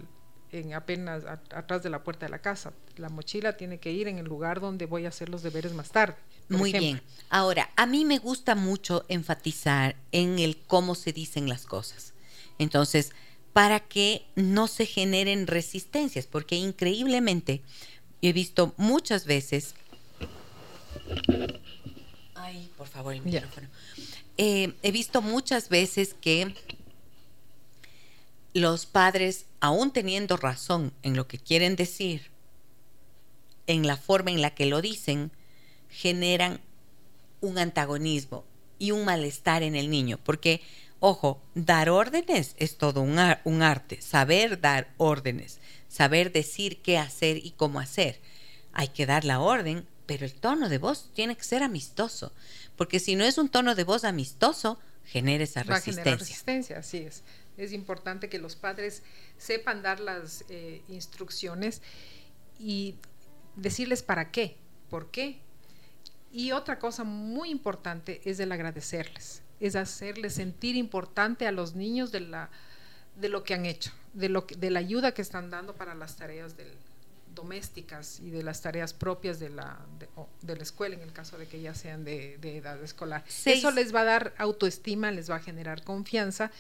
en 0.53 0.75
apenas 0.75 1.25
a- 1.25 1.41
atrás 1.57 1.83
de 1.83 1.91
la 1.91 2.03
puerta 2.05 2.27
de 2.27 2.31
la 2.31 2.41
casa. 2.41 2.73
La 2.97 3.09
mochila 3.09 3.57
tiene 3.57 3.79
que 3.79 3.93
ir 3.93 4.07
en 4.09 4.19
el 4.19 4.27
lugar 4.27 4.61
donde 4.61 4.87
voy 4.87 5.05
a 5.07 5.09
hacer 5.09 5.29
los 5.29 5.43
deberes 5.43 5.73
más 5.73 5.91
tarde. 5.91 6.17
Muy 6.49 6.71
ejemplo. 6.71 6.81
bien. 6.81 7.03
Ahora, 7.31 7.71
a 7.77 7.87
mí 7.87 8.05
me 8.05 8.19
gusta 8.19 8.55
mucho 8.55 9.05
enfatizar 9.09 9.97
en 10.13 10.39
el 10.39 10.57
cómo 10.67 10.95
se 10.95 11.13
dicen 11.13 11.49
las 11.49 11.65
cosas. 11.67 12.13
Entonces, 12.59 13.13
para 13.53 13.81
que 13.81 14.27
no 14.35 14.69
se 14.69 14.87
generen 14.87 15.47
resistencias, 15.47 16.27
porque 16.27 16.57
increíblemente 16.57 17.63
he 18.23 18.33
visto 18.33 18.75
muchas 18.77 19.25
veces. 19.25 19.75
Ay, 22.35 22.71
por 22.77 22.89
favor, 22.89 23.15
el 23.15 23.23
micrófono. 23.23 23.69
Eh, 24.39 24.75
he 24.83 24.93
visto 24.93 25.23
muchas 25.23 25.69
veces 25.69 26.15
que 26.21 26.55
los 28.53 28.87
padres, 28.87 29.47
aún 29.61 29.91
teniendo 29.91 30.37
razón 30.37 30.93
en 31.03 31.17
lo 31.17 31.27
que 31.27 31.39
quieren 31.39 31.77
decir, 31.77 32.31
en 33.67 33.87
la 33.87 33.97
forma 33.97 34.31
en 34.31 34.43
la 34.43 34.55
que 34.55 34.67
lo 34.67 34.81
dicen, 34.81 35.31
generan 35.91 36.61
un 37.41 37.59
antagonismo 37.59 38.45
y 38.79 38.91
un 38.91 39.05
malestar 39.05 39.63
en 39.63 39.77
el 39.77 39.91
niño. 39.91 40.19
Porque, 40.23 40.61
ojo, 41.01 41.43
dar 41.55 41.89
órdenes 41.91 42.55
es 42.59 42.77
todo 42.79 43.03
un, 43.03 43.19
ar- 43.19 43.41
un 43.45 43.63
arte. 43.63 44.01
Saber 44.03 44.61
dar 44.61 44.93
órdenes, 44.97 45.61
saber 45.89 46.33
decir 46.33 46.83
qué 46.83 46.99
hacer 46.99 47.39
y 47.39 47.53
cómo 47.53 47.81
hacer. 47.81 48.21
Hay 48.73 48.89
que 48.89 49.07
dar 49.07 49.25
la 49.25 49.41
orden, 49.41 49.87
pero 50.07 50.25
el 50.25 50.35
tono 50.35 50.69
de 50.69 50.79
voz 50.79 51.11
tiene 51.15 51.37
que 51.37 51.45
ser 51.45 51.63
amistoso. 51.63 52.33
Porque 52.77 53.01
si 53.01 53.17
no 53.17 53.25
es 53.25 53.39
un 53.39 53.49
tono 53.49 53.75
de 53.75 53.85
voz 53.85 54.05
amistoso, 54.05 54.79
genera 55.05 55.45
esa 55.45 55.63
va 55.65 55.77
a 55.77 55.81
generar 55.81 56.19
resistencia. 56.19 56.77
resistencia, 56.77 56.79
así 56.79 56.99
es. 56.99 57.23
Es 57.57 57.73
importante 57.73 58.29
que 58.29 58.39
los 58.39 58.55
padres 58.55 59.03
sepan 59.39 59.83
dar 59.83 59.99
las 60.01 60.45
eh, 60.51 60.83
instrucciones 60.89 61.81
y 62.59 62.97
decirles 63.57 64.03
para 64.03 64.31
qué, 64.31 64.59
por 64.91 65.11
qué. 65.11 65.41
Y 66.33 66.53
otra 66.53 66.79
cosa 66.79 67.03
muy 67.05 67.49
importante 67.51 68.21
es 68.27 68.39
el 68.41 68.53
agradecerles, 68.53 69.43
es 69.61 69.77
hacerles 69.77 70.35
sentir 70.35 70.77
importante 70.77 71.47
a 71.47 71.53
los 71.53 71.75
niños 71.75 72.13
de, 72.13 72.21
la, 72.21 72.51
de 73.17 73.29
lo 73.29 73.43
que 73.45 73.55
han 73.55 73.65
hecho, 73.67 73.91
de, 74.13 74.29
lo 74.29 74.47
de 74.57 74.71
la 74.71 74.81
ayuda 74.81 75.13
que 75.15 75.23
están 75.23 75.51
dando 75.51 75.75
para 75.75 75.95
las 75.95 76.17
tareas 76.17 76.57
del- 76.57 76.75
domésticas 77.35 78.19
y 78.21 78.31
de 78.31 78.43
las 78.43 78.63
tareas 78.63 78.95
propias 78.95 79.39
de 79.39 79.51
la, 79.51 79.79
de, 80.41 80.57
la 80.57 80.63
escuela, 80.63 80.95
en 80.95 81.03
el 81.03 81.13
caso 81.13 81.37
de 81.37 81.47
que 81.47 81.61
ya 81.61 81.75
sean 81.75 82.03
de, 82.03 82.39
de 82.39 82.57
edad 82.57 82.83
escolar. 82.83 83.25
Seis. 83.29 83.59
Eso 83.59 83.71
les 83.73 83.95
va 83.95 84.01
a 84.01 84.05
dar 84.05 84.35
autoestima, 84.39 85.11
les 85.11 85.31
va 85.31 85.37
a 85.37 85.41
generar 85.41 85.85
confianza 85.85 86.51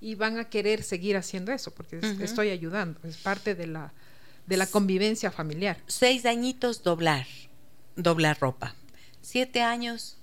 y 0.00 0.14
van 0.14 0.38
a 0.38 0.48
querer 0.48 0.82
seguir 0.82 1.18
haciendo 1.18 1.52
eso, 1.52 1.70
porque 1.74 1.98
es- 1.98 2.18
estoy 2.20 2.48
ayudando, 2.48 2.98
es 3.04 3.18
parte 3.18 3.54
de 3.54 3.66
la, 3.66 3.92
de 4.46 4.56
la 4.56 4.66
convivencia 4.66 5.30
familiar. 5.30 5.78
Seis 5.86 6.24
añitos 6.24 6.82
doblar, 6.82 7.26
doblar 7.96 8.40
ropa. 8.40 8.74
Siete 9.20 9.60
años, 9.60 10.16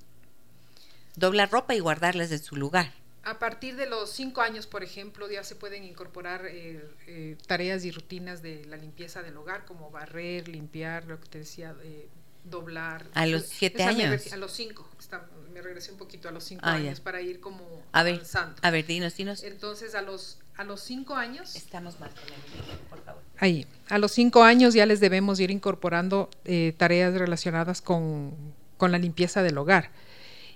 doblar 1.19 1.51
ropa 1.51 1.75
y 1.75 1.79
guardarlas 1.79 2.31
en 2.31 2.39
su 2.39 2.55
lugar. 2.55 2.91
A 3.23 3.37
partir 3.37 3.75
de 3.75 3.85
los 3.87 4.09
cinco 4.11 4.41
años, 4.41 4.65
por 4.65 4.81
ejemplo, 4.83 5.29
ya 5.29 5.43
se 5.43 5.55
pueden 5.55 5.83
incorporar 5.83 6.45
eh, 6.47 6.81
eh, 7.05 7.37
tareas 7.45 7.83
y 7.85 7.91
rutinas 7.91 8.41
de 8.41 8.65
la 8.65 8.77
limpieza 8.77 9.21
del 9.21 9.35
hogar, 9.37 9.65
como 9.65 9.91
barrer, 9.91 10.47
limpiar, 10.47 11.05
lo 11.05 11.19
que 11.19 11.27
te 11.27 11.39
decía, 11.39 11.75
eh, 11.83 12.07
doblar. 12.45 13.05
A 13.13 13.25
los 13.25 13.43
siete 13.43 13.81
esa 13.81 13.89
años. 13.89 14.31
a 14.33 14.37
los 14.37 14.51
cinco. 14.53 14.87
está- 14.97 15.27
me 15.53 15.61
regresé 15.61 15.91
un 15.91 15.97
poquito 15.97 16.29
a 16.29 16.31
los 16.31 16.43
cinco 16.43 16.61
Ah, 16.63 16.77
ya. 16.79 16.87
años 16.89 16.99
para 17.01 17.21
ir 17.21 17.39
como 17.41 17.83
A 17.91 18.03
ver, 18.03 18.15
avanzando. 18.15 18.55
a 18.61 18.71
ver, 18.71 18.85
dinos, 18.85 19.15
dinos. 19.17 19.43
Entonces, 19.43 19.93
a 19.95 20.01
los, 20.01 20.39
a 20.55 20.63
los 20.63 20.79
cinco 20.81 21.15
años, 21.15 21.55
Estamos 21.55 21.99
mal 21.99 22.09
con 22.11 22.23
el 22.23 22.29
micrófono, 22.57 22.89
por 22.89 23.03
favor. 23.03 23.21
ahí, 23.37 23.67
a 23.89 23.97
los 23.97 24.11
cinco 24.13 24.43
años 24.43 24.73
ya 24.73 24.85
les 24.85 24.99
debemos 25.01 25.39
ir 25.41 25.51
incorporando 25.51 26.29
eh, 26.45 26.73
tareas 26.77 27.13
relacionadas 27.15 27.81
con, 27.81 28.33
con 28.77 28.91
la 28.93 28.97
limpieza 28.97 29.43
del 29.43 29.57
hogar. 29.57 29.91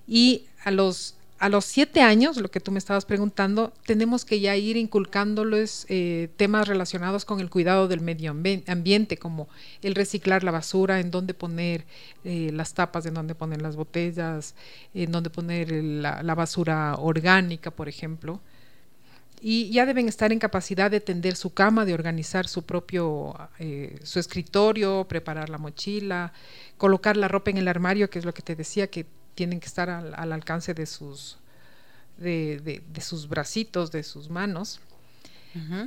Y 0.08 0.46
a 0.64 0.72
los 0.72 1.16
a 1.44 1.50
los 1.50 1.66
siete 1.66 2.02
años, 2.02 2.38
lo 2.38 2.50
que 2.50 2.62
tú 2.62 2.72
me 2.72 2.80
estabas 2.80 3.04
preguntando, 3.04 3.74
tenemos 3.86 4.24
que 4.24 4.40
ya 4.40 4.56
ir 4.56 4.78
inculcándoles 4.78 5.86
eh, 5.90 6.30
temas 6.38 6.70
relacionados 6.70 7.26
con 7.26 7.42
el 7.42 7.50
cuidado 7.50 7.90
del 7.90 8.00
medio 8.00 8.32
ambiente, 8.32 9.18
como 9.18 9.50
el 9.82 9.94
reciclar 9.94 10.46
la 10.46 10.52
basura, 10.52 11.02
en 11.02 11.12
dónde 11.12 11.34
poner 11.34 11.84
eh, 12.24 12.50
las 12.54 12.74
tapas, 12.74 13.06
en 13.06 13.14
dónde 13.14 13.36
poner 13.36 13.62
las 13.62 13.76
botellas, 13.76 14.56
en 14.94 15.12
dónde 15.12 15.30
poner 15.30 15.70
la, 15.70 16.34
basura 16.34 16.96
orgánica, 16.96 17.72
por 17.72 17.90
ejemplo. 17.90 18.40
Y 19.42 19.70
ya 19.70 19.86
deben 19.86 20.08
estar 20.08 20.32
en 20.32 20.40
capacidad 20.40 20.90
de 20.90 21.02
tender 21.02 21.36
su 21.36 21.54
cama, 21.54 21.84
de 21.84 21.94
organizar 21.94 22.48
su 22.48 22.64
propio, 22.64 23.36
eh, 23.60 24.00
su 24.04 24.18
escritorio, 24.18 25.06
preparar 25.10 25.50
la 25.50 25.58
mochila, 25.58 26.32
colocar 26.78 27.18
la 27.18 27.28
ropa 27.28 27.52
en 27.52 27.58
el 27.58 27.68
armario, 27.68 28.10
que 28.10 28.20
es 28.20 28.24
lo 28.24 28.34
que 28.34 28.42
te 28.42 28.56
decía, 28.56 28.88
que 28.88 29.06
tienen 29.36 29.60
que 29.60 29.68
estar 29.68 29.90
al, 29.90 30.34
alcance 30.34 30.74
de 30.74 30.86
sus, 30.86 31.38
de, 32.18 32.82
sus 33.02 33.28
bracitos, 33.28 33.92
de 33.92 34.04
sus 34.04 34.30
manos. 34.30 34.80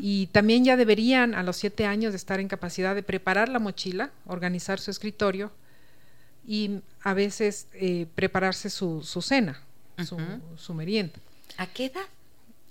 Y 0.00 0.28
también 0.28 0.64
ya 0.64 0.76
deberían 0.76 1.34
a 1.34 1.42
los 1.42 1.56
siete 1.56 1.86
años 1.86 2.12
de 2.12 2.18
estar 2.18 2.38
en 2.38 2.46
capacidad 2.46 2.94
de 2.94 3.02
preparar 3.02 3.48
la 3.48 3.58
mochila, 3.58 4.12
organizar 4.24 4.78
su 4.78 4.92
escritorio 4.92 5.50
y 6.46 6.82
a 7.02 7.14
veces 7.14 7.66
eh, 7.72 8.06
prepararse 8.14 8.70
su, 8.70 9.02
cena, 9.02 9.60
su, 10.06 10.18
su 10.56 10.72
merienda. 10.72 11.14
¿A 11.56 11.66
qué 11.66 11.86
edad? 11.86 12.06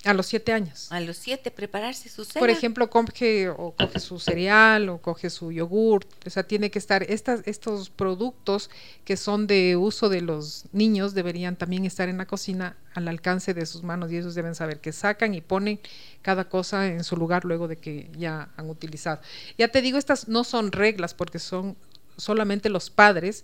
A 0.06 0.14
los 0.14 0.28
siete 0.28 0.54
años. 0.54 0.92
A 0.92 1.00
los 1.00 1.18
siete, 1.18 1.50
prepararse 1.50 2.10
su 2.10 2.26
cena. 2.26 2.40
Por 2.40 2.52
ejemplo, 2.52 2.90
coge, 2.92 3.50
o 3.50 3.74
coge 3.76 4.00
su 4.00 4.20
cereal 4.20 4.88
o 4.90 5.00
coge 5.00 5.32
su 5.32 5.52
yogur. 5.52 6.06
O 6.26 6.30
sea, 6.30 6.44
tiene 6.44 6.70
que 6.70 6.78
estar, 6.78 7.04
estas, 7.04 7.42
estos 7.46 7.90
productos 7.90 8.70
que 9.04 9.18
son 9.18 9.48
de 9.48 9.76
uso 9.76 10.08
de 10.08 10.22
los 10.22 10.66
niños 10.72 11.16
deberían 11.16 11.56
también 11.56 11.86
estar 11.86 12.08
en 12.08 12.20
la 12.20 12.28
cocina 12.28 12.78
al 12.94 13.08
alcance 13.08 13.56
de 13.56 13.66
sus 13.66 13.82
manos 13.82 14.12
y 14.12 14.18
ellos 14.18 14.36
deben 14.36 14.54
saber 14.54 14.80
que 14.80 14.94
sacan 14.94 15.34
y 15.34 15.42
ponen 15.42 15.80
cada 16.22 16.48
cosa 16.50 16.88
en 16.88 17.04
su 17.04 17.18
lugar 17.18 17.44
luego 17.44 17.68
de 17.68 17.78
que 17.78 18.10
ya 18.16 18.50
han 18.58 18.70
utilizado. 18.70 19.22
Ya 19.58 19.70
te 19.70 19.82
digo, 19.82 19.98
estas 19.98 20.28
no 20.28 20.44
son 20.44 20.72
reglas 20.72 21.16
porque 21.16 21.40
son 21.40 21.76
solamente 22.18 22.70
los 22.70 22.90
padres 22.90 23.44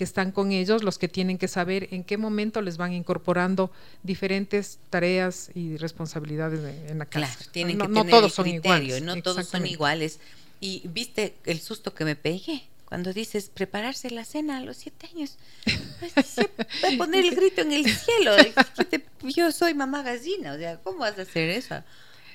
que 0.00 0.04
están 0.04 0.32
con 0.32 0.50
ellos 0.50 0.82
los 0.82 0.96
que 0.96 1.08
tienen 1.08 1.36
que 1.36 1.46
saber 1.46 1.88
en 1.90 2.04
qué 2.04 2.16
momento 2.16 2.62
les 2.62 2.78
van 2.78 2.94
incorporando 2.94 3.70
diferentes 4.02 4.78
tareas 4.88 5.50
y 5.54 5.76
responsabilidades 5.76 6.60
en 6.88 7.00
la 7.00 7.04
casa. 7.04 7.26
Claro, 7.36 7.50
tienen 7.52 7.78
que 7.78 7.86
tener 7.86 8.08
todos 8.08 8.32
son 8.32 8.46
iguales. 8.46 9.02
No 9.02 9.20
todos 9.20 9.46
son 9.46 9.66
iguales. 9.66 10.18
Y 10.58 10.80
viste 10.86 11.36
el 11.44 11.60
susto 11.60 11.92
que 11.92 12.06
me 12.06 12.16
pegué 12.16 12.62
cuando 12.86 13.12
dices 13.12 13.50
prepararse 13.52 14.08
la 14.08 14.24
cena 14.24 14.56
a 14.56 14.60
los 14.62 14.78
siete 14.78 15.06
años. 15.14 15.36
A 16.16 16.96
poner 16.96 17.26
el 17.26 17.34
grito 17.34 17.60
en 17.60 17.72
el 17.72 17.84
cielo. 17.84 18.32
Yo 19.36 19.52
soy 19.52 19.74
mamá 19.74 20.02
gallina, 20.02 20.54
o 20.54 20.56
sea, 20.56 20.78
¿cómo 20.78 21.00
vas 21.00 21.18
a 21.18 21.22
hacer 21.22 21.50
eso? 21.50 21.74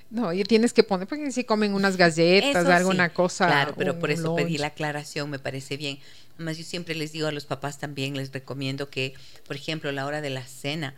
No, 0.09 0.31
y 0.31 0.43
tienes 0.43 0.71
que 0.71 0.83
poner, 0.83 1.07
porque 1.07 1.31
si 1.31 1.43
comen 1.43 1.73
unas 1.73 1.97
galletas, 1.97 2.65
alguna 2.67 3.13
cosa. 3.13 3.47
Claro, 3.47 3.73
pero 3.77 3.99
por 3.99 4.11
eso 4.11 4.35
pedí 4.35 4.57
la 4.57 4.67
aclaración, 4.67 5.29
me 5.29 5.39
parece 5.39 5.77
bien. 5.77 5.99
Además, 6.35 6.57
yo 6.57 6.63
siempre 6.63 6.95
les 6.95 7.11
digo 7.11 7.27
a 7.27 7.31
los 7.31 7.45
papás 7.45 7.79
también, 7.79 8.15
les 8.15 8.31
recomiendo 8.31 8.89
que, 8.89 9.13
por 9.47 9.55
ejemplo, 9.55 9.89
a 9.89 9.93
la 9.93 10.05
hora 10.05 10.21
de 10.21 10.29
la 10.29 10.45
cena, 10.45 10.93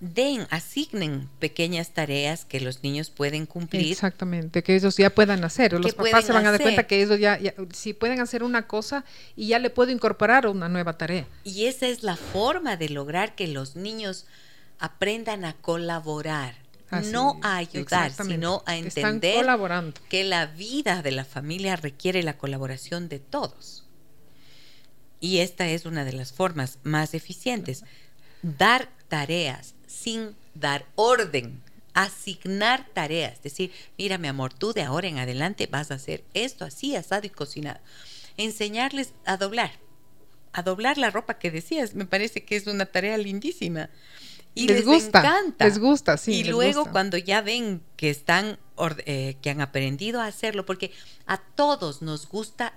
den, 0.00 0.46
asignen 0.50 1.28
pequeñas 1.38 1.90
tareas 1.90 2.44
que 2.44 2.60
los 2.60 2.82
niños 2.82 3.10
pueden 3.10 3.44
cumplir. 3.46 3.92
Exactamente, 3.92 4.62
que 4.62 4.76
ellos 4.76 4.96
ya 4.96 5.10
puedan 5.10 5.44
hacer. 5.44 5.72
Los 5.72 5.94
papás 5.94 6.24
se 6.24 6.32
van 6.32 6.46
a 6.46 6.52
dar 6.52 6.60
cuenta 6.60 6.86
que 6.86 7.02
ellos 7.02 7.18
ya, 7.18 7.38
ya, 7.38 7.54
si 7.72 7.92
pueden 7.92 8.20
hacer 8.20 8.42
una 8.42 8.66
cosa 8.66 9.04
y 9.36 9.48
ya 9.48 9.58
le 9.58 9.68
puedo 9.68 9.90
incorporar 9.90 10.46
una 10.46 10.68
nueva 10.68 10.96
tarea. 10.96 11.26
Y 11.44 11.66
esa 11.66 11.86
es 11.86 12.02
la 12.02 12.16
forma 12.16 12.76
de 12.76 12.88
lograr 12.88 13.34
que 13.34 13.46
los 13.46 13.76
niños 13.76 14.26
aprendan 14.78 15.44
a 15.44 15.52
colaborar 15.54 16.59
no 16.90 17.38
a 17.42 17.56
ayudar, 17.56 18.12
sino 18.12 18.62
a 18.66 18.76
entender 18.76 19.46
que 20.08 20.24
la 20.24 20.46
vida 20.46 21.02
de 21.02 21.12
la 21.12 21.24
familia 21.24 21.76
requiere 21.76 22.22
la 22.22 22.36
colaboración 22.36 23.08
de 23.08 23.20
todos. 23.20 23.84
Y 25.20 25.38
esta 25.38 25.68
es 25.68 25.84
una 25.86 26.04
de 26.04 26.12
las 26.12 26.32
formas 26.32 26.78
más 26.82 27.14
eficientes. 27.14 27.84
Dar 28.42 28.88
tareas 29.08 29.74
sin 29.86 30.34
dar 30.54 30.86
orden, 30.94 31.62
asignar 31.94 32.86
tareas, 32.92 33.42
decir, 33.42 33.72
mira 33.98 34.18
mi 34.18 34.28
amor, 34.28 34.52
tú 34.52 34.72
de 34.72 34.82
ahora 34.82 35.08
en 35.08 35.18
adelante 35.18 35.66
vas 35.66 35.90
a 35.90 35.94
hacer 35.94 36.24
esto 36.34 36.64
así, 36.64 36.96
asado 36.96 37.26
y 37.26 37.30
cocinado. 37.30 37.80
Enseñarles 38.36 39.12
a 39.26 39.36
doblar, 39.36 39.72
a 40.52 40.62
doblar 40.62 40.96
la 40.98 41.10
ropa 41.10 41.38
que 41.38 41.50
decías, 41.50 41.94
me 41.94 42.06
parece 42.06 42.44
que 42.44 42.56
es 42.56 42.66
una 42.66 42.86
tarea 42.86 43.18
lindísima 43.18 43.90
y 44.54 44.66
les, 44.66 44.84
gusta, 44.84 45.20
encanta. 45.20 45.64
Les 45.64 45.78
gusta, 45.78 46.16
sí. 46.16 46.32
Y 46.32 46.44
luego 46.44 46.86
cuando 46.90 47.16
ya 47.16 47.40
ven 47.40 47.82
que 47.96 48.10
están, 48.10 48.58
eh, 49.06 49.36
que 49.40 49.50
han 49.50 49.60
aprendido 49.60 50.20
a 50.20 50.26
hacerlo, 50.26 50.66
porque 50.66 50.90
a 51.26 51.38
todos 51.38 52.02
nos 52.02 52.28
gusta 52.28 52.74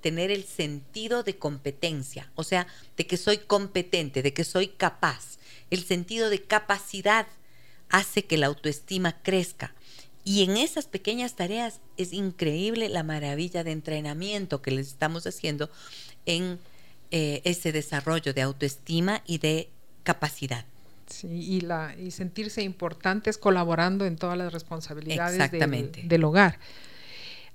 tener 0.00 0.30
el 0.30 0.44
sentido 0.44 1.22
de 1.22 1.36
competencia, 1.36 2.30
o 2.36 2.44
sea, 2.44 2.66
de 2.96 3.06
que 3.06 3.16
soy 3.16 3.38
competente, 3.38 4.22
de 4.22 4.32
que 4.32 4.44
soy 4.44 4.68
capaz. 4.68 5.38
El 5.70 5.84
sentido 5.84 6.30
de 6.30 6.42
capacidad 6.42 7.26
hace 7.90 8.24
que 8.24 8.38
la 8.38 8.46
autoestima 8.46 9.20
crezca. 9.22 9.74
Y 10.24 10.44
en 10.44 10.56
esas 10.56 10.86
pequeñas 10.86 11.34
tareas 11.34 11.80
es 11.96 12.12
increíble 12.12 12.88
la 12.88 13.02
maravilla 13.02 13.64
de 13.64 13.72
entrenamiento 13.72 14.62
que 14.62 14.70
les 14.70 14.88
estamos 14.88 15.26
haciendo 15.26 15.70
en 16.26 16.58
eh, 17.10 17.40
ese 17.44 17.72
desarrollo 17.72 18.34
de 18.34 18.42
autoestima 18.42 19.22
y 19.26 19.38
de 19.38 19.70
capacidad 20.04 20.64
y, 21.22 21.60
la, 21.60 21.94
y 21.96 22.10
sentirse 22.10 22.62
importantes 22.62 23.38
colaborando 23.38 24.06
en 24.06 24.16
todas 24.16 24.36
las 24.36 24.52
responsabilidades 24.52 25.50
del, 26.04 26.24
hogar. 26.24 26.58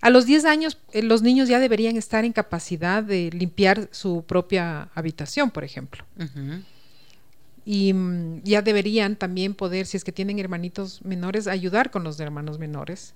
A 0.01 0.09
los 0.09 0.25
10 0.25 0.45
años, 0.45 0.77
eh, 0.91 1.01
los 1.01 1.21
niños 1.21 1.47
ya 1.47 1.59
deberían 1.59 1.95
estar 1.95 2.25
en 2.25 2.33
capacidad 2.33 3.03
de 3.03 3.29
limpiar 3.31 3.87
su 3.91 4.23
propia 4.23 4.89
habitación, 4.95 5.51
por 5.51 5.63
ejemplo. 5.63 6.03
Y 7.65 7.93
mm, 7.93 8.43
ya 8.43 8.61
deberían 8.61 9.15
también 9.15 9.53
poder, 9.53 9.85
si 9.85 9.97
es 9.97 10.03
que 10.03 10.11
tienen 10.11 10.39
hermanitos 10.39 11.03
menores, 11.03 11.47
ayudar 11.47 11.91
con 11.91 12.03
los 12.03 12.19
hermanos 12.19 12.59
menores. 12.59 13.13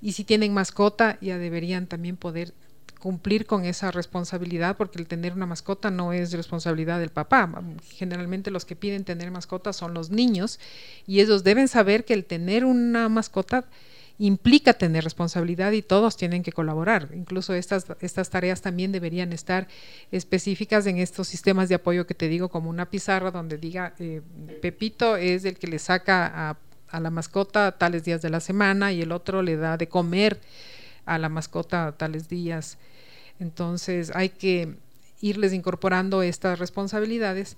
Y 0.00 0.12
si 0.12 0.24
tienen 0.24 0.52
mascota, 0.52 1.18
ya 1.20 1.38
deberían 1.38 1.86
también 1.86 2.16
poder 2.16 2.54
cumplir 3.02 3.46
con 3.46 3.64
esa 3.64 3.90
responsabilidad, 3.90 4.76
porque 4.76 5.00
el 5.00 5.08
tener 5.08 5.32
una 5.32 5.44
mascota 5.44 5.90
no 5.90 6.12
es 6.12 6.32
responsabilidad 6.32 7.00
del 7.00 7.10
papá. 7.10 7.50
Generalmente 7.90 8.52
los 8.52 8.64
que 8.64 8.76
piden 8.76 9.02
tener 9.02 9.32
mascotas 9.32 9.74
son 9.74 9.92
los 9.92 10.10
niños 10.10 10.60
y 11.04 11.18
ellos 11.18 11.42
deben 11.42 11.66
saber 11.66 12.04
que 12.04 12.14
el 12.14 12.24
tener 12.24 12.64
una 12.64 13.08
mascota 13.08 13.64
implica 14.18 14.74
tener 14.74 15.02
responsabilidad 15.02 15.72
y 15.72 15.82
todos 15.82 16.16
tienen 16.16 16.44
que 16.44 16.52
colaborar. 16.52 17.08
Incluso 17.12 17.54
estas, 17.54 17.86
estas 18.00 18.30
tareas 18.30 18.62
también 18.62 18.92
deberían 18.92 19.32
estar 19.32 19.66
específicas 20.12 20.86
en 20.86 20.98
estos 20.98 21.26
sistemas 21.26 21.68
de 21.68 21.74
apoyo 21.74 22.06
que 22.06 22.14
te 22.14 22.28
digo, 22.28 22.50
como 22.50 22.70
una 22.70 22.88
pizarra 22.88 23.32
donde 23.32 23.58
diga, 23.58 23.94
eh, 23.98 24.22
Pepito 24.60 25.16
es 25.16 25.44
el 25.44 25.58
que 25.58 25.66
le 25.66 25.80
saca 25.80 26.30
a, 26.32 26.56
a 26.88 27.00
la 27.00 27.10
mascota 27.10 27.72
tales 27.72 28.04
días 28.04 28.22
de 28.22 28.30
la 28.30 28.38
semana 28.38 28.92
y 28.92 29.02
el 29.02 29.10
otro 29.10 29.42
le 29.42 29.56
da 29.56 29.76
de 29.76 29.88
comer 29.88 30.38
a 31.04 31.18
la 31.18 31.28
mascota 31.28 31.96
tales 31.98 32.28
días. 32.28 32.78
Entonces 33.42 34.12
hay 34.14 34.30
que 34.30 34.76
irles 35.20 35.52
incorporando 35.52 36.22
estas 36.22 36.58
responsabilidades 36.58 37.56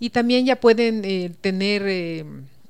y 0.00 0.10
también 0.10 0.44
ya 0.44 0.60
pueden 0.60 1.04
eh, 1.04 1.32
tener 1.40 1.82
eh, 1.86 2.24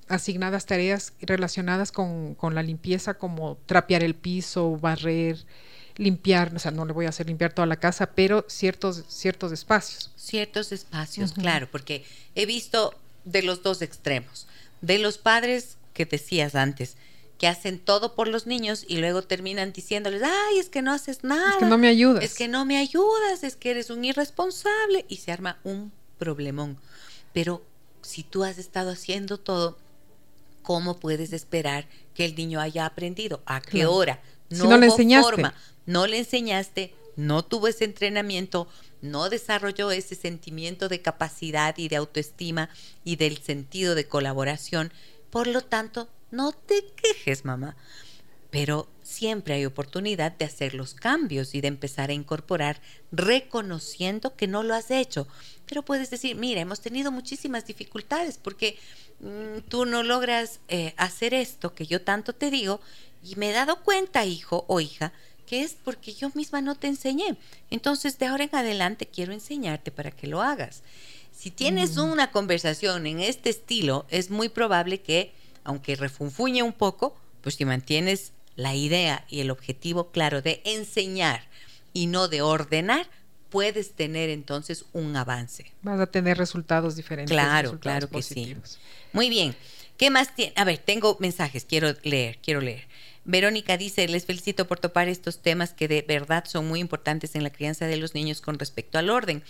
asignadas 0.09 0.67
tareas 0.67 1.13
relacionadas 1.21 1.91
con, 1.93 2.37
la 2.53 2.63
limpieza 2.63 3.15
como 3.15 3.57
trapear 3.67 4.05
el 4.05 4.15
piso, 4.15 4.77
barrer, 4.77 5.39
limpiar, 5.97 6.55
o 6.55 6.59
sea, 6.59 6.71
no 6.71 6.85
le 6.85 6.93
voy 6.93 7.07
a 7.07 7.09
hacer 7.09 7.27
limpiar 7.27 7.53
toda 7.53 7.67
la 7.67 7.77
casa, 7.77 8.07
pero 8.15 8.45
ciertos, 8.49 9.05
ciertos 9.09 9.51
espacios. 9.53 10.13
Ciertos 10.17 10.71
espacios, 10.73 11.33
claro, 11.33 11.69
porque 11.71 12.05
he 12.35 12.47
visto 12.47 12.95
de 13.25 13.43
los 13.43 13.63
dos 13.63 13.83
extremos, 13.83 14.47
de 14.81 14.99
los 14.99 15.19
padres 15.19 15.77
que 15.95 16.05
decías 16.05 16.55
antes, 16.55 16.97
que 17.39 17.47
hacen 17.47 17.79
todo 17.79 18.15
por 18.15 18.29
los 18.29 18.47
niños 18.47 18.85
y 18.89 18.97
luego 18.99 19.23
terminan 19.23 19.73
diciéndoles, 19.73 20.23
ay, 20.23 20.59
es 20.59 20.69
que 20.69 20.83
no 20.83 20.93
haces 20.93 21.23
nada. 21.23 21.51
Es 21.51 21.57
que 21.59 21.67
no 21.67 21.79
me 21.79 21.89
ayudas. 21.89 22.25
Es 22.25 22.35
que 22.35 22.49
no 22.49 22.65
me 22.65 22.79
ayudas, 22.79 23.45
es 23.45 23.57
que 23.57 23.71
eres 23.71 23.91
un 23.91 24.05
irresponsable 24.05 25.05
y 25.09 25.17
se 25.17 25.33
arma 25.33 25.59
un 25.65 25.93
problemón. 26.19 26.79
Pero 27.33 27.63
si 28.01 28.23
tú 28.23 28.45
has 28.45 28.57
estado 28.59 28.91
haciendo 28.91 29.39
todo, 29.39 29.77
¿cómo 30.63 30.99
puedes 30.99 31.33
esperar 31.33 31.87
que 32.15 32.25
el 32.25 32.35
niño 32.35 32.61
haya 32.61 32.87
aprendido? 32.87 33.43
¿A 33.45 33.61
qué 33.61 33.85
hora? 33.85 34.23
No, 34.49 34.63
si 34.63 34.69
no 34.69 34.79
le 34.79 34.87
enseñaste. 34.87 35.31
Forma. 35.31 35.55
No 35.85 36.07
le 36.07 36.19
enseñaste, 36.19 36.95
no 37.17 37.45
tuvo 37.45 37.69
ese 37.69 37.85
entrenamiento, 37.85 38.67
no 39.03 39.29
desarrolló 39.29 39.91
ese 39.91 40.15
sentimiento 40.15 40.89
de 40.89 41.03
capacidad 41.03 41.77
y 41.79 41.89
de 41.89 41.97
autoestima 41.97 42.71
y 43.05 43.17
del 43.17 43.39
sentido 43.39 43.95
de 43.95 44.09
colaboración. 44.09 44.93
Por 45.31 45.47
lo 45.47 45.61
tanto, 45.61 46.09
no 46.31 46.53
te 46.53 46.85
quejes, 46.97 47.45
mamá. 47.45 47.77
pero 48.51 48.89
siempre 49.03 49.55
hay 49.55 49.67
oportunidad 49.67 50.33
de 50.33 50.47
hacer 50.47 50.73
los 50.73 50.95
cambios 50.95 51.55
y 51.55 51.61
de 51.61 51.69
empezar 51.69 52.11
a 52.11 52.15
incorporar 52.15 52.81
reconociendo 53.13 54.35
que 54.35 54.47
no 54.47 54.63
lo 54.63 54.75
has 54.75 54.91
hecho. 54.91 55.27
Pero 55.67 55.85
puedes 55.85 56.11
decir, 56.11 56.37
mira, 56.37 56.61
hemos 56.61 56.81
tenido 56.81 57.13
muchísimas 57.13 57.67
dificultades 57.67 58.39
porque 58.39 58.79
mm, 59.21 59.69
tú 59.69 59.85
no 59.85 60.03
logras 60.03 60.61
eh, 60.69 60.95
hacer 60.97 61.35
esto 61.35 61.75
que 61.75 61.87
yo 61.87 62.03
tanto 62.03 62.33
te 62.33 62.51
digo 62.51 62.81
y 63.23 63.37
me 63.37 63.51
he 63.51 63.53
dado 63.53 63.83
cuenta, 63.83 64.25
hijo 64.25 64.65
o 64.69 64.81
hija, 64.81 65.13
que 65.47 65.63
es 65.63 65.77
porque 65.83 66.13
yo 66.13 66.31
misma 66.35 66.61
no 66.61 66.75
te 66.75 66.87
enseñé. 66.87 67.37
Entonces, 67.71 68.19
de 68.19 68.27
ahora 68.27 68.45
en 68.45 68.55
adelante 68.55 69.07
quiero 69.07 69.33
enseñarte 69.33 69.91
para 69.91 70.11
que 70.11 70.27
lo 70.27 70.43
hagas. 70.43 70.83
Si 71.33 71.51
tienes 71.51 71.97
una 71.99 72.31
conversación 72.31 73.07
en 73.07 73.21
este 73.21 73.51
estilo, 73.51 74.07
es 74.09 74.31
muy 74.31 74.49
probable 74.49 75.01
que, 75.01 75.33
aunque 75.67 75.97
refunfuñe 75.97 76.63
un 76.63 76.73
poco, 76.73 77.17
pues 77.43 77.57
si 77.57 77.65
mantienes 77.65 78.33
la 78.55 78.75
idea 78.75 79.27
y 79.29 79.41
el 79.41 79.51
objetivo 79.51 80.11
claro 80.11 80.41
de 80.41 80.63
enseñar 80.65 81.43
y 81.93 82.07
no 82.07 82.29
de 82.29 82.41
ordenar, 82.41 83.07
puedes 83.51 83.93
tener 83.93 84.31
entonces 84.31 84.85
un 84.93 85.17
avance. 85.17 85.73
Vas 85.83 86.01
a 86.01 86.07
tener 86.07 86.39
resultados 86.39 86.97
diferentes. 86.97 87.33
Claro, 87.33 87.79
claro 87.81 88.09
que 88.09 88.23
sí. 88.23 88.57
Muy 89.13 89.29
bien. 89.29 89.55
¿Qué 89.97 90.11
más 90.11 90.35
tiene? 90.35 90.53
A 90.57 90.65
ver, 90.65 90.79
tengo 90.79 91.17
mensajes, 91.21 91.65
quiero 91.65 91.95
leer, 92.03 92.39
quiero 92.43 92.61
leer. 92.61 92.87
Verónica 93.25 93.77
dice, 93.77 94.07
les 94.07 94.25
felicito 94.25 94.69
por 94.69 94.79
topar 94.79 95.09
estos 95.09 95.41
temas 95.43 95.73
que 95.73 95.89
de 95.89 96.03
verdad 96.03 96.45
son 96.47 96.69
muy 96.69 96.79
importantes 96.79 97.35
en 97.35 97.43
la 97.43 97.51
crianza 97.51 97.87
de 97.87 97.97
los 97.97 98.15
niños 98.15 98.41
con 98.41 98.59
respecto 98.59 98.99
al 98.99 99.11
orden. 99.11 99.43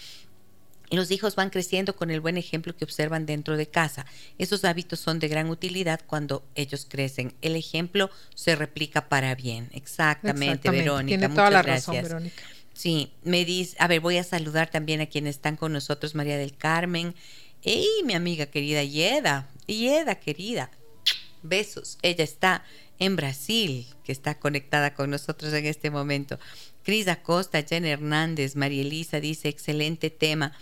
Los 0.91 1.11
hijos 1.11 1.35
van 1.35 1.51
creciendo 1.51 1.97
con 1.97 2.11
el 2.11 2.21
buen 2.21 2.37
ejemplo 2.37 2.77
que 2.77 2.85
observan 2.85 3.27
dentro 3.27 3.57
de 3.57 3.67
casa. 3.67 4.07
Esos 4.39 4.65
hábitos 4.65 5.01
son 5.01 5.19
de 5.19 5.29
gran 5.29 5.51
utilidad 5.51 6.01
cuando 6.07 6.45
ellos 6.55 6.87
crecen. 6.89 7.35
El 7.43 7.57
ejemplo 7.57 8.11
se 8.35 8.55
replica 8.55 9.09
para 9.09 9.35
bien. 9.35 9.69
Exactamente, 9.73 10.71
Verónica. 10.71 11.19
Tiene 11.19 11.35
toda 11.35 11.51
la 11.51 11.63
razón, 11.63 11.97
Verónica. 12.03 12.43
Sí, 12.73 13.13
me 13.23 13.45
dice, 13.45 13.75
a 13.81 13.89
ver, 13.89 14.01
voy 14.01 14.19
a 14.19 14.25
saludar 14.25 14.71
también 14.71 15.01
a 15.01 15.07
quienes 15.07 15.37
están 15.37 15.57
con 15.57 15.73
nosotros, 15.73 16.15
María 16.15 16.37
del 16.37 16.57
Carmen. 16.57 17.15
¡Ey, 17.63 17.89
mi 18.05 18.15
amiga 18.15 18.47
querida 18.47 18.85
Yeda! 18.85 19.49
Yeda, 19.67 20.17
querida. 20.17 20.71
Besos. 21.43 21.99
Ella 22.03 22.23
está 22.23 22.65
en 22.99 23.17
Brasil, 23.17 23.87
que 24.05 24.13
está 24.13 24.39
conectada 24.39 24.95
con 24.95 25.11
nosotros 25.11 25.53
en 25.53 25.67
este 25.67 25.91
momento. 25.91 26.39
Cris 26.87 27.09
Acosta, 27.09 27.65
Jen 27.65 27.85
Hernández, 27.85 28.55
María 28.55 28.83
Elisa 28.83 29.19
dice, 29.19 29.49
excelente 29.49 30.09
tema. 30.09 30.53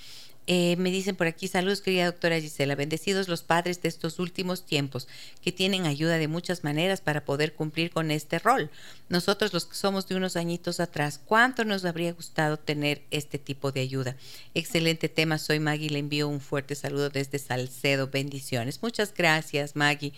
Eh, 0.47 0.75
me 0.77 0.91
dicen 0.91 1.17
por 1.17 1.27
aquí, 1.27 1.49
saludos 1.49 1.83
querida 1.83 2.07
doctora 2.07 2.41
Gisela, 2.41 2.75
bendecidos 2.75 3.29
los 3.29 3.43
padres 3.43 3.83
de 3.83 3.89
estos 3.91 4.19
últimos 4.19 4.65
tiempos 4.65 5.07
que 5.43 5.53
tienen 5.53 5.85
ayuda 5.85 6.17
de 6.17 6.27
muchas 6.27 6.65
maneras 6.65 7.03
para 7.03 7.27
poder 7.27 7.53
cumplir 7.53 7.91
con 7.91 8.11
este 8.11 8.39
rol. 8.39 8.71
Nosotros 9.11 9.53
los 9.53 9.67
que 9.67 9.75
somos 9.75 10.09
de 10.09 10.17
unos 10.17 10.37
añitos 10.37 10.81
atrás, 10.81 11.21
¿cuánto 11.23 11.67
nos 11.67 11.85
habría 11.85 12.15
gustado 12.15 12.59
tener 12.59 13.03
este 13.11 13.39
tipo 13.39 13.71
de 13.71 13.83
ayuda? 13.83 14.17
Excelente 14.55 15.11
tema, 15.11 15.37
soy 15.37 15.61
Maggie, 15.61 15.91
le 15.91 15.99
envío 15.99 16.29
un 16.29 16.41
fuerte 16.41 16.75
saludo 16.75 17.11
desde 17.11 17.39
Salcedo, 17.39 18.09
bendiciones. 18.09 18.83
Muchas 18.83 19.13
gracias 19.13 19.77
Maggie. 19.77 20.15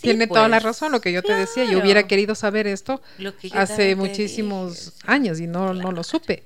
Tiene 0.00 0.26
toda 0.26 0.48
la 0.48 0.56
pues, 0.56 0.64
razón 0.64 0.92
lo 0.92 1.00
que 1.00 1.12
yo 1.12 1.22
te 1.22 1.34
decía. 1.34 1.64
Yo 1.64 1.78
hubiera 1.80 2.06
querido 2.06 2.34
saber 2.34 2.66
esto 2.66 3.00
hace 3.52 3.96
muchísimos 3.96 4.92
años 5.04 5.40
y 5.40 5.46
no, 5.46 5.74
no 5.74 5.92
lo 5.92 6.02
supe. 6.02 6.44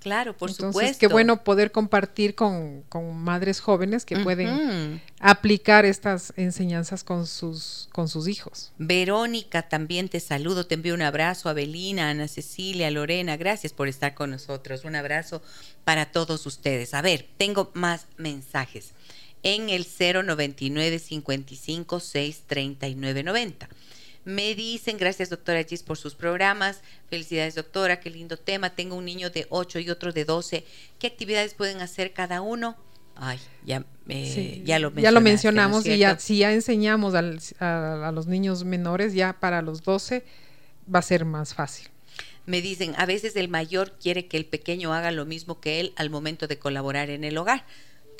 Claro, 0.00 0.34
por 0.34 0.48
Entonces, 0.48 0.72
supuesto. 0.72 0.98
Qué 0.98 1.06
bueno 1.08 1.44
poder 1.44 1.72
compartir 1.72 2.34
con, 2.34 2.84
madres 3.16 3.60
jóvenes 3.60 4.06
que 4.06 4.18
pueden 4.18 5.02
aplicar 5.18 5.84
estas 5.84 6.32
enseñanzas 6.36 7.04
con 7.04 7.26
sus, 7.26 7.88
con 7.92 8.08
sus 8.08 8.26
hijos. 8.26 8.72
Verónica, 8.78 9.68
también 9.68 10.08
te 10.08 10.18
saludo, 10.20 10.64
te 10.66 10.74
envío 10.74 10.94
un 10.94 11.02
abrazo. 11.02 11.50
Abelina, 11.50 12.08
Ana 12.08 12.28
Cecilia, 12.28 12.90
Lorena, 12.90 13.36
gracias 13.36 13.74
por 13.74 13.88
estar 13.88 14.14
con 14.14 14.30
nosotros. 14.30 14.84
Un 14.84 14.96
abrazo 14.96 15.42
para 15.84 16.06
todos 16.06 16.46
ustedes. 16.46 16.94
A 16.94 17.02
ver, 17.02 17.28
tengo 17.36 17.70
más 17.74 18.06
mensajes 18.16 18.94
en 19.42 19.68
el 19.68 19.86
099 19.86 20.98
55 20.98 22.00
6 22.00 22.42
39 22.46 23.22
90. 23.22 23.68
Me 24.24 24.54
dicen, 24.54 24.98
gracias 24.98 25.30
doctora 25.30 25.64
Gis 25.64 25.82
por 25.82 25.96
sus 25.96 26.14
programas. 26.14 26.82
Felicidades 27.08 27.54
doctora, 27.54 28.00
qué 28.00 28.10
lindo 28.10 28.36
tema. 28.36 28.70
Tengo 28.70 28.96
un 28.96 29.06
niño 29.06 29.30
de 29.30 29.46
8 29.48 29.78
y 29.78 29.90
otro 29.90 30.12
de 30.12 30.24
12. 30.24 30.64
¿Qué 30.98 31.06
actividades 31.06 31.54
pueden 31.54 31.80
hacer 31.80 32.12
cada 32.12 32.42
uno? 32.42 32.76
Ay, 33.16 33.38
ya, 33.64 33.84
eh, 34.08 34.62
ya 34.64 34.78
lo 34.78 34.94
Ya 34.94 35.10
lo 35.10 35.20
mencionamos 35.20 35.84
y 35.86 35.98
ya, 35.98 36.18
si 36.18 36.38
ya 36.38 36.52
enseñamos 36.52 37.14
a, 37.14 38.08
a 38.08 38.12
los 38.12 38.26
niños 38.26 38.64
menores, 38.64 39.14
ya 39.14 39.32
para 39.34 39.62
los 39.62 39.82
12 39.82 40.24
va 40.92 41.00
a 41.00 41.02
ser 41.02 41.24
más 41.24 41.54
fácil. 41.54 41.88
Me 42.46 42.62
dicen, 42.62 42.94
a 42.96 43.06
veces 43.06 43.36
el 43.36 43.48
mayor 43.48 43.92
quiere 44.00 44.26
que 44.26 44.36
el 44.36 44.44
pequeño 44.44 44.92
haga 44.92 45.10
lo 45.12 45.24
mismo 45.24 45.60
que 45.60 45.80
él 45.80 45.92
al 45.96 46.10
momento 46.10 46.46
de 46.46 46.58
colaborar 46.58 47.10
en 47.10 47.24
el 47.24 47.36
hogar. 47.38 47.64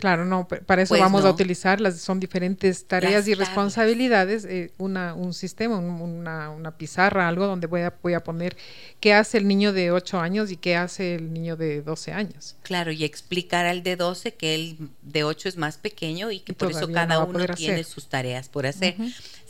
Claro, 0.00 0.24
no, 0.24 0.48
para 0.48 0.80
eso 0.80 0.92
pues 0.92 1.02
vamos 1.02 1.26
a 1.26 1.30
utilizar 1.30 1.78
las 1.78 2.00
son 2.00 2.20
diferentes 2.20 2.86
tareas 2.86 3.28
y 3.28 3.34
responsabilidades, 3.34 4.46
eh, 4.46 4.72
una, 4.78 5.12
un 5.12 5.34
sistema, 5.34 5.76
una, 5.76 6.48
una, 6.48 6.70
pizarra, 6.78 7.28
algo 7.28 7.46
donde 7.46 7.66
voy 7.66 7.82
a, 7.82 7.92
voy 8.02 8.14
a 8.14 8.24
poner 8.24 8.56
qué 8.98 9.12
hace 9.12 9.36
el 9.36 9.46
niño 9.46 9.74
de 9.74 9.90
8 9.90 10.18
años 10.18 10.50
y 10.50 10.56
qué 10.56 10.74
hace 10.74 11.16
el 11.16 11.34
niño 11.34 11.54
de 11.54 11.82
12 11.82 12.12
años. 12.12 12.56
Claro, 12.62 12.92
y 12.92 13.04
explicar 13.04 13.66
al 13.66 13.82
de 13.82 13.96
12 13.96 14.32
que 14.32 14.54
el 14.54 14.78
de 15.02 15.22
8 15.22 15.50
es 15.50 15.58
más 15.58 15.76
pequeño 15.76 16.30
y 16.30 16.40
que 16.40 16.54
por 16.54 16.70
eso 16.70 16.90
cada 16.90 17.22
uno 17.22 17.46
tiene 17.54 17.84
sus 17.84 18.08
tareas 18.08 18.48
por 18.48 18.64
hacer. 18.64 18.96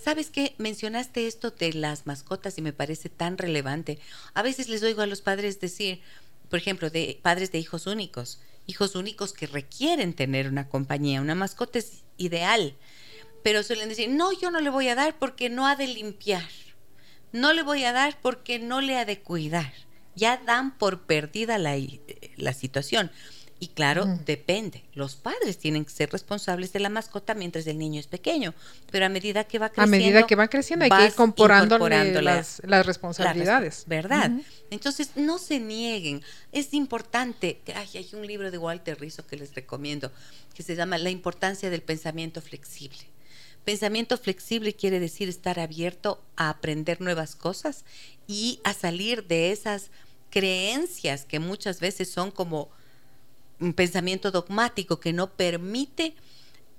¿Sabes 0.02 0.31
qué? 0.31 0.56
Mencionaste 0.59 1.28
esto 1.28 1.52
de 1.52 1.74
las 1.74 2.06
mascotas 2.06 2.59
y 2.59 2.62
me 2.62 2.72
parece 2.72 3.09
tan 3.09 3.39
relevante. 3.39 4.01
A 4.35 4.43
veces 4.43 4.68
les 4.68 4.82
oigo 4.82 5.02
a 5.02 5.06
los 5.06 5.20
padres 5.20 5.60
decir, 5.60 6.01
por 6.48 6.59
ejemplo, 6.59 6.90
de 6.90 7.20
padres 7.22 7.52
de 7.52 7.60
hijos 7.60 7.86
únicos, 7.86 8.40
hijos 8.66 8.95
únicos 8.95 9.32
que 9.32 9.47
requieren 9.47 10.15
tener 10.15 10.49
una 10.49 10.69
compañía. 10.69 11.20
Una 11.20 11.35
mascota 11.35 11.78
es 11.78 12.05
ideal, 12.16 12.77
pero 13.43 13.62
suelen 13.62 13.89
decir, 13.89 14.11
no, 14.11 14.32
yo 14.32 14.51
no 14.51 14.61
le 14.61 14.70
voy 14.70 14.89
a 14.89 14.95
dar 14.95 15.19
porque 15.19 15.49
no 15.49 15.66
ha 15.66 15.77
de 15.77 15.87
limpiar. 15.87 16.49
No 17.32 17.53
le 17.53 17.62
voy 17.62 17.85
a 17.85 17.93
dar 17.93 18.20
porque 18.20 18.59
no 18.59 18.81
le 18.81 18.97
ha 18.97 19.05
de 19.05 19.20
cuidar. 19.20 19.73
Ya 20.16 20.37
dan 20.39 20.77
por 20.77 21.03
perdida 21.03 21.59
la, 21.59 21.77
eh, 21.77 22.01
la 22.37 22.53
situación. 22.53 23.11
Y 23.62 23.69
claro, 23.69 24.07
depende. 24.24 24.82
Los 24.95 25.16
padres 25.16 25.59
tienen 25.59 25.85
que 25.85 25.91
ser 25.91 26.11
responsables 26.11 26.73
de 26.73 26.81
la 26.81 26.89
mascota 26.89 27.35
mientras 27.35 27.66
el 27.66 27.77
niño 27.77 28.01
es 28.01 28.07
pequeño, 28.07 28.55
pero 28.91 29.05
a 29.05 29.11
medida 29.11 29.45
que 29.45 29.59
va 29.59 29.69
creciendo, 29.69 29.97
a 29.97 29.99
medida 29.99 30.27
que 30.27 30.35
va 30.35 30.49
creciendo 30.49 30.87
hay 30.87 30.91
que 30.91 31.05
ir 31.05 31.12
incorporando 31.12 31.78
las, 32.23 32.62
las, 32.65 32.87
responsabilidades, 32.87 33.85
¿verdad? 33.87 34.31
Entonces 34.70 35.11
no 35.16 35.37
se 35.37 35.61
nieguen. 35.61 36.23
Es 36.53 36.73
importante. 36.73 37.61
Ay, 37.74 37.89
hay 37.95 38.09
un 38.15 38.27
libro 38.27 38.51
de 38.51 38.57
Walter 38.57 38.99
Rizzo 38.99 39.27
que 39.27 39.37
les 39.37 39.55
recomiendo 39.55 40.11
que 40.55 40.62
se 40.62 40.74
llama 40.74 40.97
La 40.97 41.11
importancia 41.11 41.69
del 41.69 41.82
pensamiento 41.82 42.41
flexible. 42.41 43.11
Pensamiento 43.66 44.16
flexible 44.16 44.73
quiere 44.73 45.01
decir 45.01 45.28
estar 45.28 45.61
abierto 45.61 46.23
a 46.37 46.49
aprender 46.49 47.03
nuevas 47.03 47.37
cosas 47.37 47.85
y 48.27 48.59
a 48.65 48.73
salir 48.73 49.27
de 49.27 49.53
esas 49.53 49.91
creencias 50.31 51.27
que 51.27 51.41
muchas 51.41 51.78
veces 51.81 52.11
son 52.11 52.31
como 52.31 52.70
un 53.61 53.74
pensamiento 53.74 54.31
dogmático 54.31 55.01
que 55.01 55.12
no 55.12 55.31
permite 55.31 56.15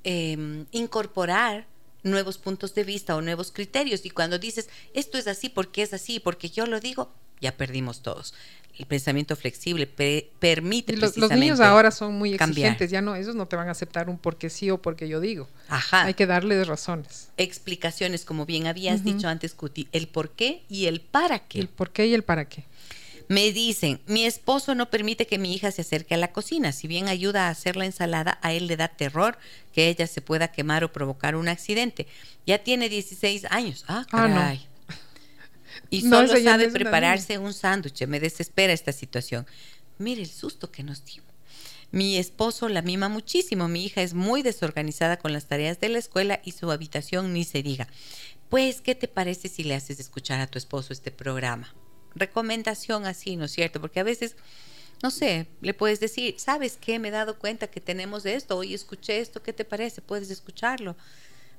em, 0.04 0.66
incorporar 0.72 1.68
nuevos 2.04 2.38
puntos 2.38 2.74
de 2.74 2.84
vista 2.84 3.16
o 3.16 3.22
nuevos 3.22 3.52
criterios. 3.52 4.06
Y 4.06 4.10
cuando 4.10 4.40
dices, 4.40 4.70
esto 4.94 5.18
es 5.18 5.28
así 5.28 5.50
porque 5.50 5.84
es 5.84 5.94
así, 5.94 6.20
porque 6.20 6.50
yo 6.50 6.66
lo 6.66 6.80
digo, 6.80 7.12
ya 7.42 7.58
perdimos 7.58 8.02
todos. 8.02 8.34
El 8.78 8.86
pensamiento 8.86 9.36
flexible 9.36 9.86
permite 9.86 10.96
los, 10.96 11.18
los, 11.18 11.32
niños 11.32 11.60
ahora 11.60 11.92
son 11.92 12.14
muy 12.14 12.34
exigentes, 12.34 12.90
ya 12.90 13.02
no, 13.02 13.16
esos 13.16 13.36
no 13.36 13.48
te 13.48 13.56
van 13.56 13.68
a 13.68 13.72
aceptar 13.72 14.10
un 14.10 14.18
porque 14.18 14.50
sí 14.50 14.72
o 14.72 14.82
porque 14.82 15.10
yo 15.10 15.20
digo. 15.20 15.50
Ajá. 15.68 16.06
Hay 16.06 16.14
que 16.14 16.26
darles 16.26 16.68
razones. 16.68 17.30
Explicaciones, 17.38 18.24
como 18.24 18.46
bien 18.46 18.68
habías 18.68 19.04
dicho 19.04 19.28
antes, 19.28 19.54
Cuti, 19.54 19.88
el 19.92 20.08
por 20.08 20.32
qué 20.32 20.64
y 20.70 20.86
el 20.86 21.02
para 21.02 21.40
qué. 21.40 21.60
El 21.60 21.68
por 21.68 21.92
qué 21.92 22.08
y 22.08 22.14
el 22.14 22.24
para 22.24 22.48
qué. 22.48 22.66
Me 23.32 23.54
dicen, 23.54 24.02
mi 24.08 24.26
esposo 24.26 24.76
no 24.76 24.90
permite 24.90 25.26
que 25.26 25.38
mi 25.38 25.54
hija 25.54 25.72
se 25.72 25.84
acerque 25.84 26.16
a 26.16 26.18
la 26.18 26.34
cocina. 26.34 26.74
Si 26.74 26.90
bien 26.90 27.08
ayuda 27.08 27.48
a 27.48 27.50
hacer 27.52 27.78
la 27.78 27.86
ensalada, 27.86 28.38
a 28.42 28.52
él 28.52 28.68
le 28.68 28.76
da 28.76 28.90
terror 28.90 29.38
que 29.72 29.88
ella 29.88 30.06
se 30.06 30.20
pueda 30.20 30.52
quemar 30.52 30.84
o 30.84 30.92
provocar 30.92 31.38
un 31.38 31.48
accidente. 31.48 32.08
Ya 32.46 32.58
tiene 32.58 32.90
16 32.90 33.46
años. 33.50 33.86
Ah, 33.88 34.06
ah 34.12 34.28
caray. 34.28 34.68
Y 35.90 36.02
solo 36.02 36.36
sabe 36.44 36.68
prepararse 36.72 37.38
un 37.38 37.54
sándwich. 37.54 38.06
Me 38.06 38.20
desespera 38.20 38.74
esta 38.74 38.92
situación. 38.92 39.48
Mire 39.98 40.24
el 40.24 40.30
susto 40.30 40.70
que 40.70 40.84
nos 40.84 41.06
dio. 41.06 41.24
Mi 41.90 42.18
esposo 42.18 42.68
la 42.68 42.82
mima 42.82 43.08
muchísimo. 43.08 43.70
Mi 43.70 43.86
hija 43.86 44.02
es 44.02 44.14
muy 44.14 44.42
desorganizada 44.42 45.16
con 45.16 45.32
las 45.32 45.46
tareas 45.46 45.80
de 45.80 45.88
la 45.88 46.00
escuela 46.00 46.42
y 46.44 46.52
su 46.52 46.70
habitación 46.70 47.32
ni 47.32 47.46
se 47.46 47.64
diga. 47.64 47.88
Pues, 48.50 48.82
¿qué 48.82 48.94
te 48.94 49.08
parece 49.08 49.48
si 49.48 49.64
le 49.64 49.76
haces 49.76 50.02
escuchar 50.02 50.42
a 50.42 50.48
tu 50.48 50.58
esposo 50.58 50.92
este 50.92 51.12
programa? 51.12 51.74
Recomendación 52.16 53.06
así, 53.06 53.36
¿no 53.36 53.46
es 53.46 53.52
cierto? 53.52 53.80
Porque 53.82 54.00
a 54.00 54.04
veces, 54.04 54.36
no 55.04 55.12
sé, 55.12 55.48
le 55.62 55.74
puedes 55.74 56.00
decir, 56.00 56.36
¿sabes 56.38 56.78
qué? 56.80 57.00
Me 57.00 57.10
he 57.10 57.12
dado 57.12 57.40
cuenta 57.40 57.68
que 57.68 57.82
tenemos 57.82 58.26
esto, 58.26 58.58
hoy 58.58 58.74
escuché 58.74 59.20
esto, 59.20 59.42
¿qué 59.44 59.54
te 59.54 59.66
parece? 59.66 60.02
Puedes 60.02 60.30
escucharlo. 60.30 60.96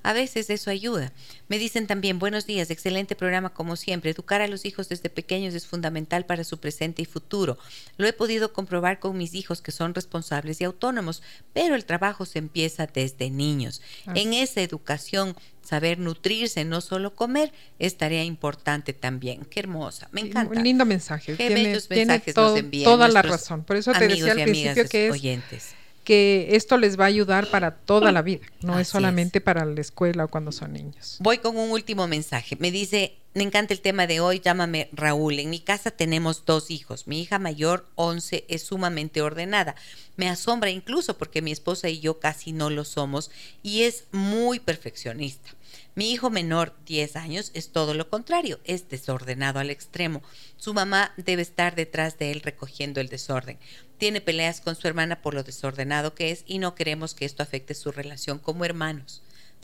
A 0.03 0.13
veces 0.13 0.51
eso 0.51 0.71
ayuda. 0.71 1.13
Me 1.49 1.59
dicen 1.59 1.87
también, 1.87 2.19
buenos 2.19 2.47
días, 2.47 2.71
excelente 2.71 3.15
programa 3.15 3.51
como 3.51 3.77
siempre. 3.77 4.11
Educar 4.11 4.41
a 4.41 4.49
los 4.49 4.65
hijos 4.65 4.89
desde 4.89 5.11
pequeños 5.11 5.55
es 5.55 5.67
fundamental 5.67 6.27
para 6.27 6.45
su 6.45 6.59
presente 6.59 7.03
y 7.03 7.05
futuro. 7.05 7.59
Lo 7.99 8.07
he 8.07 8.13
podido 8.13 8.53
comprobar 8.53 8.99
con 8.99 9.17
mis 9.17 9.35
hijos 9.35 9.63
que 9.63 9.71
son 9.71 9.95
responsables 9.95 10.61
y 10.61 10.65
autónomos, 10.65 11.23
pero 11.53 11.75
el 11.75 11.85
trabajo 11.85 12.25
se 12.27 12.39
empieza 12.39 12.87
desde 12.87 13.31
niños. 13.31 13.81
En 14.15 14.33
esa 14.35 14.61
educación, 14.61 15.37
saber 15.63 15.99
nutrirse, 15.99 16.65
no 16.65 16.81
solo 16.81 17.15
comer, 17.15 17.53
es 17.79 17.97
tarea 17.97 18.25
importante 18.25 18.93
también. 18.93 19.45
Qué 19.45 19.61
hermosa, 19.61 20.09
me 20.11 20.23
encanta. 20.23 20.57
Un 20.59 20.65
lindo 20.65 20.85
mensaje. 20.85 21.37
Qué 21.37 21.47
tiene, 21.47 21.65
bellos 21.69 21.87
tiene 21.89 22.07
mensajes 22.07 22.35
todo- 22.35 22.51
nos 22.51 22.59
envían 22.59 22.85
toda 22.85 23.09
la 23.09 23.23
razón. 23.23 23.63
Por 23.65 23.77
eso 23.77 23.93
te 23.93 24.09
decía 24.09 24.33
al 24.33 24.39
y 24.39 24.43
amigas 24.43 24.75
principio 24.75 24.89
que 24.91 25.07
es 25.07 25.13
oyentes. 25.13 25.75
Que 26.05 26.49
esto 26.57 26.77
les 26.77 26.99
va 26.99 27.05
a 27.05 27.09
ayudar 27.09 27.49
para 27.51 27.77
toda 27.77 28.13
la 28.13 28.23
vida, 28.23 28.47
no 28.61 28.75
Así 28.75 28.83
es 28.83 28.89
solamente 28.89 29.41
para 29.41 29.65
la 29.65 29.81
escuela 29.81 30.25
o 30.25 30.29
cuando 30.29 30.53
son 30.53 30.73
niños. 30.73 31.17
Voy 31.21 31.39
con 31.39 31.57
un 31.57 31.71
último 31.71 32.09
mensaje. 32.09 32.57
Me 32.59 32.71
dice, 32.71 33.17
me 33.35 33.45
encanta 33.45 33.73
el 33.73 33.81
tema 33.81 34.07
de 34.07 34.21
hoy, 34.21 34.41
llámame 34.41 34.89
Raúl. 34.93 35.39
En 35.39 35.51
mi 35.51 35.61
casa 35.61 35.91
tenemos 35.91 36.45
dos 36.45 36.71
hijos. 36.71 37.07
Mi 37.07 37.23
hija 37.23 37.39
mayor, 37.39 37.87
11, 37.95 38.45
es 38.49 38.63
sumamente 38.63 39.23
ordenada. 39.23 39.75
Me 40.17 40.29
asombra 40.29 40.71
incluso 40.71 41.17
porque 41.17 41.41
mi 41.41 41.53
esposa 41.53 41.89
y 41.89 42.01
yo 42.01 42.21
casi 42.21 42.53
no 42.53 42.69
lo 42.69 42.85
somos 42.85 43.31
y 43.63 43.83
es 43.83 44.05
muy 44.13 44.61
perfeccionista. 44.61 45.51
Mi 45.95 46.11
hijo 46.11 46.31
menor, 46.31 46.75
10 46.87 47.17
años, 47.17 47.51
es 47.55 47.71
todo 47.71 47.93
lo 47.93 48.09
contrario, 48.09 48.61
es 48.65 48.89
desordenado 48.89 49.61
al 49.61 49.71
extremo. 49.71 50.23
Su 50.57 50.73
mamá 50.73 51.13
debe 51.19 51.43
estar 51.43 51.75
detrás 51.75 52.19
de 52.19 52.31
él 52.31 52.41
recogiendo 52.41 53.01
el 53.01 53.09
desorden. 53.09 53.59
Tiene 53.99 54.21
peleas 54.21 54.61
con 54.61 54.75
su 54.75 54.89
hermana 54.89 55.21
por 55.21 55.35
lo 55.35 55.43
desordenado 55.43 56.15
que 56.15 56.31
es 56.31 56.45
y 56.47 56.59
no 56.59 56.75
queremos 56.75 57.15
que 57.15 57.27
esto 57.27 57.43
afecte 57.43 57.75
su 57.75 57.93
relación 57.93 58.39
como 58.39 58.65
hermanos. 58.65 59.23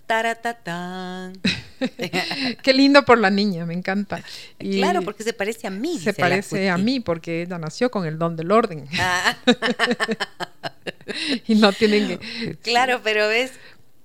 Taratatán. 0.09 1.35
Qué 2.63 2.73
lindo 2.73 3.05
por 3.05 3.19
la 3.19 3.29
niña, 3.29 3.67
me 3.67 3.75
encanta. 3.75 4.23
Y 4.59 4.79
claro, 4.79 5.03
porque 5.03 5.23
se 5.23 5.35
parece 5.35 5.67
a 5.67 5.71
mí. 5.71 5.99
se 5.99 6.15
parece 6.15 6.71
a 6.71 6.79
mí 6.79 7.01
porque 7.01 7.43
ella 7.43 7.59
nació 7.59 7.91
con 7.91 8.07
el 8.07 8.19
don 8.19 8.35
del 8.35 8.51
orden 8.51 8.89
Ah, 8.99 9.37
y 11.47 11.57
no 11.57 11.73
tienen 11.73 12.19
que 12.19 12.57
claro, 12.63 13.03
pero 13.05 13.29
ves, 13.29 13.53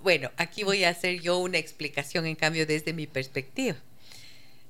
bueno, 0.04 0.32
aquí 0.38 0.64
voy 0.64 0.84
a 0.84 0.90
hacer 0.90 1.22
yo 1.22 1.38
una 1.38 1.58
explicación 1.58 2.26
en 2.26 2.36
cambio 2.36 2.68
desde 2.68 2.94
mi 2.94 3.08
perspectiva. 3.08 3.78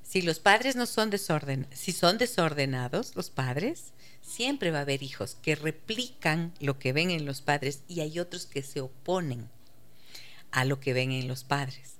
Si 0.02 0.22
los 0.22 0.38
padres 0.38 0.76
no 0.76 0.86
son 0.86 1.10
desorden, 1.10 1.66
si 1.72 1.92
son 1.92 2.18
desordenados 2.18 3.16
los 3.16 3.30
padres, 3.30 3.92
siempre 4.22 4.70
va 4.70 4.78
a 4.78 4.82
haber 4.82 5.02
hijos 5.02 5.36
que 5.42 5.56
replican 5.56 6.54
lo 6.60 6.78
que 6.78 6.92
ven 6.92 7.10
en 7.10 7.26
los 7.26 7.40
padres 7.40 7.80
y 7.88 8.00
hay 8.00 8.20
otros 8.20 8.46
que 8.46 8.62
se 8.62 8.80
oponen 8.80 9.48
a 10.52 10.64
lo 10.64 10.78
que 10.78 10.92
ven 10.92 11.10
en 11.10 11.26
los 11.26 11.42
padres. 11.42 11.94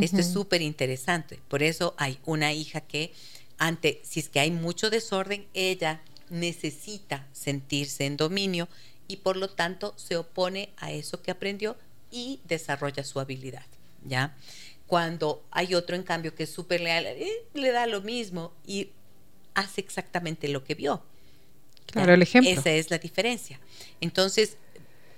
Esto 0.00 0.18
es 0.18 0.32
súper 0.32 0.62
interesante. 0.62 1.38
Por 1.48 1.62
eso 1.62 1.94
hay 1.98 2.18
una 2.24 2.52
hija 2.52 2.80
que, 2.80 3.12
ante, 3.58 4.00
si 4.04 4.20
es 4.20 4.28
que 4.28 4.40
hay 4.40 4.50
mucho 4.50 4.90
desorden, 4.90 5.46
ella 5.52 6.02
necesita 6.30 7.28
sentirse 7.32 8.06
en 8.06 8.16
dominio 8.16 8.68
y 9.06 9.16
por 9.16 9.36
lo 9.36 9.50
tanto 9.50 9.92
se 9.96 10.16
opone 10.16 10.70
a 10.78 10.92
eso 10.92 11.20
que 11.20 11.30
aprendió 11.30 11.76
y 12.12 12.40
desarrolla 12.44 13.02
su 13.02 13.18
habilidad. 13.18 13.66
¿Ya? 14.04 14.36
Cuando 14.86 15.44
hay 15.50 15.74
otro, 15.74 15.96
en 15.96 16.02
cambio, 16.02 16.34
que 16.34 16.42
es 16.44 16.52
súper 16.52 16.80
leal, 16.80 17.06
eh, 17.06 17.30
le 17.54 17.72
da 17.72 17.86
lo 17.86 18.02
mismo 18.02 18.52
y 18.66 18.90
hace 19.54 19.80
exactamente 19.80 20.48
lo 20.48 20.62
que 20.64 20.74
vio. 20.74 21.02
Claro, 21.86 22.08
¿Ya? 22.08 22.14
el 22.14 22.22
ejemplo. 22.22 22.50
Esa 22.50 22.70
es 22.70 22.90
la 22.90 22.98
diferencia. 22.98 23.58
Entonces, 24.00 24.58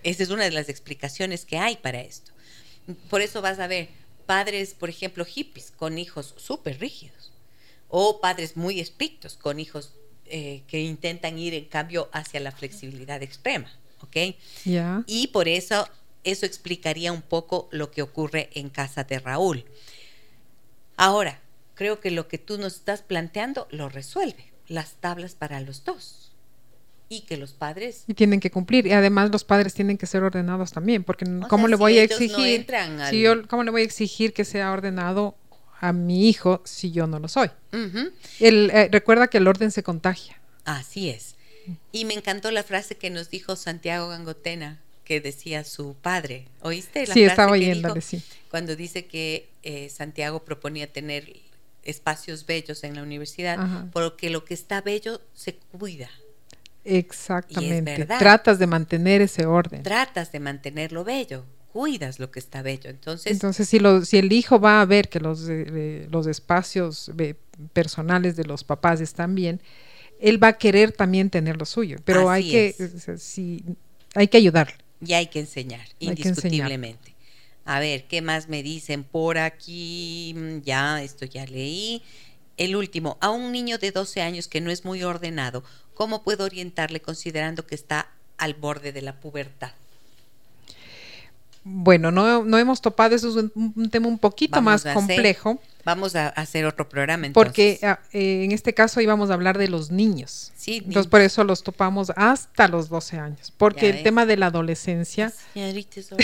esa 0.02 0.22
es 0.22 0.30
una 0.30 0.44
de 0.44 0.52
las 0.52 0.68
explicaciones 0.68 1.44
que 1.44 1.58
hay 1.58 1.76
para 1.76 2.00
esto. 2.00 2.32
Por 3.10 3.20
eso 3.20 3.42
vas 3.42 3.58
a 3.58 3.66
ver 3.66 3.88
padres, 4.26 4.74
por 4.74 4.88
ejemplo, 4.88 5.24
hippies 5.24 5.70
con 5.70 5.98
hijos 5.98 6.34
súper 6.36 6.78
rígidos 6.78 7.32
o 7.88 8.20
padres 8.20 8.56
muy 8.56 8.80
estrictos 8.80 9.36
con 9.36 9.60
hijos 9.60 9.92
eh, 10.26 10.62
que 10.66 10.80
intentan 10.80 11.38
ir 11.38 11.54
en 11.54 11.66
cambio 11.66 12.08
hacia 12.12 12.40
la 12.40 12.50
flexibilidad 12.50 13.22
extrema, 13.22 13.70
¿ok? 14.00 14.36
Ya. 14.64 15.04
Y 15.06 15.28
por 15.28 15.48
eso 15.48 15.88
eso 16.24 16.46
explicaría 16.46 17.12
un 17.12 17.22
poco 17.22 17.68
lo 17.70 17.90
que 17.90 18.02
ocurre 18.02 18.50
en 18.54 18.68
casa 18.70 19.04
de 19.04 19.18
Raúl. 19.18 19.64
Ahora, 20.96 21.40
creo 21.74 22.00
que 22.00 22.10
lo 22.10 22.28
que 22.28 22.38
tú 22.38 22.58
nos 22.58 22.74
estás 22.76 23.02
planteando 23.02 23.66
lo 23.70 23.88
resuelve, 23.88 24.52
las 24.68 24.94
tablas 24.94 25.34
para 25.34 25.60
los 25.60 25.84
dos. 25.84 26.32
Y 27.08 27.20
que 27.22 27.36
los 27.36 27.52
padres 27.52 28.04
Y 28.06 28.14
tienen 28.14 28.40
que 28.40 28.50
cumplir. 28.50 28.86
Y 28.86 28.92
además 28.92 29.30
los 29.30 29.44
padres 29.44 29.74
tienen 29.74 29.98
que 29.98 30.06
ser 30.06 30.22
ordenados 30.22 30.72
también, 30.72 31.04
porque 31.04 31.26
¿cómo 31.48 31.68
sea, 31.68 31.68
le 31.68 31.76
si 31.76 31.80
voy 31.80 31.92
a 31.92 31.96
no 31.96 32.02
exigir? 32.04 32.74
al- 32.74 33.10
si 33.10 33.20
yo, 33.20 33.46
¿Cómo 33.46 33.62
le 33.62 33.70
voy 33.70 33.82
a 33.82 33.84
exigir 33.84 34.32
que 34.32 34.44
sea 34.44 34.72
ordenado 34.72 35.36
a 35.80 35.92
mi 35.92 36.28
hijo 36.28 36.62
si 36.64 36.92
yo 36.92 37.06
no 37.06 37.18
lo 37.18 37.28
soy? 37.28 37.50
El, 38.40 38.70
eh, 38.70 38.88
recuerda 38.90 39.28
que 39.28 39.36
el 39.38 39.46
orden 39.46 39.70
se 39.70 39.82
contagia. 39.82 40.40
Así 40.64 41.10
es. 41.10 41.34
Y 41.92 42.04
me 42.06 42.14
encantó 42.14 42.50
la 42.50 42.62
frase 42.62 42.96
que 42.96 43.10
nos 43.10 43.28
dijo 43.30 43.54
Santiago 43.56 44.08
Gangotena, 44.08 44.80
que 45.04 45.20
decía 45.20 45.64
su 45.64 45.94
padre. 46.00 46.46
¿Oíste 46.62 47.00
la 47.06 47.14
Sí, 47.14 47.20
frase 47.20 47.26
estaba 47.26 47.52
oyéndole, 47.52 48.00
sí. 48.00 48.22
Cuando 48.50 48.74
dice 48.76 49.06
que 49.06 49.48
eh, 49.62 49.88
Santiago 49.90 50.44
proponía 50.44 50.92
tener 50.92 51.32
espacios 51.82 52.46
bellos 52.46 52.82
en 52.84 52.94
la 52.96 53.02
universidad, 53.02 53.60
Ajá. 53.60 53.88
porque 53.92 54.30
lo 54.30 54.44
que 54.44 54.54
está 54.54 54.80
bello 54.80 55.20
se 55.34 55.56
cuida. 55.78 56.08
Exactamente. 56.84 58.04
Tratas 58.06 58.58
de 58.58 58.66
mantener 58.66 59.20
ese 59.22 59.46
orden. 59.46 59.82
Tratas 59.82 60.32
de 60.32 60.40
mantenerlo 60.40 61.04
bello, 61.04 61.44
cuidas 61.72 62.18
lo 62.18 62.30
que 62.30 62.38
está 62.40 62.62
bello. 62.62 62.90
Entonces, 62.90 63.32
Entonces, 63.32 63.68
si, 63.68 63.78
lo- 63.78 64.04
si 64.04 64.18
el 64.18 64.32
hijo 64.32 64.60
va 64.60 64.80
a 64.80 64.84
ver 64.84 65.08
que 65.08 65.20
los, 65.20 65.48
eh, 65.48 65.66
eh, 65.68 66.08
los 66.10 66.26
espacios 66.26 67.10
eh, 67.18 67.34
personales 67.72 68.36
de 68.36 68.44
los 68.44 68.64
papás 68.64 69.00
están 69.00 69.34
bien, 69.34 69.60
él 70.20 70.42
va 70.42 70.48
a 70.48 70.58
querer 70.58 70.92
también 70.92 71.30
tener 71.30 71.56
lo 71.56 71.64
suyo. 71.66 71.98
Pero 72.04 72.30
hay 72.30 72.50
que, 72.50 73.16
sí, 73.18 73.64
hay 74.14 74.28
que 74.28 74.36
ayudarle. 74.38 74.76
Y 75.06 75.14
hay 75.14 75.26
que 75.26 75.40
enseñar, 75.40 75.80
Hay 75.80 75.86
que 75.86 76.06
enseñar. 76.06 76.24
indiscutiblemente. 76.24 77.14
A 77.64 77.80
ver, 77.80 78.04
¿qué 78.06 78.20
más 78.20 78.48
me 78.48 78.62
dicen 78.62 79.04
por 79.04 79.38
aquí? 79.38 80.34
Ya, 80.64 81.02
esto 81.02 81.24
ya 81.24 81.46
leí. 81.46 82.02
El 82.56 82.76
último, 82.76 83.16
a 83.20 83.30
un 83.30 83.52
niño 83.52 83.78
de 83.78 83.90
12 83.90 84.20
años 84.22 84.48
que 84.48 84.60
no 84.60 84.70
es 84.70 84.84
muy 84.84 85.02
ordenado, 85.02 85.64
¿cómo 85.94 86.22
puedo 86.22 86.44
orientarle 86.44 87.00
considerando 87.00 87.66
que 87.66 87.74
está 87.74 88.10
al 88.36 88.54
borde 88.54 88.92
de 88.92 89.02
la 89.02 89.18
pubertad? 89.20 89.72
Bueno, 91.64 92.10
no, 92.10 92.44
no 92.44 92.58
hemos 92.58 92.80
topado, 92.80 93.16
eso 93.16 93.28
es 93.28 93.36
un, 93.36 93.72
un 93.74 93.90
tema 93.90 94.06
un 94.06 94.18
poquito 94.18 94.56
Vamos 94.56 94.64
más 94.72 94.80
hacer 94.82 94.94
complejo, 94.94 95.60
Vamos 95.84 96.16
a 96.16 96.28
hacer 96.28 96.64
otro 96.64 96.88
programa 96.88 97.26
entonces. 97.26 97.46
porque 97.46 97.78
ah, 97.82 98.00
eh, 98.12 98.44
en 98.44 98.52
este 98.52 98.72
caso 98.72 99.02
íbamos 99.02 99.30
a 99.30 99.34
hablar 99.34 99.58
de 99.58 99.68
los 99.68 99.90
niños. 99.90 100.50
Sí, 100.56 100.78
Entonces, 100.78 101.08
por 101.08 101.20
eso 101.20 101.44
los 101.44 101.62
topamos 101.62 102.10
hasta 102.16 102.68
los 102.68 102.88
12 102.88 103.18
años, 103.18 103.52
porque 103.56 103.90
el 103.90 104.02
tema 104.02 104.24
de 104.24 104.38
la 104.38 104.46
adolescencia, 104.46 105.30
Señorita 105.52 106.00
es 106.00 106.08
todo, 106.08 106.18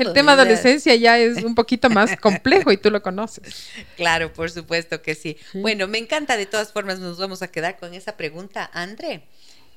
el 0.00 0.12
tema 0.12 0.36
de 0.36 0.42
adolescencia 0.42 0.94
ya 0.96 1.18
es 1.18 1.42
un 1.42 1.54
poquito 1.54 1.88
más 1.88 2.14
complejo 2.20 2.70
y 2.70 2.76
tú 2.76 2.90
lo 2.90 3.00
conoces. 3.00 3.68
Claro, 3.96 4.32
por 4.34 4.50
supuesto 4.50 5.00
que 5.00 5.14
sí. 5.14 5.38
Sí. 5.50 5.60
Bueno, 5.60 5.88
me 5.88 5.96
encanta, 5.96 6.36
de 6.36 6.44
todas 6.44 6.72
formas 6.72 6.98
nos 6.98 7.18
vamos 7.18 7.40
a 7.40 7.48
quedar 7.48 7.78
con 7.78 7.94
esa 7.94 8.18
pregunta. 8.18 8.68
André, 8.74 9.24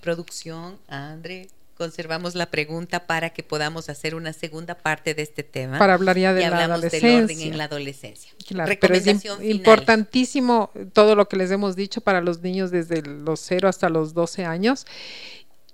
producción, 0.02 0.78
André, 0.90 1.48
conservamos 1.78 2.36
la 2.36 2.46
pregunta 2.50 3.06
para 3.06 3.32
que 3.32 3.44
podamos 3.44 3.90
hacer 3.90 4.16
una 4.16 4.32
segunda 4.34 4.76
parte 4.76 5.14
de 5.14 5.22
este 5.24 5.44
tema. 5.44 5.78
Para 5.78 5.94
hablar 5.96 6.18
ya 6.18 6.34
de 6.34 6.42
y 6.42 6.46
la 6.50 6.62
del 6.62 6.72
adolescencia. 6.72 7.18
orden 7.24 7.40
en 7.42 7.58
la 7.58 7.64
adolescencia. 7.66 8.32
Claro, 8.48 8.72
pero 8.80 8.94
es 8.96 9.02
im- 9.02 9.06
Recomendación 9.08 9.38
final. 9.40 9.56
importantísimo 9.56 10.72
todo 10.94 11.16
lo 11.16 11.28
que 11.28 11.36
les 11.38 11.52
hemos 11.52 11.76
dicho 11.76 12.02
para 12.02 12.22
los 12.22 12.42
niños 12.42 12.72
desde 12.72 13.02
los 13.02 13.40
0 13.42 13.68
hasta 13.68 13.90
los 13.90 14.14
12 14.14 14.46
años. 14.46 14.86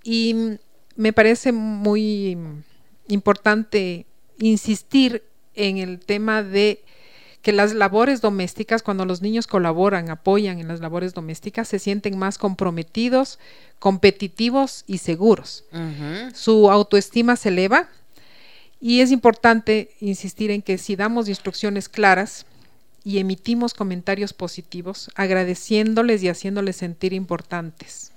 Y 0.04 0.58
me 0.96 1.14
parece 1.14 1.52
muy 1.52 2.38
importante 3.08 4.06
insistir 4.40 5.24
en 5.56 5.78
el 5.78 6.00
tema 6.00 6.44
de 6.44 6.84
que 7.42 7.52
las 7.52 7.74
labores 7.74 8.22
domésticas, 8.22 8.84
cuando 8.84 9.06
los 9.06 9.22
niños 9.22 9.48
colaboran, 9.48 10.10
apoyan 10.10 10.60
en 10.60 10.68
las 10.68 10.80
labores 10.80 11.14
domésticas, 11.14 11.68
se 11.68 11.80
sienten 11.80 12.18
más 12.18 12.38
comprometidos, 12.38 13.40
competitivos 13.80 14.84
y 14.86 15.00
seguros 15.00 15.64
su 16.34 16.72
autoestima 16.72 17.36
se 17.36 17.50
eleva 17.50 17.90
y 18.80 19.02
es 19.02 19.12
importante 19.12 19.92
insistir 20.00 20.52
en 20.52 20.62
que 20.62 20.78
si 20.78 20.96
damos 20.96 21.30
instrucciones 21.30 21.90
claras 21.90 22.46
y 23.04 23.20
emitimos 23.20 23.74
comentarios 23.74 24.34
positivos, 24.34 25.10
agradeciéndoles 25.16 26.24
y 26.24 26.30
haciéndoles 26.30 26.76
sentir 26.76 27.14
importantes. 27.14 28.12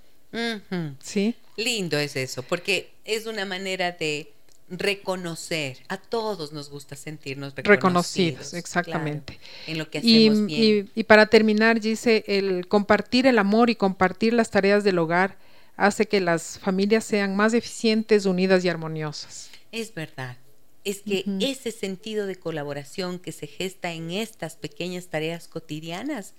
¿sí? 1.01 1.37
Lindo 1.57 1.99
es 1.99 2.17
eso, 2.17 2.43
porque 2.43 2.91
es 3.05 3.27
una 3.27 3.45
manera 3.45 3.93
de 3.93 4.33
reconocer. 4.69 5.79
A 5.89 5.97
todos 5.97 6.53
nos 6.53 6.71
gusta 6.71 6.97
sentirnos 6.97 7.55
reconocidos. 7.55 7.77
Reconocidos, 7.77 8.55
exactamente. 8.55 9.35
claro, 9.37 9.51
en 9.67 9.79
lo 9.79 9.91
que 9.91 10.01
Y, 10.03 10.29
hacemos 10.29 10.47
bien. 10.47 10.91
y- 10.95 11.01
y 11.01 11.05
para 11.05 11.27
terminar, 11.27 11.81
dice, 11.81 12.25
el 12.27 12.67
compartir 12.69 13.27
el 13.27 13.39
amor 13.39 13.71
y 13.71 13.75
compartir 13.77 14.33
las 14.33 14.51
tareas 14.51 14.85
del 14.85 14.99
hogar 14.99 15.37
hace 15.77 16.07
que 16.07 16.21
las 16.21 16.59
familias 16.61 17.05
sean 17.05 17.35
más 17.37 17.53
eficientes, 17.53 18.27
unidas 18.27 18.65
y 18.65 18.69
armoniosas. 18.69 19.51
Es 19.73 19.93
verdad, 19.93 20.37
es 20.85 21.01
que 21.03 21.25
ese 21.41 21.73
sentido 21.73 22.27
de 22.27 22.37
colaboración 22.37 23.19
que 23.19 23.33
se 23.33 23.47
gesta 23.47 23.93
en 23.93 24.11
estas 24.11 24.57
pequeñas 24.57 25.07
tareas 25.07 25.49
cotidianas 25.49 26.35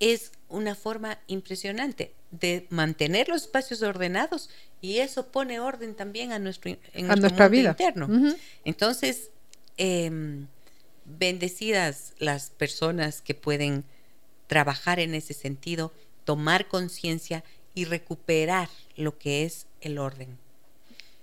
es 0.00 0.32
una 0.48 0.74
forma 0.74 1.18
impresionante 1.26 2.14
de 2.30 2.66
mantener 2.70 3.28
los 3.28 3.42
espacios 3.42 3.82
ordenados 3.82 4.50
y 4.80 4.98
eso 4.98 5.28
pone 5.28 5.60
orden 5.60 5.94
también 5.94 6.32
a 6.32 6.38
nuestro, 6.38 6.76
en 6.92 7.06
nuestra 7.06 7.48
vida 7.48 7.70
interno. 7.70 8.08
Entonces, 8.64 9.30
em, 9.76 10.46
bendecidas 11.04 12.14
las 12.18 12.50
personas 12.50 13.20
que 13.20 13.34
pueden 13.34 13.84
trabajar 14.46 14.98
en 14.98 15.14
ese 15.14 15.34
sentido, 15.34 15.92
tomar 16.24 16.66
conciencia 16.68 17.44
y 17.74 17.84
recuperar 17.84 18.68
lo 18.96 19.18
que 19.18 19.44
es 19.44 19.66
el 19.80 19.98
orden. 19.98 20.38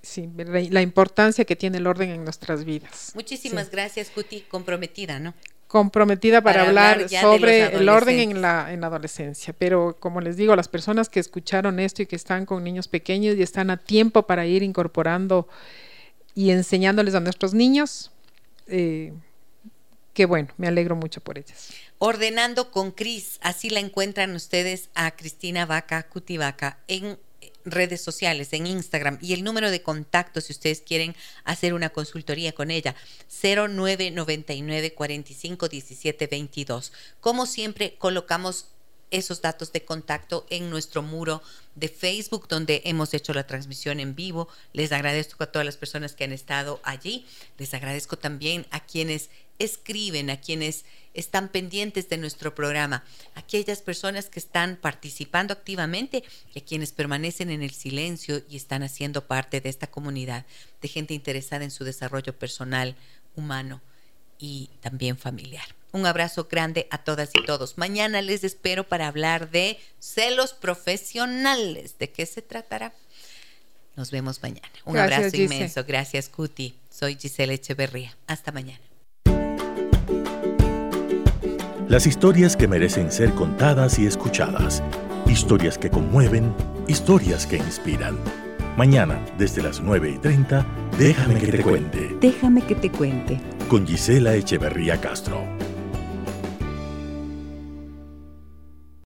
Sí, 0.02 0.30
la 0.36 0.82
importancia 0.82 1.44
que 1.44 1.56
tiene 1.56 1.80
el 1.80 1.88
orden 1.88 2.10
en 2.12 2.24
nuestras 2.24 2.64
vidas. 2.64 3.12
Muchísimas 3.14 3.70
gracias, 3.70 4.10
Cuti, 4.10 4.42
comprometida, 4.42 5.20
¿no? 5.20 5.34
Comprometida 5.68 6.42
para, 6.42 6.64
hablar, 6.64 7.10
sobre 7.10 7.76
el 7.76 7.90
orden 7.90 8.20
en 8.20 8.42
la, 8.42 8.72
en 8.72 8.82
la 8.82 8.88
adolescencia. 8.88 9.54
Pero 9.58 9.98
como 10.00 10.22
les 10.22 10.38
digo, 10.38 10.56
las 10.56 10.70
personas 10.70 11.10
que 11.10 11.20
escucharon 11.20 11.80
esto 11.80 12.02
y 12.02 12.06
que 12.06 12.16
están 12.16 12.46
con 12.46 12.64
niños 12.64 12.88
pequeños 12.88 13.36
y 13.36 13.42
están 13.42 13.70
a 13.70 13.78
tiempo 13.78 14.24
para 14.24 14.46
ir 14.46 14.64
incorporando 14.64 15.48
y 16.34 16.52
enseñándoles 16.52 17.16
a 17.16 17.20
nuestros 17.20 17.54
niños, 17.54 18.12
eh, 18.68 19.12
que 20.14 20.26
bueno, 20.26 20.50
me 20.58 20.68
alegro 20.68 20.96
mucho 20.96 21.20
por 21.20 21.38
ellas. 21.38 21.74
Ordenando 22.00 22.72
con 22.72 22.92
Cris, 22.92 23.40
así 23.42 23.70
la 23.70 23.80
encuentran 23.80 24.36
ustedes 24.36 24.90
a 24.96 25.12
Cristina 25.12 25.66
Vaca 25.66 26.04
Cutivaca 26.04 26.80
en 26.88 27.18
redes 27.72 28.02
sociales, 28.02 28.54
en 28.54 28.68
Instagram 28.68 29.18
y 29.22 29.34
el 29.34 29.44
número 29.44 29.72
de 29.72 29.82
contacto 29.82 30.42
si 30.42 30.54
ustedes 30.54 30.82
quieren 30.82 31.16
hacer 31.44 31.74
una 31.74 31.90
consultoría 31.90 32.54
con 32.54 32.72
ella, 32.72 32.96
0999 33.42 34.94
45 34.94 35.70
17 35.70 36.28
22. 36.28 36.94
Como 37.20 37.46
siempre, 37.46 37.96
colocamos 37.98 38.68
esos 39.12 39.42
datos 39.42 39.72
de 39.72 39.86
contacto 39.86 40.46
en 40.50 40.70
nuestro 40.70 41.02
muro 41.02 41.42
de 41.76 41.90
Facebook 41.90 42.48
donde 42.48 42.82
hemos 42.86 43.14
hecho 43.14 43.34
la 43.34 43.48
transmisión 43.48 44.00
en 44.00 44.16
vivo. 44.16 44.48
Les 44.74 44.92
agradezco 44.92 45.44
a 45.44 45.52
todas 45.52 45.66
las 45.66 45.78
personas 45.78 46.14
que 46.14 46.24
han 46.24 46.34
estado 46.34 46.80
allí. 46.84 47.26
Les 47.58 47.74
agradezco 47.74 48.18
también 48.18 48.66
a 48.72 48.80
quienes 48.80 49.30
escriben, 49.60 50.30
a 50.30 50.40
quienes 50.40 50.86
están 51.14 51.50
pendientes 51.50 52.10
de 52.10 52.18
nuestro 52.18 52.54
programa, 52.54 53.04
aquellas 53.34 53.82
personas 53.82 54.30
que 54.30 54.40
están 54.40 54.76
participando 54.76 55.52
activamente 55.52 56.24
y 56.54 56.60
a 56.60 56.64
quienes 56.64 56.92
permanecen 56.92 57.50
en 57.50 57.64
el 57.64 57.72
silencio 57.72 58.44
y 58.50 58.56
están 58.56 58.84
haciendo 58.84 59.26
parte 59.26 59.60
de 59.60 59.70
esta 59.70 59.88
comunidad 59.88 60.46
de 60.82 60.88
gente 60.88 61.16
interesada 61.16 61.64
en 61.64 61.72
su 61.72 61.84
desarrollo 61.84 62.38
personal, 62.38 62.96
humano 63.36 63.82
y 64.38 64.70
también 64.82 65.18
familiar. 65.18 65.77
Un 65.92 66.06
abrazo 66.06 66.48
grande 66.50 66.88
a 66.92 67.00
todas 67.00 67.30
y 67.34 67.46
todos. 67.46 67.78
Mañana 67.78 68.22
les 68.22 68.44
espero 68.44 68.84
para 68.84 69.08
hablar 69.08 69.50
de 69.50 69.80
celos 70.00 70.54
profesionales. 70.54 71.98
¿De 71.98 72.12
qué 72.12 72.26
se 72.26 72.42
tratará? 72.42 72.94
Nos 73.96 74.12
vemos 74.12 74.44
mañana. 74.44 74.70
Un 74.86 74.98
abrazo 74.98 75.36
inmenso. 75.36 75.84
Gracias, 75.86 76.30
Cuti. 76.30 76.76
Soy 76.90 77.16
Giselle 77.16 77.54
Echeverría. 77.54 78.16
Hasta 78.28 78.52
mañana. 78.52 78.80
Las 81.88 82.06
historias 82.06 82.58
que 82.58 82.68
merecen 82.68 83.12
ser 83.12 83.34
contadas 83.34 83.98
y 83.98 84.06
escuchadas. 84.06 84.84
Historias 85.26 85.78
que 85.78 85.90
conmueven, 85.90 86.54
historias 86.88 87.48
que 87.48 87.58
inspiran. 87.58 88.18
Mañana, 88.78 89.20
desde 89.38 89.64
las 89.64 89.80
9 89.80 90.12
y 90.12 90.18
30, 90.20 90.66
déjame 91.00 91.40
que 91.40 91.52
te 91.52 91.64
cuente. 91.64 92.16
Déjame 92.22 92.62
que 92.62 92.76
te 92.76 92.92
cuente. 92.92 93.40
Con 93.70 93.88
Gisela 93.88 94.36
Echeverría 94.36 95.02
Castro. 95.02 95.57